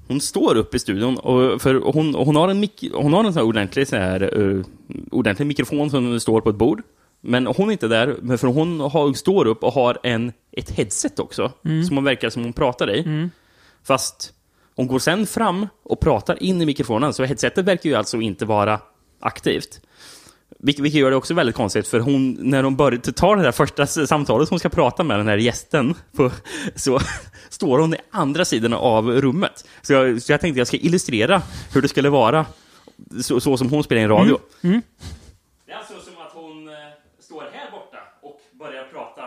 hon 0.09 0.21
står 0.21 0.55
upp 0.57 0.75
i 0.75 0.79
studion, 0.79 1.19
och 1.19 1.63
för 1.63 1.75
hon, 1.75 2.15
hon 2.15 2.37
har 2.37 2.49
en, 2.49 2.69
hon 2.93 3.13
har 3.13 3.25
en 3.25 3.33
sån 3.33 3.41
här 3.41 3.49
ordentlig, 3.49 3.89
så 3.89 3.97
här, 3.97 4.39
uh, 4.39 4.65
ordentlig 5.11 5.47
mikrofon 5.47 5.91
som 5.91 6.21
står 6.21 6.41
på 6.41 6.51
ett 6.51 6.57
bord. 6.57 6.83
Men 7.21 7.47
hon 7.47 7.69
är 7.69 7.73
inte 7.73 7.89
där, 7.89 8.17
men 8.23 8.39
för 8.39 8.49
hon 8.49 8.81
har, 8.81 9.13
står 9.13 9.47
upp 9.47 9.65
och 9.65 9.73
har 9.73 9.99
en, 10.03 10.33
ett 10.53 10.71
headset 10.71 11.19
också, 11.19 11.53
Mm. 11.65 11.85
som 11.85 11.97
hon 11.97 12.05
verkar 12.05 12.31
som 12.31 12.43
hon 12.43 12.53
pratar 12.53 12.91
i. 12.95 13.01
Mm. 13.01 13.31
Fast 13.85 14.33
hon 14.77 14.87
går 14.87 14.99
sen 14.99 15.27
fram 15.27 15.67
och 15.83 16.01
pratar 16.01 16.43
in 16.43 16.63
i 16.63 16.67
mikrofonen, 16.67 17.13
så 17.13 17.25
headsetet 17.25 17.65
verkar 17.65 17.91
ju 17.91 17.97
alltså 17.97 18.21
inte 18.21 18.45
vara 18.45 18.81
aktivt. 19.21 19.81
Vilket, 20.59 20.85
vilket 20.85 21.01
gör 21.01 21.11
det 21.11 21.17
också 21.17 21.35
väldigt 21.35 21.57
konstigt, 21.57 21.89
för 21.89 22.01
hon, 22.01 22.37
när 22.41 22.63
hon 22.63 22.77
börjar 22.77 22.99
ta 22.99 23.37
det 23.37 23.43
där 23.43 23.53
första 23.53 23.87
samtalet 23.87 24.49
hon 24.49 24.59
ska 24.59 24.69
prata 24.69 25.03
med 25.05 25.19
den 25.19 25.29
här 25.29 25.37
gästen, 25.37 25.95
på, 26.17 26.31
så 26.75 26.99
står 27.49 27.79
hon 27.79 27.95
i 27.95 27.99
andra 28.11 28.45
sidan 28.45 28.73
av 28.73 29.11
rummet. 29.11 29.65
Så 29.83 29.93
jag, 29.93 30.23
så 30.23 30.33
jag 30.33 30.41
tänkte 30.41 30.59
jag 30.61 30.67
ska 30.67 30.77
illustrera 30.77 31.43
hur 31.75 31.83
det 31.83 31.89
skulle 31.89 32.11
vara, 32.11 32.47
så, 33.23 33.41
så 33.41 33.57
som 33.57 33.69
hon 33.71 33.85
spelar 33.85 34.03
in 34.03 34.09
radio. 34.09 34.39
Mm. 34.63 34.83
Det 35.67 35.73
är 35.73 35.77
alltså 35.77 35.95
som 35.95 36.13
att 36.27 36.33
hon 36.33 36.69
eh, 36.69 36.75
står 37.21 37.43
här 37.53 37.71
borta 37.71 37.99
och 38.23 38.41
börjar 38.59 38.85
prata 38.85 39.23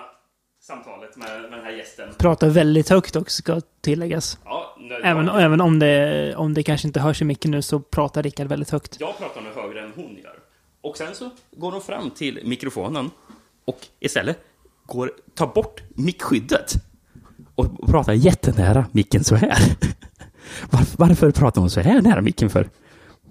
samtalet 0.61 1.17
med, 1.17 1.41
med 1.41 1.51
den 1.51 1.63
här 1.65 1.71
gästen. 1.71 2.09
Pratar 2.17 2.49
väldigt 2.49 2.89
högt 2.89 3.15
också, 3.15 3.35
ska 3.41 3.61
tilläggas. 3.81 4.37
Ja, 4.45 4.75
nu- 4.79 4.95
Även, 5.03 5.29
även 5.29 5.61
om, 5.61 5.79
det, 5.79 6.35
om 6.35 6.53
det 6.53 6.63
kanske 6.63 6.87
inte 6.87 6.99
hörs 6.99 7.21
i 7.21 7.25
mycket 7.25 7.51
nu 7.51 7.61
så 7.61 7.79
pratar 7.79 8.23
Rickard 8.23 8.47
väldigt 8.47 8.69
högt. 8.69 8.97
jag 8.99 9.17
pratar 9.17 9.41
nog 9.41 9.53
högre 9.53 9.81
än 9.83 9.91
hon. 9.95 10.17
Och 10.89 10.97
sen 10.97 11.15
så 11.15 11.29
går 11.57 11.71
hon 11.71 11.81
fram 11.81 12.11
till 12.11 12.39
mikrofonen 12.43 13.11
och 13.65 13.87
istället 13.99 14.37
går, 14.85 15.11
tar 15.35 15.47
bort 15.47 15.81
mickskyddet 15.89 16.73
och 17.55 17.87
pratar 17.87 18.13
jättenära 18.13 18.85
micken 18.91 19.23
så 19.23 19.35
här. 19.35 19.59
Varför, 20.69 20.97
varför 20.97 21.31
pratar 21.31 21.61
hon 21.61 21.69
så 21.69 21.79
här 21.79 22.01
nära 22.01 22.21
micken 22.21 22.49
för? 22.49 22.69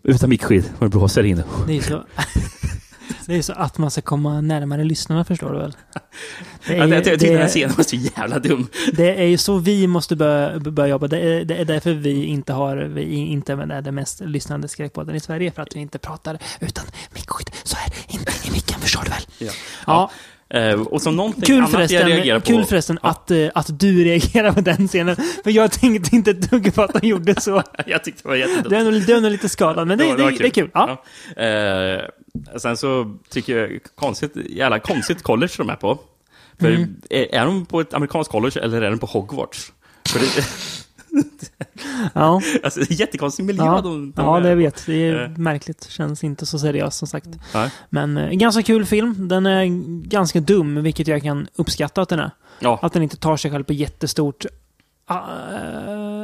Utan 0.03 0.31
mickskydd 0.31 0.65
det 0.79 0.89
blåser 0.89 1.23
in. 1.23 1.43
Det 1.67 1.77
är 1.77 1.83
så, 1.83 2.05
det 3.29 3.35
är 3.37 3.43
så 3.43 3.53
att 3.53 3.79
man 3.79 3.91
ska 3.91 4.01
komma 4.01 4.41
närmare 4.41 4.85
lyssnarna, 4.85 5.24
förstår 5.24 5.53
du 5.53 5.59
väl? 5.59 5.76
Det 6.66 6.76
Jag, 6.76 7.05
tyckte 7.05 7.26
det- 7.26 7.33
den 7.33 7.41
här 7.43 7.49
scenen 7.49 7.74
var 7.76 7.85
så 7.85 7.97
jävla 7.97 8.39
dum. 8.39 8.66
Det 8.93 9.14
är 9.22 9.26
ju 9.26 9.39
så 9.39 9.59
vi 9.59 9.87
måste 9.87 10.16
börja, 10.16 10.59
börja 10.59 10.89
jobba. 10.91 11.07
Det 11.09 11.18
är, 11.18 11.45
det 11.45 11.57
är 11.57 11.64
därför 11.64 11.93
vi 11.93 12.24
inte 12.24 12.53
har, 12.53 12.76
vi 12.76 13.03
inte 13.16 13.53
är 13.53 13.83
den 13.83 13.95
mest 13.95 14.20
lyssnande 14.20 14.68
skräckpodden 14.68 15.14
i 15.16 15.20
Sverige. 15.20 15.51
För 15.51 15.62
att 15.62 15.76
vi 15.76 15.81
inte 15.81 15.99
pratar 15.99 16.39
utan 16.61 16.85
mickskydd 17.14 17.51
så 17.62 17.76
här 17.76 17.93
in 18.09 18.20
i 18.49 18.51
micken, 18.51 18.81
förstår 18.81 19.03
du 19.05 19.11
väl? 19.11 19.22
Ja. 19.39 19.53
Ja. 19.87 20.11
Eh, 20.51 20.81
och 20.81 21.03
så 21.03 21.11
någonting 21.11 21.43
Kul 21.43 21.59
annat 21.64 21.91
jag 21.91 22.07
reagerar 22.07 22.41
förresten, 22.41 22.41
på. 22.41 22.47
kul 22.47 22.64
förresten 22.64 22.99
att, 23.03 23.31
eh, 23.31 23.49
att 23.55 23.81
du 23.81 24.05
reagerar 24.05 24.53
på 24.53 24.61
den 24.61 24.89
scenen. 24.89 25.16
För 25.45 25.51
jag 25.51 25.72
tänkte 25.72 26.16
inte 26.16 26.31
ett 26.31 26.51
dugg 26.51 26.74
på 26.74 26.83
att 26.83 27.01
de 27.01 27.09
gjorde 27.09 27.41
så. 27.41 27.62
jag 27.87 28.05
tyckte 28.05 28.22
det 28.22 28.29
var 28.29 28.37
jättedumt. 28.37 28.70
Det 28.70 28.76
är 28.76 28.85
nog, 28.85 29.22
det 29.22 29.31
lite 29.31 29.49
skadad, 29.49 29.89
men 29.89 29.99
det, 29.99 30.05
det, 30.05 30.22
var 30.22 30.31
det, 30.31 30.45
är 30.47 30.51
kul. 30.51 30.70
Ja. 30.74 31.03
Ja. 31.37 31.43
Eh, 31.43 32.01
sen 32.57 32.76
så 32.76 33.16
tycker 33.30 33.57
jag 33.59 33.80
konstigt, 33.95 34.32
jävla 34.51 34.78
konstigt 34.78 35.22
college 35.22 35.53
de 35.59 35.70
är 35.70 35.76
på. 35.76 35.99
För 36.61 36.70
Mm. 36.70 36.97
är, 37.11 37.34
är 37.34 37.45
de 37.47 37.66
på 37.66 37.80
ett 37.80 37.95
amerikanskt 37.95 38.32
college 38.32 38.61
eller 38.61 38.82
är 38.82 38.91
de 38.91 38.99
på 38.99 39.07
Hogwarts? 39.07 39.72
För 40.09 40.18
det, 40.20 40.26
Ja. 42.14 42.41
alltså, 42.62 42.80
jättekonstig 42.89 43.45
miljö 43.45 43.64
Ja, 43.64 43.80
de, 43.80 44.12
de 44.12 44.24
ja, 44.24 44.41
det 44.41 44.51
på. 44.51 44.57
vet. 44.57 44.86
Det 44.86 44.95
är 45.09 45.24
Eh, 45.24 45.30
märkligt. 45.39 45.84
Känns 45.91 46.24
inte 46.24 46.47
så 46.47 46.59
seriöst 46.59 46.99
som 46.99 47.09
sagt. 47.09 47.28
nej. 47.55 47.70
Men 47.91 48.16
eh, 48.16 48.30
ganska 48.30 48.62
kul 48.62 48.86
film. 48.86 49.28
Den 49.28 49.47
är 49.47 49.66
ganska 50.09 50.41
dum, 50.41 50.82
vilket 50.82 51.09
jag 51.09 51.22
kan 51.22 51.49
uppskatta 51.57 52.03
att 52.03 52.09
den 52.09 52.18
är. 52.18 52.30
Ja. 52.61 52.78
Att 52.82 52.93
den 52.93 53.03
inte 53.03 53.16
tar 53.16 53.36
sig 53.36 53.51
själv 53.51 53.64
på 53.64 53.72
jättestort 53.72 54.45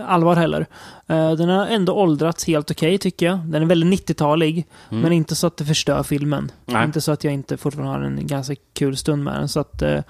allvar 0.07 0.37
heller. 0.37 0.67
Eh, 1.07 1.33
den 1.33 1.49
har 1.49 1.67
ändå 1.67 1.93
åldrats 1.93 2.47
helt 2.47 2.71
okej 2.71 2.99
tycker 2.99 3.27
jag. 3.27 3.39
Den 3.39 3.63
är 3.63 3.67
väldigt 3.67 4.01
90-talig, 4.09 4.67
Mm. 4.91 5.03
men 5.03 5.13
inte 5.13 5.35
så 5.35 5.47
att 5.47 5.57
det 5.57 5.65
förstör 5.65 6.03
filmen. 6.03 6.53
Nej. 6.67 6.85
Inte 6.85 7.01
så 7.01 7.13
att 7.13 7.25
jag 7.25 7.33
inte 7.35 7.57
fortfarande 7.57 7.93
har 7.93 8.01
en 8.01 8.27
ganska 8.27 8.55
kul 8.75 8.97
stund 8.97 9.25
med 9.25 9.35
den. 9.35 9.49
Så 9.49 9.61
att, 9.61 9.83
eh, 9.83 10.01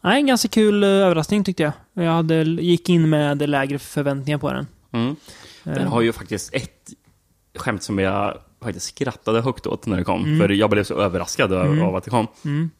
nej, 0.00 0.20
en 0.20 0.26
ganska 0.26 0.48
kul 0.48 0.82
eh, 0.82 0.88
överraskning 0.88 1.44
tyckte 1.44 1.62
jag. 1.62 1.72
Jag 2.06 2.12
hade, 2.12 2.42
gick 2.42 2.88
in 2.88 3.10
med 3.10 3.48
lägre 3.48 3.78
förväntningar 3.78 4.38
på 4.38 4.52
den. 4.52 4.66
Mm. 4.92 5.16
Den 5.64 5.76
Eh. 5.82 5.88
har 5.92 6.00
ju 6.00 6.12
faktiskt 6.12 6.54
ett 6.54 6.88
skämt 7.58 7.82
som 7.82 7.98
jag 7.98 8.38
faktiskt 8.62 8.86
skrattade 8.86 9.40
högt 9.40 9.66
åt 9.66 9.86
när 9.86 9.96
det 9.96 10.04
kom. 10.04 10.24
Mm. 10.24 10.38
För 10.40 10.48
jag 10.48 10.70
blev 10.70 10.84
så 10.84 10.94
överraskad 11.00 11.52
av- 11.52 11.66
Mm. 11.66 11.82
av 11.84 11.96
att 11.96 12.04
det 12.04 12.10
kom. 12.10 12.26
Mm. 12.44 12.70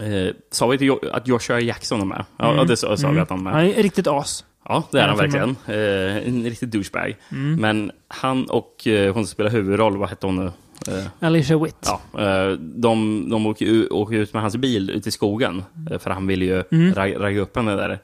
Eh, 0.00 0.34
sa 0.50 0.66
vi 0.66 0.90
att 1.12 1.28
Joshua 1.28 1.60
Jackson 1.60 2.00
är 2.00 2.04
med? 2.04 2.24
Ja, 2.36 2.52
Mm. 2.52 2.66
det 2.66 2.76
sa, 2.76 2.88
vi 2.88 2.94
att 2.94 3.02
han 3.30 3.46
är 3.46 3.50
Han 3.50 3.64
med. 3.66 3.78
är 3.78 3.82
riktigt 3.82 4.06
as. 4.06 4.44
Ja, 4.68 4.82
det 4.92 5.00
är 5.00 5.08
han 5.08 5.16
verkligen. 5.18 5.56
Eh, 5.66 6.28
en 6.28 6.44
riktig 6.44 6.68
douchebag. 6.68 7.16
Mm. 7.32 7.54
Men 7.60 7.92
han 8.08 8.44
och 8.44 8.86
eh, 8.86 9.14
hon 9.14 9.24
som 9.26 9.32
spelar 9.32 9.50
huvudroll, 9.50 9.96
vad 9.96 10.08
hette 10.08 10.26
hon 10.26 10.36
nu? 10.36 10.50
Eh, 10.88 11.04
Alicia 11.20 11.58
Witt. 11.58 11.76
ja, 12.14 12.20
eh, 12.22 12.50
de 12.58 13.28
de 13.30 13.46
åker, 13.46 13.92
åker 13.92 14.14
ut 14.16 14.32
med 14.32 14.42
hans 14.42 14.56
bil 14.56 14.90
ut 14.90 15.06
i 15.06 15.10
skogen, 15.10 15.64
eh, 15.90 15.98
för 15.98 16.10
han 16.10 16.26
vill 16.26 16.42
ju 16.42 16.62
Mm. 16.72 16.94
ra- 16.94 17.18
ragga 17.18 17.40
upp 17.40 17.56
henne 17.56 17.76
där. 17.76 17.98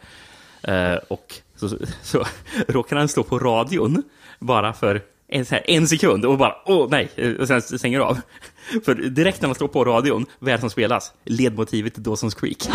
Eh, 0.62 0.98
och 1.08 1.34
så, 1.56 1.68
så, 1.68 1.76
så 2.02 2.24
råkar 2.68 2.96
han 2.96 3.08
stå 3.08 3.22
på 3.22 3.38
radion 3.38 4.02
bara 4.38 4.72
för 4.72 5.02
en, 5.28 5.44
så 5.44 5.54
här, 5.54 5.64
en 5.70 5.88
sekund 5.88 6.24
och 6.24 6.38
bara 6.38 6.54
åh 6.66 6.86
nej, 6.90 7.08
eh, 7.16 7.32
och 7.32 7.46
sen 7.48 7.62
stänger 7.62 8.00
av. 8.00 8.18
För 8.84 8.94
direkt 8.94 9.40
när 9.42 9.48
man 9.48 9.54
står 9.54 9.68
på 9.68 9.84
radion, 9.84 10.26
vad 10.38 10.48
är 10.48 10.56
det 10.56 10.60
som 10.60 10.70
spelas? 10.70 11.12
Ledmotivet 11.24 11.94
till 11.94 12.02
Dawson's 12.02 12.40
Creek. 12.40 12.68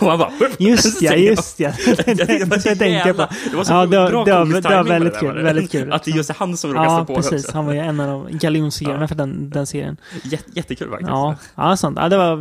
Och 0.00 0.06
man 0.06 0.18
bara... 0.18 0.30
Just 0.58 1.02
ja, 1.02 1.14
just 1.14 1.60
ja. 1.60 1.72
Det 1.96 2.48
var 2.50 2.58
så 2.58 2.68
Jag 2.68 2.78
tänker 2.78 3.06
jävla... 3.06 3.26
på. 3.26 3.34
Det 3.50 3.56
var 3.56 3.64
så 3.64 3.72
Ja, 3.72 3.80
det 3.80 3.86
bra 3.88 4.08
det 4.08 4.12
var- 4.12 4.60
det 4.60 4.68
var 4.68 4.84
väldigt 4.84 5.18
kul, 5.18 5.28
var 5.28 5.34
det. 5.34 5.42
väldigt 5.42 5.70
kul. 5.72 5.92
Att 5.92 6.04
det 6.04 6.10
är 6.10 6.16
just 6.16 6.30
han 6.30 6.56
som 6.56 6.70
råkar 6.70 6.84
Ja, 6.84 7.04
stå 7.04 7.14
på 7.14 7.14
precis. 7.20 7.44
också. 7.44 7.56
Han 7.56 7.66
var 7.66 7.72
ju 7.72 7.78
en 7.80 8.00
av 8.00 8.06
de 8.30 8.38
galjonsfigurerna 8.38 9.08
för 9.08 9.14
den, 9.14 9.50
den 9.50 9.66
serien. 9.66 9.96
Jätte, 10.24 10.44
jättekul 10.54 10.88
faktiskt. 10.90 11.08
Ja, 11.10 11.36
ja, 11.54 11.76
sant. 11.76 11.98
Ja, 12.00 12.08
det 12.08 12.16
var 12.16 12.36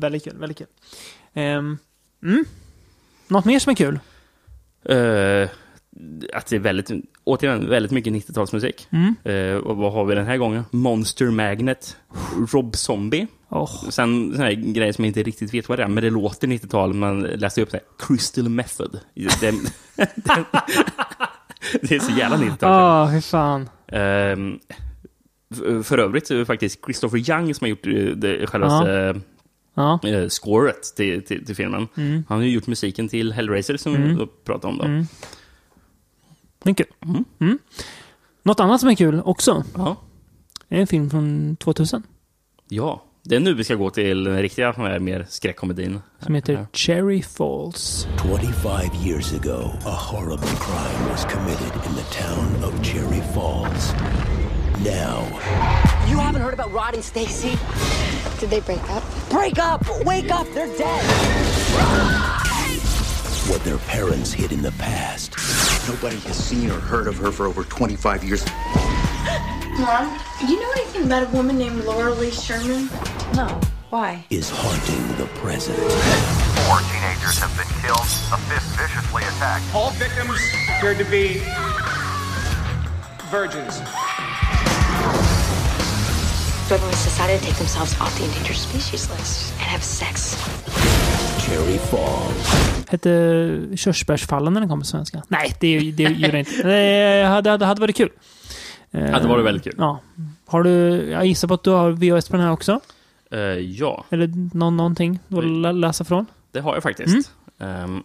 väldigt 0.00 0.24
kul. 0.24 0.36
Väldigt 0.38 0.58
kul. 0.58 0.66
Um, 1.34 1.78
mm. 2.22 2.44
Något 3.28 3.44
mer 3.44 3.58
som 3.58 3.70
är 3.70 3.74
kul? 3.74 3.98
Att 4.84 5.50
att 6.34 6.46
det 6.46 6.56
är 6.56 6.60
väldigt, 6.60 6.90
återigen, 7.26 7.68
väldigt 7.70 7.92
mycket 7.92 8.12
90-talsmusik. 8.12 8.86
Mm. 8.90 9.62
Och 9.62 9.76
vad 9.76 9.92
har 9.92 10.04
vi 10.04 10.14
den 10.14 10.26
här 10.26 10.36
gången? 10.36 10.64
Monster 10.70 11.26
Magnet, 11.30 11.96
Rob 12.52 12.76
Zombie. 12.76 13.26
Oh. 13.48 13.88
Sen 13.90 14.32
sån 14.32 14.40
här 14.42 14.52
grej 14.52 14.92
som 14.92 15.04
jag 15.04 15.10
inte 15.10 15.22
riktigt 15.22 15.54
vet 15.54 15.68
vad 15.68 15.78
det 15.78 15.82
är, 15.82 15.88
men 15.88 16.04
det 16.04 16.10
låter 16.10 16.46
90-tal. 16.48 16.94
Man 16.94 17.20
läste 17.20 17.62
upp 17.62 17.70
det. 17.70 17.80
Crystal 17.98 18.48
Method. 18.48 19.00
Det, 19.14 19.40
det, 19.40 19.54
det 21.82 21.94
är 21.94 21.98
så 21.98 22.12
jävla 22.18 22.36
90-tal. 22.36 22.70
Ja, 22.72 23.04
hur 23.06 23.20
fan. 23.20 23.68
F- 25.54 25.86
för 25.86 25.98
övrigt 25.98 26.26
så 26.26 26.34
är 26.34 26.38
det 26.38 26.44
faktiskt 26.46 26.84
Christopher 26.84 27.30
Young 27.30 27.54
som 27.54 27.64
har 27.64 27.68
gjort 27.68 27.86
eh, 27.86 27.92
det, 28.16 28.46
själva 28.46 28.84
Ja. 29.78 30.00
Eh, 30.04 30.28
scoret 30.28 30.82
till, 30.96 31.22
till, 31.22 31.46
till 31.46 31.56
filmen. 31.56 31.88
Mm. 31.96 32.24
Han 32.28 32.38
har 32.38 32.44
ju 32.44 32.50
gjort 32.50 32.66
musiken 32.66 33.08
till 33.08 33.32
Hellraiser 33.32 33.76
som 33.76 33.94
Mm. 33.94 34.18
vi 34.18 34.26
pratade 34.44 34.72
om. 34.72 34.78
Då. 34.78 34.84
Mm. 34.84 35.06
Det 36.66 36.72
är 36.72 36.74
kul. 36.74 36.86
Mm. 37.40 37.58
Något 38.42 38.60
annat 38.60 38.80
som 38.80 38.88
är 38.88 38.94
kul 38.94 39.22
också. 39.24 39.64
Ja. 39.76 39.96
är 40.76 40.80
en 40.80 40.86
film 40.86 41.10
från 41.10 41.56
2000. 41.56 42.02
Ja, 42.68 43.02
det 43.22 43.36
är 43.36 43.40
nu 43.40 43.54
vi 43.54 43.64
ska 43.64 43.74
gå 43.74 43.90
till 43.90 44.24
den 44.24 44.42
riktiga 44.42 44.72
den 44.72 44.98
mer 44.98 45.26
skräckkomedin. 45.28 46.00
Som 46.20 46.34
heter 46.34 46.66
Cherry 46.72 47.22
Falls. 47.22 48.06
25 48.22 49.06
years 49.06 49.32
ago, 49.32 49.70
a 49.86 49.90
horrible 49.90 50.48
crime 50.48 51.10
was 51.10 51.24
committed 51.24 51.72
in 51.86 51.94
the 51.94 52.24
town 52.24 52.64
of 52.64 52.84
Cherry 52.86 53.22
Falls. 53.34 53.92
Now, 54.84 55.24
You 56.08 56.18
haven't 56.18 56.42
heard 56.42 56.54
about 56.54 56.72
Rod 56.72 56.94
and 56.94 57.04
Stacy? 57.04 57.56
Did 58.40 58.50
they 58.50 58.60
break 58.60 58.90
up? 58.90 59.02
Break 59.30 59.58
up! 59.58 59.82
Wake 60.04 60.30
up! 60.30 60.46
They're 60.54 60.78
dead! 60.78 62.45
What 63.48 63.62
their 63.64 63.78
parents 63.78 64.32
hid 64.32 64.52
in 64.52 64.62
the 64.62 64.72
past 64.72 65.36
Nobody 65.88 66.18
has 66.20 66.36
seen 66.36 66.68
or 66.68 66.80
heard 66.80 67.06
of 67.06 67.16
her 67.18 67.30
for 67.30 67.46
over 67.46 67.62
25 67.62 68.24
years. 68.24 68.44
Mom, 69.78 70.18
do 70.40 70.46
you 70.48 70.58
know 70.60 70.70
anything 70.72 71.04
about 71.04 71.22
a 71.22 71.28
woman 71.28 71.56
named 71.56 71.84
Laura 71.84 72.12
Lee 72.12 72.32
Sherman? 72.32 72.88
No. 73.34 73.60
Why? 73.90 74.26
is 74.30 74.50
haunting 74.50 75.16
the 75.16 75.26
present. 75.38 75.78
Four 75.78 76.80
teenagers 76.90 77.38
have 77.38 77.54
been 77.56 77.70
killed, 77.82 78.02
a 78.34 78.38
fifth 78.50 78.66
viciously 78.76 79.22
attacked. 79.22 79.64
All 79.72 79.90
victims 79.92 80.40
appeared 80.76 80.98
to 80.98 81.04
be 81.04 81.40
virgins. 83.30 83.78
Everyone's 86.70 87.04
decided 87.04 87.40
to 87.40 87.46
take 87.46 87.56
themselves 87.58 88.00
off 88.00 88.18
the 88.18 88.24
endangered 88.24 88.56
species 88.56 89.10
list 89.10 89.52
and 89.52 89.60
have 89.70 89.82
sex. 89.82 90.36
Cherry 91.46 91.78
Falls. 91.78 92.88
Hette 92.88 93.76
Körsbärsfallen 93.76 94.52
när 94.52 94.60
den 94.60 94.68
kom 94.70 94.80
på 94.80 94.86
svenska? 94.86 95.22
Nej, 95.28 95.54
det, 95.60 95.90
det 95.90 96.02
gjorde 96.02 96.28
det 96.32 96.38
inte. 96.38 96.62
Det 96.62 97.24
hade, 97.26 97.50
hade, 97.50 97.66
hade 97.66 97.80
varit 97.80 97.96
kul. 97.96 98.08
Eh, 98.90 99.10
Hade 99.10 99.28
varit 99.28 99.44
väldigt 99.44 99.64
kul. 99.64 99.74
Ja. 99.78 100.00
Har 100.46 100.62
du, 100.62 100.70
jag 101.10 101.26
gissar 101.26 101.48
på 101.48 101.54
att 101.54 101.62
du 101.64 101.70
har 101.70 101.90
VHS 101.90 102.28
på 102.28 102.36
den 102.36 102.44
här 102.46 102.52
också? 102.52 102.80
Eh, 103.30 103.38
ja, 103.58 104.04
Eller 104.10 104.56
någon, 104.56 104.76
någonting 104.76 105.18
du 105.28 105.40
vill 105.40 105.60
lä- 105.60 105.72
läsa 105.72 106.04
från? 106.04 106.26
det 106.52 106.60
har 106.60 106.74
jag 106.74 106.82
faktiskt. 106.82 107.30
Ehm, 107.58 108.02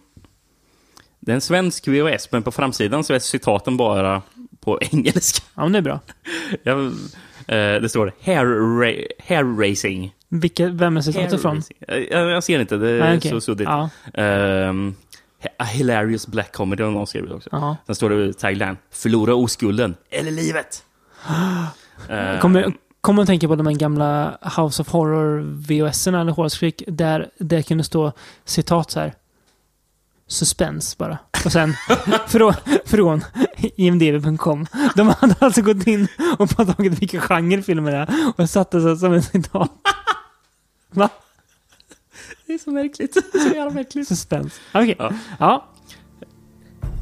det 1.20 1.30
är 1.32 1.34
en 1.34 1.40
svensk 1.40 1.88
VHS, 1.88 2.28
men 2.32 2.42
på 2.42 2.52
framsidan 2.52 3.04
så 3.04 3.14
är 3.14 3.18
citaten 3.18 3.76
bara 3.76 4.22
på 4.60 4.78
engelska. 4.92 5.42
Ja, 5.54 5.62
men 5.62 5.72
det 5.72 5.78
är 5.78 5.82
bra. 5.82 6.00
Jag, 6.62 6.92
det 7.46 7.88
står 7.90 8.12
hair, 8.24 8.44
ra- 8.46 9.06
hair 9.28 9.68
racing. 9.70 10.14
Vilka, 10.28 10.66
vem 10.68 10.96
är 10.96 11.00
citatet 11.00 11.42
från? 11.42 11.62
Eh, 11.88 11.98
Jag, 11.98 12.30
jag 12.30 12.44
ser 12.44 12.60
inte, 12.60 12.76
det 12.76 12.90
är 12.90 12.98
Nej, 12.98 13.16
okej. 13.18 13.30
så 13.30 13.40
suddigt. 13.40 13.68
Ja. 13.68 13.90
Ehm, 14.14 14.94
a 15.58 15.64
hilarious 15.64 16.26
black 16.26 16.52
comedy 16.52 16.82
har 16.82 16.90
någon 16.90 17.06
skrivit 17.06 17.30
också. 17.32 17.48
Ja. 17.52 17.76
Sen 17.86 17.94
står 17.94 18.10
det 18.10 18.32
tagline, 18.38 18.76
förlora 18.92 19.34
oskulden, 19.34 19.94
eller 20.10 20.30
livet. 20.30 20.84
Eh, 22.08 22.38
Kommer, 22.40 22.72
kommer 23.00 23.22
att 23.22 23.28
tänka 23.28 23.48
på 23.48 23.56
de 23.56 23.78
gamla 23.78 24.38
House 24.56 24.82
of 24.82 24.88
Horror 24.88 25.40
VHS-erna 25.40 26.20
eller 26.20 26.32
Horrorskrik 26.32 26.82
där 26.86 27.30
det 27.38 27.62
kunde 27.62 27.84
stå 27.84 28.12
citat 28.44 28.90
så 28.90 29.00
här. 29.00 29.14
Suspense 30.32 30.96
bara. 30.98 31.18
Och 31.44 31.52
sen 31.52 31.74
från, 32.26 32.54
från 32.84 33.24
imdb.com. 33.76 34.66
De 34.96 35.08
hade 35.08 35.34
alltså 35.38 35.62
gått 35.62 35.86
in 35.86 36.08
och 36.38 36.48
bara 36.48 36.66
tagit 36.74 37.02
vilka 37.02 37.20
genre 37.20 37.62
filmer 37.62 37.90
det 37.92 37.96
är 37.96 38.32
och 38.36 38.50
satte 38.50 38.80
sig 38.80 38.96
som 38.96 39.12
en 39.12 39.22
citat. 39.22 39.70
Va? 40.90 41.08
Det 42.46 42.52
är 42.54 42.58
så 42.58 42.70
märkligt. 42.70 43.14
Så 43.32 43.48
jävla 43.54 43.70
märkligt. 43.70 44.08
Suspense. 44.08 44.60
Okej. 44.74 44.96
Ja. 44.98 45.12
Ja. 45.38 45.68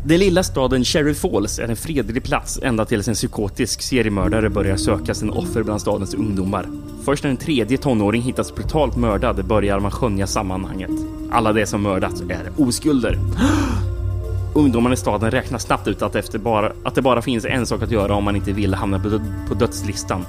Den 0.04 0.18
lilla 0.18 0.42
staden 0.42 0.84
Cherry 0.84 1.14
Falls 1.14 1.58
är 1.58 1.68
en 1.68 1.76
fredlig 1.76 2.22
plats 2.22 2.58
ända 2.62 2.84
tills 2.84 3.08
en 3.08 3.14
psykotisk 3.14 3.82
seriemördare 3.82 4.50
börjar 4.50 4.76
söka 4.76 5.14
sin 5.14 5.30
offer 5.30 5.62
bland 5.62 5.80
stadens 5.80 6.14
ungdomar. 6.14 6.66
Först 7.04 7.24
när 7.24 7.30
en 7.30 7.36
tredje 7.36 7.78
tonåring 7.78 8.22
hittas 8.22 8.54
brutalt 8.54 8.96
mördad 8.96 9.44
börjar 9.44 9.80
man 9.80 9.90
skönja 9.90 10.26
sammanhanget. 10.26 10.90
Alla 11.30 11.52
de 11.52 11.66
som 11.66 11.82
mördats 11.82 12.20
är 12.20 12.52
oskulder. 12.56 13.18
Ungdomarna 14.54 14.94
i 14.94 14.96
staden 14.96 15.30
räknar 15.30 15.58
snabbt 15.58 15.88
ut 15.88 16.02
att, 16.02 16.14
efter 16.14 16.38
bara, 16.38 16.72
att 16.84 16.94
det 16.94 17.02
bara 17.02 17.22
finns 17.22 17.44
en 17.44 17.66
sak 17.66 17.82
att 17.82 17.90
göra 17.90 18.14
om 18.14 18.24
man 18.24 18.36
inte 18.36 18.52
vill 18.52 18.74
hamna 18.74 18.98
på, 18.98 19.20
på 19.48 19.54
dödslistan. 19.54 20.26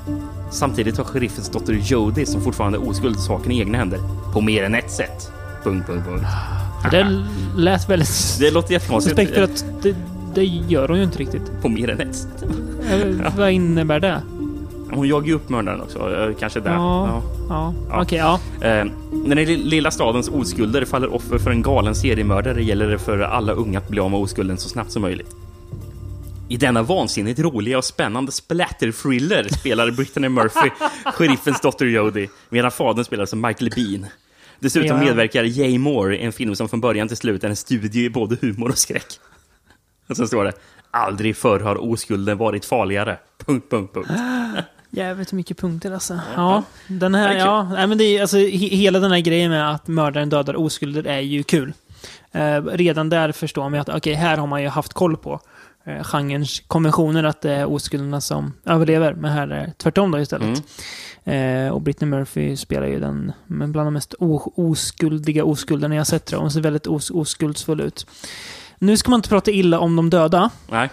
Samtidigt 0.51 0.97
har 0.97 1.03
sheriffens 1.03 1.49
dotter 1.49 1.73
Jody, 1.73 2.25
som 2.25 2.41
fortfarande 2.41 2.77
är 2.77 2.89
oskuld, 2.89 3.19
saken 3.19 3.51
i 3.51 3.59
egna 3.59 3.77
händer. 3.77 3.99
På 4.33 4.41
mer 4.41 4.63
än 4.63 4.75
ett 4.75 4.91
sätt. 4.91 5.31
Punkt, 5.63 5.87
punkt, 5.87 6.05
punkt. 6.07 6.25
Det 6.91 7.23
lät 7.57 7.89
väldigt 7.89 8.37
Det 8.39 8.51
låter 8.51 8.73
jättekonstigt. 8.73 9.15
suspekt 9.17 9.35
för 9.35 9.43
att 9.43 9.65
det, 9.83 9.95
det 10.35 10.43
gör 10.45 10.87
hon 10.87 10.97
ju 10.97 11.03
inte 11.03 11.17
riktigt. 11.19 11.61
På 11.61 11.69
mer 11.69 11.89
än 11.89 11.99
ett 12.01 12.15
sätt. 12.15 12.43
Eller, 12.89 13.31
Vad 13.37 13.51
innebär 13.51 13.99
det? 13.99 14.21
Hon 14.93 15.07
jagar 15.07 15.27
ju 15.27 15.33
upp 15.33 15.49
mördaren 15.49 15.81
också. 15.81 16.13
eh, 16.15 16.35
Kanske 16.39 16.59
där. 16.59 16.71
Ja, 16.73 17.21
ja. 17.49 17.73
Okej, 17.91 18.17
ja. 18.17 18.39
Eh, 18.67 18.85
när 19.25 19.35
den 19.35 19.45
lilla 19.45 19.91
stadens 19.91 20.29
oskulder 20.29 20.85
faller 20.85 21.13
offer 21.15 21.37
för 21.37 21.51
en 21.51 21.61
galen 21.61 21.95
seriemördare 21.95 22.63
gäller 22.63 22.87
det 22.89 22.99
för 22.99 23.19
alla 23.19 23.53
unga 23.53 23.79
att 23.79 23.89
bli 23.89 23.99
av 23.99 24.11
med 24.11 24.19
oskulden 24.19 24.57
så 24.57 24.69
snabbt 24.69 24.91
som 24.91 25.01
möjligt. 25.01 25.35
I 26.47 26.57
denna 26.57 26.83
vansinnigt 26.83 27.39
roliga 27.39 27.77
och 27.77 27.85
spännande 27.85 28.31
splatter-thriller 28.31 29.47
spelar 29.59 29.91
Brittany 29.91 30.29
Murphy 30.29 30.69
sheriffens 31.13 31.61
dotter 31.61 31.85
Jodie, 31.85 32.29
medan 32.49 32.71
fadern 32.71 33.05
spelar 33.05 33.25
som 33.25 33.41
Michael 33.41 33.71
Bean. 33.75 34.05
Dessutom 34.61 34.87
Ja. 34.97 35.03
medverkar 35.03 35.43
Jay 35.43 35.77
Moore 35.79 36.17
i 36.17 36.23
en 36.25 36.31
film 36.31 36.55
som 36.55 36.69
från 36.69 36.81
början 36.81 37.07
till 37.07 37.17
slut 37.17 37.43
är 37.43 37.49
en 37.49 37.55
studie 37.55 38.05
i 38.05 38.09
både 38.09 38.37
humor 38.41 38.69
och 38.69 38.77
skräck. 38.77 39.07
Och 40.09 40.17
sen 40.17 40.27
står 40.27 40.43
det 40.43 40.51
Aldrig 40.91 41.35
förr 41.37 41.59
har 41.59 41.91
oskulden 41.91 42.37
varit 42.37 42.65
farligare. 42.65 43.17
Punkt, 43.45 43.65
punkt, 43.69 43.93
punkt. 43.93 44.09
Jävligt 44.89 45.31
mycket 45.31 45.57
punkter 45.57 45.91
alltså. 45.91 46.19
Ja, 46.35 46.63
den 46.87 47.15
här, 47.15 47.35
ja. 47.35 47.63
Nej, 47.63 47.87
men 47.87 47.97
det 47.97 48.03
är, 48.03 48.21
alltså, 48.21 48.37
he, 48.37 48.47
hela 48.67 48.99
den 48.99 49.11
här 49.11 49.19
grejen 49.19 49.51
med 49.51 49.71
att 49.71 49.87
mördaren 49.87 50.29
dödar 50.29 50.55
oskulder 50.55 51.07
är 51.07 51.19
ju 51.19 51.43
kul. 51.43 51.73
Eh, 52.31 52.63
redan 52.63 53.09
där 53.09 53.31
förstår 53.31 53.63
man 53.63 53.73
ju 53.73 53.79
att 53.79 53.89
okej, 53.89 54.13
här 54.13 54.37
har 54.37 54.47
man 54.47 54.61
ju 54.61 54.67
haft 54.67 54.93
koll 54.93 55.17
på 55.17 55.39
eh, 55.83 56.03
genrens 56.03 56.59
konventioner 56.67 57.23
att 57.23 57.41
det 57.41 57.51
är 57.51 57.65
oskulderna 57.65 58.21
som 58.21 58.53
överlever. 58.65 59.13
Men 59.13 59.31
här 59.31 59.47
är 59.47 59.65
det 59.65 59.73
tvärtom 59.77 60.11
då 60.11 60.19
istället. 60.19 60.63
Eh, 61.23 61.73
och 61.73 61.81
Britney 61.81 62.09
Murphy 62.09 62.57
spelar 62.57 62.87
ju 62.87 62.99
den 62.99 63.31
men 63.47 63.71
bland 63.71 63.87
de 63.87 63.93
mest 63.93 64.13
oskuldiga 64.55 65.45
oskulderna 65.45 65.95
jag 65.95 66.07
sett. 66.07 66.31
jag. 66.31 66.39
Hon 66.39 66.51
ser 66.51 66.61
väldigt 66.61 66.87
os, 66.87 67.11
oskuldsfull 67.11 67.81
ut. 67.81 68.07
Nu 68.79 68.97
ska 68.97 69.09
man 69.09 69.17
inte 69.17 69.29
prata 69.29 69.51
illa 69.51 69.79
om 69.79 69.95
de 69.95 70.09
döda. 70.09 70.49
Nej. 70.69 70.89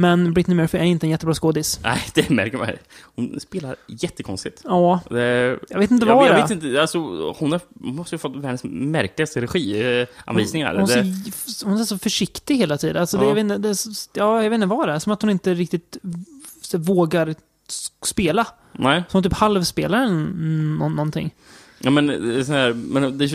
Men 0.00 0.32
Britney 0.34 0.56
Murphy 0.56 0.78
är 0.78 0.82
inte 0.82 1.06
en 1.06 1.10
jättebra 1.10 1.34
skådis. 1.34 1.80
Nej, 1.82 2.02
det 2.14 2.30
märker 2.30 2.58
man. 2.58 2.68
Hon 3.02 3.40
spelar 3.40 3.76
jättekonstigt. 3.86 4.60
Ja. 4.64 5.00
Det, 5.10 5.58
Jag 5.70 5.78
vet 5.78 5.90
inte 5.90 6.06
jag, 6.06 6.14
vad 6.16 6.26
jag 6.28 6.36
det 6.36 6.42
vet 6.42 6.50
inte, 6.50 6.80
alltså, 6.80 6.98
hon 7.32 7.52
har, 7.52 7.60
måste 7.74 8.14
ju 8.14 8.18
fått 8.18 8.36
världens 8.36 8.64
märkligaste 8.64 9.40
regianvisningar. 9.40 10.70
Hon, 10.74 10.78
hon, 10.80 10.88
det, 10.88 11.32
ser, 11.32 11.66
hon 11.66 11.80
är 11.80 11.84
så 11.84 11.98
försiktig 11.98 12.56
hela 12.56 12.78
tiden. 12.78 12.96
Alltså, 12.96 13.16
det, 13.16 13.22
Ja. 13.24 13.28
jag, 13.28 13.34
vet 13.34 13.42
inte, 13.42 13.58
det, 13.58 13.74
så- 13.74 13.90
ja, 14.14 14.42
jag 14.42 14.50
vet 14.50 14.54
inte 14.56 14.66
vad 14.66 14.88
det 14.88 14.92
är. 14.94 14.98
Som 14.98 15.12
att 15.12 15.22
hon 15.22 15.30
inte 15.30 15.54
riktigt 15.54 15.96
så, 16.62 16.78
vågar 16.78 17.34
spela. 18.02 18.46
nej. 18.72 19.02
Som 19.08 19.22
typ 19.22 19.32
halvspelar 19.32 20.06
någonting. 20.88 21.34
Ja, 21.78 21.90
men, 21.90 22.06
det 22.06 22.38
är 22.38 22.44
sån 22.44 22.54
här, 22.54 22.72
men 22.72 23.18
det, 23.18 23.28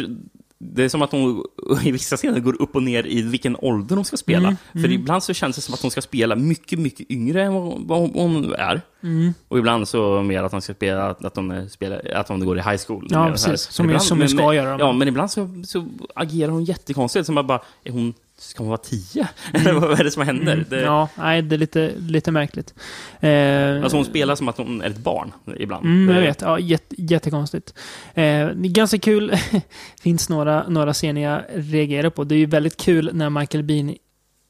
det 0.58 0.84
är 0.84 0.90
som 0.90 1.02
att 1.02 1.12
hon 1.12 1.44
i 1.84 1.92
vissa 1.92 2.18
scener 2.18 2.40
går 2.40 2.62
upp 2.62 2.76
och 2.76 2.84
ner 2.84 3.08
i 3.08 3.22
vilken 3.22 3.56
ålder 3.60 3.96
hon 3.96 4.06
ska 4.06 4.18
spela. 4.18 4.48
Mm, 4.48 4.58
För 4.72 4.80
mm. 4.80 4.92
ibland 4.92 5.24
så 5.24 5.34
känns 5.34 5.56
det 5.56 5.62
som 5.62 5.74
att 5.74 5.82
hon 5.82 5.92
ska 5.92 6.02
spela 6.02 6.36
mycket, 6.36 6.80
mycket 6.80 7.12
yngre 7.12 7.44
än 7.44 7.54
vad, 7.88 8.00
hon 8.14 8.54
är. 8.54 8.82
Mm. 9.04 9.34
Och 9.48 9.58
ibland 9.60 9.88
så 9.88 10.22
mer 10.22 10.44
att 10.44 10.52
hon 10.52 10.62
ska 10.62 10.74
spela, 10.74 11.10
att 11.10 11.36
hon, 11.36 11.70
spelar, 11.70 12.12
att 12.16 12.28
hon 12.28 12.46
går 12.46 12.58
i 12.58 12.62
high 12.62 12.78
school. 12.88 13.08
Ja, 13.10 13.28
precis. 13.32 13.62
Som- 13.62 13.86
Ibland- 13.86 14.04
som 14.04 14.18
men- 14.18 14.28
hon 14.28 14.38
ska 14.38 14.54
göra. 14.54 14.80
Ja, 14.80 14.94
men 14.94 15.08
ibland 15.08 15.32
så, 15.32 15.64
så 15.66 15.88
agerar 16.16 16.52
hon 16.52 16.64
jättekonstigt. 16.64 17.26
Som 17.26 17.38
att 17.38 17.46
bara, 17.46 17.62
är 17.84 17.92
hon, 17.92 18.14
ska 18.38 18.64
hon 18.64 18.68
vara 18.68 18.78
tio? 18.78 19.28
Eller 19.54 19.74
vad 19.74 20.00
är 20.00 20.04
det 20.04 20.12
som 20.12 20.22
händer? 20.22 20.54
Mm. 20.54 20.66
Det, 20.70 20.82
Ja, 20.82 21.10
nej, 21.16 21.42
det 21.42 21.56
är 21.56 21.58
lite, 21.58 21.92
lite 22.00 22.32
märkligt. 22.32 22.74
Eh, 23.20 23.84
Alltså 23.84 23.98
hon 23.98 24.06
spelar 24.06 24.36
som 24.36 24.50
att 24.50 24.58
hon 24.58 24.82
är 24.82 24.90
ett 24.90 24.98
barn 24.98 25.32
ibland. 25.58 25.86
Mm, 25.86 26.16
jag 26.16 26.22
vet. 26.22 26.42
Ja, 26.42 26.60
jätte, 26.60 26.96
jättekonstigt. 26.98 27.74
Eh, 28.14 28.50
ganska 28.54 29.00
kul. 29.00 29.34
finns 30.02 30.30
några, 30.30 30.68
några 30.68 30.94
scener 30.94 31.22
jag 31.22 31.42
reagerar 31.54 32.10
på. 32.10 32.24
Det 32.24 32.36
är 32.36 32.40
ju 32.40 32.46
väldigt 32.46 32.78
kul 32.78 33.10
när 33.14 33.30
Michael 33.30 33.64
Bean 33.64 33.96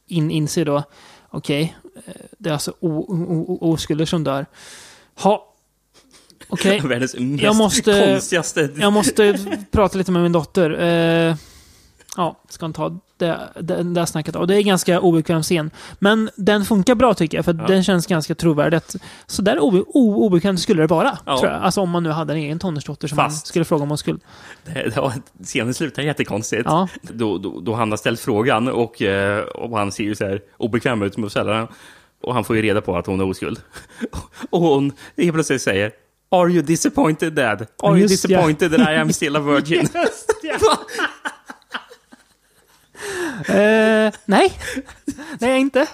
in, 0.07 0.31
inser 0.31 0.65
då 0.65 0.83
Okej, 1.29 1.75
eh, 2.05 2.13
det 2.37 2.49
är 2.49 2.53
alltså 2.53 2.73
oskulder 2.81 4.05
som 4.05 4.23
dör. 4.23 4.45
Ha. 5.15 5.53
Okej, 6.47 6.79
Världens 6.83 7.15
mest 7.19 7.43
jag 7.43 7.55
måste, 7.55 8.05
konstigaste... 8.05 8.69
jag 8.77 8.93
måste 8.93 9.39
prata 9.71 9.97
lite 9.97 10.11
med 10.11 10.23
min 10.23 10.31
dotter. 10.31 10.71
Eh, 11.29 11.35
ja, 12.17 12.39
ska 12.49 12.65
inte 12.65 12.77
ta 12.77 12.99
det, 13.17 13.39
det, 13.61 13.83
det 13.83 14.05
snacket. 14.05 14.35
Och 14.35 14.47
det 14.47 14.55
är 14.55 14.61
ganska 14.61 14.99
obekväm 14.99 15.43
scen. 15.43 15.71
Men 15.99 16.29
den 16.35 16.65
funkar 16.65 16.95
bra 16.95 17.13
tycker 17.13 17.37
jag, 17.37 17.45
för 17.45 17.53
Ja. 17.53 17.67
den 17.67 17.83
känns 17.83 18.07
ganska 18.07 18.35
trovärdig. 18.35 18.79
Så 19.27 19.41
där 19.41 19.59
obe, 19.59 19.83
o, 19.87 20.25
obekvämt 20.25 20.59
skulle 20.59 20.83
det 20.83 20.87
vara, 20.87 21.17
Ja. 21.25 21.37
tror 21.39 21.51
jag. 21.51 21.61
Alltså 21.61 21.81
om 21.81 21.89
man 21.89 22.03
nu 22.03 22.09
hade 22.09 22.33
en 22.33 22.39
egen 22.39 22.59
tonårsdotter 22.59 23.07
som 23.07 23.15
man 23.15 23.25
Fast- 23.25 23.47
skulle 23.47 23.65
fråga 23.65 23.83
om 23.83 23.89
hon 23.89 23.97
skulle. 23.97 24.19
Det, 24.63 24.73
det, 24.73 25.11
scenen 25.43 25.73
slutar 25.73 26.03
jättekonstigt. 26.03 26.61
Ja. 26.65 26.87
Då, 27.01 27.37
då, 27.37 27.59
då 27.59 27.73
han 27.73 27.89
har 27.91 27.97
ställt 27.97 28.19
frågan 28.19 28.67
och, 28.67 29.01
eh, 29.01 29.39
och 29.43 29.77
han 29.77 29.91
ser 29.91 30.03
ju 30.03 30.15
så 30.15 30.25
här 30.25 30.41
obekväm 30.57 31.01
ut 31.01 31.17
med 31.17 31.31
den. 31.33 31.67
Och 32.23 32.33
han 32.33 32.43
får 32.43 32.55
ju 32.55 32.61
reda 32.61 32.81
på 32.81 32.97
att 32.97 33.05
hon 33.05 33.19
är 33.19 33.29
oskuld. 33.29 33.59
Och 34.49 34.61
hon 34.61 34.91
helt 35.17 35.33
plötsligt 35.33 35.61
säger 35.61 35.91
Are 36.31 36.49
you 36.51 36.61
disappointed 36.61 37.33
dad? 37.33 37.65
Are 37.83 37.91
you 37.91 37.97
Just 37.99 38.29
ja. 38.29 38.37
disappointed 38.39 38.71
that 38.71 38.89
I 38.89 38.95
am 38.95 39.13
still 39.13 39.35
a 39.35 39.39
virgin? 39.39 39.87
Eh, 40.43 40.51
nej, 40.51 40.59
det 45.37 45.45
är 45.45 45.49
jag 45.49 45.59
inte. 45.59 45.87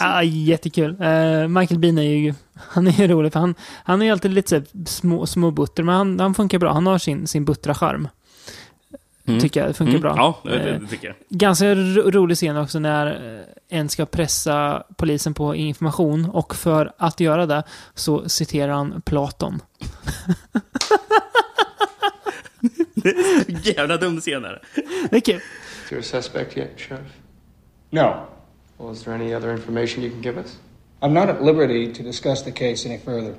ah, 0.00 0.22
jättekul. 0.22 0.96
Eh, 1.02 1.48
Michael 1.48 1.78
Bean 1.80 1.98
är 1.98 2.02
ju, 2.02 2.34
han 2.54 2.86
är 2.86 2.92
ju 2.92 3.08
rolig, 3.08 3.32
för 3.32 3.40
han, 3.40 3.54
han 3.84 4.02
är 4.02 4.06
ju 4.06 4.12
alltid 4.12 4.30
lite 4.30 4.62
så 4.64 4.84
små, 4.86 5.26
små 5.26 5.50
butter, 5.50 5.82
men 5.82 5.94
han, 5.94 6.20
han 6.20 6.34
funkar 6.34 6.58
bra. 6.58 6.72
Han 6.72 6.86
har 6.86 6.98
sin, 6.98 7.26
sin 7.26 7.44
buttra-charm. 7.44 8.08
Mm. 9.26 9.40
Tycker 9.40 9.60
jag, 9.60 9.70
det 9.70 9.74
funkar 9.74 9.90
Mm, 9.90 10.02
bra. 10.02 10.14
Ja, 10.16 10.50
det, 10.50 10.70
Eh, 10.70 10.80
det 10.80 10.86
tycker 10.86 11.06
jag. 11.06 11.16
Ganska 11.28 11.74
ro 11.74 12.10
rolig 12.10 12.36
scen 12.36 12.56
också 12.56 12.78
när 12.78 13.36
eh, 13.38 13.78
en 13.78 13.88
ska 13.88 14.06
pressa 14.06 14.82
polisen 14.96 15.34
på 15.34 15.54
information 15.54 16.30
och 16.30 16.54
för 16.54 16.92
att 16.98 17.20
göra 17.20 17.46
det 17.46 17.62
så 17.94 18.28
citerar 18.28 18.72
han 18.72 19.02
Platon. 19.02 19.60
Jävla 23.62 23.96
dum 23.96 24.20
scen 24.20 24.44
är 24.44 24.50
det. 24.50 24.60
Det 25.10 25.16
är 25.16 25.20
kul. 25.20 25.40
Is 25.92 26.10
there 26.10 26.18
a 26.18 26.22
suspect 26.22 26.56
yet, 26.56 26.80
Sheriff? 26.80 27.20
No. 27.92 28.26
Well, 28.78 28.92
is 28.92 29.04
there 29.04 29.12
any 29.12 29.34
other 29.34 29.50
information 29.50 30.02
you 30.02 30.08
can 30.08 30.22
give 30.22 30.38
us? 30.38 30.56
I'm 31.02 31.12
not 31.12 31.28
at 31.28 31.42
liberty 31.42 31.92
to 31.92 32.02
discuss 32.02 32.40
the 32.40 32.50
case 32.50 32.86
any 32.86 32.96
further. 32.96 33.32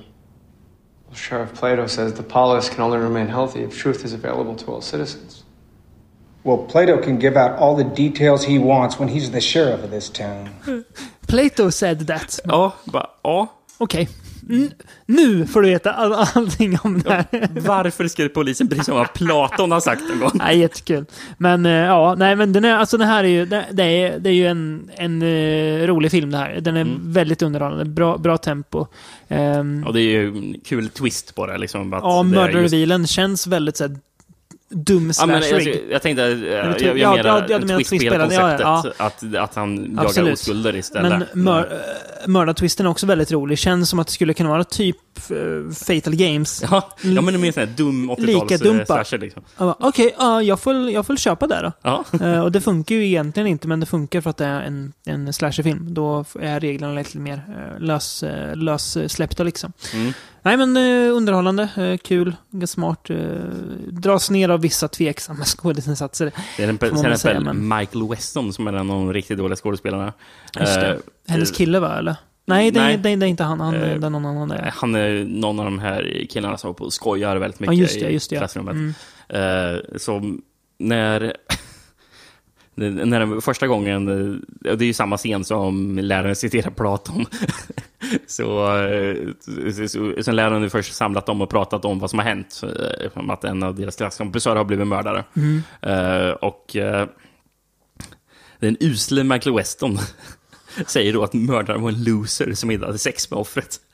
Well, 1.08 1.16
Sheriff 1.16 1.56
Plato 1.56 1.88
says 1.88 2.14
the 2.14 2.22
polis 2.22 2.70
can 2.70 2.82
only 2.82 3.00
remain 3.00 3.28
healthy 3.28 3.64
if 3.64 3.76
truth 3.76 4.06
is 4.06 4.14
available 4.14 4.56
to 4.58 4.66
all 4.68 4.82
citizens. 4.82 5.44
Well, 6.44 6.60
Plato 6.60 7.02
can 7.02 7.18
give 7.18 7.36
out 7.36 7.58
all 7.58 7.76
the 7.76 7.86
details 7.86 8.44
he 8.44 8.60
wants 8.60 9.00
when 9.00 9.10
he's 9.10 9.32
the 9.32 9.42
sheriff 9.42 9.84
of 9.84 9.90
this 9.90 10.08
town. 10.08 10.54
Plato 11.28 11.72
said 11.72 12.02
that. 12.02 12.40
Ja, 12.48 12.74
bara, 12.86 13.10
ja. 13.26 13.48
Okej. 13.80 14.02
N- 14.02 14.08
nu 15.06 15.48
får 15.48 15.62
du 15.62 15.70
veta 15.70 15.92
all 15.92 16.14
allting 16.14 16.78
om 16.84 17.02
det 17.02 17.12
här. 17.14 17.26
Varför 17.60 18.08
ska 18.08 18.30
polisen 18.30 18.68
bry 18.68 18.80
sig 18.80 18.92
om 18.92 18.98
vad 18.98 19.14
Platon 19.14 19.72
har 19.72 19.80
sagt 19.80 20.02
en 20.14 20.20
gång? 20.20 20.32
Nej, 20.34 20.60
jättekul. 20.60 21.06
Men 21.38 21.66
eh, 21.66 21.72
ja, 21.72 22.16
nej 22.18 22.36
men 22.36 22.54
den, 22.54 22.66
är, 22.66 22.76
alltså, 22.76 22.98
den 22.98 23.08
här 23.08 23.24
är 23.24 23.28
ju, 23.28 23.46
det, 23.46 23.84
är, 23.84 24.20
det 24.20 24.30
är 24.30 24.34
ju 24.34 24.48
en, 24.48 24.90
en 24.96 25.22
eh, 25.22 25.88
rolig 25.88 26.12
film 26.12 26.32
det 26.32 26.38
här. 26.38 26.62
Den 26.62 26.76
är 26.78 26.82
Mm. 26.82 27.12
väldigt 27.14 27.42
underhållande, 27.42 27.86
bra, 27.86 28.18
bra 28.18 28.38
tempo. 28.38 28.88
Um, 29.28 29.84
Och 29.88 29.94
det 29.94 30.02
är 30.02 30.04
ju 30.04 30.28
en 30.28 30.56
kul 30.66 30.90
twist 30.90 31.36
på 31.36 31.46
det. 31.48 31.58
Liksom, 31.58 31.94
att 31.94 32.04
ja, 32.04 32.24
är 32.48 32.50
just- 32.62 32.74
känns 33.08 33.48
väldigt 33.48 33.78
så 33.78 33.88
här, 33.88 33.98
dum 34.74 35.12
Ja, 35.20 35.26
men, 35.26 35.42
slasherig. 35.44 35.76
jag, 35.76 35.92
jag 35.92 36.02
tänkte, 36.02 36.24
eh, 36.24 36.32
jag, 36.32 36.82
jag, 36.82 36.98
ja, 36.98 37.16
menar 37.16 37.46
ja, 37.50 37.60
ja, 37.68 37.78
twistspelaren, 37.78 38.32
ja, 38.32 38.40
konceptet. 38.42 38.96
ja. 39.00 39.06
Att, 39.06 39.36
att 39.36 39.56
han 39.56 39.78
jagar 39.78 40.04
Absolut. 40.06 40.34
oskulder 40.34 40.76
istället. 40.76 41.28
Men 41.34 41.44
mör, 41.44 41.82
äh, 42.24 42.28
mördartwisten 42.28 42.86
är 42.86 42.90
också 42.90 43.06
väldigt 43.06 43.32
rolig. 43.32 43.58
Känns 43.58 43.90
som 43.90 44.00
att 44.00 44.08
det 44.08 44.14
skulle 44.14 44.34
kunna 44.34 44.50
vara 44.50 44.64
typ 44.64 44.98
eh, 45.30 45.74
Fatal 45.88 46.16
Games. 46.16 46.64
Ja, 46.72 46.90
ja 47.02 47.22
men 47.22 47.42
det 47.42 47.48
är 47.48 47.52
sån 47.52 47.62
här 47.68 47.74
dum 47.78 48.12
80-tals 48.12 48.28
Lika 48.28 48.56
eh, 48.56 48.60
dumpa. 48.60 48.86
slasher 48.86 49.18
liksom. 49.18 49.44
Jag 49.58 49.68
bara, 49.68 49.88
Okej, 49.88 50.16
ja, 50.18 50.42
jag, 50.42 50.60
får, 50.60 50.90
jag 50.90 51.06
får 51.06 51.16
köpa 51.16 51.48
det 51.48 51.62
då. 51.62 51.72
Ja. 51.82 52.04
Eh, 52.24 52.40
och 52.40 52.52
det 52.52 52.62
funkar 52.62 52.96
ju 52.96 53.06
egentligen 53.06 53.48
inte, 53.48 53.68
men 53.68 53.80
det 53.80 53.86
funkar 53.86 54.22
för 54.22 54.30
att 54.30 54.38
det 54.38 54.46
är 54.46 54.62
en, 54.62 54.94
en 55.06 55.34
slasherfilm. 55.34 55.94
Då 55.94 56.26
är 56.40 56.60
reglerna 56.60 56.94
lite 56.94 57.18
mer 57.18 57.36
uh, 57.36 57.80
lös, 57.80 58.24
uh, 58.24 58.56
lössläppta 58.56 59.44
liksom. 59.44 59.74
Mm. 59.94 60.14
Nej 60.46 60.58
men 60.58 60.78
eh, 60.78 61.16
underhållande, 61.16 61.70
eh, 61.78 61.98
kul, 61.98 62.36
ganska 62.52 62.74
smart. 62.74 63.10
Uh, 63.10 63.18
dras 63.92 64.30
ner 64.30 64.50
av 64.50 64.62
vissa 64.62 64.88
tveksamma 64.88 65.44
skådisinsatser. 65.46 66.32
Det 66.58 66.64
är 66.64 66.68
en 66.70 66.78
får 66.78 66.92
man 66.94 67.04
väl 67.04 67.18
säga, 67.20 67.40
men- 67.40 67.68
Michael 67.68 68.10
Weston 68.10 68.54
som 68.54 68.68
är 68.68 68.74
en 68.74 68.90
av 68.90 68.96
de 69.06 69.14
riktigt 69.14 69.38
dåliga 69.38 69.56
skådespelarna. 69.56 70.14
Just 70.60 70.76
det. 70.76 70.90
Eh, 70.94 70.98
Hennes 71.28 71.52
eh, 71.52 71.56
kille 71.56 71.80
va, 71.80 71.98
eller? 71.98 72.16
Nej, 72.46 72.72
det, 72.72 72.80
nej. 72.80 72.94
Är, 72.94 72.98
det, 72.98 73.16
det 73.16 73.26
är 73.26 73.30
inte 73.30 73.44
han. 73.44 73.60
han 73.62 73.76
Eh, 73.76 73.92
är 73.92 73.98
någon 73.98 74.26
annan. 74.26 74.48
Där. 74.50 74.72
Han 74.76 74.96
är 74.96 75.24
någon 75.26 75.60
av 75.60 75.66
de 75.66 75.80
här 75.80 76.26
killarna 76.30 76.58
som 76.58 76.76
på 76.76 76.92
skojar 76.92 77.36
väldigt 77.36 77.62
Ja, 77.62 77.70
mycket 77.72 77.82
just 77.82 78.00
det, 78.00 78.10
i 78.10 78.14
just 78.14 78.30
det, 78.30 78.36
ja. 78.36 78.40
klassrummet. 78.40 78.74
Mm. 78.74 78.94
Eh, 79.76 79.82
så 79.98 80.38
när... 80.80 81.34
När 82.76 83.20
den 83.20 83.42
första 83.42 83.68
gången, 83.68 84.08
eh, 84.08 84.76
det 84.76 84.84
är 84.84 84.88
ju 84.88 84.94
samma 84.94 85.18
scen 85.18 85.44
som 85.44 85.98
läraren 85.98 86.36
citerar 86.36 86.72
Platon. 86.72 87.26
så, 88.28 88.78
eh, 88.78 89.16
så, 89.72 89.88
så, 89.88 90.24
sen 90.24 90.36
läraren 90.36 90.62
nu 90.62 90.70
först 90.70 90.94
samlat 90.96 91.26
dem 91.26 91.42
och 91.42 91.50
pratat 91.50 91.86
om 91.86 92.00
vad 92.00 92.10
som 92.10 92.20
har 92.20 92.26
hänt. 92.26 92.62
eh, 92.64 93.10
Om 93.14 93.30
att 93.30 93.44
en 93.44 93.64
av 93.64 93.76
deras 93.76 93.96
klasskompisar 93.96 94.56
har 94.56 94.64
blivit 94.64 94.88
mördare. 94.88 95.24
Mm. 95.36 95.64
Eh, 95.82 96.30
och 96.32 96.76
eh, 96.76 97.08
den 98.60 98.78
usle 98.80 99.24
Michael 99.24 99.56
Weston 99.56 99.98
säger 100.88 101.14
då 101.14 101.24
att 101.24 101.34
mördaren 101.34 101.82
var 101.82 101.90
en 101.90 102.04
loser 102.04 102.54
som 102.54 102.72
inte 102.72 102.86
hade 102.86 102.98
sex 102.98 103.32
med 103.32 103.40
offret. 103.40 103.80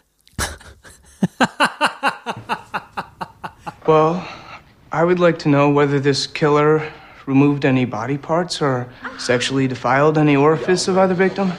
Well, 3.88 4.22
I 4.92 5.04
would 5.04 5.20
like 5.20 5.40
to 5.40 5.50
know 5.50 5.74
whether 5.74 6.00
this 6.00 6.28
killer 6.28 6.94
removed 7.30 7.66
any 7.66 7.86
body 7.86 8.18
parts 8.18 8.62
or 8.62 8.86
sexually 9.18 9.68
defiled 9.68 10.18
any 10.18 10.36
orifice 10.38 10.92
of 10.92 10.98
either 10.98 11.16
victim. 11.16 11.52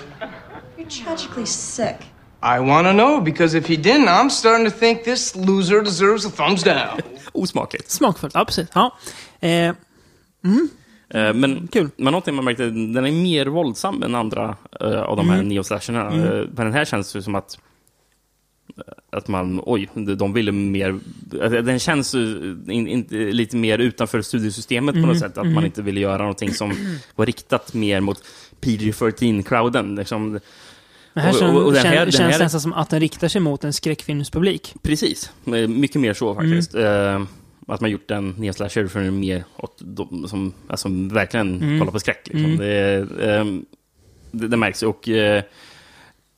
You're 0.78 0.88
tragically 1.04 1.46
sick. 1.46 1.96
I 2.42 2.58
want 2.60 2.86
to 2.86 2.92
know 2.92 3.20
because 3.20 3.58
if 3.58 3.66
he 3.68 3.76
didn't, 3.76 4.08
I'm 4.08 4.30
starting 4.30 4.70
to 4.70 4.76
think 4.78 5.04
this 5.04 5.36
loser 5.36 5.82
deserves 5.82 6.26
a 6.26 6.30
thumbs 6.30 6.62
down. 6.62 7.00
Osmakligt. 7.32 7.90
Smakfullt, 7.90 8.34
ja 8.34 8.44
precis. 8.44 8.68
Ja. 8.74 8.90
Eh, 9.40 9.72
Eh, 11.14 11.34
Men, 11.34 11.68
Kul. 11.72 11.90
men 11.96 12.04
någonting 12.12 12.34
man 12.34 12.44
märkte, 12.44 12.62
den 12.70 12.96
är 13.06 13.12
mer 13.12 13.46
våldsam 13.46 14.02
än 14.02 14.14
andra 14.14 14.56
eh, 14.80 15.02
av 15.02 15.16
de 15.16 15.28
här 15.28 15.36
Mm. 15.36 15.48
neoslasherna. 15.48 16.00
Mm. 16.10 16.20
Eh, 16.22 16.32
men 16.32 16.66
den 16.66 16.72
här 16.72 16.84
känns 16.84 17.16
ju 17.16 17.22
som 17.22 17.34
att 17.34 17.58
att 19.10 19.28
man, 19.28 19.60
oj, 19.66 19.88
de 20.16 20.32
ville 20.32 20.52
mer... 20.52 20.98
Den 21.62 21.78
känns 21.78 22.14
in, 22.14 22.66
in, 22.88 23.06
lite 23.10 23.56
mer 23.56 23.78
utanför 23.78 24.22
studiesystemet 24.22 24.92
på 24.92 24.98
Mm, 24.98 25.08
något 25.10 25.18
sätt. 25.18 25.38
Att 25.38 25.44
mm. 25.44 25.54
man 25.54 25.64
inte 25.64 25.82
ville 25.82 26.00
göra 26.00 26.18
någonting 26.18 26.54
som 26.54 26.72
var 27.16 27.26
riktat 27.26 27.74
mer 27.74 28.00
mot 28.00 28.22
PG-13-crowden. 28.60 29.96
Liksom. 29.96 30.40
Men 31.12 31.24
här 31.24 31.44
Och- 31.44 31.56
och- 31.56 31.66
och 31.66 31.72
den 31.72 31.82
känns, 31.82 31.94
här- 31.94 32.04
den 32.04 32.12
känns 32.12 32.32
här- 32.32 32.38
nästan 32.44 32.60
som 32.60 32.72
att 32.72 32.90
den 32.90 33.00
riktar 33.00 33.28
sig 33.28 33.40
mot 33.40 33.64
en 33.64 33.72
skräckfilmspublik. 33.72 34.74
Precis, 34.82 35.30
Eh, 35.46 35.52
mycket 35.68 36.00
mer 36.00 36.14
så 36.14 36.34
faktiskt. 36.34 36.74
Mm. 36.74 37.22
Eh, 37.22 37.26
att 37.66 37.80
man 37.80 37.90
gjort 37.90 38.10
en 38.10 38.30
neoslasher 38.38 38.86
för 38.86 39.10
mer 39.10 39.44
åt 39.56 39.76
de 39.80 40.28
som 40.28 40.52
alltså, 40.68 40.88
verkligen 41.12 41.62
Mm. 41.62 41.78
kollar 41.78 41.92
på 41.92 42.00
skräck. 42.00 42.20
Liksom. 42.24 42.44
Mm. 42.44 42.58
Det, 42.58 43.06
ehm, 43.34 43.64
det, 44.30 44.48
det 44.48 44.56
märks. 44.56 44.82
Och 44.82 45.08
eh, 45.08 45.42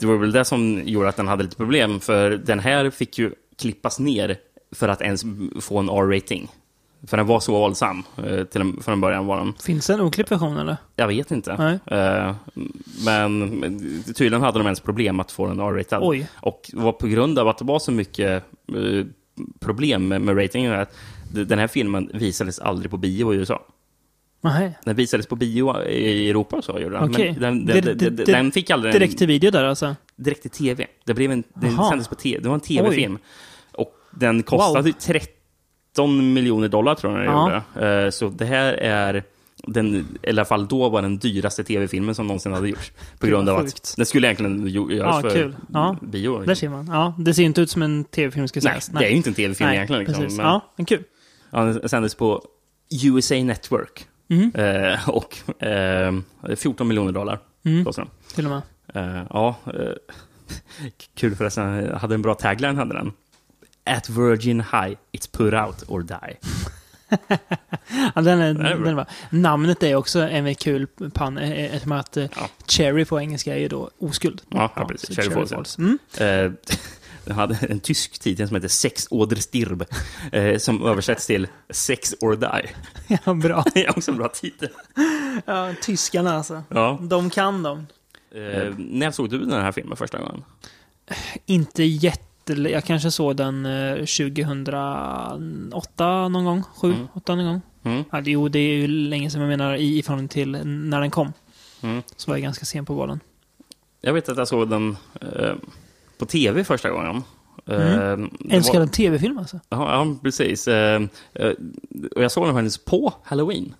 det 0.03 0.09
var 0.09 0.17
väl 0.17 0.33
det 0.33 0.45
som 0.45 0.83
gjorde 0.85 1.09
att 1.09 1.17
den 1.17 1.29
hade 1.29 1.43
lite 1.43 1.57
problem. 1.57 2.01
För 2.01 2.31
den 2.31 2.59
här 2.59 2.91
fick 2.91 3.19
ju 3.19 3.33
klippas 3.59 3.99
ner 3.99 4.37
för 4.73 4.89
att 4.89 5.01
ens 5.01 5.25
få 5.61 5.79
en 5.79 5.89
R-rating. 5.89 6.49
För 7.07 7.17
den 7.17 7.27
var 7.27 7.41
så 7.41 7.53
våldsam. 7.53 8.03
Eh, 8.17 8.45
till 8.45 8.61
en, 8.61 8.83
från 8.83 9.01
början 9.01 9.27
var 9.27 9.37
den. 9.37 9.55
Finns 9.65 9.87
det 9.87 9.93
en 9.93 10.01
oklippt 10.01 10.33
version 10.33 10.57
eller? 10.57 10.77
Jag 10.97 11.09
vet 11.09 11.31
inte. 11.31 11.57
Nej. 11.59 11.99
Eh, 12.01 12.35
men 13.05 13.51
tydligen 14.17 14.43
hade 14.43 14.59
de 14.59 14.67
ens 14.67 14.81
problem 14.81 15.21
att 15.21 15.33
få 15.33 15.47
den 15.47 15.61
R-ratad. 15.61 16.03
Och 16.41 16.71
det 16.73 16.77
var 16.77 16.93
på 16.93 17.07
grund 17.07 17.39
av 17.39 17.49
att 17.49 17.59
det 17.59 17.65
var 17.65 17.79
så 17.79 17.93
mycket 17.93 18.45
eh, 18.69 19.07
problem 19.61 20.09
med, 20.09 20.39
ratingen. 20.39 20.73
Att 20.73 20.95
den 21.31 21.59
här 21.59 21.67
filmen 21.67 22.11
visades 22.15 22.59
aldrig 22.59 22.91
på 22.91 22.97
bio 22.97 23.35
i 23.35 23.37
USA. 23.37 23.63
Nej. 24.45 24.79
Den 24.85 24.97
visades 24.97 25.27
på 25.27 25.37
bio 25.37 25.83
i 25.89 26.31
Europa 26.31 26.57
och 26.57 26.65
så. 26.65 26.79
Gjorde 26.79 26.95
den. 26.99 27.11
Okej. 27.11 27.37
Men 27.41 27.67
den, 27.67 27.85
den, 27.85 27.99
den, 27.99 28.17
den 28.17 28.53
fick 28.53 28.71
aldrig... 28.71 28.95
Direkt 28.95 29.19
till 29.19 29.27
video 29.27 29.51
där 29.51 29.65
alltså? 29.65 29.97
Direkt 30.17 30.43
till 30.43 30.51
tv. 30.51 30.87
Det, 31.05 31.15
blev 31.15 31.31
en, 31.33 31.45
den 31.55 31.77
sändes 31.77 32.09
på 32.09 32.15
tv. 32.15 32.41
Det 32.43 32.49
var 32.49 32.55
en 32.55 32.61
tv-film. 32.61 33.19
Och 33.73 33.93
den 34.11 34.43
kostade 34.43 34.83
Wow. 34.91 34.93
13 35.01 36.33
miljoner 36.35 36.69
dollar 36.69 36.95
tror 36.95 37.13
jag 37.13 37.21
den 37.27 37.35
Ja. 37.35 37.63
gjorde. 37.75 38.05
Eh, 38.05 38.11
Så 38.11 38.29
det 38.29 38.45
här 38.45 38.73
är 38.73 39.23
den, 39.67 40.07
i 40.23 40.29
alla 40.31 40.45
fall 40.45 40.69
då 40.69 40.89
var 40.89 41.03
den 41.03 41.19
dyraste 41.19 41.65
tv-filmen 41.65 42.15
som 42.15 42.27
någonsin 42.27 42.53
hade 42.53 42.69
gjorts. 42.69 42.93
På 43.19 43.27
grund 43.27 43.49
av 43.49 43.57
att 43.59 43.95
den 43.97 44.07
skulle 44.07 44.27
egentligen 44.27 44.69
göras 44.69 45.15
Ja, 45.25 45.31
för 45.31 45.37
kul. 45.37 45.57
Ja. 45.73 45.97
bio. 46.03 46.39
Där 46.45 46.55
ser 46.55 46.69
man. 46.69 46.87
Ja, 46.87 47.15
det 47.19 47.35
ser 47.35 47.43
inte 47.43 47.61
ut 47.61 47.71
som 47.71 47.83
en 47.83 48.05
tv-film 48.05 48.49
ska 48.49 48.61
Nej, 48.61 48.63
sägas. 48.73 48.89
det 48.89 49.05
är 49.07 49.11
ju 49.11 49.17
inte 49.17 49.31
en 49.31 49.35
tv-film 49.35 49.69
Nej, 49.69 49.77
egentligen. 49.77 50.05
Liksom, 50.05 50.23
Precis. 50.25 50.37
men- 50.39 50.47
Ja, 50.47 50.73
men 50.77 50.87
kul. 50.87 51.03
Ja, 51.51 51.61
den 51.65 51.89
sändes 51.89 52.15
på 52.15 52.45
USA 53.05 53.35
Network. 53.35 54.07
Mhm. 54.33 54.53
Eh, 54.55 55.09
och 55.09 55.63
eh, 55.63 56.13
14 56.57 56.89
miljoner 56.89 57.13
dollar 57.13 57.39
Mm. 57.65 57.85
kostade 57.85 58.09
den. 58.09 58.35
Till 58.35 58.47
och 58.47 58.51
med. 58.53 58.63
Eh, 59.19 59.27
ja, 59.31 59.57
eh, 59.67 59.73
kul 61.15 61.35
förresten. 61.37 61.85
Jag 61.85 61.97
hade 61.97 62.15
en 62.15 62.23
bra 62.23 62.35
tagline, 62.35 62.77
hade 62.77 62.95
den. 62.95 63.13
At 63.85 64.09
Virgin 64.11 64.61
High, 64.61 64.97
it's 65.13 65.31
put 65.33 65.55
out 65.55 65.85
or 65.89 66.03
die. 66.03 66.37
Ja, 68.15 68.21
den 68.23 68.41
är, 68.41 68.55
Den 68.55 68.87
är 68.87 68.95
den. 68.95 69.05
Namnet 69.43 69.83
är 69.83 69.95
också 69.95 70.21
en 70.21 70.55
kul 70.55 70.87
pann, 71.15 71.39
eh, 71.39 71.65
eftersom 71.65 71.93
att 71.93 72.17
eh, 72.17 72.27
Cherry 72.69 73.05
på 73.05 73.21
engelska 73.21 73.55
är 73.55 73.59
ju 73.59 73.69
då 73.69 73.91
oskuld. 73.99 74.43
Ja, 74.49 74.73
ja 74.77 74.85
precis. 74.85 75.07
så 75.17 75.23
Cherry 75.23 75.47
Falls. 75.47 75.79
Ja. 75.79 75.85
Mm. 76.25 76.57
Eh, 77.23 77.29
Den 77.29 77.37
hade 77.37 77.55
en 77.67 77.81
tysk 77.81 78.19
titel 78.19 78.49
som 78.49 78.55
heter 78.55 78.69
Sex 78.69 79.07
oder 79.11 79.37
stirb, 79.37 79.85
eh, 80.33 80.59
som 80.59 80.87
översätts 80.87 81.27
till 81.27 81.47
Sex 81.71 82.15
or 82.21 82.37
die. 82.37 82.71
Ja, 83.25 83.35
bra. 83.35 83.65
Det 83.75 83.85
är 83.87 83.91
också 83.91 84.11
en 84.11 84.17
bra 84.17 84.29
titel. 84.29 84.69
Ja, 85.47 85.75
tyskarna 85.83 86.35
alltså. 86.37 86.63
Ja. 86.69 86.99
De 87.03 87.31
kan 87.31 87.63
de. 87.63 87.87
Eh, 88.35 88.75
när 88.79 89.11
såg 89.11 89.31
du 89.31 89.39
den 89.39 89.63
här 89.63 89.73
filmen 89.73 89.97
första 89.97 90.19
gången? 90.19 90.45
Inte 91.47 91.85
jätte... 91.85 92.53
Jag 92.53 92.85
kanske 92.85 93.11
såg 93.11 93.37
den 93.37 93.67
eh, 93.67 93.95
2008 93.95 96.29
någon 96.29 96.45
gång. 96.45 96.63
7, 96.77 96.93
Mm. 96.93 97.07
8 97.15 97.35
någon 97.35 97.45
gång. 97.47 97.61
Mm. 97.85 98.05
Ja, 98.13 98.21
det, 98.21 98.31
jo, 98.31 98.49
det 98.49 98.59
är 98.59 98.75
ju 98.77 98.89
länge 98.89 99.31
sedan 99.31 99.41
jag 99.41 99.49
menar 99.49 99.75
i, 99.75 99.99
i 99.99 100.03
förhållande 100.03 100.33
till 100.33 100.51
när 100.67 101.01
den 101.01 101.11
kom. 101.11 101.33
Mm. 101.81 102.03
Så 102.17 102.31
var 102.31 102.37
jag 102.37 102.43
ganska 102.43 102.65
sen 102.65 102.85
på 102.85 102.95
bollen. 102.95 103.21
Jag 104.01 104.13
vet 104.13 104.29
att 104.29 104.39
jag 104.39 104.49
såg 104.49 104.71
den 104.71 104.97
eh, 105.21 105.55
på 106.23 106.27
tv 106.27 106.65
första 106.65 106.91
gången. 106.91 107.23
Mm. 107.67 108.31
det 108.41 108.57
Älskar 108.57 108.75
var- 108.75 108.81
en 108.81 108.89
tv-film 108.89 109.39
alltså. 109.39 109.61
Ja, 109.69 109.93
ja 109.95 110.17
precis. 110.23 110.69
Eh, 110.69 111.03
och 112.17 112.23
jag 112.23 112.33
såg 112.33 112.47
den 112.47 112.55
faktiskt 112.55 112.85
på 112.85 113.15
Halloween. 113.25 113.75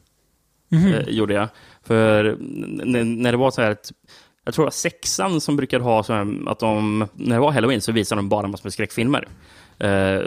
Eh, 0.73 1.09
gjorde 1.09 1.35
jag. 1.35 1.49
För 1.83 2.37
när 3.05 3.33
det 3.33 3.39
var 3.39 3.51
så 3.51 3.63
här 3.63 3.71
att 3.71 3.93
jag 4.45 4.55
tror 4.55 4.65
var 4.65 4.71
sexan 4.71 5.41
som 5.41 5.57
brukade 5.57 5.85
ha 5.85 6.03
så 6.03 6.13
här, 6.13 6.49
att 6.49 6.59
de, 6.59 6.99
när 7.15 7.35
det 7.37 7.41
var 7.41 7.53
Halloween 7.53 7.81
så 7.81 7.93
visade 7.93 8.19
de 8.19 8.29
bara 8.29 8.47
massor 8.47 8.65
med 8.65 8.73
skräckfilmer. 8.73 9.29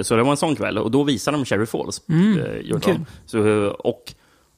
Så 0.02 0.16
det 0.16 0.24
var 0.24 0.32
en 0.32 0.38
sån 0.38 0.56
kväll 0.56 0.78
och 0.78 0.92
då 0.92 1.04
visade 1.04 1.38
de 1.38 1.46
Cherry 1.46 1.66
Falls. 1.66 2.02
Mm, 2.10 2.40
de. 2.82 3.06
Så, 3.26 3.40
och, 3.70 4.14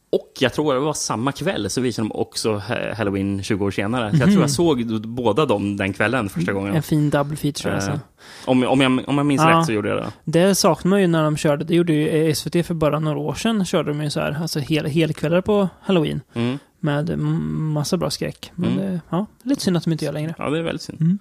och 0.10 0.32
jag 0.40 0.54
tror 0.54 0.74
det 0.74 0.80
var 0.80 0.94
samma 0.94 1.32
kväll 1.32 1.70
så 1.70 1.82
visade 1.82 2.08
de 2.08 2.12
också 2.16 2.54
ha- 2.54 2.94
Halloween 2.94 3.44
20 3.44 3.66
år 3.66 3.72
senare. 3.72 4.10
Så 4.12 4.16
jag 4.18 4.22
tror 4.24 4.32
Mhm. 4.32 4.42
jag 4.42 4.52
såg 4.52 5.08
båda 5.08 5.46
dem 5.46 5.78
den 5.78 5.94
kvällen 5.94 6.30
första 6.30 6.54
gången. 6.54 6.76
En 6.76 6.84
fin 6.84 7.10
double 7.10 7.38
feature 7.38 7.74
alltså. 7.76 7.92
Eh, 7.92 7.98
om, 8.46 8.64
om, 8.64 8.82
jag, 8.82 9.04
om 9.10 9.18
jag 9.18 9.26
minns 9.26 9.42
Ja. 9.42 9.60
rätt 9.60 9.66
så 9.66 9.72
gjorde 9.72 9.90
jag 9.90 9.98
det. 9.98 10.12
Det 10.24 10.56
saknar 10.56 10.90
man 10.90 11.02
ju 11.02 11.08
när 11.08 11.24
de 11.24 11.38
körde. 11.38 11.66
Det 11.66 11.76
gjorde 11.76 11.94
ju 11.94 12.36
SVT 12.36 12.64
för 12.66 12.74
bara 12.74 13.00
några 13.00 13.18
år 13.20 13.34
sedan. 13.34 13.66
Körde 13.66 13.90
de 13.90 14.02
ju 14.04 14.10
så 14.10 14.20
här, 14.20 14.38
alltså 14.42 14.60
hel, 14.60 14.86
helkvällar 14.86 15.42
på 15.42 15.70
Halloween. 15.82 16.22
Mm. 16.34 16.60
Med 16.80 17.20
massa 17.20 17.98
bra 17.98 18.10
skräck. 18.10 18.52
Men 18.56 18.72
Mm. 18.72 18.86
det, 18.86 19.02
ja, 19.10 19.26
lite 19.44 19.62
synd 19.62 19.78
att 19.78 19.84
de 19.84 19.92
inte 19.92 20.06
gör 20.06 20.14
längre. 20.14 20.36
Ja, 20.38 20.50
det 20.50 20.58
är 20.60 20.64
väldigt 20.64 20.82
synd. 20.82 21.02
Mm. 21.02 21.20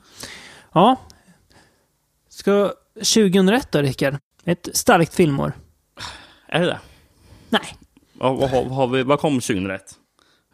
Ja. 0.74 0.96
Ska 2.28 2.72
2001 2.94 3.72
då, 3.72 3.78
Rickard? 3.78 4.16
Ett 4.44 4.68
starkt 4.72 5.14
filmår. 5.14 5.52
Är 6.48 6.60
det 6.60 6.66
det? 6.66 6.78
Nej. 7.50 7.76
Vad, 8.18 8.50
har, 8.50 8.62
vad, 8.64 8.70
har 8.70 8.86
vi, 8.86 9.02
vad 9.02 9.20
kom 9.20 9.32
2001? 9.40 9.82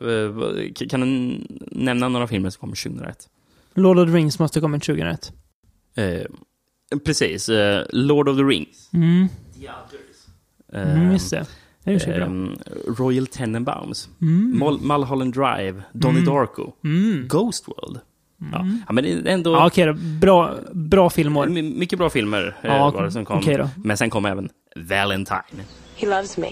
Eh, 0.00 0.88
Kan 0.88 1.00
du 1.00 1.38
nämna 1.70 2.08
några 2.08 2.26
filmer 2.26 2.50
som 2.50 2.60
kom 2.60 2.68
2001? 2.70 3.28
Lord 3.74 3.98
of 3.98 4.08
the 4.08 4.16
Rings 4.16 4.38
måste 4.38 4.58
ha 4.58 4.62
kommit 4.64 4.82
2001. 4.82 5.32
Eh, 5.96 6.22
precis. 7.04 7.48
Eh, 7.48 7.84
Lord 7.92 8.28
of 8.28 8.36
the 8.36 8.42
Rings. 8.42 8.90
Mm. 8.92 9.28
Eh, 10.72 10.92
Mm, 10.92 11.12
just 11.12 11.30
det. 11.30 11.46
Det 11.84 11.92
är 11.92 11.98
så 11.98 12.10
bra. 12.10 12.26
Royal 12.98 13.26
Tenenbaums. 13.26 14.08
Mm. 14.20 14.62
Mul- 14.62 14.80
Mulholland 14.80 15.34
Drive. 15.34 15.82
Donnie 15.92 16.20
Mm. 16.22 16.34
Darko. 16.34 16.72
Mm. 16.84 17.28
Ghost 17.28 17.68
World. 17.68 18.00
Ja. 18.52 18.58
Mm. 18.60 18.82
ja, 18.86 18.92
men 18.92 19.04
det 19.04 19.10
är 19.12 19.26
ändå... 19.26 19.52
Ja, 19.52 19.66
okej 19.66 19.86
då. 19.86 19.92
Bra, 20.20 20.54
bra 20.72 21.10
filmår. 21.10 21.46
My- 21.46 21.62
Mycket 21.62 21.98
bra 21.98 22.10
filmer 22.10 22.56
eh, 22.62 22.70
Ja, 22.74 22.90
var 22.90 23.04
det 23.04 23.12
som 23.12 23.24
kom. 23.24 23.38
okej 23.38 23.56
då. 23.56 23.68
Men 23.76 23.96
sen 23.96 24.10
kom 24.10 24.24
även 24.24 24.48
Valentine. 24.76 25.64
He 25.96 26.06
loves 26.06 26.36
me. 26.38 26.48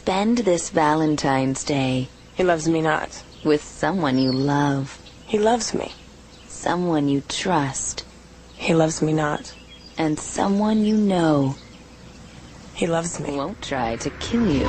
Spend 0.00 0.38
this 0.38 0.68
Valentine's 0.68 1.64
Day 1.64 2.08
He 2.34 2.44
loves 2.44 2.68
me 2.68 2.82
not. 2.82 3.22
with 3.46 3.62
someone 3.64 4.18
you 4.18 4.30
love, 4.30 5.00
He 5.26 5.38
loves 5.38 5.72
me. 5.72 5.90
someone 6.46 7.08
you 7.08 7.22
trust, 7.22 8.04
He 8.56 8.74
loves 8.74 9.00
me 9.00 9.14
not. 9.14 9.54
and 9.96 10.18
someone 10.20 10.84
you 10.84 10.98
know 10.98 11.54
He 12.74 12.86
loves 12.86 13.18
me. 13.18 13.38
won't 13.38 13.62
try 13.62 13.96
to 13.96 14.10
kill 14.10 14.46
you. 14.46 14.68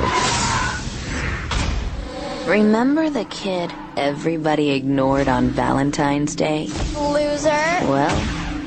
Remember 2.50 3.10
the 3.10 3.26
kid 3.26 3.70
everybody 3.98 4.70
ignored 4.70 5.28
on 5.28 5.48
Valentine's 5.50 6.34
Day? 6.34 6.68
Loser. 6.96 7.50
Well, 7.86 8.16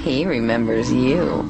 he 0.04 0.28
remembers 0.28 0.94
you. 0.94 1.42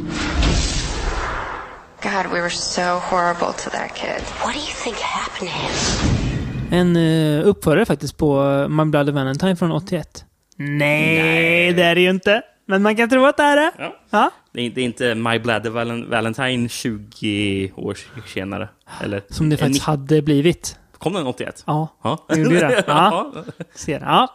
God, 2.12 2.32
we 2.34 2.40
were 2.42 2.50
so 2.50 2.82
horrible 3.00 3.54
to 3.64 3.70
that 3.70 3.96
kid. 3.96 4.22
What 4.44 4.54
do 4.54 4.60
you 4.60 4.74
think 4.84 4.96
happened 4.98 5.50
to 5.52 5.58
him? 5.58 6.80
En 6.80 6.96
uh, 6.98 7.48
uppförare 7.48 7.86
faktiskt 7.86 8.18
på 8.18 8.42
uh, 8.44 8.68
My 8.68 8.86
Bloody 8.86 9.12
Valentine 9.12 9.56
från 9.56 9.72
81. 9.72 10.26
Nej, 10.58 11.74
det 11.74 11.84
är 11.84 11.96
det 11.96 12.02
ju 12.02 12.10
inte. 12.10 12.42
Men 12.68 12.82
man 12.82 12.96
kan 12.96 13.10
tro 13.10 13.26
att 13.26 13.38
det 13.38 13.44
är 13.44 13.56
det. 13.56 13.72
Ja. 13.78 13.96
Ja. 14.10 14.30
Det 14.54 14.62
är, 14.62 14.70
det 14.70 14.82
är 14.82 14.86
inte 14.86 15.16
My 15.16 15.40
Bloody 15.40 15.70
Valen- 15.70 16.10
Valentine 16.10 16.70
20 16.70 17.72
år 17.76 17.98
senare. 18.28 18.70
Eller, 19.04 19.22
Som 19.30 19.50
det 19.50 19.56
Eh, 19.56 19.60
faktiskt 19.60 19.88
ni- 19.88 19.92
hade 19.92 20.22
blivit. 20.22 20.80
Kom 20.98 21.14
den 21.14 21.28
81? 21.28 21.64
Ja, 21.68 21.88
Ja. 22.04 22.26
det 22.30 22.40
gjorde 22.40 22.60
det. 22.60 22.84
Ja. 22.88 23.34
Ser. 23.76 24.00
Ja. 24.00 24.28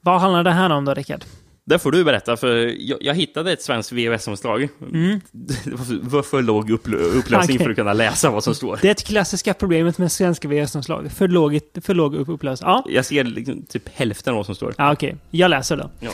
Vad 0.00 0.20
handlar 0.20 0.44
det 0.44 0.50
här 0.52 0.70
om 0.70 0.84
då, 0.84 0.94
Rickard? 0.94 1.24
Det 1.70 1.78
får 1.78 1.92
du 1.92 2.04
berätta, 2.04 2.36
för 2.36 2.74
jag, 2.78 2.98
jag 3.02 3.14
hittade 3.14 3.52
ett 3.52 3.62
svenskt 3.62 3.92
VHS-omslag. 3.92 4.68
Mm. 4.92 5.20
Det 5.32 5.70
var 6.02 6.22
för, 6.22 6.42
låg 6.42 6.70
uppl 6.70 6.94
upplösning 6.94 7.56
Okej. 7.56 7.64
för 7.64 7.70
att 7.70 7.76
kunna 7.76 7.92
läsa 7.92 8.30
vad 8.30 8.44
som 8.44 8.54
står. 8.54 8.78
Det 8.82 8.88
är 8.88 8.92
ett 8.92 9.04
klassiska 9.06 9.54
problemet 9.54 9.98
med 9.98 10.12
svenska 10.12 10.48
VHS-omslag. 10.48 11.12
För 11.12 11.28
låg, 11.28 11.58
för 11.82 11.94
låg 11.94 12.14
upp- 12.14 12.28
upplösning. 12.28 12.70
Ja, 12.70 12.84
Jag 12.88 13.04
ser 13.04 13.24
liksom 13.24 13.62
typ 13.68 13.88
hälften 13.94 14.30
av 14.32 14.36
vad 14.36 14.46
som 14.46 14.54
står. 14.54 14.74
ja 14.78 14.92
okej. 14.92 15.16
Jag 15.30 15.48
läser 15.50 15.76
då. 15.76 15.90
Ja. 16.00 16.10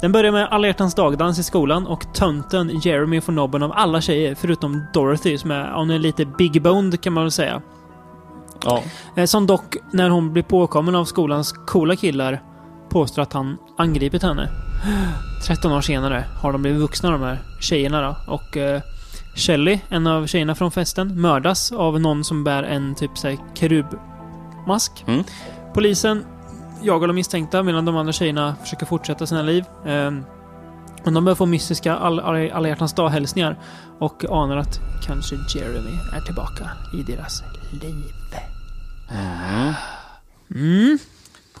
Den 0.00 0.12
börjar 0.12 0.32
med 0.32 0.48
alla 0.48 0.66
hjärtans 0.66 0.94
dagdans 0.94 1.38
i 1.38 1.42
skolan 1.42 1.86
och 1.86 2.14
tönten 2.14 2.80
Jeremy 2.84 3.20
får 3.20 3.32
nobben 3.32 3.62
av 3.62 3.72
alla 3.72 4.00
tjejer 4.00 4.34
förutom 4.34 4.82
Dorothy 4.94 5.38
som 5.38 5.50
är, 5.50 5.72
hon 5.72 5.90
är 5.90 5.98
lite 5.98 6.24
big 6.38 6.62
boned 6.62 7.00
kan 7.00 7.12
man 7.12 7.24
väl 7.24 7.30
säga. 7.30 7.62
Ja. 8.64 8.82
Eh, 9.16 9.24
Som 9.24 9.46
dock, 9.46 9.76
när 9.92 10.08
hon 10.10 10.32
blir 10.32 10.42
påkommen 10.42 10.94
av 10.94 11.04
skolans 11.04 11.52
coola 11.52 11.96
killar, 11.96 12.42
påstår 12.90 13.22
att 13.22 13.32
han 13.32 13.56
angripit 13.78 14.22
henne. 14.22 14.48
13 15.46 15.72
år 15.72 15.80
senare 15.80 16.24
har 16.42 16.52
de 16.52 16.62
blivit 16.62 16.80
vuxna 16.80 17.10
de 17.10 17.22
här 17.22 17.38
tjejerna 17.60 18.00
då. 18.02 18.32
Och 18.32 18.56
eh, 18.56 18.82
Shelley, 19.34 19.80
en 19.88 20.06
av 20.06 20.26
tjejerna 20.26 20.54
från 20.54 20.70
festen, 20.70 21.20
mördas 21.20 21.72
av 21.72 22.00
någon 22.00 22.24
som 22.24 22.44
bär 22.44 22.62
en 22.62 22.94
typ 22.94 23.18
såhär 23.18 23.38
kerubmask. 23.54 25.04
Mm. 25.06 25.24
Polisen 25.74 26.24
jagar 26.82 27.06
de 27.06 27.14
misstänkta 27.14 27.62
medan 27.62 27.84
de 27.84 27.96
andra 27.96 28.12
tjejerna 28.12 28.56
försöker 28.62 28.86
fortsätta 28.86 29.26
sina 29.26 29.42
liv. 29.42 29.64
Eh, 29.86 30.12
och 31.04 31.12
de 31.12 31.24
börjar 31.24 31.36
få 31.36 31.46
mystiska 31.46 31.96
all, 31.96 32.20
all, 32.20 32.50
alla 32.50 32.68
hjärtans 32.68 32.92
dag-hälsningar 32.92 33.58
och 33.98 34.24
anar 34.24 34.56
att 34.56 34.80
kanske 35.06 35.36
Jeremy 35.54 35.98
är 36.16 36.20
tillbaka 36.20 36.70
i 36.94 37.12
deras 37.12 37.42
liv. 37.82 38.04
Mm. 40.54 40.98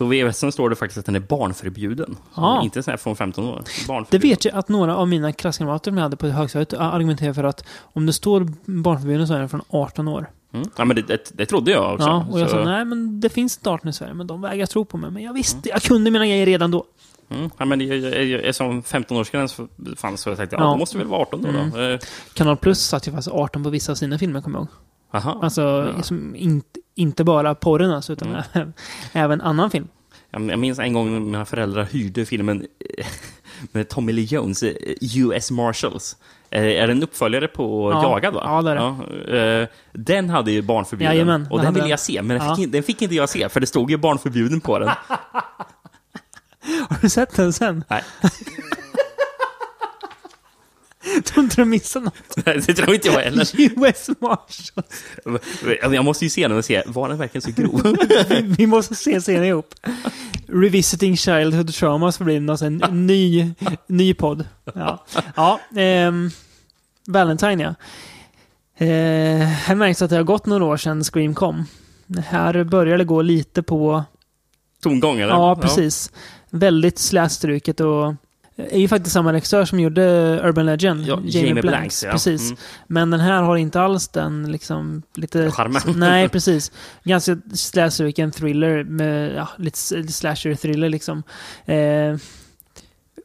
Mm. 0.00 0.22
På 0.22 0.28
VHS 0.28 0.52
står 0.54 0.70
det 0.70 0.76
faktiskt 0.76 0.98
att 0.98 1.06
den 1.06 1.14
är 1.16 1.20
barnförbjuden. 1.20 2.16
Ja. 2.34 2.62
Inte 2.62 2.82
så 2.82 2.90
här 2.90 2.98
från 2.98 3.16
15 3.16 3.44
år. 3.44 3.62
Det 4.10 4.18
vet 4.18 4.44
jag 4.44 4.54
att 4.54 4.68
några 4.68 4.96
av 4.96 5.08
mina 5.08 5.32
klasskamrater 5.32 5.90
som 5.90 5.96
jag 5.98 6.02
hade 6.02 6.16
på 6.16 6.26
högstadiet 6.26 6.72
argumenterar 6.72 7.32
för 7.32 7.44
att 7.44 7.64
om 7.82 8.06
det 8.06 8.12
står 8.12 8.48
barnförbjuden 8.64 9.26
så 9.28 9.34
är 9.34 9.38
den 9.38 9.48
från 9.48 9.62
18 9.68 10.08
år. 10.08 10.30
Mm. 10.52 10.68
Ja, 10.76 10.84
men 10.84 10.96
det, 10.96 11.02
det, 11.02 11.30
det 11.34 11.46
trodde 11.46 11.70
jag 11.70 11.94
också. 11.94 12.06
Ja, 12.08 12.26
och 12.32 12.40
jag 12.40 12.50
Så- 12.50 12.56
sa 12.56 12.64
nej 12.64 12.84
men 12.84 13.20
det 13.20 13.28
finns 13.28 13.60
18 13.64 13.88
i 13.88 13.92
Sverige, 13.92 14.14
men 14.14 14.26
de 14.26 14.40
vägrar 14.40 14.66
tro 14.66 14.84
på 14.84 14.96
mig. 14.96 15.10
Men 15.10 15.22
jag 15.22 15.32
visste, 15.32 15.68
jag 15.68 15.82
kunde 15.82 16.10
mina 16.10 16.26
grejer 16.26 16.46
redan 16.46 16.70
då. 16.70 16.84
Mm. 17.28 17.50
Ja, 17.58 17.64
men 17.64 17.80
jag, 17.80 17.96
jag, 17.98 18.24
jag, 18.24 18.40
eftersom 18.44 18.82
15-årsgräns 18.82 19.68
fanns 19.96 20.20
så 20.20 20.30
jag 20.30 20.36
tänkte 20.36 20.56
jag, 20.56 20.62
Ja. 20.62 20.66
ja. 20.66 20.72
då 20.72 20.78
måste 20.78 20.94
det 20.98 21.04
väl 21.04 21.10
vara 21.10 21.20
18 21.22 21.42
då. 21.42 21.48
Mm. 21.48 21.70
då. 21.70 21.80
Eh, 21.80 21.98
Kanal 22.34 22.56
Plus 22.56 22.80
satt 22.80 23.08
ju 23.08 23.12
fast 23.12 23.28
18 23.28 23.62
på 23.64 23.70
vissa 23.70 23.92
av 23.92 23.96
sina 23.96 24.18
filmer, 24.18 24.40
kommer 24.40 24.58
jag 24.58 24.62
ihåg. 24.62 24.68
Aha. 25.12 25.38
Alltså, 25.42 25.94
som 26.02 26.36
inte, 26.36 26.80
inte 26.94 27.24
bara 27.24 27.54
porren 27.54 27.90
alltså, 27.90 28.12
utan 28.12 28.36
Mm. 28.54 28.72
även, 29.12 29.40
annan 29.40 29.70
film. 29.70 29.88
Jag 30.30 30.58
minns 30.58 30.78
en 30.78 30.92
gång 30.92 31.12
när 31.12 31.20
mina 31.20 31.44
föräldrar 31.44 31.84
hyrde 31.84 32.26
filmen 32.26 32.66
eh, 32.98 33.06
med 33.72 33.88
Tommy 33.88 34.12
Lee 34.12 34.24
Jones, 34.24 34.62
eh, 34.62 34.74
US 35.16 35.50
Marshals. 35.50 36.16
Eh, 36.50 36.62
Är 36.64 36.86
det 36.86 36.92
en 36.92 37.02
uppföljare 37.02 37.48
på 37.48 37.90
Ja. 37.92 38.02
Jagad? 38.02 38.34
Va? 38.34 38.42
Ja, 38.44 38.62
det 38.62 38.70
är 38.70 38.76
det. 39.26 39.62
eh, 39.62 39.68
Den 39.92 40.30
hade 40.30 40.52
ju 40.52 40.62
barnförbjuden. 40.62 41.14
Jajamän, 41.14 41.46
och 41.50 41.58
den 41.58 41.66
hade 41.66 41.78
ville 41.80 41.90
jag 41.90 42.00
se, 42.00 42.22
men 42.22 42.38
den 42.38 42.46
Ja. 42.60 42.66
den 42.68 42.82
fick 42.82 43.02
inte 43.02 43.14
jag 43.14 43.28
se, 43.28 43.48
för 43.48 43.60
det 43.60 43.66
stod 43.66 43.90
ju 43.90 43.96
barnförbjuden 43.96 44.60
på 44.60 44.78
den. 44.78 44.88
Har 46.88 46.98
du 47.00 47.08
sett 47.08 47.36
den 47.36 47.52
sen? 47.52 47.84
Nej. 47.90 48.02
Tror 51.24 51.44
inte 51.44 51.56
du 51.56 51.64
missade 51.64 52.04
något? 52.04 52.44
det 52.66 52.74
tror 52.74 52.94
inte 52.94 53.08
jag 53.08 53.20
heller. 53.20 53.48
US 53.58 54.10
Marshals. 54.20 55.04
Jag 55.94 56.04
måste 56.04 56.24
ju 56.24 56.30
se 56.30 56.48
den 56.48 56.58
och 56.58 56.64
se, 56.64 56.82
var 56.86 57.08
den 57.08 57.18
verkligen 57.18 57.42
så 57.42 57.62
grov? 57.62 57.96
vi, 58.42 58.66
måste 58.66 58.94
se 58.94 59.20
scenen 59.20 59.44
ihop. 59.44 59.74
Revisiting 60.46 61.16
Childhood 61.16 61.74
Traumas 61.74 62.18
för 62.18 62.24
bli 62.24 62.56
sån 62.56 62.82
här 62.82 62.90
ny, 62.90 63.54
ny 63.86 64.14
podd. 64.14 64.44
Ja, 64.74 65.04
ja 65.36 65.60
ehm, 65.76 66.30
Valentine 67.06 67.62
ja. 67.62 67.74
Eh, 68.86 69.46
här 69.46 69.74
märks 69.74 70.02
att 70.02 70.10
det 70.10 70.16
har 70.16 70.22
gått 70.22 70.46
några 70.46 70.64
år 70.64 70.76
sedan 70.76 71.04
Scream 71.04 71.34
kom. 71.34 71.66
Här 72.26 72.64
börjar 72.64 72.98
det 72.98 73.04
gå 73.04 73.22
lite 73.22 73.62
på... 73.62 74.04
Tomgång 74.82 75.20
eller? 75.20 75.32
Ja, 75.32 75.56
precis. 75.56 76.12
Väldigt 76.50 76.98
slätstruket 76.98 77.80
och 77.80 78.14
är 78.56 78.78
ju 78.78 78.88
faktiskt 78.88 79.12
samma 79.12 79.32
regissör 79.32 79.64
som 79.64 79.80
gjorde 79.80 80.02
Urban 80.44 80.66
Legend. 80.66 81.06
Ja, 81.06 81.20
Jamie 81.24 81.62
Blanks, 81.62 82.02
ja. 82.02 82.10
Precis. 82.10 82.50
Mm. 82.50 82.56
Men 82.86 83.10
den 83.10 83.20
här 83.20 83.42
har 83.42 83.56
inte 83.56 83.80
alls 83.80 84.08
den 84.08 84.52
liksom 84.52 85.02
lite... 85.14 85.50
Charmen. 85.50 85.82
Nej, 85.96 86.28
precis. 86.28 86.72
Ganska 87.04 87.36
slätstruken 87.54 88.30
thriller 88.30 88.84
med 88.84 89.34
ja, 89.34 89.48
lite, 89.58 89.78
lite 89.96 90.12
slasher-thriller 90.12 90.88
liksom. 90.88 91.22
Eh, 91.64 92.16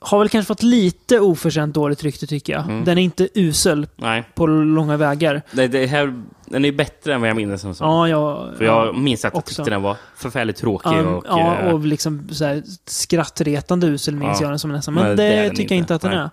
har 0.01 0.19
väl 0.19 0.29
kanske 0.29 0.47
fått 0.47 0.63
lite 0.63 1.19
oförtjänt 1.19 1.75
dåligt 1.75 2.03
rykte 2.03 2.27
tycker 2.27 2.53
jag. 2.53 2.63
Mm. 2.63 2.85
Den 2.85 2.97
är 2.97 3.01
inte 3.01 3.29
usel 3.33 3.87
Nej. 3.95 4.23
på 4.35 4.47
långa 4.47 4.97
vägar. 4.97 5.41
Det, 5.51 5.67
det 5.67 5.87
här, 5.87 6.23
den 6.45 6.65
är 6.65 6.71
bättre 6.71 7.13
än 7.13 7.21
vad 7.21 7.29
jag 7.29 7.35
minns 7.37 7.61
den 7.61 7.75
som. 7.75 7.87
Ja, 7.87 8.07
jag, 8.07 8.57
För 8.57 8.65
jag 8.65 8.87
ja, 8.87 8.91
minns 8.91 9.25
att 9.25 9.33
jag 9.33 9.37
också. 9.39 9.55
tyckte 9.55 9.71
den 9.71 9.81
var 9.81 9.97
förfärligt 10.15 10.57
tråkig. 10.57 10.89
Ja, 10.89 11.01
och, 11.01 11.25
ja, 11.27 11.57
eh, 11.59 11.73
och 11.73 11.79
liksom 11.79 12.29
så 12.31 12.45
här 12.45 12.63
skrattretande 12.85 13.87
usel 13.87 14.15
minns 14.15 14.37
Ja. 14.41 14.45
jag 14.45 14.51
den 14.51 14.59
som 14.59 14.71
nästan. 14.71 14.93
Men 14.93 15.03
Nej, 15.03 15.15
det, 15.15 15.41
det 15.41 15.49
tycker 15.49 15.75
jag 15.75 15.79
inte 15.81 15.95
att 15.95 16.01
den 16.01 16.29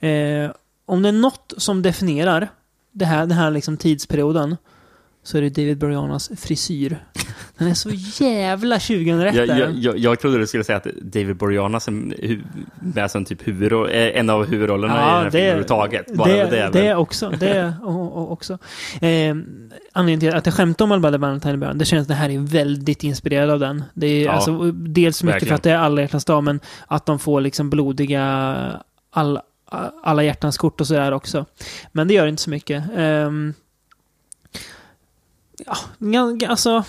är. 0.00 0.44
Eh, 0.44 0.50
om 0.86 1.02
det 1.02 1.08
är 1.08 1.12
något 1.12 1.52
som 1.56 1.82
definierar 1.82 2.48
det 2.92 3.04
här, 3.04 3.20
den 3.20 3.38
här 3.38 3.50
liksom 3.50 3.76
tidsperioden 3.76 4.56
så 5.22 5.38
är 5.38 5.42
det 5.42 5.50
David 5.50 5.78
Boreanas 5.78 6.30
frisyr. 6.36 7.04
Den 7.58 7.68
är 7.68 7.74
så 7.74 7.90
jävla 8.24 8.78
2001 8.78 9.34
jag, 9.34 9.48
jag, 9.48 9.70
jag, 9.72 9.98
jag 9.98 10.20
trodde 10.20 10.38
du 10.38 10.46
skulle 10.46 10.64
säga 10.64 10.76
att 10.76 10.86
David 11.02 11.36
Boreanaz 11.36 11.88
är 11.88 11.92
hu- 11.92 12.42
med 12.80 13.10
som 13.10 13.24
typ 13.24 13.48
huvudroll, 13.48 13.88
eh, 13.90 13.94
en 14.18 14.30
av 14.30 14.46
huvudrollerna 14.46 14.94
i 14.94 14.96
den 14.96 15.06
här 15.08 15.30
filmen 15.30 15.44
överhuvudtaget. 15.46 16.14
Bara 16.14 16.28
det, 16.28 16.44
det, 16.50 16.70
det, 16.72 16.94
också. 16.94 17.30
Det 17.40 17.74
och, 17.82 18.16
och 18.16 18.32
också. 18.32 18.58
Eh, 19.00 19.34
anledningen 19.92 20.20
till 20.20 20.34
att 20.34 20.46
jag 20.46 20.54
skämtar 20.54 20.84
om 20.84 20.92
Alba 20.92 21.10
Valentine 21.18 21.54
i 21.54 21.56
början, 21.56 21.78
det 21.78 21.84
känns 21.84 22.02
att 22.04 22.08
det 22.08 22.14
här 22.14 22.30
är 22.30 22.38
väldigt 22.38 23.04
inspirerad 23.04 23.50
av 23.50 23.60
den. 23.60 23.84
Det 23.94 24.06
är 24.06 24.24
Ja, 24.24 24.32
alltså, 24.32 24.70
dels 24.72 25.22
mycket 25.22 25.34
verkligen. 25.34 25.48
för 25.48 25.54
att 25.54 25.62
det 25.62 25.70
är 25.70 25.76
alla 25.78 26.00
hjärtans 26.00 26.24
dag, 26.24 26.44
men 26.44 26.60
att 26.86 27.06
de 27.06 27.18
får 27.18 27.40
liksom 27.40 27.70
blodiga 27.70 28.56
all, 29.10 29.38
alla 30.02 30.22
hjärtans 30.22 30.58
kort 30.58 30.80
och 30.80 30.86
sådär 30.86 31.12
också. 31.12 31.46
Men 31.92 32.08
det 32.08 32.14
gör 32.14 32.26
inte 32.26 32.42
så 32.42 32.50
mycket. 32.50 32.84
Ehm, 32.96 33.54
ja, 35.98 36.48
alltså... 36.48 36.84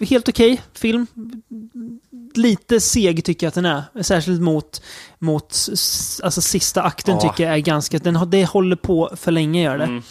Helt 0.00 0.28
okej 0.28 0.62
film. 0.74 1.06
Lite 2.34 2.80
seg 2.80 3.24
tycker 3.24 3.46
jag 3.46 3.48
att 3.48 3.54
den 3.54 3.66
är. 3.66 4.02
Särskilt 4.02 4.40
mot, 4.40 4.82
mot 5.18 5.56
alltså 6.22 6.40
sista 6.40 6.82
akten 6.82 7.14
Ja. 7.14 7.20
tycker 7.20 7.44
jag 7.44 7.54
är 7.54 7.58
ganska... 7.58 7.98
Den, 7.98 8.30
det 8.30 8.44
håller 8.44 8.76
på 8.76 9.10
för 9.16 9.32
länge 9.32 9.62
gör 9.62 9.78
det. 9.78 9.84
Mm. 9.84 10.02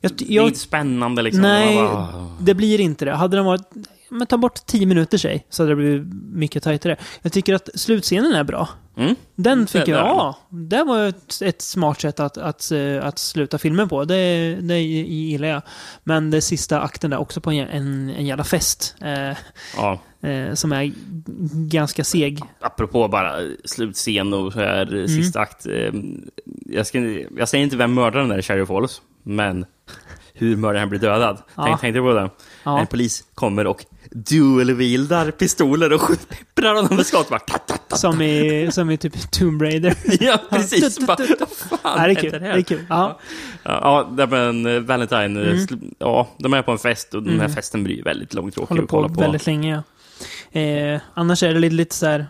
Jag, 0.00 0.12
Det 0.12 0.24
är 0.32 0.34
jag, 0.34 0.46
inte 0.46 0.58
spännande 0.58 1.22
liksom. 1.22 1.42
nej, 1.42 1.76
bara, 1.76 2.30
det 2.40 2.54
blir 2.54 2.80
inte 2.80 3.04
det. 3.04 3.14
Hade 3.14 3.36
den 3.36 3.44
varit... 3.44 3.70
Men 4.10 4.26
ta 4.26 4.36
bort 4.38 4.66
tio 4.66 4.86
minuter 4.86 5.18
sig 5.18 5.46
så 5.50 5.62
hade 5.62 5.72
det 5.72 5.76
blivit 5.76 6.02
mycket 6.32 6.62
tajtare. 6.62 6.96
Jag 7.22 7.32
tycker 7.32 7.54
att 7.54 7.68
slutscenen 7.74 8.32
är 8.32 8.44
bra. 8.44 8.68
Mm. 8.96 9.16
Den 9.34 9.66
fick 9.66 9.84
Det- 9.84 9.90
jag, 9.90 9.98
den. 10.00 10.06
ja, 10.16 10.38
det 10.48 10.84
var 10.84 11.06
ett, 11.08 11.42
ett 11.42 11.62
smart 11.62 12.00
sätt 12.00 12.20
att, 12.20 12.38
att, 12.38 12.70
eh, 12.70 13.04
att 13.06 13.18
sluta 13.18 13.58
filmen 13.58 13.88
på. 13.88 14.04
Det, 14.04 14.54
det 14.60 14.78
gillar 14.80 15.48
jag. 15.48 15.62
Men 16.04 16.30
det 16.30 16.40
sista 16.40 16.80
akten 16.80 17.10
där 17.10 17.18
också 17.18 17.40
på 17.40 17.50
en, 17.52 17.68
en, 17.68 18.10
en 18.10 18.26
jävla 18.26 18.44
fest. 18.44 18.94
Eh, 19.00 19.36
Ja. 19.76 19.98
eh, 20.28 20.54
som 20.54 20.72
är 20.72 20.92
ganska 21.70 22.04
seg. 22.04 22.40
Apropå 22.60 23.08
bara 23.08 23.32
slutscen 23.64 24.34
och 24.34 24.52
så 24.52 24.58
här 24.60 24.92
Mm. 24.92 25.08
sista 25.08 25.40
akt. 25.40 25.66
eh, 25.66 25.92
Jag, 26.66 26.86
ska, 26.86 26.98
jag 27.36 27.48
säger 27.48 27.64
inte 27.64 27.76
vem 27.76 27.94
mördaren 27.94 28.30
är 28.30 28.38
i 28.38 28.42
Cherry 28.42 28.66
Falls, 28.66 29.02
men 29.22 29.66
hur 30.34 30.56
mördaren 30.56 30.88
blir 30.88 31.00
dödad. 31.00 31.42
Ja. 31.54 31.64
Tänk, 31.66 31.80
tänkte 31.80 31.98
du 31.98 32.02
på 32.02 32.12
det? 32.12 32.30
Ja. 32.64 32.80
En 32.80 32.86
polis 32.86 33.24
kommer 33.34 33.66
och 33.66 33.84
dual-wieldar 34.16 35.30
pistoler 35.30 35.92
och 35.92 36.00
skjuter- 36.00 36.26
pepprar 36.36 36.74
honom 36.74 36.96
med 36.96 37.06
skott. 37.10 37.28
Bara, 37.30 37.38
ta, 37.40 37.58
ta, 37.58 37.76
ta. 37.76 37.96
Som 37.96 38.22
i, 38.22 38.68
som 38.72 38.90
i 38.90 38.96
typ 38.96 39.30
Tomb 39.30 39.62
Raider. 39.62 39.94
Ja, 40.20 40.38
precis. 40.50 41.06
Bara, 41.06 41.16
vad 41.40 41.48
fan 41.48 41.78
Ja, 41.84 42.06
det 42.06 42.10
är 42.10 42.14
kul. 42.14 42.30
Det 42.32 42.46
är 42.46 42.62
kul. 42.62 42.84
Ja. 42.88 43.18
Ja, 43.62 44.08
ja 44.18 44.26
men 44.26 44.66
eh, 44.66 44.80
Valentine, 44.80 45.40
eh, 45.42 45.46
Mm. 45.70 45.94
ja, 45.98 46.28
de 46.38 46.54
är 46.54 46.62
på 46.62 46.72
en 46.72 46.78
fest 46.78 47.14
och 47.14 47.22
den 47.22 47.32
här 47.32 47.44
Mm. 47.44 47.54
festen 47.54 47.84
blir 47.84 48.02
väldigt 48.02 48.34
långtråkig 48.34 48.68
Håller 48.68 48.82
att 48.82 48.88
på, 48.88 48.96
kolla 48.96 49.08
på. 49.08 49.20
väldigt 49.20 49.46
länge, 49.46 49.74
ja. 50.52 50.60
Eh, 50.60 51.00
annars 51.14 51.42
är 51.42 51.54
det 51.54 51.60
lite, 51.60 51.74
lite 51.74 51.94
så 51.94 52.06
här... 52.06 52.26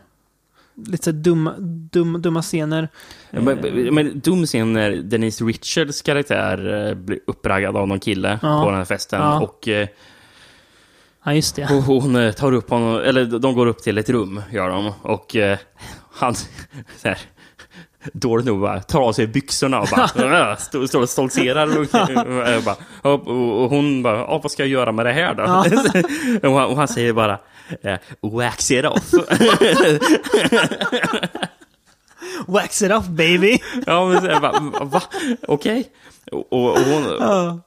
Lite 0.86 1.04
så 1.04 1.12
dumma, 1.12 1.54
dum, 1.92 2.22
dumma 2.22 2.42
scener. 2.42 2.88
Ja, 3.30 3.40
Men, 3.40 3.58
men 3.94 4.20
dum 4.20 4.46
scen 4.46 4.72
när 4.72 4.90
Denise 4.90 5.44
Richards 5.44 6.02
karaktär 6.02 6.88
eh, 6.88 6.94
blir 6.94 7.18
uppraggad 7.26 7.76
av 7.76 7.88
någon 7.88 8.00
kille 8.00 8.38
Ja. 8.42 8.62
på 8.62 8.70
den 8.70 8.78
här 8.78 8.84
festen. 8.84 9.20
Ja. 9.20 9.40
Och 9.40 9.68
eh, 9.68 9.88
Ja, 11.26 11.34
just 11.34 11.56
det. 11.56 11.64
och 11.64 11.82
hon 11.82 12.16
eh, 12.16 12.32
tar 12.32 12.52
upp 12.52 12.70
honom, 12.70 12.96
eller 13.00 13.24
de 13.38 13.54
går 13.54 13.66
upp 13.66 13.82
till 13.82 13.98
ett 13.98 14.08
rum, 14.10 14.42
gör 14.52 14.68
de. 14.68 14.92
Och 15.02 15.36
eh, 15.36 15.58
han, 16.14 16.34
så 16.96 17.08
här, 17.08 17.18
dåligt 18.12 18.46
nog 18.46 18.60
bara 18.60 18.80
tar 18.82 19.00
av 19.00 19.12
sig 19.12 19.26
byxorna 19.26 19.80
och 19.80 19.88
bara 19.90 20.56
står, 20.56 20.86
står 20.86 21.02
och 21.02 21.08
stoltserar. 21.08 21.78
Och, 21.78 21.86
bara, 22.64 22.76
och, 23.02 23.28
och, 23.62 23.70
hon 23.70 24.02
bara, 24.02 24.16
"Ja, 24.18 24.40
vad 24.42 24.52
ska 24.52 24.62
jag 24.62 24.70
göra 24.70 24.92
med 24.92 25.06
det 25.06 25.12
här 25.12 25.34
då? 25.34 25.42
Ja. 25.42 25.64
och, 26.48 26.54
han, 26.58 26.70
och 26.70 26.76
han 26.76 26.88
säger 26.88 27.12
bara, 27.12 27.38
eh, 27.82 27.98
wax 28.20 28.70
it 28.70 28.84
off. 28.84 29.10
Wax 32.46 32.82
it 32.82 32.92
off 32.92 33.06
baby! 33.06 33.58
Ja, 33.86 34.08
men 34.08 34.20
så 34.20 34.26
jag 34.26 34.42
bara, 34.42 34.60
va? 34.84 35.02
Okej. 35.48 35.88
Och, 36.32 36.52
och, 36.52 36.70
och, 36.70 36.78
hon, 36.78 37.04
Ja. 37.20 37.60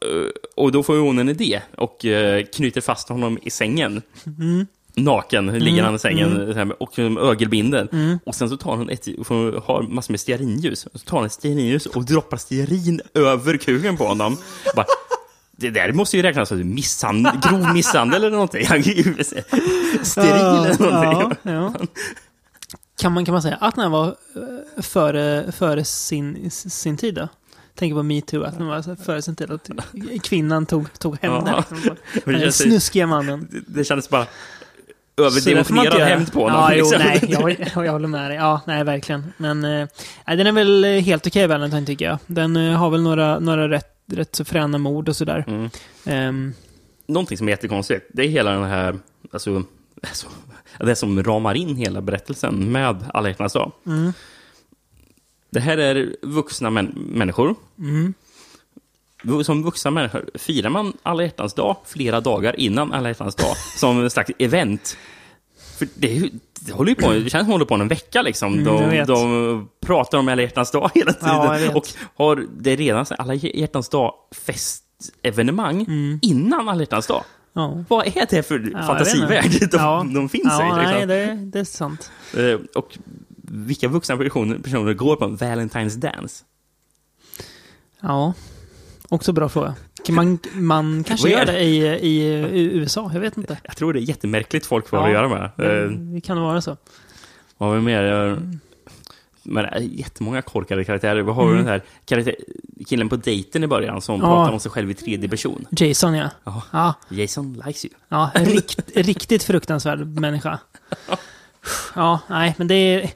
och 0.55 0.71
då 0.71 0.83
får 0.83 0.97
hon 0.97 1.19
en 1.19 1.29
idé 1.29 1.61
och 1.77 2.05
eh, 2.05 2.43
knyter 2.45 2.81
fast 2.81 3.09
honom 3.09 3.39
i 3.41 3.49
sängen. 3.49 4.01
Mm. 4.25 4.67
Naken 4.95 5.45
ligger 5.45 5.77
Mm, 5.77 5.85
han 5.85 5.95
i 5.95 5.99
sängen 5.99 6.35
mm. 6.35 6.53
så 6.53 6.59
här, 6.59 6.83
och 6.83 6.99
ögelbinden. 6.99 7.87
Mm. 7.91 8.19
Och 8.25 8.35
sen 8.35 8.49
så 8.49 8.57
tar 8.57 8.75
hon 8.75 8.89
ett, 8.89 9.07
hon 9.27 9.61
har 9.65 9.81
massor 9.81 10.13
med 10.13 10.19
stearinljus. 10.19 10.87
Så 10.93 10.99
tar 10.99 11.17
hon 11.17 11.25
ett 11.25 11.31
stearinljus 11.31 11.85
och 11.85 12.05
droppar 12.05 12.37
stearin 12.37 13.01
över 13.13 13.57
kuken 13.57 13.97
på 13.97 14.05
honom. 14.05 14.37
Bara, 14.75 14.85
det 15.51 15.69
där 15.69 15.91
måste 15.91 16.17
ju 16.17 16.23
räknas 16.23 16.49
som 16.49 16.73
misshandel, 16.73 17.33
grov 17.49 17.73
misshandel 17.73 18.23
eller 18.23 18.35
någonting. 18.35 18.65
Steril 20.03 20.31
eller 20.65 20.91
någonting. 20.91 21.37
Ja, 21.43 21.51
ja. 21.51 21.73
Kan, 23.01 23.13
man, 23.13 23.25
kan 23.25 23.33
man 23.33 23.41
säga 23.41 23.55
att 23.55 23.75
den 23.75 23.83
här 23.83 23.91
var 23.91 24.07
eh, 24.07 24.81
före, 24.81 25.51
före 25.51 25.83
sin, 25.83 26.51
sin 26.51 26.97
tid 26.97 27.15
då? 27.15 27.27
Tänker 27.79 27.95
på 27.95 28.03
metoo, 28.03 28.43
att 28.43 28.57
den 28.57 28.67
var 28.67 29.21
sin 29.21 29.35
tid. 29.35 29.51
Att 29.51 29.69
kvinnan 30.23 30.65
tog, 30.65 30.99
tog 30.99 31.17
hem 31.21 31.31
Ja. 31.31 31.63
den. 32.25 32.39
Den 32.39 32.53
snuskiga 32.53 33.07
mannen. 33.07 33.47
Det, 33.51 33.79
det 33.79 33.83
kändes 33.83 34.09
bara 34.09 34.25
man 35.17 35.27
överdimensionerad 35.27 36.01
hämnd 36.01 36.33
på 36.33 36.39
honom. 36.41 36.57
Ja, 36.57 36.73
jo, 36.75 36.85
liksom. 36.85 37.01
nej, 37.39 37.57
jag, 37.75 37.85
jag 37.85 37.91
håller 37.91 38.07
med 38.07 38.31
dig. 38.31 38.37
Ja, 38.37 38.61
nej, 38.67 38.83
verkligen. 38.83 39.33
Men 39.37 39.65
eh, 39.65 39.87
den 40.25 40.47
är 40.47 40.51
väl 40.51 40.83
helt 40.83 41.27
okej, 41.27 41.47
Valentine, 41.47 41.85
tycker 41.85 42.05
jag. 42.05 42.17
Den 42.27 42.55
eh, 42.55 42.77
har 42.77 42.89
väl 42.89 43.01
några, 43.01 43.39
några 43.39 43.69
rätt, 43.69 43.97
rätt 44.11 44.35
så 44.35 44.45
fräna 44.45 44.77
mord 44.77 45.09
och 45.09 45.15
sådär. 45.15 45.43
Mm. 45.47 45.69
Ehm, 46.05 46.53
Någonting 47.07 47.37
som 47.37 47.47
är 47.47 47.51
jättekonstigt, 47.51 48.05
det 48.13 48.23
är 48.23 48.27
hela 48.27 48.51
den 48.51 48.63
här, 48.63 48.99
alltså, 49.33 49.63
alltså 50.01 50.27
det 50.79 50.95
som 50.95 51.23
ramar 51.23 51.55
in 51.55 51.75
hela 51.75 52.01
berättelsen 52.01 52.71
med 52.71 53.05
Alla 53.13 53.29
hjärtans 53.29 53.53
dag. 53.53 53.71
mm, 53.85 54.13
Det 55.49 55.59
här 55.59 55.77
är 55.77 56.15
vuxna 56.21 56.69
män, 56.69 56.93
människor. 56.95 57.55
mm. 57.79 58.13
Som 59.43 59.63
vuxna 59.63 59.91
människor 59.91 60.29
firar 60.35 60.69
man 60.69 60.93
Alla 61.03 61.23
hjärtans 61.23 61.53
dag 61.53 61.77
flera 61.85 62.21
dagar 62.21 62.59
innan 62.59 62.93
Alla 62.93 63.09
hjärtans 63.09 63.35
dag 63.35 63.55
som 63.77 64.03
en 64.03 64.09
slags 64.09 64.31
event. 64.39 64.97
För 65.77 65.87
det, 65.95 66.29
det 66.59 66.71
håller 66.71 66.89
ju 66.89 66.95
på, 66.95 67.11
det 67.13 67.19
känns 67.29 67.31
som 67.31 67.47
det 67.47 67.51
håller 67.53 67.65
på 67.65 67.75
en 67.75 67.87
vecka 67.87 68.21
liksom. 68.21 68.53
Mm, 68.53 68.65
De, 68.65 68.89
vet. 68.89 69.07
de 69.07 69.69
pratar 69.81 70.17
om 70.17 70.27
Alla 70.29 70.41
hjärtans 70.41 70.71
dag 70.71 70.91
hela 70.95 71.13
tiden. 71.13 71.35
Ja, 71.35 71.75
och 71.75 71.87
har 72.15 72.45
det 72.57 72.75
redan 72.75 73.05
Alla 73.17 73.33
hjärtans 73.33 73.89
dag 73.89 74.13
festevenemang 74.31 75.85
innan 76.21 76.69
Alla 76.69 76.79
hjärtans 76.81 77.07
dag. 77.07 77.23
Mm. 77.55 77.69
Ja. 77.69 77.83
Vad 77.87 78.07
är 78.07 78.27
det 78.29 78.43
för 78.43 78.69
Ja, 78.73 78.83
fantasivärld 78.83 79.69
de, 79.71 80.13
de 80.13 80.29
finns 80.29 80.45
i? 80.45 80.47
Liksom. 80.47 80.75
Nej, 80.77 81.05
det, 81.07 81.35
det 81.45 81.59
är 81.59 81.63
sant. 81.63 82.11
Eh, 82.37 82.59
Och 82.75 82.97
vilka 83.51 83.87
vuxna 83.87 84.17
personer, 84.17 84.57
personer 84.57 84.93
går 84.93 85.15
på 85.15 85.25
en 85.25 85.37
Valentine's 85.37 85.97
Dance? 85.97 86.43
Ja, 88.01 88.33
också 89.09 89.33
bra 89.33 89.49
fråga. 89.49 89.75
Man, 90.09 90.39
man 90.53 91.03
kanske 91.07 91.29
Vad 91.29 91.39
gör 91.39 91.45
det 91.45 91.59
i, 91.59 91.77
i, 91.87 92.23
i 92.33 92.63
USA, 92.63 93.09
jag 93.13 93.19
vet 93.19 93.37
inte. 93.37 93.57
Jag 93.63 93.77
tror 93.77 93.93
det 93.93 93.99
är 93.99 94.01
jättemärkligt 94.01 94.65
folk 94.65 94.87
får 94.87 94.99
Ja, 94.99 95.05
att 95.05 95.11
göra 95.11 95.29
med. 95.29 95.51
det, 95.57 95.83
Eh, 95.83 95.89
det 95.89 96.21
kan 96.21 96.41
vara 96.41 96.61
så. 96.61 96.77
Vad 97.57 97.69
har 97.69 97.75
vi 97.75 97.81
mer? 97.81 98.03
Jag- 98.03 98.57
Men 99.43 99.65
jättemånga 99.97 100.41
korkade 100.41 100.83
karaktärer. 100.83 101.21
Vi 101.21 101.31
har 101.31 101.43
Mm. 101.43 101.57
den 101.57 101.67
här 101.67 101.81
karaktär, 102.05 102.35
killen 102.87 103.09
på 103.09 103.15
dejten 103.15 103.63
i 103.63 103.67
början 103.67 104.01
som 104.01 104.15
Ja. 104.21 104.27
pratar 104.27 104.53
om 104.53 104.59
sig 104.59 104.71
själv 104.71 104.91
i 104.91 104.93
tredje 104.93 105.29
person. 105.29 105.65
Jason 105.71 106.13
ja. 106.13 106.29
Ja. 106.43 106.61
Ja, 106.71 106.93
Jason 107.09 107.53
likes 107.65 107.85
you. 107.85 107.93
ja 108.09 108.31
rikt, 108.35 108.91
riktigt 108.95 109.43
fruktansvärd 109.43 110.07
människa. 110.07 110.59
Ja, 111.95 112.19
nej, 112.27 112.55
men 112.57 112.67
det 112.67 112.75
är... 112.75 113.11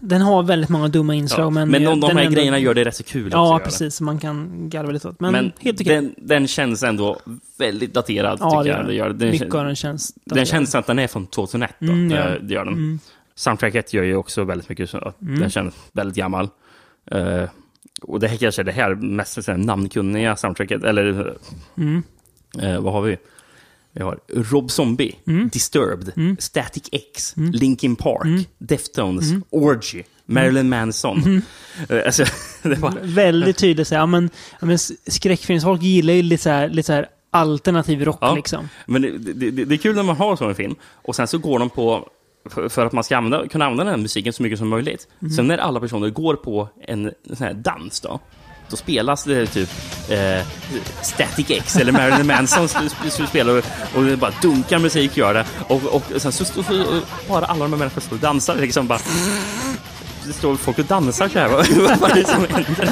Den 0.00 0.22
har 0.22 0.42
väldigt 0.42 0.70
många 0.70 0.88
dumma 0.88 1.14
inslag, 1.14 1.46
Ja, 1.46 1.50
men... 1.50 1.68
men 1.70 1.82
de, 1.84 2.00
de 2.00 2.00
den 2.00 2.16
här 2.16 2.22
är 2.22 2.26
ändå- 2.26 2.36
grejerna 2.36 2.58
gör 2.58 2.74
det 2.74 2.84
rätt 2.84 2.96
så 2.96 3.02
kul. 3.02 3.28
Ja, 3.32 3.60
precis. 3.64 4.00
Man 4.00 4.18
kan 4.18 4.68
garva 4.70 4.90
lite 4.90 5.08
åt. 5.08 5.20
Men, 5.20 5.32
Men, 5.32 5.52
helt 5.60 5.80
okej. 5.80 5.94
den, 5.94 6.14
den 6.16 6.46
känns 6.48 6.82
ändå 6.82 7.18
väldigt 7.58 7.94
daterad, 7.94 8.38
Ja, 8.40 8.50
tycker 8.62 8.62
det 8.64 8.68
jag. 8.68 8.76
gör 8.78 8.82
Det 8.82 8.86
den. 8.88 8.96
gör, 8.96 9.08
den, 9.08 9.30
Mycket 9.30 9.54
av 9.54 9.64
den 9.64 9.76
känns 9.76 10.12
Den 10.14 10.22
daterad. 10.24 10.48
känns 10.48 10.74
att 10.74 10.86
den 10.86 10.98
är 10.98 11.06
från 11.06 11.26
2001. 11.26 11.74
Då. 11.78 11.92
Mm, 11.92 12.10
ja. 12.10 12.16
Eh, 12.28 12.40
Det 12.42 12.54
gör 12.54 12.64
den. 12.64 12.74
Mm. 12.74 12.98
Soundtracket 13.34 13.92
gör 13.94 14.02
ju 14.04 14.16
också 14.16 14.44
väldigt 14.44 14.68
mycket 14.68 14.90
så 14.90 14.98
att 14.98 15.20
Mm. 15.22 15.40
den 15.40 15.50
känns 15.50 15.74
väldigt 15.92 16.16
gammal. 16.16 16.48
Eh, 17.10 17.42
och 18.02 18.20
det 18.20 18.28
här 18.28 18.36
kanske 18.36 18.62
är 18.62 18.64
det 18.64 18.72
här 18.72 18.94
mest 18.94 19.48
namnkunniga 19.56 20.36
soundtracket, 20.36 20.84
eller 20.84 21.34
Mm. 21.76 22.02
eh, 22.62 22.80
vad 22.80 22.92
har 22.92 23.02
vi? 23.02 23.16
Vi 23.96 24.02
har 24.02 24.18
Rob 24.34 24.70
Zombie, 24.70 25.16
Mm. 25.26 25.48
Disturbed, 25.48 26.36
Static 26.38 26.88
X, 26.92 27.34
Linkin 27.36 27.96
Park, 27.96 28.48
Deftones, 28.58 29.24
Orgy, 29.50 30.02
Marilyn 30.26 30.68
Manson. 30.68 31.22
Mm. 31.22 31.42
Eh, 31.88 32.06
alltså, 32.06 32.24
det 32.62 32.74
var... 32.74 32.94
Väldigt 33.02 33.56
tydligt 33.56 33.88
så 33.88 33.94
här, 33.94 34.02
ja, 34.02 34.06
men, 34.06 34.30
ja, 34.60 34.66
men 34.66 34.78
skräckfilmsfolk 35.06 35.82
gillar 35.82 36.14
ju 36.14 36.22
lite 36.22 36.42
så 36.42 36.50
här, 36.50 36.68
lite 36.68 36.86
så 36.86 36.92
här 36.92 37.08
alternativ 37.30 38.04
rock 38.04 38.18
Ja, 38.20 38.34
liksom. 38.34 38.68
Men 38.86 39.02
det, 39.02 39.18
det, 39.18 39.50
det, 39.64 39.74
är 39.74 39.78
kul 39.78 39.96
när 39.96 40.02
man 40.02 40.16
har 40.16 40.36
så 40.36 40.48
en 40.48 40.54
film 40.54 40.74
och 40.82 41.16
sen 41.16 41.28
så 41.28 41.38
går 41.38 41.58
de 41.58 41.70
på 41.70 42.08
för, 42.68 42.86
att 42.86 42.92
man 42.92 43.04
ska 43.04 43.16
använda, 43.16 43.48
kunna 43.48 43.64
använda 43.64 43.84
den 43.84 43.92
här 43.92 44.02
musiken 44.02 44.32
så 44.32 44.42
mycket 44.42 44.58
som 44.58 44.68
möjligt. 44.68 45.08
Mm. 45.20 45.32
Sen 45.32 45.46
när 45.46 45.58
alla 45.58 45.80
personer 45.80 46.10
går 46.10 46.34
på 46.34 46.68
en 46.80 47.12
sån 47.26 47.46
här 47.46 47.54
dans 47.54 48.00
då, 48.00 48.20
då 48.70 48.76
spelas 48.76 49.24
det 49.24 49.46
typ 49.46 49.68
eh, 50.08 50.46
Static 51.02 51.50
X 51.50 51.76
eller 51.76 51.92
Marilyn 51.92 52.26
Manson 52.26 52.66
sp- 52.66 52.88
sp- 52.88 53.10
sp- 53.10 53.26
spelar 53.26 53.52
och, 53.58 53.64
och 53.96 54.04
det 54.04 54.16
bara 54.16 54.32
dunkar 54.42 54.78
musik 54.78 55.16
gör 55.16 55.34
det. 55.34 55.44
Och, 55.68 55.84
och 55.84 56.02
sen 56.22 56.32
så 56.32 56.44
står 56.44 56.64
bara 57.28 57.44
alla 57.46 57.64
de 57.64 57.72
här 57.72 57.78
människorna 57.78 58.00
står 58.00 58.16
och 58.16 58.20
dansar 58.22 58.54
liksom 58.56 58.86
bara. 58.86 59.00
Det 60.24 60.32
står 60.32 60.56
folk 60.56 60.78
och 60.78 60.84
dansar 60.84 61.28
så 61.28 61.38
här. 61.38 61.48
Vad 61.48 61.66
vad 61.98 62.10
är 62.10 62.14
det 62.14 62.24
som 62.28 62.46
händer? 62.50 62.84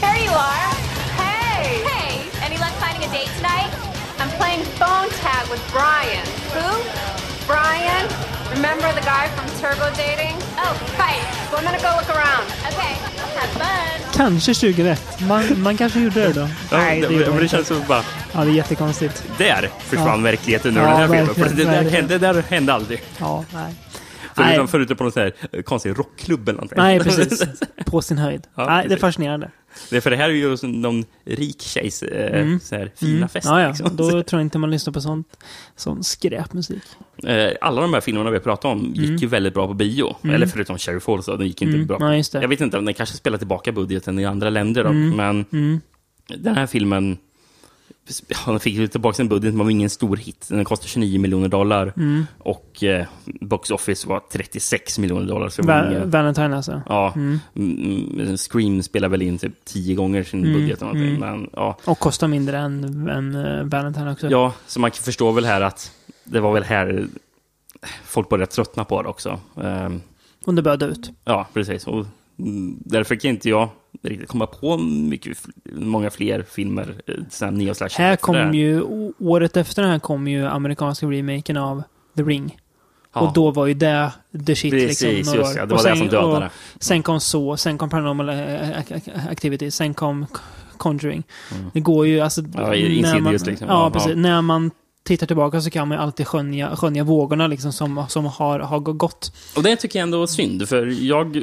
Here 0.00 0.24
you 0.24 0.34
are. 0.34 0.74
Hey. 1.18 1.84
Hey. 1.84 2.20
Any 2.46 2.56
luck 2.58 2.74
finding 2.80 3.08
a 3.08 3.12
date 3.12 3.30
tonight? 3.36 3.70
I'm 4.18 4.30
playing 4.38 4.64
phone 4.78 5.08
tag 5.22 5.50
with 5.50 5.62
Brian. 5.72 6.26
Who? 6.54 6.95
Brian. 7.46 8.04
Remember 8.56 8.88
the 8.98 9.04
guy 9.12 9.24
from 9.36 9.46
Turbo 9.60 9.86
Dating? 9.96 10.34
Oh, 10.64 10.72
right. 10.98 11.22
Well, 11.50 11.60
I'm 11.60 11.64
gonna 11.64 11.78
go 11.78 11.90
look 11.98 12.10
around. 12.16 12.44
Okay. 12.70 12.94
Have 13.36 13.50
fun. 13.60 14.12
Kanske 14.14 14.54
2001. 14.54 15.20
Man, 15.28 15.62
man 15.62 15.76
kanske 15.76 16.00
gjorde 16.00 16.20
det 16.20 16.32
då. 16.32 16.40
Ja, 16.40 16.78
Nej, 16.78 17.00
det, 17.00 17.08
det, 17.08 17.18
det 17.24 17.30
inte. 17.30 17.48
känns 17.48 17.68
som 17.68 17.82
bara, 17.88 18.02
Ja, 18.34 18.40
det 18.44 18.50
är 18.50 18.54
jättekonstigt. 18.54 19.22
där 19.38 19.70
försvann 19.78 20.08
Ja. 20.08 20.30
verkligheten 20.30 20.76
ur 20.76 20.80
Ja, 20.80 20.86
den 20.88 20.96
här 20.96 21.06
filmen. 21.08 21.34
För 21.34 21.56
det, 21.56 21.64
där 21.64 22.02
det 22.08 22.18
där 22.18 22.42
hände 22.50 22.74
aldrig. 22.74 23.02
Ja, 23.18 23.44
nej. 23.54 23.74
Förutom, 24.34 24.68
förutom 24.68 24.96
på 24.96 25.02
någon 25.04 25.12
sån 25.12 25.22
här 25.22 25.32
eh, 25.52 25.62
konstig 25.62 25.98
rockklubb 25.98 26.48
eller 26.48 26.56
någonting. 26.56 26.78
Nej, 26.78 27.00
precis. 27.00 27.42
På 27.86 28.02
sin 28.02 28.18
höjd. 28.18 28.46
Ja, 28.54 28.66
nej, 28.66 28.88
det 28.88 28.94
är 28.94 28.98
fascinerande. 28.98 29.50
Det 29.90 29.96
är 29.96 30.00
för 30.00 30.10
det 30.10 30.16
här 30.16 30.28
är 30.28 30.32
ju 30.32 30.56
någon 30.62 31.04
rik 31.24 31.60
tjejs 31.62 32.02
eh, 32.02 32.40
Mm. 32.40 32.60
så 32.60 32.76
här, 32.76 32.90
fina 32.96 33.16
Mm. 33.16 33.28
fest. 33.28 33.46
Ja, 33.46 33.60
ja. 33.62 33.68
liksom. 33.68 33.96
Då 33.96 34.10
tror 34.22 34.24
jag 34.40 34.40
inte 34.40 34.58
man 34.58 34.70
lyssnar 34.70 34.92
på 34.92 35.00
sånt, 35.00 35.28
sån 35.76 36.04
skräpmusik. 36.04 36.82
Eh, 37.26 37.52
Alla 37.60 37.80
de 37.80 37.94
här 37.94 38.00
filmerna 38.00 38.30
vi 38.30 38.38
pratat 38.40 38.64
om 38.64 38.92
gick 38.94 39.04
Mm. 39.08 39.16
ju 39.16 39.26
väldigt 39.26 39.54
bra 39.54 39.66
på 39.66 39.74
bio. 39.74 40.16
Mm. 40.22 40.36
Eller 40.36 40.46
förutom 40.46 40.78
Cherry 40.78 41.00
Falls, 41.00 41.26
den 41.26 41.46
gick 41.46 41.62
inte 41.62 41.74
Mm. 41.74 41.86
bra. 41.86 41.98
Ja. 42.16 42.40
Jag 42.40 42.48
vet 42.48 42.60
inte 42.60 42.78
om 42.78 42.84
den 42.84 42.94
kanske 42.94 43.16
spelar 43.16 43.38
tillbaka 43.38 43.72
budgeten 43.72 44.18
i 44.18 44.24
andra 44.24 44.50
länder 44.50 44.84
då, 44.84 44.90
Mm. 44.90 45.10
men 45.10 45.44
den 46.38 46.54
här 46.56 46.66
filmen 46.66 47.18
Ja, 48.28 48.36
den 48.50 48.60
fick 48.60 48.90
tillbaka 48.92 49.14
sin 49.16 49.28
budget, 49.28 49.54
men 49.54 49.66
var 49.66 49.70
ingen 49.70 49.90
stor 49.90 50.16
hit. 50.16 50.46
Den 50.50 50.64
kostade 50.64 50.88
29 50.88 51.18
miljoner 51.20 51.48
dollar 51.48 51.92
Mm. 51.96 52.26
och 52.38 52.84
eh, 52.84 53.06
box 53.40 53.70
office 53.70 54.08
var 54.08 54.20
36 54.32 54.98
miljoner 54.98 55.26
dollar. 55.26 55.48
Så 55.48 55.62
Va- 55.62 55.88
ingen- 55.90 56.10
Valentine 56.10 56.56
alltså? 56.56 56.82
Ja, 56.88 57.12
Mm. 57.16 57.38
mm. 57.56 58.36
Scream 58.36 58.82
spelar 58.82 59.08
väl 59.08 59.22
in 59.22 59.38
typ 59.38 59.64
tio 59.64 59.94
gånger 59.94 60.22
sin 60.22 60.40
Mm, 60.44 60.52
budget. 60.52 60.82
eller 60.82 60.92
någonting. 60.92 61.16
mm. 61.16 61.38
Men, 61.40 61.50
ja. 61.52 61.76
Och 61.84 61.98
kostar 61.98 62.28
mindre 62.28 62.58
än, 62.58 63.08
än 63.08 63.34
uh, 63.34 63.64
Valentine 63.64 64.12
också. 64.12 64.30
ja, 64.30 64.52
så 64.66 64.80
man 64.80 64.90
förstår 64.90 65.32
väl 65.32 65.44
här 65.44 65.60
att 65.60 65.92
det 66.24 66.40
var 66.40 66.52
väl 66.52 66.62
här 66.64 67.06
folk 68.04 68.28
började 68.28 68.52
tröttna 68.52 68.84
på 68.84 69.02
det 69.02 69.08
också. 69.08 69.40
Ehm, 69.62 70.00
Och 70.44 70.54
det 70.54 70.62
började 70.62 70.84
ut. 70.86 71.10
Ja, 71.24 71.46
precis. 71.54 71.86
Och 71.86 72.06
mm, 72.38 72.76
därför 72.84 73.14
kan 73.14 73.30
inte 73.30 73.48
jag 73.48 73.68
riktigt 74.02 74.28
komma 74.28 74.46
på 74.46 74.76
mycket, 74.78 75.38
många 75.72 76.10
fler 76.10 76.42
filmer, 76.50 76.94
eh, 77.06 77.14
sådana 77.30 77.56
här 77.58 77.64
neo-slash. 77.66 77.98
Här 77.98 78.16
kom 78.16 78.54
ju, 78.54 78.82
året 79.18 79.56
efter 79.56 79.82
den 79.82 79.90
här 79.90 79.98
kom 79.98 80.28
ju 80.28 80.46
amerikanska 80.46 81.06
remaken 81.06 81.56
av 81.56 81.82
The 82.16 82.22
Ring. 82.22 82.58
Ja. 83.14 83.20
Och 83.20 83.32
då 83.32 83.50
var 83.50 83.66
ju 83.66 83.74
det 83.74 84.12
the 84.46 84.56
shit 84.56 84.72
Precis, 84.72 85.02
liksom. 85.02 85.34
just 85.34 85.56
år. 85.56 85.60
det. 85.60 85.74
Var 85.74 85.90
det 85.90 85.96
som 85.96 86.08
dödade 86.08 86.44
det. 86.44 86.50
Sen 86.84 87.02
kom 87.02 87.20
så, 87.20 87.56
sen 87.56 87.78
kom 87.78 87.90
Paranormal 87.90 88.28
eh, 88.28 88.78
Activity, 89.30 89.70
sen 89.70 89.94
kom 89.94 90.26
Conjuring. 90.76 91.22
Mm. 91.54 91.70
Det 91.74 91.80
går 91.80 92.06
ju, 92.06 92.20
alltså... 92.20 92.40
Ja, 92.54 92.60
när 92.60 93.20
man, 93.20 93.32
liksom. 93.32 93.54
Ja, 93.60 93.84
Ja, 93.84 93.90
precis. 93.90 94.10
ja. 94.10 94.16
När 94.16 94.42
man 94.42 94.70
tittar 95.06 95.26
tillbaka 95.26 95.60
så 95.60 95.70
kan 95.70 95.88
man 95.88 95.98
ju 95.98 96.02
alltid 96.02 96.26
skönja, 96.26 96.76
skönja 96.76 97.04
vågorna 97.04 97.46
liksom 97.46 97.72
som, 97.72 98.04
som 98.08 98.24
har, 98.24 98.60
har 98.60 98.78
gått. 98.80 99.32
Och 99.56 99.62
det 99.62 99.76
tycker 99.76 99.98
jag 99.98 100.02
ändå 100.02 100.22
är 100.22 100.26
synd, 100.26 100.68
för 100.68 100.86
jag... 101.06 101.42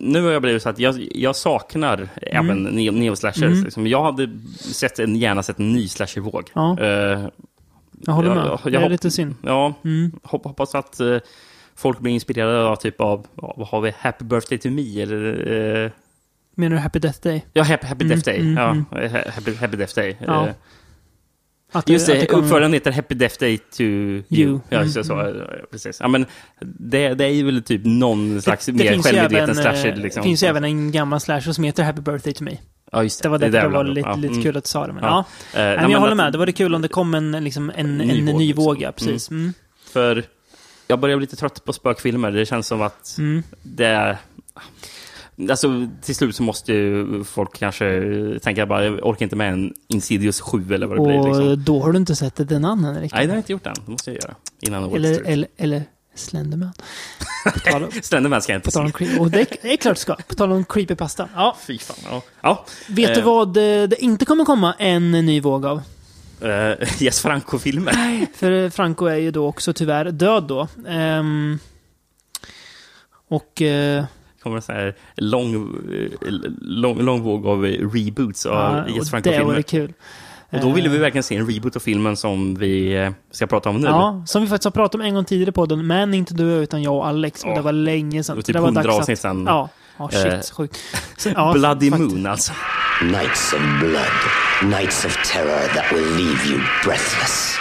Nu 0.00 0.22
har 0.22 0.30
jag 0.30 0.42
blivit 0.42 0.62
så 0.62 0.68
att 0.68 0.78
jag, 0.78 1.08
jag 1.14 1.36
saknar 1.36 2.08
även 2.22 2.68
neo- 2.68 2.92
neo-slashers. 2.92 3.42
Mm. 3.52 3.64
Liksom. 3.64 3.86
Jag 3.86 4.02
hade 4.04 4.30
sett 4.60 4.98
en, 4.98 5.16
gärna 5.16 5.42
sett 5.42 5.58
en 5.58 5.72
ny 5.72 5.88
slasher-våg. 5.88 6.50
Ja. 6.54 6.78
Eh, 6.80 7.26
Jag 8.06 8.12
håller 8.12 8.34
med. 8.34 8.46
jag 8.46 8.60
det 8.72 8.76
är 8.76 8.80
hopp- 8.82 8.90
lite 8.90 9.10
synd. 9.10 9.34
Ja, 9.42 9.74
Mm. 9.84 10.12
hopp, 10.22 10.44
hoppas 10.44 10.74
att 10.74 11.00
eh, 11.00 11.16
folk 11.76 11.98
blir 11.98 12.12
inspirerade 12.12 12.64
av 12.66 12.76
typ 12.76 13.00
av, 13.00 13.26
vad 13.34 13.68
har 13.68 13.80
vi, 13.80 13.92
Happy 13.98 14.24
Birthday 14.24 14.58
to 14.58 14.70
Me 14.70 15.02
eller... 15.02 15.52
eh, 15.84 15.90
Menar 16.56 16.76
du 16.76 16.82
Happy 16.82 16.98
Death 16.98 17.18
Day? 17.22 17.44
Ja, 17.52 17.62
Happy, 17.62 17.86
happy 17.86 18.04
Mm, 18.04 18.08
Death 18.16 18.24
Day. 18.24 18.40
mm, 18.40 18.56
ja, 18.56 18.70
mm. 18.70 18.84
ha- 18.90 19.30
happy, 19.30 19.54
happy 19.54 19.76
Death 19.76 19.94
Day. 19.94 20.16
Ja. 20.26 20.48
Att 21.74 21.86
det- 21.86 21.92
Just 21.92 22.06
det, 22.06 22.14
det 22.14 22.26
kommer- 22.26 22.42
uppföljaren 22.44 22.72
heter 22.72 22.92
Happy 22.92 23.14
Death 23.14 23.36
Day 23.40 23.58
to 23.58 23.82
you. 23.82 24.22
You. 24.30 24.60
Ja, 24.68 24.78
Mm, 24.78 24.92
det, 24.92 25.04
så, 25.04 25.12
mm. 25.14 25.36
ja, 25.38 25.44
precis. 25.70 25.96
Ja, 26.00 26.08
men 26.08 26.26
det, 26.60 27.14
det 27.14 27.24
är 27.24 27.28
ju 27.28 27.44
väl 27.44 27.62
typ 27.62 27.80
någon 27.84 28.42
slags 28.42 28.66
det 28.66 28.72
mer 28.72 28.92
finns 28.92 29.06
ju 29.06 29.10
självmedveten 29.10 29.50
även, 29.50 29.62
slasher. 29.62 29.88
eh, 29.92 29.96
Liksom. 29.96 30.22
Det 30.22 30.28
finns 30.28 30.42
ju 30.42 30.46
även 30.46 30.64
en 30.64 30.92
gammal 30.92 31.20
slasher 31.20 31.52
som 31.52 31.64
heter 31.64 31.82
Happy 31.82 32.00
Birthday 32.00 32.32
to 32.32 32.44
Me. 32.44 32.56
Ja, 32.92 33.02
just 33.02 33.22
Det 33.22 33.28
var 33.28 33.38
det 33.38 33.48
därför 33.48 33.58
det 33.68 33.72
där 33.72 33.76
var 33.76 33.84
bland- 33.84 33.94
lite, 33.94 34.08
ja, 34.08 34.14
lite 34.16 34.32
mm. 34.32 34.42
kul 34.42 34.56
att 34.56 34.64
du 34.64 34.68
sa 34.68 34.86
det. 34.86 34.92
Men, 34.92 35.02
Ja. 35.04 35.08
ja. 35.08 35.24
Nej, 35.58 35.66
men 35.76 35.82
jag 35.82 35.90
men 35.90 36.00
håller 36.00 36.14
med. 36.14 36.32
Det 36.32 36.38
var 36.38 36.46
det 36.46 36.52
kul 36.52 36.74
om 36.74 36.82
det 36.82 36.88
kom 36.88 37.14
en, 37.14 37.44
liksom, 37.44 37.70
en, 37.74 38.00
en, 38.00 38.08
ny 38.08 38.32
ny, 38.32 38.52
våg, 38.52 38.76
liksom. 38.78 38.92
precis. 38.96 39.30
Mm. 39.30 39.52
För 39.92 40.22
jag 40.86 41.00
börjar 41.00 41.16
bli 41.16 41.24
lite 41.26 41.36
trött 41.36 41.64
på 41.64 41.72
spökfilmer. 41.72 42.30
Det 42.30 42.46
känns 42.46 42.66
som 42.66 42.82
att 42.82 43.14
Mm. 43.18 43.42
det 43.62 43.86
är... 43.86 44.16
Alltså, 45.50 45.88
till 46.02 46.14
slut 46.14 46.36
så 46.36 46.42
måste 46.42 46.72
ju 46.72 47.24
folk 47.24 47.58
kanske 47.58 48.02
tänka 48.42 48.66
bara, 48.66 48.84
jag 48.84 49.06
orkar 49.06 49.22
inte 49.26 49.36
med 49.36 49.52
en 49.52 49.74
Insidious 49.88 50.40
7 50.40 50.74
eller 50.74 50.86
vad 50.86 50.96
det 50.98 51.02
blir. 51.02 51.18
Och 51.18 51.26
Liksom. 51.26 51.64
då 51.64 51.82
har 51.82 51.92
du 51.92 51.98
inte 51.98 52.16
sett 52.16 52.48
den 52.48 52.64
andra 52.64 52.92
Henrik. 52.92 53.12
Nej, 53.12 53.26
det 53.26 53.30
har 53.32 53.36
jag 53.36 53.40
inte 53.40 53.52
gjort 53.52 53.66
än. 53.66 53.74
Det 53.84 53.90
måste 53.92 54.10
jag 54.10 54.22
göra. 54.22 54.34
Innan 54.60 54.84
året 54.84 54.96
eller, 54.96 55.22
eller, 55.26 55.48
eller 55.56 55.82
Slenderman. 56.14 56.72
Slenderman 58.02 58.42
ska 58.42 58.52
jag 58.52 58.58
inte 58.58 58.70
se. 58.70 59.18
och 59.18 59.30
det, 59.30 59.40
är- 59.40 59.56
det 59.62 59.72
är 59.72 59.76
klart 59.76 59.96
du 59.96 60.00
ska. 60.00 60.14
På 60.14 60.34
tal 60.34 60.52
om 60.52 60.64
creepypasta. 60.64 61.28
Ja. 61.34 61.56
Fy 61.66 61.78
fan. 61.78 61.96
Ja. 62.10 62.22
ja. 62.40 62.64
Vet 62.88 63.14
du 63.14 63.20
Eh, 63.20 63.26
vad 63.26 63.54
det, 63.54 63.86
det 63.86 64.02
inte 64.04 64.24
kommer 64.24 64.44
komma 64.44 64.74
en 64.78 65.10
ny 65.10 65.40
våg 65.40 65.66
av? 65.66 65.82
Uh, 66.42 67.02
Jes 67.02 67.20
Franco-filmer. 67.20 68.26
För 68.36 68.70
Franco 68.70 69.06
är 69.06 69.16
ju 69.16 69.30
då 69.30 69.46
också 69.46 69.72
tyvärr 69.72 70.04
död 70.10 70.44
då. 70.44 70.68
Ehm, 70.88 71.58
och... 73.28 73.62
eh, 73.62 74.04
kommer 74.44 74.56
en 74.56 74.62
sån 74.62 74.74
här 74.74 74.94
lång, 75.16 75.54
eh, 75.54 76.10
lång, 76.60 76.98
lång 77.02 77.22
våg 77.22 77.46
av 77.46 77.62
reboots 77.64 78.46
av 78.46 78.54
ja, 78.54 78.84
Jes 78.88 78.96
och 78.98 79.04
det 79.04 79.10
Franco-filmer. 79.10 79.44
vore 79.44 79.62
kul. 79.62 79.92
Och 80.50 80.60
då 80.60 80.70
ville 80.72 80.88
vi 80.88 80.96
Eh, 80.96 81.00
verkligen 81.00 81.22
se 81.22 81.36
en 81.36 81.46
reboot 81.50 81.76
av 81.76 81.80
filmen 81.80 82.16
som 82.16 82.54
vi 82.54 82.94
eh, 82.96 83.10
ska 83.30 83.46
prata 83.46 83.68
om 83.68 83.76
nu. 83.80 83.86
Ja, 83.88 84.22
som 84.26 84.42
vi 84.42 84.48
faktiskt 84.48 84.64
har 84.64 84.70
pratat 84.70 84.94
om 84.94 85.00
en 85.00 85.14
gång 85.14 85.24
tidigare 85.24 85.52
på 85.52 85.60
podden, 85.60 85.86
men 85.86 86.14
inte 86.14 86.34
du 86.34 86.44
utan 86.44 86.82
jag 86.82 86.94
och 86.94 87.06
Alex. 87.06 87.44
Och 87.44 87.50
Ja. 87.50 87.54
det 87.54 87.60
var 87.62 87.72
länge 87.72 88.22
sedan. 88.24 88.34
Det 88.34 88.38
var 88.38 88.42
typ 88.42 88.52
det 88.54 88.60
var 88.60 88.66
100 88.68 88.82
dags 88.82 88.94
att- 88.94 89.00
avsnitt 89.00 89.18
sedan. 89.20 89.44
Ja, 89.46 89.68
ja 89.98 90.08
shit, 90.10 90.26
Eh, 90.26 90.40
sjukt. 90.56 90.78
Ja, 91.34 91.52
Bloody 91.52 91.90
faktiskt. 91.90 92.12
Moon 92.12 92.26
alltså. 92.26 92.52
Nights 93.02 93.52
of 93.52 93.60
blood, 93.80 94.70
nights 94.70 95.04
of 95.04 95.32
terror 95.32 95.74
that 95.74 95.92
will 95.92 96.04
leave 96.16 96.44
you 96.50 96.60
breathless. 96.84 97.56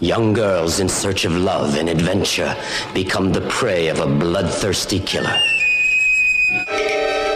Young 0.00 0.32
girls 0.32 0.78
in 0.80 0.88
search 0.88 1.24
of 1.24 1.32
love 1.36 1.76
and 1.76 1.88
adventure 1.88 2.54
become 2.94 3.32
the 3.32 3.40
prey 3.40 3.88
of 3.88 4.00
a 4.00 4.06
bloodthirsty 4.06 5.00
killer. 5.00 5.34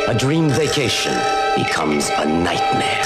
A 0.08 0.14
dream 0.14 0.48
vacation 0.48 1.14
becomes 1.56 2.10
a 2.10 2.24
nightmare. 2.24 3.02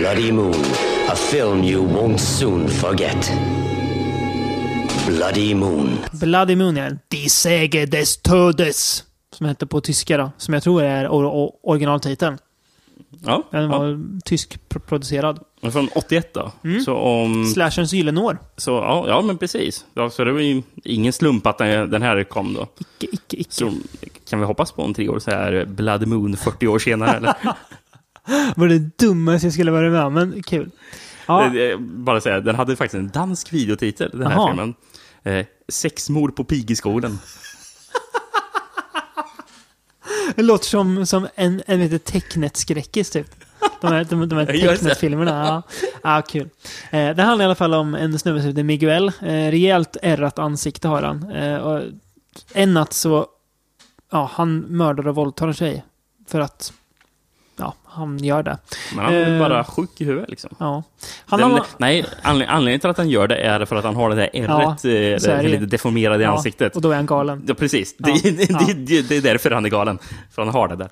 Bloody 0.00 0.32
Moon, 0.32 0.64
a 1.08 1.14
film 1.16 1.62
you 1.62 1.82
won't 1.82 2.20
soon 2.20 2.68
forget. 2.68 3.30
Bloody 5.06 5.54
Moon. 5.54 5.98
Bloody 6.12 6.56
Moon, 6.56 6.76
ja. 6.76 6.90
Die 7.08 7.28
Säge 7.28 7.86
des 7.86 8.16
Todes. 8.22 9.04
Som 9.34 9.46
heter 9.46 9.66
på 9.66 9.80
tyska 9.80 10.16
då. 10.16 10.32
Som 10.38 10.54
jag 10.54 10.62
tror 10.62 10.82
är 10.82 11.04
or- 11.08 11.24
or- 11.26 11.50
originaltiteln. 11.62 12.38
Ja, 13.20 13.42
Den 13.50 13.62
ja. 13.62 13.78
var 13.78 14.00
tysk-producerad. 14.24 15.38
Men 15.60 15.72
från 15.72 15.88
81 15.94 16.34
då. 16.34 16.52
Mm. 16.64 16.80
Så 16.80 16.94
om... 16.94 17.46
Slasherns 17.46 17.92
gyllenår. 17.92 18.38
Så, 18.56 18.70
ja, 18.70 19.04
ja, 19.08 19.22
men 19.22 19.38
precis. 19.38 19.84
Ja, 19.94 20.10
så 20.10 20.24
det 20.24 20.32
var 20.32 20.40
ju 20.40 20.62
ingen 20.84 21.12
slump 21.12 21.46
att 21.46 21.58
den 21.58 22.02
här 22.02 22.24
kom 22.24 22.54
då. 22.54 22.66
Icke, 22.78 23.14
icke, 23.14 23.36
icke. 23.36 23.52
Så 23.54 23.72
kan 24.28 24.40
vi 24.40 24.46
hoppas 24.46 24.72
på 24.72 24.82
om 24.82 24.94
tre 24.94 25.08
år 25.08 25.18
så 25.18 25.30
är 25.30 25.64
Blood 25.64 26.06
Moon 26.06 26.36
40 26.36 26.66
år 26.66 26.78
senare? 26.78 27.16
eller? 27.16 27.34
var 28.56 28.68
det 28.68 28.98
dummaste 28.98 29.46
jag 29.46 29.54
skulle 29.54 29.70
vara 29.70 29.90
med 29.90 30.04
om, 30.04 30.14
men 30.14 30.42
kul. 30.42 30.70
Ja, 31.26 31.52
Bara 31.78 32.20
säga, 32.20 32.40
den 32.40 32.54
hade 32.54 32.76
faktiskt 32.76 32.98
en 33.00 33.08
dansk 33.08 33.52
videotitel, 33.52 34.10
den 34.12 34.26
här 34.26 34.32
Jaha. 34.32 34.48
filmen. 34.48 34.74
Eh, 35.22 35.46
Sexmord 35.68 36.36
på 36.36 36.44
Pigeskolan. 36.44 37.18
Det 40.36 40.42
låter 40.42 40.66
som, 40.66 41.06
som 41.06 41.28
en, 41.34 41.62
en 41.66 41.88
vet, 41.88 42.04
tecknet-skräckis 42.04 43.10
typ. 43.10 43.26
De 43.80 43.92
här, 43.92 44.04
de, 44.04 44.28
de 44.28 44.38
här 44.38 44.46
tecknet-filmerna. 44.68 45.46
Ja. 45.46 45.62
ja, 46.02 46.22
kul. 46.22 46.48
Eh, 46.90 47.16
det 47.16 47.22
handlar 47.22 47.44
i 47.44 47.46
alla 47.46 47.54
fall 47.54 47.74
om 47.74 47.94
en 47.94 48.18
snubbe 48.18 48.40
som 48.40 48.48
heter 48.48 48.62
Miguel. 48.62 49.08
Eh, 49.08 49.50
rejält 49.50 49.96
ärrat 50.02 50.38
ansikte 50.38 50.88
har 50.88 51.02
han. 51.02 51.30
Eh, 51.32 51.56
och 51.56 51.82
en 52.52 52.74
natt 52.74 52.92
så, 52.92 53.26
ja, 54.10 54.30
han 54.32 54.58
mördar 54.58 55.08
och 55.08 55.14
våldtar 55.14 55.48
en 55.48 55.54
tjej. 55.54 55.84
För 56.28 56.40
att, 56.40 56.72
han 57.94 58.18
gör 58.18 58.42
det. 58.42 58.58
Men 58.96 59.04
han 59.04 59.14
är 59.14 59.32
Eh, 59.34 59.38
bara 59.38 59.64
sjuk 59.64 59.90
i 60.00 60.04
huvudet 60.04 60.30
liksom. 60.30 60.50
Ja. 60.58 60.82
Han 61.26 61.40
Den, 61.40 61.50
har, 61.50 61.62
Nej, 61.78 62.04
anled- 62.22 62.46
anledningen 62.48 62.80
till 62.80 62.90
att 62.90 62.96
han 62.98 63.08
gör 63.10 63.28
det 63.28 63.36
är 63.36 63.64
för 63.64 63.76
att 63.76 63.84
han 63.84 63.96
har 63.96 64.10
det 64.10 64.16
där 64.16 64.30
ärret, 64.32 64.84
Ja, 64.84 64.90
eh, 65.30 65.42
det 65.42 65.48
lite 65.48 65.66
deformerade 65.66 66.22
i 66.22 66.26
Ja, 66.26 66.36
ansiktet. 66.36 66.76
och 66.76 66.82
då 66.82 66.90
är 66.90 66.96
han 66.96 67.06
galen. 67.06 67.44
Ja, 67.46 67.54
precis. 67.54 67.94
Ja, 67.98 68.18
Det, 68.22 68.30
det, 68.30 68.50
ja. 68.50 68.60
det, 68.76 69.02
det 69.08 69.16
är 69.16 69.22
därför 69.22 69.50
han 69.50 69.64
är 69.64 69.68
galen. 69.70 69.98
För 70.34 70.42
han 70.44 70.54
har 70.54 70.68
det 70.68 70.76
där. 70.76 70.88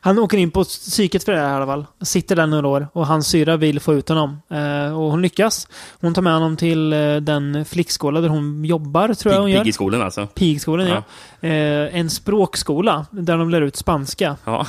Han 0.00 0.18
åker 0.18 0.38
in 0.38 0.50
på 0.50 0.64
psyket 0.64 1.24
för 1.24 1.32
det 1.32 1.38
här 1.38 1.50
i 1.50 1.54
alla 1.54 1.66
fall. 1.66 1.86
Sitter 2.00 2.36
där 2.36 2.46
några 2.46 2.68
år 2.68 2.88
och 2.92 3.06
hans 3.06 3.26
syra 3.28 3.56
vill 3.56 3.80
få 3.80 3.94
ut 3.94 4.08
honom. 4.08 4.40
Eh, 4.50 4.98
och 5.00 5.10
hon 5.10 5.22
lyckas. 5.22 5.68
Hon 6.00 6.14
tar 6.14 6.22
med 6.22 6.32
honom 6.32 6.56
till 6.56 6.92
eh, 6.92 7.16
den 7.16 7.64
flickskola 7.64 8.20
där 8.20 8.28
hon 8.28 8.64
jobbar, 8.64 9.14
tror 9.14 9.34
jag 9.34 9.40
hon 9.40 9.50
gör. 9.50 9.58
Piggeskolan 9.60 10.02
alltså. 10.02 10.26
Pigskolan, 10.26 10.86
ja. 10.88 11.02
Eh, 11.48 11.96
en 11.98 12.10
språkskola 12.10 13.06
där 13.10 13.36
de 13.38 13.50
lär 13.50 13.60
ut 13.60 13.76
spanska. 13.76 14.36
Ja. 14.44 14.66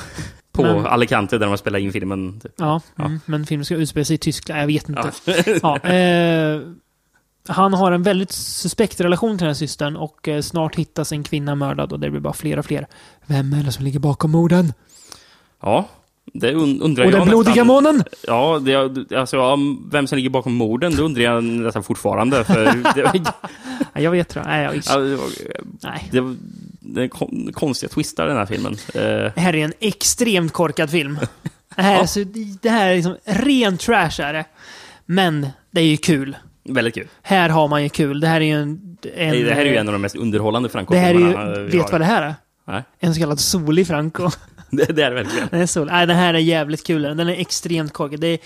På 0.62 0.74
Men- 0.74 0.86
Alicante 0.86 1.38
där 1.38 1.46
de 1.46 1.50
har 1.50 1.56
spelat 1.56 1.80
in 1.80 1.92
filmen. 1.92 2.40
Typ. 2.40 2.52
Ja, 2.56 2.80
Ja. 2.96 3.04
Mm, 3.04 3.20
men 3.26 3.46
filmen 3.46 3.64
ska 3.64 3.74
utspela 3.74 4.04
sig 4.04 4.14
i 4.14 4.18
Tyskland. 4.18 4.60
Jag 4.60 4.66
vet 4.66 4.88
inte. 4.88 5.10
Ja. 5.62 5.78
Ja. 5.82 5.90
eh, 5.90 6.60
han 7.48 7.74
har 7.74 7.92
en 7.92 8.02
väldigt 8.02 8.32
suspekt 8.32 9.00
relation 9.00 9.30
till 9.38 9.44
den 9.44 9.48
här 9.48 9.54
systern 9.54 9.96
och 9.96 10.28
eh, 10.28 10.40
snart 10.42 10.76
hittas 10.76 11.12
en 11.12 11.22
kvinna 11.24 11.54
mördad 11.54 11.92
och 11.92 12.00
det 12.00 12.10
blir 12.10 12.20
bara 12.20 12.32
fler 12.32 12.58
och 12.58 12.64
fler. 12.64 12.86
Vem 13.26 13.52
är 13.52 13.62
det 13.62 13.72
som 13.72 13.84
ligger 13.84 13.98
bakom 13.98 14.30
morden? 14.30 14.72
Ja, 15.62 15.88
det 16.32 16.52
un- 16.52 16.80
undrar 16.82 17.04
Och 17.04 17.12
jag 17.12 17.20
den 17.20 17.28
blodiga 17.28 17.64
månen! 17.64 18.04
Ja, 18.26 18.58
det, 18.58 18.76
alltså, 19.18 19.36
ja, 19.36 19.58
vem 19.92 20.06
som 20.06 20.16
ligger 20.16 20.30
bakom 20.30 20.54
morden, 20.54 20.96
det 20.96 21.02
undrar 21.02 21.22
jag 21.22 21.44
nästan 21.44 21.82
fortfarande. 21.82 22.44
För 22.44 22.64
det, 22.94 23.32
Ja, 23.94 24.00
jag 24.00 24.10
vet 24.10 24.28
det. 24.28 24.42
Nej, 24.44 24.62
jag, 24.64 24.98
var, 25.00 25.18
Nej. 25.82 26.08
det, 26.12 26.36
det 26.94 27.02
är 27.02 27.08
kon, 27.08 27.52
konstiga 27.52 27.90
twistar 27.90 28.24
i 28.24 28.28
den 28.28 28.36
här 28.36 28.46
filmen. 28.46 28.72
Eh, 28.94 29.02
Det 29.02 29.32
här 29.40 29.56
är 29.56 29.64
en 29.64 29.72
extremt 29.80 30.52
korkad 30.52 30.90
film. 30.90 31.18
Det 31.76 31.82
här, 31.82 32.02
är, 32.02 32.06
så, 32.06 32.24
det 32.62 32.70
här 32.70 32.88
är 32.90 32.94
liksom 32.96 33.16
ren 33.24 33.78
trash 33.78 34.20
är 34.20 34.32
det. 34.32 34.44
Men 35.06 35.46
det 35.70 35.80
är 35.80 35.84
ju 35.84 35.96
kul. 35.96 36.36
väldigt 36.68 36.94
kul. 36.94 37.08
Här 37.22 37.48
har 37.48 37.68
man 37.68 37.82
ju 37.82 37.88
kul. 37.88 38.20
Det 38.20 38.26
här 38.28 38.40
är 38.40 38.44
ju 38.44 38.62
en... 38.62 38.96
en 39.16 39.44
det 39.44 39.54
här 39.54 39.60
är 39.60 39.70
ju 39.70 39.76
en 39.76 39.88
av 39.88 39.92
de 39.92 40.02
mest 40.02 40.16
underhållande 40.16 40.68
Franco-filmerna. 40.68 41.58
Vet 41.62 41.82
har. 41.82 41.90
vad 41.92 42.00
det 42.00 42.04
här 42.04 42.22
är? 42.22 42.34
Nej, 42.66 42.82
En 43.00 43.14
så 43.14 43.20
kallad 43.20 43.40
solig 43.40 43.86
Franco. 43.86 44.30
det, 44.70 44.84
det 44.84 45.02
är 45.04 45.10
det 45.10 45.14
verkligen. 45.16 45.48
Den 45.50 45.60
är 45.60 45.66
sol. 45.66 45.88
Nej, 45.90 46.06
den 46.06 46.16
här 46.16 46.34
är 46.34 46.38
jävligt 46.38 46.86
kul. 46.86 47.02
Den 47.02 47.20
är 47.20 47.40
extremt 47.40 47.92
korkad. 47.92 48.20
Det 48.20 48.26
är 48.28 48.38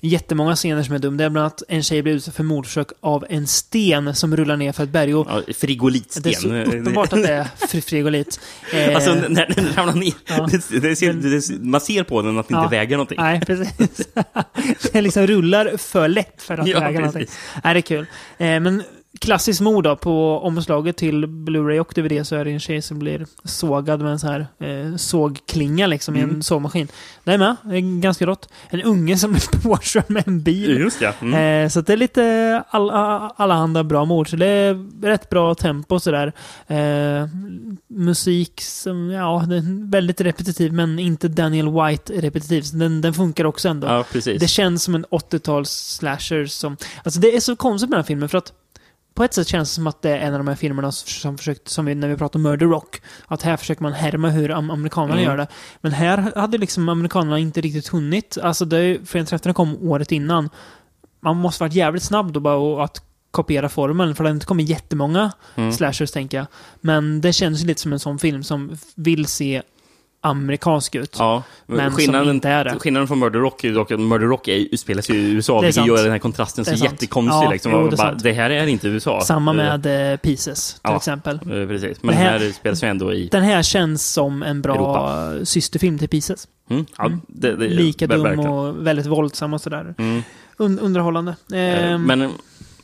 jättemånga 0.00 0.56
scener 0.56 0.82
som 0.82 0.94
är 0.94 0.98
dum. 0.98 1.16
Det 1.16 1.24
är 1.24 1.30
bland 1.30 1.42
annat 1.44 1.62
en 1.68 1.82
tjej 1.82 2.02
blir 2.02 2.12
utsatt 2.14 2.34
för 2.34 2.42
mordförsök 2.44 2.88
av 3.00 3.24
en 3.28 3.46
sten 3.46 4.14
som 4.14 4.36
rullar 4.36 4.56
ner 4.56 4.72
för 4.72 4.84
ett 4.84 4.90
berg. 4.90 5.14
Och 5.14 5.26
Ja, 5.30 5.42
frigolitsten. 5.54 6.22
det 6.22 6.30
är 6.30 6.34
så 6.34 6.48
uppenbart 6.70 7.12
att 7.12 7.22
det 7.22 7.32
är 7.32 7.46
fri- 7.68 7.80
frigolit. 7.80 8.40
Eh, 8.74 8.94
Alltså, 8.94 9.14
när 9.14 9.46
den 9.56 9.72
ramlar 9.76 9.94
ner, 9.94 10.12
Ja. 10.28 10.48
det, 10.70 10.80
det 10.80 10.96
ser, 10.96 11.12
det, 11.12 11.64
man 11.64 11.80
ser 11.80 12.02
på 12.04 12.22
den 12.22 12.38
att 12.38 12.48
den 12.48 12.56
Ja. 12.58 12.64
inte 12.64 12.76
väger 12.76 12.96
någonting. 12.96 13.18
Nej, 13.20 13.40
precis. 13.40 13.74
den 14.92 15.04
liksom 15.04 15.26
rullar 15.26 15.76
för 15.76 16.08
lätt 16.08 16.42
för 16.42 16.58
att 16.58 16.66
Ja, 16.68 16.80
väga 16.80 17.00
någonting. 17.00 17.20
precis. 17.22 17.38
Nej, 17.64 17.74
det 17.74 17.78
är 17.78 17.82
kul. 17.82 18.06
Eh, 18.38 18.60
men 18.60 18.82
klassiskt 19.20 19.60
mord 19.60 19.84
då, 19.84 19.96
på 19.96 20.38
omslaget 20.38 20.96
till 20.96 21.26
Blu-ray 21.26 21.78
och 21.78 21.92
DVD 21.94 22.26
så 22.26 22.36
är 22.36 22.44
det 22.44 22.50
en 22.50 22.60
tjej 22.60 22.82
som 22.82 22.98
blir 22.98 23.26
sågad 23.44 24.00
med 24.00 24.12
en 24.12 24.18
sån 24.18 24.30
här 24.30 24.46
eh, 24.60 24.96
sågklinga 24.96 25.86
liksom 25.86 26.16
i 26.16 26.20
en 26.20 26.28
Mm. 26.30 26.42
sågmaskin. 26.42 26.88
Det 27.24 27.32
är 27.32 27.38
med. 27.38 27.56
Det 27.62 27.76
är 27.76 28.00
ganska 28.00 28.26
rått. 28.26 28.48
En 28.70 28.82
unge 28.82 29.16
som 29.16 29.30
blir 29.32 29.60
påkörd 29.62 30.04
med 30.10 30.28
en 30.28 30.42
bil. 30.42 30.78
Just 30.78 31.00
ja. 31.00 31.12
Mm. 31.20 31.64
Eh, 31.64 31.68
så 31.68 31.80
det 31.80 31.92
är 31.92 31.96
lite 31.96 32.62
all, 32.70 32.90
all, 32.90 33.30
allehanda 33.36 33.84
bra 33.84 34.04
mord. 34.04 34.30
Så 34.30 34.36
det 34.36 34.46
är 34.46 35.02
rätt 35.06 35.30
bra 35.30 35.54
tempo 35.54 36.00
sådär. 36.00 36.32
Eh, 36.66 37.28
musik 37.88 38.60
som, 38.60 39.10
ja, 39.10 39.44
väldigt 39.90 40.20
repetitiv 40.20 40.72
men 40.72 40.98
inte 40.98 41.28
Daniel 41.28 41.68
White-repetitiv. 41.68 42.62
Så 42.62 42.76
den, 42.76 43.00
den 43.00 43.14
funkar 43.14 43.44
också 43.44 43.68
ändå. 43.68 43.86
Ja. 43.86 44.04
Det 44.24 44.48
känns 44.50 44.82
som 44.82 44.94
en 44.94 45.06
80-tals 45.06 45.70
slasher 45.70 46.46
som... 46.46 46.76
Alltså 47.04 47.20
det 47.20 47.36
är 47.36 47.40
så 47.40 47.56
konstigt 47.56 47.90
med 47.90 47.96
den 47.96 48.02
här 48.02 48.06
filmen 48.06 48.28
för 48.28 48.38
att 48.38 48.52
på 49.20 49.24
ett 49.24 49.34
sätt 49.34 49.48
känns 49.48 49.68
det 49.70 49.74
som 49.74 49.86
att 49.86 50.02
det 50.02 50.10
är 50.10 50.18
en 50.18 50.32
av 50.32 50.38
de 50.40 50.48
här 50.48 50.54
filmerna 50.54 50.92
som 50.92 51.38
försökt, 51.38 51.68
som 51.68 51.84
vi, 51.84 51.94
när 51.94 52.08
vi 52.08 52.16
pratar 52.16 52.38
om 52.38 52.42
Murder 52.42 52.66
Rock, 52.66 53.00
att 53.26 53.42
här 53.42 53.56
försöker 53.56 53.82
man 53.82 53.92
härma 53.92 54.28
hur 54.30 54.50
am 54.50 54.70
amerikanerna 54.70 55.12
Mm. 55.14 55.24
gör 55.24 55.36
det. 55.36 55.46
Men 55.80 55.92
här 55.92 56.32
hade 56.36 56.58
liksom 56.58 56.88
amerikanerna 56.88 57.38
inte 57.38 57.60
riktigt 57.60 57.88
hunnit. 57.88 58.38
Alltså 58.42 58.64
det, 58.64 58.98
Förenta 59.08 59.30
Träffarna 59.30 59.54
kom 59.54 59.88
året 59.90 60.12
innan. 60.12 60.50
Man 61.22 61.36
måste 61.36 61.64
varit 61.64 61.72
jävligt 61.74 62.02
snabb 62.02 62.32
då 62.32 62.40
bara 62.40 62.54
och 62.54 62.84
att 62.84 63.02
kopiera 63.30 63.68
formeln, 63.68 64.14
för 64.14 64.24
det 64.24 64.30
har 64.30 64.34
inte 64.34 64.46
kommit 64.46 64.68
jättemånga 64.68 65.32
Mm. 65.54 65.72
slashers 65.72 66.10
tänker 66.10 66.36
jag. 66.38 66.46
Men 66.80 67.20
det 67.20 67.32
känns 67.32 67.62
ju 67.62 67.66
lite 67.66 67.80
som 67.80 67.92
en 67.92 68.00
sån 68.00 68.18
film 68.18 68.42
som 68.42 68.76
vill 68.94 69.26
se 69.26 69.62
amerikansk 70.20 70.94
ut. 70.94 71.16
Ja, 71.18 71.42
Men 71.66 71.90
skillnaden, 71.92 72.26
som 72.26 72.34
inte 72.34 72.48
är 72.48 72.64
det. 72.64 72.78
skillnaden 72.78 73.08
från 73.08 73.18
Murder 73.18 73.38
Rock 73.40 73.64
är 73.64 73.68
ju 73.68 73.74
dock 73.74 73.90
att 73.90 74.00
Murder 74.00 74.26
Rock 74.26 74.48
är, 74.48 74.66
utspelas 74.74 75.10
ju 75.10 75.14
i 75.14 75.30
USA, 75.32 75.60
Det 75.60 75.66
vilket 75.66 75.86
gör 75.86 76.02
den 76.02 76.12
här 76.12 76.18
kontrasten 76.18 76.64
så 76.64 76.76
sant. 76.76 76.92
jättekonstig. 76.92 77.46
Ja, 77.46 77.50
liksom. 77.50 77.72
jo, 77.72 77.88
det 77.88 77.96
bara, 77.96 78.14
det 78.14 78.32
här 78.32 78.50
är 78.50 78.66
inte 78.66 78.88
USA. 78.88 79.20
Samma 79.20 79.50
Eh, 79.50 79.56
med 79.56 80.12
eh, 80.12 80.16
Pieces 80.16 80.72
till 80.72 80.80
ja, 80.82 80.96
exempel. 80.96 81.34
eh, 81.36 81.40
Precis, 81.68 82.02
men 82.02 82.14
den 82.14 82.22
här- 82.24 82.38
här 82.38 82.52
spelas 82.52 82.82
ju 82.84 82.88
ändå 82.88 83.12
i... 83.12 83.28
Den 83.28 83.42
här 83.42 83.62
känns 83.62 84.12
som 84.12 84.42
en 84.42 84.62
bra 84.62 84.74
Europa. 84.74 85.44
systerfilm 85.44 85.98
till 85.98 86.08
Pieces. 86.08 86.48
Mm, 86.70 86.86
ja, 86.98 87.10
det, 87.26 87.56
det, 87.56 87.68
Lika 87.68 88.06
dum 88.06 88.22
verkligen. 88.22 88.50
och 88.50 88.86
väldigt 88.86 89.06
våldsam 89.06 89.54
och 89.54 89.60
sådär. 89.60 89.94
Mm. 89.98 90.22
Un 90.56 90.78
underhållande. 90.78 91.34
Eh, 91.52 91.58
Ehm, 91.92 92.02
Men 92.02 92.30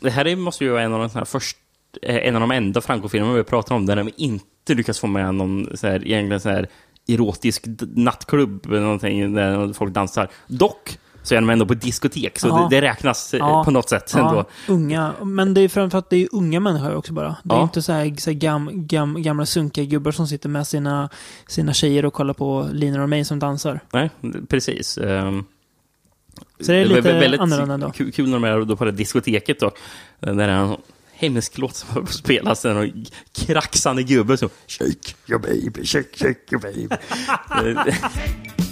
det 0.01 0.11
här 0.11 0.27
är, 0.27 0.37
måste 0.37 0.65
ju 0.65 0.71
vara 0.71 0.83
en 0.83 0.95
av 0.95 1.11
de 1.15 1.27
först, 1.27 1.57
eh, 2.03 2.17
en 2.17 2.35
av 2.35 2.41
de 2.41 2.51
enda 2.51 2.81
Franco-filmerna 2.81 3.35
vi 3.35 3.43
pratar 3.45 3.75
om 3.75 3.87
där 3.87 3.97
de 3.97 4.11
inte 4.17 4.75
lyckas 4.75 4.99
få 5.01 5.07
med 5.07 5.35
någon 5.35 5.77
så 5.77 5.87
här, 5.87 6.07
egentligen 6.07 6.41
så 6.41 6.49
här 6.49 6.69
erotisk 7.09 7.65
nattklubb 7.95 8.67
eller 8.67 8.81
någonting 8.81 9.35
där 9.35 9.73
folk 9.73 9.93
dansar. 9.93 10.29
Dock 10.47 10.99
så 11.23 11.35
är 11.35 11.41
de 11.41 11.51
ändå 11.51 11.67
på 11.67 11.75
diskotek, 11.75 12.39
så 12.39 12.49
Ja. 12.49 12.69
det, 12.71 12.77
det 12.81 12.87
räknas 12.87 13.35
eh, 13.35 13.39
Ja. 13.39 13.65
på 13.65 13.71
något 13.71 13.89
sätt 13.89 14.13
ja, 14.15 14.29
ändå. 14.29 14.45
Unga, 14.69 15.13
men 15.23 15.55
det 15.55 15.61
är 15.61 15.69
framför 15.69 15.99
att 15.99 16.11
det 16.11 16.17
är 16.17 16.29
unga 16.33 16.61
människor 16.61 16.95
också 16.95 17.13
bara. 17.13 17.37
Det 17.43 17.55
är 17.55 17.63
inte 17.63 17.83
så 17.83 17.93
här, 17.93 18.15
så 18.21 18.31
här 18.31 18.39
gam, 18.39 18.71
gam, 18.87 19.23
gamla 19.23 19.47
sunkiga 19.47 19.85
gubbar 19.85 20.11
som 20.13 20.27
sitter 20.27 20.49
med 20.49 20.67
sina, 20.67 21.09
sina 21.47 21.73
tjejer 21.73 22.05
och 22.05 22.13
kollar 22.13 22.35
på 22.35 22.69
Lina 22.73 23.03
och 23.03 23.09
mig 23.09 23.25
som 23.25 23.39
dansar. 23.39 23.81
Nej, 23.93 24.11
precis. 24.49 24.99
Ehm, 24.99 25.45
Så 26.61 26.73
det 26.73 26.79
är 26.79 26.85
lite 26.85 27.01
vä- 27.01 27.21
väldigt 27.21 27.41
annorlunda 27.41 27.75
ändå. 27.75 27.91
Kul, 27.91 28.13
kul 28.13 28.25
när 28.29 28.33
de 28.33 28.45
är 28.45 28.65
då 28.65 28.77
på 28.77 28.85
det 28.85 28.93
diskoteket 28.93 29.61
då. 29.61 29.71
Där 30.21 30.35
det 30.35 30.45
är 30.45 30.49
en 30.49 30.77
hemsk 31.19 31.59
låt 31.59 31.77
som 31.77 32.07
spelas. 32.07 32.65
En 32.65 33.07
kraxande 33.33 34.03
gubbe 34.03 34.37
som 34.37 34.49
Shake 34.67 35.15
your 35.27 35.39
baby, 35.39 35.85
shake, 35.85 36.17
shake 36.17 36.53
your 36.53 36.61
baby. 36.61 36.89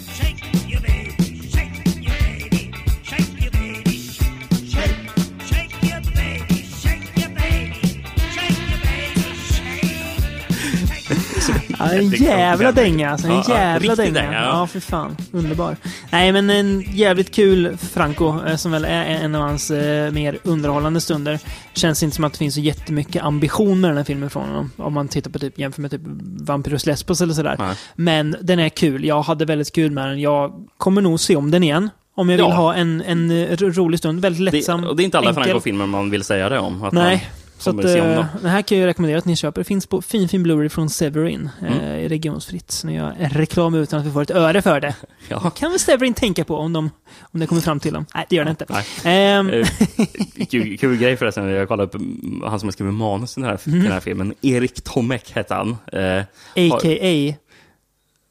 Ja, 11.93 11.99
en 11.99 12.09
jävla 12.11 12.73
dänga 12.73 13.11
alltså. 13.11 13.27
En 13.29 13.35
Ja, 13.35 13.45
jävla 13.49 13.95
dänga. 13.95 14.13
dänga, 14.13 14.33
ja. 14.33 14.59
ja. 14.59 14.67
för 14.67 14.81
fan. 14.81 15.17
Underbar. 15.33 15.77
Nej, 16.11 16.33
men 16.33 16.51
en 16.51 16.81
jävligt 16.93 17.35
kul 17.35 17.77
Franco, 17.77 18.47
eh, 18.47 18.57
som 18.57 18.73
väl 18.73 18.85
är 18.85 19.05
en 19.05 19.35
av 19.35 19.43
hans 19.43 19.71
eh, 19.71 20.11
mer 20.13 20.39
underhållande 20.43 21.01
stunder. 21.01 21.39
Känns 21.75 22.03
inte 22.03 22.17
som 22.17 22.25
att 22.25 22.33
det 22.33 22.39
finns 22.39 22.55
så 22.55 22.61
jättemycket 22.61 23.23
ambition 23.23 23.81
med 23.81 23.91
den 23.91 23.97
här 23.97 24.05
filmen 24.05 24.31
från 24.31 24.49
honom. 24.49 24.71
Om 24.77 24.93
man 24.93 25.09
tittar 25.09 25.31
på 25.31 25.39
typ, 25.39 25.59
jämför 25.59 25.83
med 25.83 25.91
typ 25.91 26.01
Vampyrus 26.41 26.87
Lesbos 26.87 27.21
eller 27.21 27.35
sådär. 27.35 27.57
Nej. 27.59 27.75
Men 27.95 28.37
den 28.41 28.59
är 28.59 28.69
kul. 28.69 29.05
Jag 29.05 29.23
hade 29.23 29.45
väldigt 29.45 29.73
kul 29.73 29.91
med 29.91 30.09
den. 30.09 30.21
Jag 30.21 30.53
kommer 30.79 31.01
nog 31.03 31.21
se 31.21 31.37
om 31.37 31.51
den 31.51 31.63
igen. 31.63 31.91
Om 32.17 32.29
jag 32.31 32.37
vill 32.37 32.47
Ja. 32.47 32.55
ha 32.55 32.75
en, 32.75 33.03
en 33.03 33.47
ro- 33.57 33.71
rolig 33.71 33.99
stund. 33.99 34.21
Väldigt 34.21 34.47
det, 34.53 34.57
lättsam. 34.59 34.85
och 34.85 34.97
det 34.97 35.03
är 35.03 35.05
inte 35.05 35.19
alla. 35.19 35.35
Franco-filmer 35.35 35.87
man 35.87 36.11
vill 36.11 36.25
säga 36.25 36.49
det 36.49 36.59
om. 36.59 36.89
Nej. 36.93 37.11
Man, 37.13 37.19
Så 37.65 37.71
att, 37.71 37.85
eh, 37.85 38.27
det 38.43 38.49
här 38.49 38.63
kan 38.63 38.79
jag 38.79 38.87
rekommendera 38.87 39.19
att 39.19 39.25
ni 39.25 39.37
köper. 39.37 39.61
Det 39.61 39.65
finns 39.65 39.87
på 39.87 40.03
fin, 40.03 40.29
fin 40.29 40.47
Blu-ray 40.47 40.69
från 40.69 40.91
Severin. 40.91 41.51
Mm. 41.61 41.73
Eh, 41.81 42.09
regionsfritt. 42.09 42.71
Så 42.71 42.87
ni 42.87 42.95
gör 42.97 43.15
reklam 43.21 43.75
utan 43.75 44.01
att 44.01 44.07
vi 44.07 44.11
får 44.11 44.23
ett 44.23 44.31
öre 44.31 44.63
för 44.63 44.81
det. 44.81 44.95
Ja. 45.29 45.51
kan 45.51 45.71
väl 45.71 45.81
Severin 45.81 46.15
tänka 46.15 46.45
på 46.45 46.57
om, 46.57 46.73
de, 46.73 46.91
om 47.21 47.41
det 47.41 47.47
kommer 47.47 47.61
fram 47.63 47.81
till 47.81 47.93
dem. 47.93 48.07
Nej, 48.15 48.27
det 48.31 48.37
gör 48.37 48.45
det 48.45 48.51
inte. 48.51 48.67
Nej. 48.69 48.85
Ehm, 49.05 49.49
Eh, 49.51 49.67
kul, 50.51 50.79
kul 50.79 50.97
grej 50.97 51.17
förresten, 51.17 51.49
jag 51.49 51.69
kollade 51.69 51.87
upp 51.87 51.95
mm, 51.95 52.43
han 52.47 52.61
som 52.61 52.67
har 52.67 52.73
skrivit 52.73 52.95
manus 52.95 53.35
till 53.35 53.43
den 53.43 53.51
här, 53.51 53.57
till 53.57 53.83
den 53.83 53.93
här 53.93 54.01
filmen. 54.01 54.35
Erik 54.43 54.85
Tomek 54.85 55.33
hette 55.35 55.55
han. 55.55 55.77
Eh, 55.93 56.01
har- 56.01 56.77
A.k.a. 56.77 57.35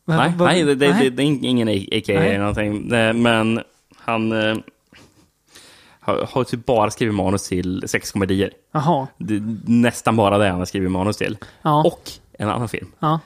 Va- 0.05 0.17
nej, 0.17 0.33
nej, 0.37 0.63
det, 0.63 0.75
det, 0.75 0.93
det, 1.01 1.09
det 1.09 1.23
är 1.23 1.25
ingen 1.25 1.67
a.k.a. 1.69 2.37
Någonting. 2.37 2.91
Eh, 2.91 3.13
Men 3.13 3.59
han 3.97 4.31
har, 6.03 6.27
har 6.31 6.43
typ 6.43 6.65
bara 6.65 6.91
skrivit 6.91 7.15
manus 7.15 7.47
till 7.47 7.83
sexkomedier. 7.87 8.49
Jaha. 8.73 9.07
Det 9.17 9.35
är 9.35 9.43
nästan 9.65 10.15
bara 10.15 10.37
det 10.37 10.49
han 10.49 10.59
har 10.59 10.65
skrivit 10.65 10.91
manus 10.91 11.17
till. 11.17 11.37
Ja. 11.61 11.83
Och 11.83 12.11
en 12.39 12.49
annan 12.49 12.69
film. 12.69 12.87
Ja. 12.99 13.19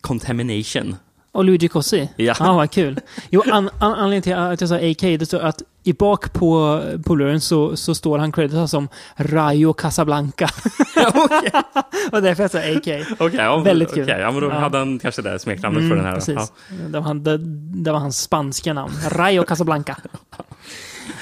Contamination. 0.00 0.96
Och 1.32 1.44
Luigi 1.44 1.68
Cossi? 1.68 2.08
Ja. 2.16 2.34
ja 2.38 2.52
vad 2.52 2.70
kul. 2.70 3.00
Jo, 3.30 3.42
an, 3.52 3.70
an, 3.78 3.92
anledningen 3.94 4.22
till 4.22 4.34
att 4.34 4.60
jag 4.60 4.68
sa 4.68 4.76
AK, 4.76 5.18
det 5.18 5.26
står 5.26 5.40
att 5.40 5.62
i 5.82 5.92
bak 5.92 6.32
på 6.32 6.82
polaren 7.04 7.40
så, 7.40 7.76
så 7.76 7.94
står 7.94 8.18
han 8.18 8.32
creditad 8.32 8.70
som 8.70 8.88
Rayo 9.16 9.72
Casablanca. 9.72 10.44
och 12.12 12.22
därför 12.22 12.42
jag 12.42 12.50
sa 12.50 12.58
AK. 12.58 13.06
Okej, 13.18 13.36
ja, 13.38 13.58
Väldigt 13.58 13.94
kul. 13.94 14.02
okej, 14.02 14.20
ja, 14.20 14.30
men 14.30 14.40
då 14.40 14.46
Ja. 14.48 14.58
hade 14.58 14.78
han 14.78 14.98
kanske 14.98 15.22
det 15.22 15.38
smeknamnet 15.38 15.78
Mm, 15.80 15.90
för 15.90 15.96
den 15.96 16.04
här. 16.06 16.14
Precis. 16.14 16.34
Ja. 16.36 16.48
Det, 16.88 16.98
var 16.98 17.06
han, 17.06 17.22
det, 17.22 17.38
det 17.84 17.92
var 17.92 17.98
hans 17.98 18.22
spanska 18.22 18.72
namn. 18.72 18.92
Rayo 19.10 19.42
Casablanca. 19.44 19.96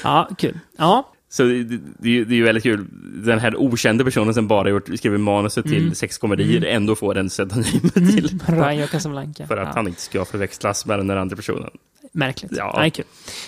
Ja, 0.03 0.29
kul. 0.37 0.59
Ja, 0.77 1.11
Så 1.29 1.43
det, 1.43 1.63
det, 1.63 1.77
det 1.99 2.09
är 2.09 2.37
ju- 2.37 2.43
väldigt 2.43 2.63
kul. 2.63 2.85
Den 3.25 3.39
här 3.39 3.55
okända 3.57 4.03
personen 4.03 4.33
som 4.33 4.47
bara 4.47 4.69
gjort, 4.69 4.87
skrivit 4.97 5.19
manuset 5.19 5.65
till 5.65 5.81
Mm. 5.81 5.95
sexkomedier 5.95 6.57
Mm. 6.57 6.75
ändå 6.75 6.95
får 6.95 7.17
en 7.17 7.29
pseudonym 7.29 7.89
till. 7.89 8.39
Rayo 8.47 8.87
Casablanca. 8.87 9.47
För 9.47 9.57
att 9.57 9.67
ja. 9.67 9.71
han 9.75 9.87
inte 9.87 10.01
ska 10.01 10.25
förväxlas 10.25 10.85
med 10.85 10.99
den 10.99 11.07
där 11.07 11.15
andra 11.15 11.35
personen. 11.35 11.69
Märkligt. 12.11 12.51
Ja. 12.57 12.75
Nej, 12.77 12.91
kul. 12.91 13.05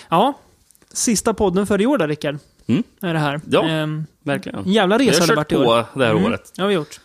Ja, 0.08 0.32
sista 0.92 1.34
podden 1.34 1.66
för 1.66 1.80
i 1.80 1.86
år 1.86 1.98
då, 1.98 2.06
Rickard. 2.06 2.38
Mm. 2.66 2.82
Är 3.02 3.12
det 3.12 3.18
här. 3.20 3.40
Ja, 3.50 3.64
Ehm, 3.68 4.06
verkligen. 4.22 4.72
Jävla 4.72 4.98
Vi 4.98 5.08
resa 5.08 5.22
har 5.22 5.28
har 5.28 5.36
det 5.36 5.48
kört 5.50 5.52
varit 5.58 5.66
i 5.66 5.68
år. 5.70 5.82
på 5.92 5.98
det 5.98 6.06
här 6.06 6.14
året. 6.14 6.52
Ja, 6.56 6.66
vi 6.66 6.74
har 6.74 6.80
gjort. 6.80 7.00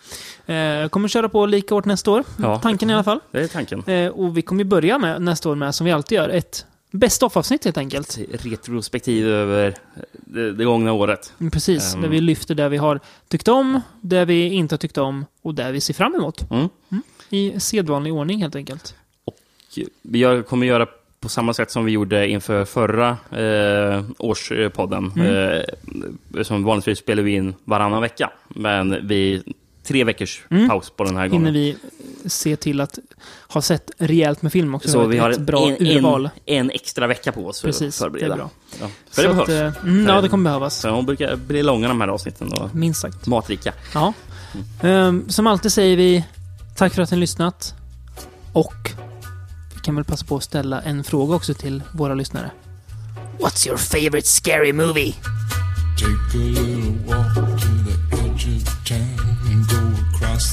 Eh, 0.46 0.90
kommer 0.90 1.08
köra 1.08 1.30
på 1.30 1.46
lika 1.46 1.76
hårt 1.76 1.86
nästa 1.86 2.12
år. 2.12 2.24
Ja. 2.42 2.60
Tanken 2.60 2.90
i 2.90 2.94
alla 2.94 3.04
fall. 3.04 3.20
Det 3.32 3.40
är 3.44 3.48
tanken. 3.48 3.84
Eh, 3.88 4.08
och 4.08 4.38
vi 4.38 4.42
kommer 4.42 4.64
börja 4.64 4.98
med 5.00 5.22
nästa 5.22 5.50
år 5.50 5.56
med, 5.56 5.76
som 5.76 5.86
vi 5.86 5.92
alltid 5.92 6.16
gör, 6.16 6.30
ett 6.30 6.66
best 6.94 7.24
of-avsnitt 7.24 7.66
helt 7.66 7.78
enkelt. 7.78 8.20
Retrospektiv 8.32 9.28
över 9.28 9.76
det, 10.12 10.52
det 10.52 10.66
gångna 10.66 10.94
året. 10.94 11.34
Mm, 11.40 11.52
Precis, 11.52 11.94
Ehm. 11.96 12.02
där 12.02 12.10
vi 12.10 12.22
lyfter 12.22 12.56
det 12.56 12.70
vi 12.70 12.78
har 12.78 13.00
tyckt 13.28 13.48
om, 13.48 13.82
det 14.02 14.26
vi 14.26 14.46
inte 14.54 14.74
har 14.74 14.78
tyckt 14.78 14.98
om 14.98 15.26
och 15.42 15.56
det 15.56 15.72
vi 15.72 15.82
ser 15.82 15.94
fram 15.94 16.16
emot. 16.16 16.52
Mm. 16.52 16.70
I 17.30 17.60
sedvanlig 17.60 18.14
ordning 18.14 18.42
helt 18.42 18.56
enkelt. 18.56 18.96
Vi 20.02 20.20
gör, 20.20 20.42
kommer 20.42 20.68
göra 20.68 20.88
på 21.20 21.30
samma 21.30 21.54
sätt 21.54 21.72
som 21.72 21.86
vi 21.86 21.92
gjorde 21.92 22.28
inför 22.28 22.66
förra 22.66 23.10
eh, 23.32 24.04
årspodden. 24.18 25.12
Mm. 25.16 25.62
Eh, 26.36 26.44
som 26.44 26.64
vanligtvis 26.64 27.00
spelar 27.00 27.24
vi 27.24 27.32
in 27.32 27.56
varannan 27.64 28.02
vecka. 28.02 28.32
Men 28.48 29.08
vi 29.08 29.44
tre 29.88 30.04
veckors 30.04 30.42
Mm. 30.50 30.70
paus 30.70 30.90
på 30.98 31.04
den 31.04 31.16
här 31.18 31.24
Hinner 31.24 31.38
gången. 31.38 31.54
vi 31.54 31.78
se 32.30 32.56
till 32.56 32.82
att 32.82 33.00
ha 33.48 33.62
sett 33.62 33.92
rejält 33.98 34.42
med 34.42 34.52
film 34.52 34.76
också. 34.76 34.90
Så 34.90 35.06
vi 35.08 35.18
har 35.18 35.30
ett 35.30 35.40
bra 35.40 35.70
en, 35.70 35.88
urval. 35.88 36.30
en, 36.46 36.58
en 36.58 36.72
extra 36.72 37.08
vecka 37.08 37.32
på 37.32 37.48
oss 37.48 37.62
för 37.62 37.68
Precis, 37.68 38.02
att 38.02 38.06
förbereda. 38.06 38.28
det 38.28 38.34
är 38.34 38.38
bra. 38.38 38.50
Ja, 38.82 38.88
för 39.12 39.24
det 39.24 39.28
Så 39.30 39.34
behövs. 39.46 39.50
att, 39.76 39.78
eh, 39.78 39.84
mm, 39.90 40.08
ja, 40.08 40.22
det 40.22 40.30
kommer 40.30 40.44
behövas. 40.44 40.80
Så 40.80 40.88
de 40.88 41.06
brukar 41.06 41.36
bli 41.36 41.64
långa 41.64 41.88
de 41.88 42.02
här 42.02 42.08
avsnitten. 42.08 42.54
Och 42.54 42.76
Minst 42.76 43.02
sagt. 43.02 43.28
Matrika. 43.28 43.74
Ja. 43.94 44.14
Ehm, 44.82 45.30
som 45.30 45.48
alltid 45.48 45.72
säger 45.74 45.98
vi 45.98 46.26
tack 46.76 46.94
för 46.94 47.02
att 47.02 47.12
ni 47.12 47.16
har 47.16 47.20
lyssnat. 47.20 47.74
Och 48.54 48.92
vi 49.76 49.80
kan 49.84 49.96
väl 49.96 50.04
passa 50.06 50.26
på 50.26 50.36
att 50.36 50.44
ställa 50.44 50.82
en 50.82 51.04
fråga 51.04 51.36
också 51.36 51.54
till 51.54 51.84
våra 51.92 52.14
lyssnare. 52.16 52.52
What's 53.40 53.68
your 53.68 53.78
favorite 53.78 54.28
scary 54.28 54.74
movie? 54.74 55.14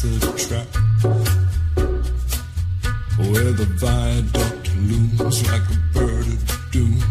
The 0.02 0.32
track 0.38 0.66
where 3.18 3.52
the 3.52 3.66
viaduct 3.76 4.74
looms 4.76 5.46
like 5.50 5.60
a 5.60 5.78
bird 5.92 6.26
of 6.26 6.70
doom 6.72 7.02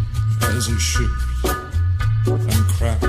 as 0.42 0.68
it 0.68 0.80
ships 0.80 1.14
and 2.26 2.66
cracks. 2.74 3.06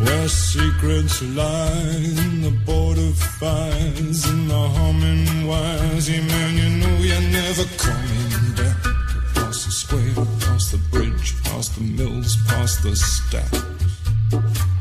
Where 0.00 0.28
secrets 0.28 1.22
lie 1.34 1.96
in 1.96 2.42
the 2.42 2.50
border 2.66 3.10
fires 3.40 4.26
and 4.26 4.50
the 4.50 4.68
humming 4.68 5.46
wires. 5.46 6.10
Yeah, 6.10 6.20
man, 6.20 6.56
you 6.58 6.68
know 6.80 6.96
you're 6.98 7.30
never 7.32 7.64
coming 7.78 8.54
back. 8.54 8.84
Across 9.30 9.64
the 9.64 9.70
square, 9.70 10.12
across 10.12 10.72
the 10.72 10.78
bridge, 10.90 11.42
past 11.44 11.74
the 11.76 11.84
mills, 11.84 12.36
past 12.48 12.82
the 12.82 12.94
stacks. 12.94 14.75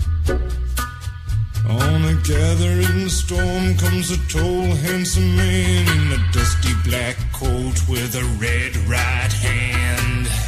On 1.70 2.06
a 2.06 2.14
gathering 2.22 3.10
storm 3.10 3.76
comes 3.78 4.12
a 4.12 4.18
tall, 4.28 4.66
handsome 4.86 5.36
man 5.36 5.88
in 5.88 6.12
a 6.12 6.32
dusty 6.32 6.74
black 6.84 7.18
coat 7.34 7.82
with 7.90 8.16
a 8.16 8.24
red 8.40 8.76
right 8.88 9.34
hand. 9.34 10.45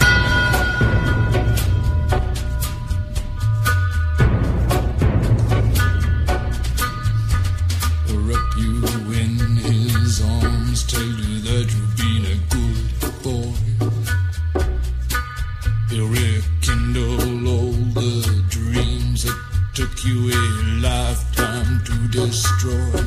Took 19.98 20.06
you 20.06 20.30
a 20.30 20.44
lifetime 20.82 21.82
to 21.84 22.08
destroy. 22.10 23.04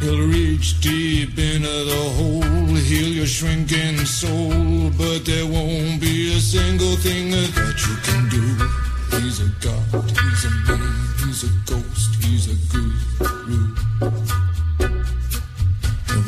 He'll 0.00 0.26
reach 0.26 0.80
deep 0.80 1.38
into 1.38 1.68
the 1.68 2.12
hole, 2.16 2.74
heal 2.74 3.08
your 3.08 3.26
shrinking 3.26 3.98
soul, 4.04 4.90
but 4.98 5.24
there 5.24 5.46
won't 5.46 6.00
be 6.00 6.34
a 6.34 6.40
single 6.40 6.96
thing 6.96 7.30
that 7.30 7.76
you 7.86 7.96
can 8.02 8.28
do. 8.28 8.42
He's 9.16 9.40
a 9.40 9.48
god, 9.60 10.10
he's 10.10 10.44
a 10.44 10.50
man, 10.68 10.94
he's 11.24 11.44
a 11.44 11.52
ghost, 11.66 12.14
he's 12.22 12.48
a 12.48 12.56
guru. 12.72 13.74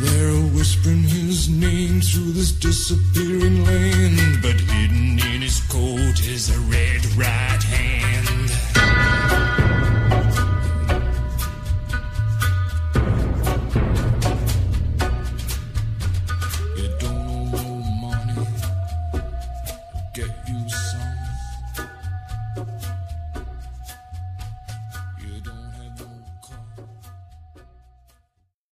They're 0.00 0.56
whispering 0.56 1.02
his 1.02 1.48
name 1.48 2.00
through 2.00 2.32
this 2.32 2.52
disappearing 2.52 3.64
land, 3.64 4.38
but 4.42 4.58
hidden 4.60 5.18
in 5.18 5.42
his 5.42 5.60
coat 5.68 6.20
is 6.26 6.50
a 6.50 6.58
red 6.70 7.04
right 7.16 7.62
hand. 7.62 8.25